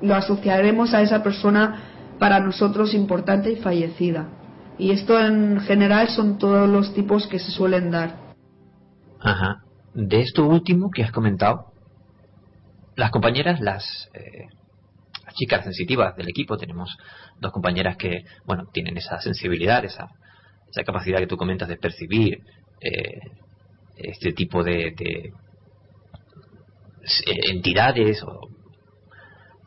lo 0.00 0.16
asociaremos 0.16 0.92
a 0.92 1.02
esa 1.02 1.22
persona 1.22 2.16
para 2.18 2.40
nosotros 2.40 2.94
importante 2.94 3.52
y 3.52 3.56
fallecida. 3.56 4.26
Y 4.76 4.90
esto 4.90 5.20
en 5.20 5.60
general 5.60 6.08
son 6.08 6.36
todos 6.36 6.68
los 6.68 6.92
tipos 6.94 7.28
que 7.28 7.38
se 7.38 7.52
suelen 7.52 7.92
dar. 7.92 8.16
Ajá. 9.20 9.62
De 9.94 10.20
esto 10.20 10.44
último 10.48 10.90
que 10.90 11.04
has 11.04 11.12
comentado, 11.12 11.66
las 12.96 13.12
compañeras, 13.12 13.60
las, 13.60 14.10
eh, 14.14 14.48
chicas 15.34 15.64
sensitivas 15.64 16.16
del 16.16 16.28
equipo, 16.28 16.56
tenemos 16.56 16.90
dos 17.40 17.52
compañeras 17.52 17.96
que, 17.96 18.22
bueno, 18.44 18.64
tienen 18.72 18.96
esa 18.96 19.20
sensibilidad, 19.20 19.84
esa, 19.84 20.08
esa 20.70 20.84
capacidad 20.84 21.18
que 21.18 21.26
tú 21.26 21.36
comentas 21.36 21.68
de 21.68 21.76
percibir 21.76 22.38
eh, 22.80 23.18
este 23.96 24.32
tipo 24.32 24.62
de, 24.62 24.92
de 24.96 25.32
eh, 27.26 27.40
entidades 27.50 28.22
o- 28.22 28.48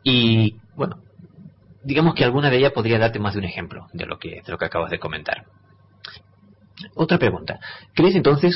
y, 0.02 0.54
bueno, 0.76 0.96
digamos 1.82 2.14
que 2.14 2.24
alguna 2.24 2.50
de 2.50 2.58
ellas 2.58 2.72
podría 2.72 2.98
darte 2.98 3.18
más 3.18 3.34
de 3.34 3.40
un 3.40 3.44
ejemplo 3.46 3.86
de 3.92 4.06
lo 4.06 4.18
que, 4.18 4.40
de 4.44 4.52
lo 4.52 4.58
que 4.58 4.64
acabas 4.66 4.90
de 4.90 4.98
comentar. 4.98 5.44
Otra 6.94 7.18
pregunta. 7.18 7.58
¿Crees 7.94 8.14
entonces 8.14 8.54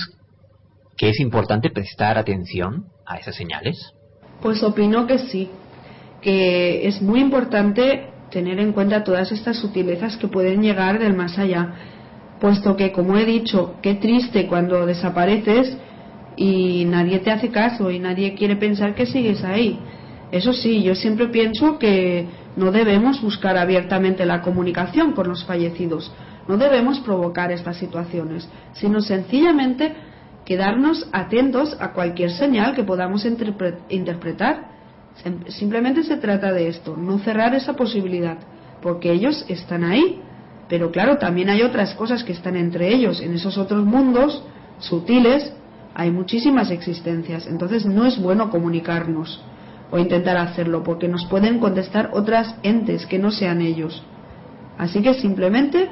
que 0.96 1.08
es 1.10 1.20
importante 1.20 1.70
prestar 1.70 2.18
atención 2.18 2.84
a 3.06 3.16
esas 3.16 3.34
señales? 3.34 3.78
Pues 4.42 4.62
opino 4.62 5.06
que 5.06 5.18
sí, 5.18 5.50
que 6.20 6.86
es 6.86 7.00
muy 7.00 7.20
importante 7.20 8.08
tener 8.30 8.58
en 8.60 8.72
cuenta 8.72 9.04
todas 9.04 9.32
estas 9.32 9.58
sutilezas 9.58 10.16
que 10.16 10.28
pueden 10.28 10.62
llegar 10.62 10.98
del 10.98 11.14
más 11.14 11.38
allá, 11.38 11.74
puesto 12.40 12.76
que, 12.76 12.92
como 12.92 13.16
he 13.16 13.24
dicho, 13.24 13.74
qué 13.82 13.94
triste 13.94 14.46
cuando 14.46 14.86
desapareces 14.86 15.76
y 16.36 16.84
nadie 16.86 17.18
te 17.18 17.30
hace 17.30 17.50
caso 17.50 17.90
y 17.90 17.98
nadie 17.98 18.34
quiere 18.34 18.56
pensar 18.56 18.94
que 18.94 19.06
sigues 19.06 19.44
ahí. 19.44 19.78
Eso 20.32 20.52
sí, 20.52 20.82
yo 20.82 20.94
siempre 20.94 21.28
pienso 21.28 21.78
que 21.78 22.26
no 22.56 22.70
debemos 22.70 23.20
buscar 23.20 23.56
abiertamente 23.58 24.24
la 24.24 24.42
comunicación 24.42 25.12
con 25.12 25.28
los 25.28 25.44
fallecidos, 25.44 26.12
no 26.48 26.56
debemos 26.56 27.00
provocar 27.00 27.52
estas 27.52 27.76
situaciones, 27.76 28.48
sino 28.72 29.00
sencillamente 29.00 29.92
quedarnos 30.44 31.08
atentos 31.12 31.76
a 31.80 31.92
cualquier 31.92 32.30
señal 32.32 32.74
que 32.74 32.82
podamos 32.82 33.24
interpretar. 33.24 34.79
Simplemente 35.48 36.02
se 36.04 36.16
trata 36.16 36.52
de 36.52 36.68
esto, 36.68 36.96
no 36.96 37.18
cerrar 37.18 37.54
esa 37.54 37.74
posibilidad, 37.74 38.38
porque 38.80 39.12
ellos 39.12 39.44
están 39.48 39.84
ahí, 39.84 40.20
pero 40.68 40.90
claro, 40.90 41.18
también 41.18 41.50
hay 41.50 41.62
otras 41.62 41.94
cosas 41.94 42.24
que 42.24 42.32
están 42.32 42.56
entre 42.56 42.88
ellos, 42.88 43.20
en 43.20 43.34
esos 43.34 43.58
otros 43.58 43.84
mundos 43.84 44.42
sutiles 44.78 45.52
hay 45.94 46.10
muchísimas 46.10 46.70
existencias, 46.70 47.46
entonces 47.46 47.84
no 47.84 48.06
es 48.06 48.20
bueno 48.20 48.50
comunicarnos 48.50 49.42
o 49.90 49.98
intentar 49.98 50.36
hacerlo, 50.36 50.82
porque 50.84 51.08
nos 51.08 51.26
pueden 51.26 51.58
contestar 51.58 52.10
otras 52.12 52.54
entes 52.62 53.06
que 53.06 53.18
no 53.18 53.30
sean 53.32 53.60
ellos. 53.60 54.02
Así 54.78 55.02
que 55.02 55.14
simplemente 55.14 55.90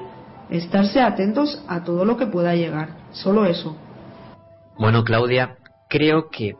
estarse 0.51 1.01
atentos 1.01 1.63
a 1.69 1.83
todo 1.83 2.05
lo 2.05 2.17
que 2.17 2.27
pueda 2.27 2.55
llegar, 2.55 2.91
solo 3.11 3.45
eso. 3.45 3.77
Bueno, 4.79 5.03
Claudia, 5.03 5.57
creo 5.89 6.31
que 6.31 6.55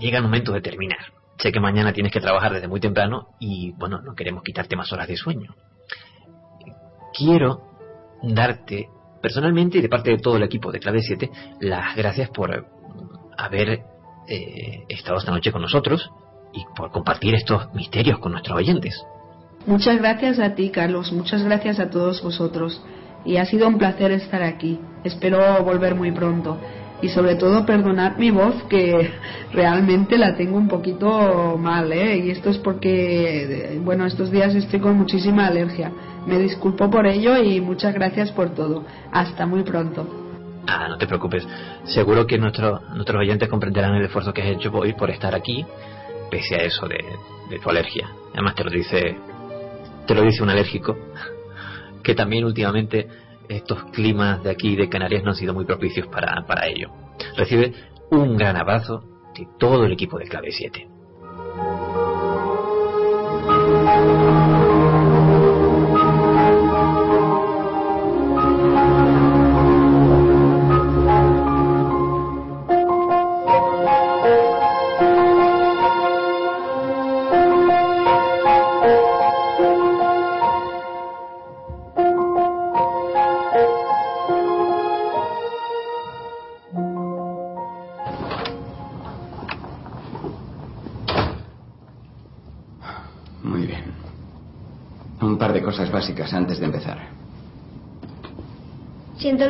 llega 0.00 0.16
el 0.16 0.24
momento 0.24 0.52
de 0.52 0.62
terminar. 0.62 1.19
Sé 1.40 1.52
que 1.52 1.60
mañana 1.60 1.92
tienes 1.92 2.12
que 2.12 2.20
trabajar 2.20 2.52
desde 2.52 2.68
muy 2.68 2.80
temprano 2.80 3.28
y, 3.38 3.72
bueno, 3.72 4.00
no 4.02 4.14
queremos 4.14 4.42
quitarte 4.42 4.76
más 4.76 4.92
horas 4.92 5.08
de 5.08 5.16
sueño. 5.16 5.54
Quiero 7.16 7.62
darte, 8.22 8.88
personalmente 9.22 9.78
y 9.78 9.80
de 9.80 9.88
parte 9.88 10.10
de 10.10 10.18
todo 10.18 10.36
el 10.36 10.42
equipo 10.42 10.70
de 10.70 10.80
Clave 10.80 11.00
7, 11.00 11.30
las 11.60 11.96
gracias 11.96 12.28
por 12.28 12.66
haber 13.38 13.80
eh, 14.28 14.84
estado 14.88 15.18
esta 15.18 15.32
noche 15.32 15.50
con 15.50 15.62
nosotros 15.62 16.10
y 16.52 16.64
por 16.76 16.90
compartir 16.90 17.34
estos 17.34 17.72
misterios 17.74 18.18
con 18.18 18.32
nuestros 18.32 18.58
oyentes. 18.58 19.02
Muchas 19.66 19.98
gracias 19.98 20.38
a 20.38 20.54
ti, 20.54 20.70
Carlos. 20.70 21.12
Muchas 21.12 21.42
gracias 21.42 21.80
a 21.80 21.90
todos 21.90 22.22
vosotros. 22.22 22.82
Y 23.24 23.36
ha 23.36 23.44
sido 23.44 23.68
un 23.68 23.78
placer 23.78 24.12
estar 24.12 24.42
aquí. 24.42 24.80
Espero 25.04 25.62
volver 25.62 25.94
muy 25.94 26.12
pronto. 26.12 26.58
Y 27.02 27.08
sobre 27.08 27.36
todo 27.36 27.64
perdonad 27.64 28.16
mi 28.16 28.30
voz 28.30 28.54
que 28.68 29.10
realmente 29.52 30.18
la 30.18 30.36
tengo 30.36 30.58
un 30.58 30.68
poquito 30.68 31.56
mal, 31.58 31.92
¿eh? 31.92 32.18
Y 32.18 32.30
esto 32.30 32.50
es 32.50 32.58
porque, 32.58 33.80
bueno, 33.82 34.06
estos 34.06 34.30
días 34.30 34.54
estoy 34.54 34.80
con 34.80 34.96
muchísima 34.96 35.46
alergia. 35.46 35.92
Me 36.26 36.38
disculpo 36.38 36.90
por 36.90 37.06
ello 37.06 37.36
y 37.42 37.60
muchas 37.60 37.94
gracias 37.94 38.30
por 38.32 38.50
todo. 38.54 38.84
Hasta 39.12 39.46
muy 39.46 39.62
pronto. 39.62 40.06
Ah, 40.66 40.88
no 40.88 40.98
te 40.98 41.06
preocupes. 41.06 41.46
Seguro 41.84 42.26
que 42.26 42.38
nuestro, 42.38 42.80
nuestros 42.94 43.20
oyentes 43.20 43.48
comprenderán 43.48 43.94
el 43.94 44.04
esfuerzo 44.04 44.32
que 44.32 44.42
has 44.42 44.48
hecho 44.48 44.70
hoy 44.72 44.92
por 44.92 45.10
estar 45.10 45.34
aquí 45.34 45.64
pese 46.30 46.54
a 46.54 46.58
eso 46.58 46.86
de, 46.86 47.58
tu 47.58 47.68
alergia. 47.68 48.08
Además 48.32 48.54
te 48.54 48.64
lo 48.64 48.70
dice, 48.70 49.16
te 50.06 50.14
lo 50.14 50.22
dice 50.22 50.42
un 50.42 50.50
alérgico, 50.50 50.96
que 52.02 52.14
también 52.14 52.44
últimamente 52.44 53.08
estos 53.50 53.84
climas 53.92 54.42
de 54.42 54.50
aquí 54.50 54.76
de 54.76 54.88
Canarias 54.88 55.24
no 55.24 55.30
han 55.30 55.36
sido 55.36 55.52
muy 55.52 55.64
propicios 55.64 56.06
para, 56.06 56.46
para 56.46 56.66
ello. 56.68 56.90
Recibe 57.36 57.74
un 58.10 58.36
gran 58.36 58.56
abrazo 58.56 59.02
de 59.34 59.46
todo 59.58 59.84
el 59.84 59.92
equipo 59.92 60.18
de 60.18 60.28
Clave 60.28 60.52
7. 60.52 60.88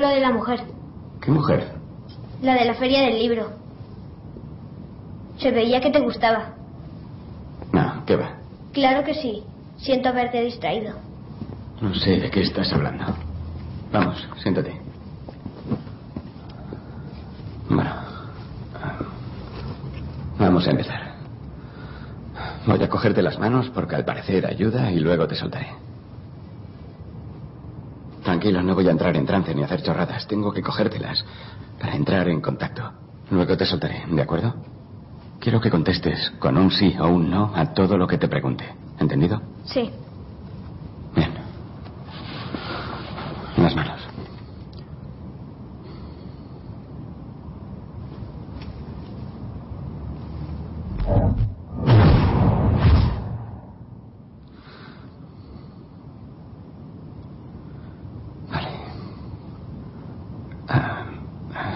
De 0.08 0.20
la 0.20 0.32
mujer. 0.32 0.60
¿Qué 1.20 1.30
mujer? 1.30 1.74
La 2.42 2.54
de 2.54 2.64
la 2.64 2.74
feria 2.74 3.02
del 3.02 3.18
libro. 3.18 3.52
Se 5.38 5.50
veía 5.50 5.80
que 5.80 5.90
te 5.90 6.00
gustaba. 6.00 6.54
No, 7.72 8.04
¿qué 8.06 8.16
va? 8.16 8.32
Claro 8.72 9.04
que 9.04 9.14
sí. 9.14 9.44
Siento 9.76 10.08
haberte 10.08 10.42
distraído. 10.42 10.94
No 11.80 11.94
sé 11.94 12.18
de 12.18 12.30
qué 12.30 12.42
estás 12.42 12.72
hablando. 12.72 13.04
Vamos, 13.92 14.26
siéntate. 14.42 14.80
Bueno. 17.68 17.92
Vamos 20.38 20.66
a 20.66 20.70
empezar. 20.70 21.14
Voy 22.66 22.82
a 22.82 22.88
cogerte 22.88 23.22
las 23.22 23.38
manos 23.38 23.70
porque 23.70 23.96
al 23.96 24.04
parecer 24.04 24.46
ayuda 24.46 24.90
y 24.90 24.98
luego 24.98 25.26
te 25.28 25.36
soltaré. 25.36 25.68
Tranquilo, 28.22 28.62
no 28.62 28.74
voy 28.74 28.86
a 28.86 28.90
entrar 28.90 29.16
en 29.16 29.26
trance 29.26 29.54
ni 29.54 29.62
a 29.62 29.66
hacer 29.66 29.82
chorradas. 29.82 30.26
Tengo 30.26 30.52
que 30.52 30.62
cogértelas 30.62 31.24
para 31.78 31.96
entrar 31.96 32.28
en 32.28 32.40
contacto. 32.40 32.92
Luego 33.30 33.56
te 33.56 33.64
soltaré, 33.64 34.04
¿de 34.08 34.22
acuerdo? 34.22 34.54
Quiero 35.38 35.60
que 35.60 35.70
contestes 35.70 36.30
con 36.38 36.58
un 36.58 36.70
sí 36.70 36.94
o 37.00 37.08
un 37.08 37.30
no 37.30 37.52
a 37.54 37.72
todo 37.72 37.96
lo 37.96 38.06
que 38.06 38.18
te 38.18 38.28
pregunte. 38.28 38.64
¿Entendido? 38.98 39.40
Sí. 39.64 39.90
Bien. 41.14 41.32
Las 43.56 43.74
manos. 43.74 44.00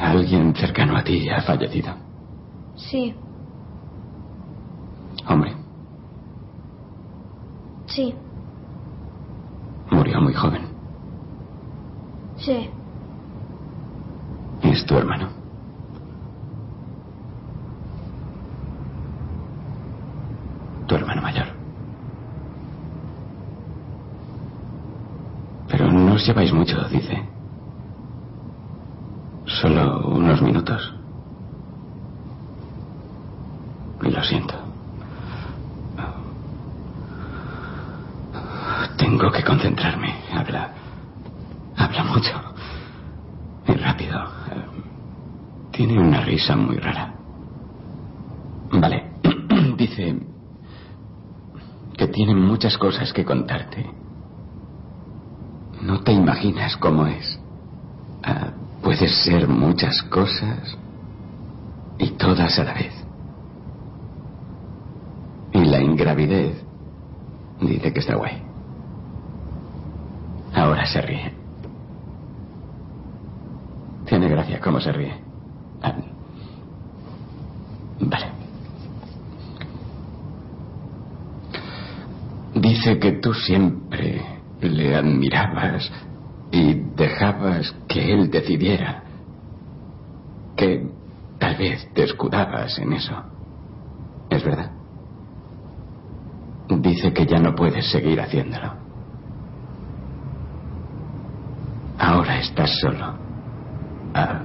¿Alguien 0.02 0.54
cercano 0.54 0.96
a 0.96 1.02
ti 1.02 1.28
ha 1.28 1.42
fallecido? 1.42 1.92
Sí. 2.94 3.12
¿Hombre? 5.28 5.52
Sí. 7.88 8.14
Murió 9.90 10.20
muy 10.20 10.32
joven. 10.32 10.62
Sí. 12.36 12.70
¿Es 14.62 14.86
tu 14.86 14.96
hermano? 14.96 15.28
Tu 20.86 20.94
hermano 20.94 21.20
mayor. 21.20 21.46
Pero 25.68 25.90
no 25.90 26.12
os 26.12 26.24
lleváis 26.24 26.52
mucho, 26.52 26.76
dice. 26.90 27.20
Solo 29.46 30.06
unos 30.10 30.40
minutos. 30.40 30.94
Y 34.04 34.10
lo 34.24 34.28
siento. 34.28 34.55
Tengo 38.96 39.30
que 39.30 39.42
concentrarme. 39.42 40.14
Habla. 40.32 40.70
Habla 41.76 42.05
mucho. 42.05 42.40
Y 43.66 43.72
rápido. 43.72 44.24
Tiene 45.72 45.98
una 45.98 46.20
risa 46.22 46.56
muy 46.56 46.76
rara. 46.76 47.12
Vale. 48.72 49.10
Dice 49.76 50.16
que 51.96 52.09
tiene 52.09 52.34
muchas 52.34 52.78
cosas 52.78 53.12
que 53.12 53.24
contarte. 53.24 53.90
No 55.82 56.01
te 56.01 56.12
imaginas 56.12 56.76
cómo 56.76 57.06
es. 57.06 57.38
Ah, 58.22 58.52
Puedes 58.82 59.24
ser 59.24 59.48
muchas 59.48 60.02
cosas 60.02 60.76
y 61.98 62.10
todas 62.10 62.59
a 62.59 62.64
la 62.64 62.74
vez. 62.74 63.05
Y 65.55 65.64
la 65.64 65.80
ingravidez 65.80 66.62
dice 67.60 67.78
que 67.94 68.00
está 68.00 68.16
guay. 68.16 68.42
Ahora 70.52 70.84
se 70.86 71.00
ríe. 71.00 71.32
Tiene 74.04 74.28
gracia 74.28 74.60
cómo 74.60 74.80
se 74.80 74.92
ríe. 74.92 75.14
Vale. 78.00 78.26
Dice 82.54 82.98
que 82.98 83.12
tú 83.12 83.32
siempre 83.32 84.22
le 84.60 84.94
admirabas 84.94 85.90
y 86.50 86.74
dejabas 86.96 87.74
que 87.88 88.12
él 88.12 88.30
decidiera. 88.30 89.02
Que 90.56 90.88
tal 91.38 91.56
vez 91.56 91.88
te 91.94 92.04
escudabas 92.04 92.78
en 92.78 92.92
eso. 92.92 93.14
¿Es 94.30 94.44
verdad? 94.44 94.70
Dice 96.94 97.12
que 97.12 97.26
ya 97.26 97.40
no 97.40 97.56
puedes 97.56 97.90
seguir 97.90 98.20
haciéndolo. 98.20 98.72
Ahora 101.98 102.38
estás 102.38 102.70
solo. 102.80 103.18
Ah, 104.14 104.44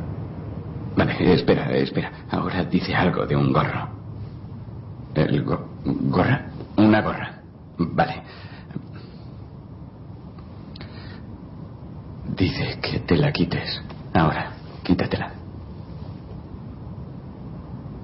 vale, 0.97 1.33
espera, 1.35 1.71
espera. 1.77 2.11
Ahora 2.31 2.63
dice 2.63 2.95
algo 2.95 3.27
de 3.27 3.35
un 3.35 3.53
gorro. 3.53 3.87
¿El 5.13 5.43
go- 5.43 5.69
gorra? 5.85 6.47
Una 6.77 7.01
gorra. 7.03 7.43
Vale. 7.77 8.23
Dice 12.35 12.79
que 12.81 12.99
te 13.01 13.15
la 13.15 13.31
quites. 13.31 13.79
Ahora, 14.15 14.53
quítatela. 14.83 15.33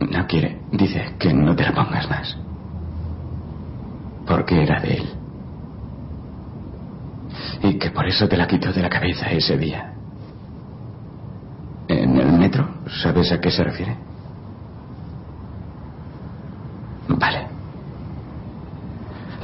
No 0.01 0.27
quiere. 0.27 0.61
Dice 0.72 1.15
que 1.17 1.34
no 1.34 1.55
te 1.55 1.63
la 1.63 1.73
pongas 1.73 2.07
más. 2.11 2.38
Porque 4.27 4.61
era 4.64 4.80
de 4.81 4.93
él. 4.95 5.10
Y 7.64 7.77
que 7.80 7.91
por 7.91 8.07
eso 8.07 8.27
te 8.27 8.38
la 8.38 8.47
quitó 8.47 8.72
de 8.72 8.81
la 8.81 8.89
cabeza 8.89 9.30
ese 9.31 9.57
día. 9.57 9.93
¿En 11.88 12.18
el 12.19 12.31
metro? 12.34 12.68
¿Sabes 13.03 13.31
a 13.31 13.39
qué 13.39 13.52
se 13.52 13.64
refiere? 13.64 13.95
Vale. 17.07 17.47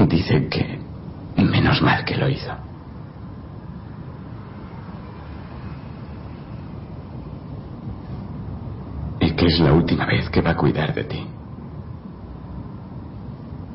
Dice 0.08 0.48
que 0.50 0.80
menos 1.38 1.82
mal 1.82 2.04
que 2.06 2.16
lo 2.18 2.28
hizo. 2.30 2.52
Y 9.20 9.32
que 9.36 9.46
es 9.48 9.60
la 9.60 9.74
última 9.74 10.06
vez 10.06 10.30
que 10.30 10.42
va 10.42 10.52
a 10.52 10.58
cuidar 10.58 10.94
de 10.94 11.04
ti. 11.04 11.28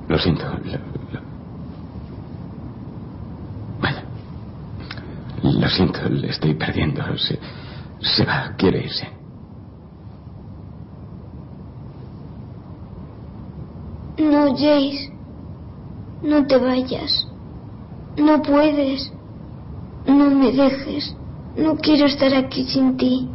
Lo 0.08 0.18
siento 0.18 0.44
lo- 0.44 1.20
Vaya. 3.80 4.02
Lo 5.66 5.72
siento, 5.72 6.08
le 6.08 6.28
estoy 6.28 6.54
perdiendo. 6.54 7.02
Se, 7.18 7.40
se 8.00 8.24
va, 8.24 8.54
quiere 8.56 8.84
irse. 8.84 9.08
No, 14.18 14.52
Jace. 14.54 15.10
No 16.22 16.46
te 16.46 16.56
vayas. 16.58 17.26
No 18.16 18.40
puedes. 18.42 19.12
No 20.06 20.30
me 20.30 20.52
dejes. 20.52 21.16
No 21.56 21.76
quiero 21.78 22.06
estar 22.06 22.32
aquí 22.32 22.64
sin 22.66 22.96
ti. 22.96 23.28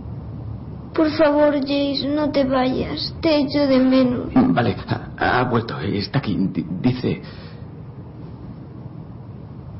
Por 0.93 1.11
favor, 1.11 1.55
Jace, 1.59 2.07
no 2.15 2.31
te 2.31 2.45
vayas. 2.45 3.13
Te 3.21 3.39
echo 3.41 3.67
de 3.67 3.77
menos. 3.79 4.29
Vale, 4.33 4.77
ha, 5.17 5.39
ha 5.41 5.43
vuelto, 5.49 5.77
está 5.81 6.19
aquí. 6.19 6.37
Di- 6.37 6.65
dice 6.81 7.21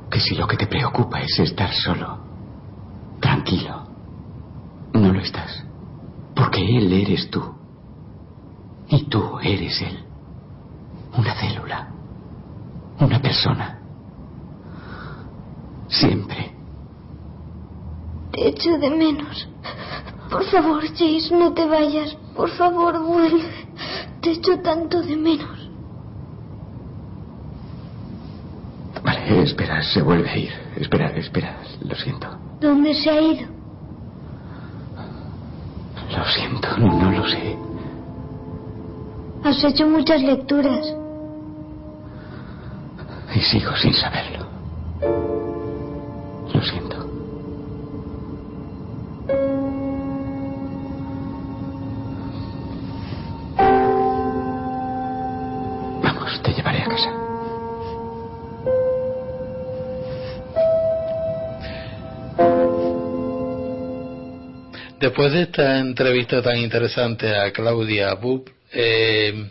que 0.10 0.20
si 0.20 0.36
lo 0.36 0.46
que 0.48 0.58
te 0.58 0.68
preocupa 0.68 1.22
es 1.22 1.40
estar 1.40 1.72
solo, 1.72 2.20
tranquilo, 3.22 3.84
no 4.94 5.14
lo 5.14 5.20
estás. 5.22 5.64
Porque 6.36 6.60
él 6.78 6.92
eres 7.12 7.30
tú. 7.30 7.44
Y 8.90 9.06
tú 9.06 9.40
eres 9.40 9.82
él. 9.82 10.00
Una 11.18 11.34
célula. 11.36 11.88
Una 13.00 13.22
persona. 13.22 13.80
Siempre. 15.88 16.52
Te 18.32 18.48
echo 18.48 18.78
de 18.78 18.90
menos. 18.90 19.48
Por 20.30 20.46
favor, 20.46 20.82
Jace, 20.88 21.36
no 21.36 21.54
te 21.54 21.66
vayas. 21.66 22.16
Por 22.36 22.50
favor, 22.52 23.00
vuelve. 23.04 23.44
Te 24.22 24.32
echo 24.32 24.60
tanto 24.60 25.02
de 25.02 25.18
menos. 25.18 25.70
Vale, 29.04 29.44
espera, 29.44 29.82
se 29.82 30.02
vuelve 30.02 30.30
a 30.30 30.38
ir. 30.38 30.52
Espera, 30.78 31.08
espera, 31.18 31.58
lo 31.82 31.96
siento. 31.96 32.28
¿Dónde 32.62 32.94
se 32.94 33.10
ha 33.10 33.22
ido? 33.22 33.61
Lo 36.32 36.38
siento, 36.38 36.78
no 36.78 37.12
lo 37.12 37.28
sé. 37.28 37.58
Has 39.44 39.62
hecho 39.66 39.86
muchas 39.86 40.22
lecturas. 40.22 40.96
Y 43.36 43.40
sigo 43.42 43.76
sin 43.76 43.94
saberlo. 43.94 44.46
Lo 46.54 46.62
siento. 46.64 47.11
Después 65.02 65.32
de 65.34 65.42
esta 65.42 65.80
entrevista 65.80 66.44
tan 66.44 66.58
interesante 66.58 67.36
a 67.36 67.52
Claudia 67.52 68.14
Bub, 68.14 68.48
eh, 68.72 69.50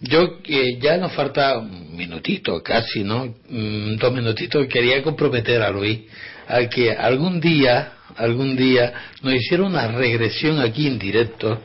yo 0.00 0.42
que 0.42 0.76
ya 0.80 0.96
nos 0.96 1.12
falta 1.12 1.56
un 1.58 1.96
minutito 1.96 2.60
casi, 2.64 3.04
¿no? 3.04 3.32
Mm, 3.48 3.94
Dos 3.94 4.12
minutitos, 4.12 4.66
quería 4.66 5.04
comprometer 5.04 5.62
a 5.62 5.70
Luis 5.70 6.00
a 6.48 6.68
que 6.68 6.90
algún 6.90 7.40
día, 7.40 7.92
algún 8.16 8.56
día 8.56 8.92
nos 9.22 9.34
hiciera 9.34 9.62
una 9.62 9.86
regresión 9.86 10.58
aquí 10.58 10.88
en 10.88 10.98
directo. 10.98 11.60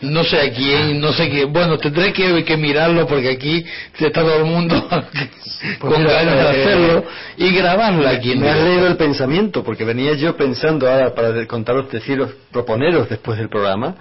No 0.00 0.22
sé 0.22 0.40
a 0.40 0.52
quién, 0.52 1.00
no 1.00 1.12
sé 1.12 1.28
qué. 1.28 1.44
Bueno, 1.44 1.76
tendré 1.78 2.12
que, 2.12 2.44
que 2.44 2.56
mirarlo 2.56 3.06
porque 3.06 3.30
aquí 3.30 3.64
está 3.98 4.22
todo 4.22 4.36
el 4.36 4.44
mundo 4.44 4.88
con 4.88 5.90
Pues 5.90 5.98
mira, 5.98 6.12
ganas 6.12 6.34
de 6.34 6.40
eh, 6.40 6.62
hacerlo 6.62 7.04
y 7.36 7.50
grabarlo 7.52 8.08
aquí 8.08 8.36
Me 8.36 8.48
has 8.48 8.62
leído 8.62 8.86
el 8.86 8.96
pensamiento, 8.96 9.64
porque 9.64 9.84
venía 9.84 10.14
yo 10.14 10.36
pensando 10.36 10.88
ahora 10.88 11.14
para 11.14 11.46
contaros, 11.46 11.90
deciros, 11.90 12.30
proponeros 12.52 13.08
después 13.08 13.38
del 13.38 13.48
programa, 13.48 13.96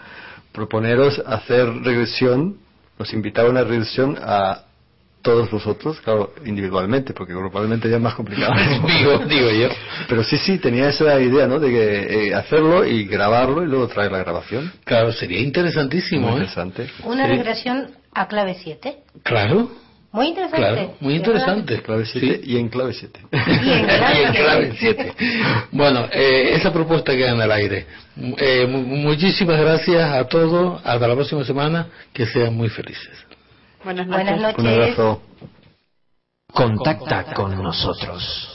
proponeros 0.51 1.21
hacer 1.25 1.67
regresión, 1.83 2.57
os 2.97 3.11
invitaba 3.13 3.47
a 3.47 3.51
una 3.51 3.63
regresión 3.63 4.17
a 4.21 4.66
todos 5.21 5.51
vosotros, 5.51 5.99
claro, 6.01 6.33
individualmente, 6.45 7.13
porque 7.13 7.33
grupalmente 7.33 7.89
ya 7.89 7.97
es 7.97 8.01
más 8.01 8.13
complicado. 8.15 8.53
digo, 8.87 9.17
digo 9.25 9.49
yo. 9.51 9.69
Pero 10.07 10.23
sí, 10.23 10.37
sí, 10.37 10.57
tenía 10.57 10.89
esa 10.89 11.19
idea, 11.19 11.47
¿no? 11.47 11.59
De 11.59 11.69
que 11.69 12.27
eh, 12.29 12.33
hacerlo 12.33 12.85
y 12.85 13.05
grabarlo 13.05 13.63
y 13.63 13.67
luego 13.67 13.87
traer 13.87 14.11
la 14.11 14.19
grabación. 14.19 14.71
Claro, 14.85 15.11
sería 15.11 15.39
interesantísimo, 15.41 16.27
Muy 16.27 16.31
¿eh? 16.31 16.33
interesante. 16.35 16.87
Una 17.03 17.25
Sí. 17.25 17.31
regresión 17.31 17.91
a 18.13 18.27
clave 18.27 18.55
7. 18.63 18.97
Claro, 19.23 19.69
Muy 20.13 20.27
interesante. 20.27 20.57
claro, 20.65 20.95
muy 21.01 21.15
interesante. 21.15 21.81
Clave 21.81 22.05
7 22.05 22.41
y 22.43 22.57
en 22.57 22.69
clave 22.69 22.93
7. 22.93 23.19
Y 23.31 23.35
en 23.69 23.85
clave 23.85 24.15
Y 24.21 24.23
en 24.23 24.33
clave 24.33 24.73
siete. 24.79 25.13
siete. 25.17 25.67
Bueno, 25.71 26.07
eh, 26.11 26.53
esa 26.55 26.71
propuesta 26.71 27.11
queda 27.13 27.31
en 27.33 27.41
el 27.41 27.51
aire. 27.51 27.85
Eh, 28.37 28.65
mu- 28.67 28.81
muchísimas 28.83 29.59
gracias 29.59 30.09
a 30.09 30.23
todos. 30.25 30.81
Hasta 30.85 31.05
la 31.07 31.13
próxima 31.15 31.43
semana. 31.43 31.87
Que 32.13 32.25
sean 32.25 32.55
muy 32.55 32.69
felices. 32.69 33.26
Buenas 33.87 34.03
noches. 34.05 34.25
Buenas 34.25 34.41
noches. 34.41 34.59
Un 34.59 34.67
abrazo. 34.67 35.21
Contacta 36.51 37.33
con 37.33 37.63
nosotros. 37.63 38.49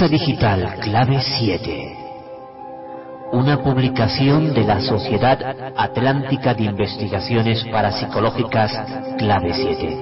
Revista 0.00 0.24
digital 0.24 0.80
Clave 0.80 1.20
7. 1.20 1.96
Una 3.32 3.62
publicación 3.62 4.54
de 4.54 4.64
la 4.64 4.80
Sociedad 4.80 5.38
Atlántica 5.76 6.54
de 6.54 6.64
Investigaciones 6.64 7.62
Parapsicológicas 7.70 8.72
Clave 9.18 9.52
7. 9.52 9.98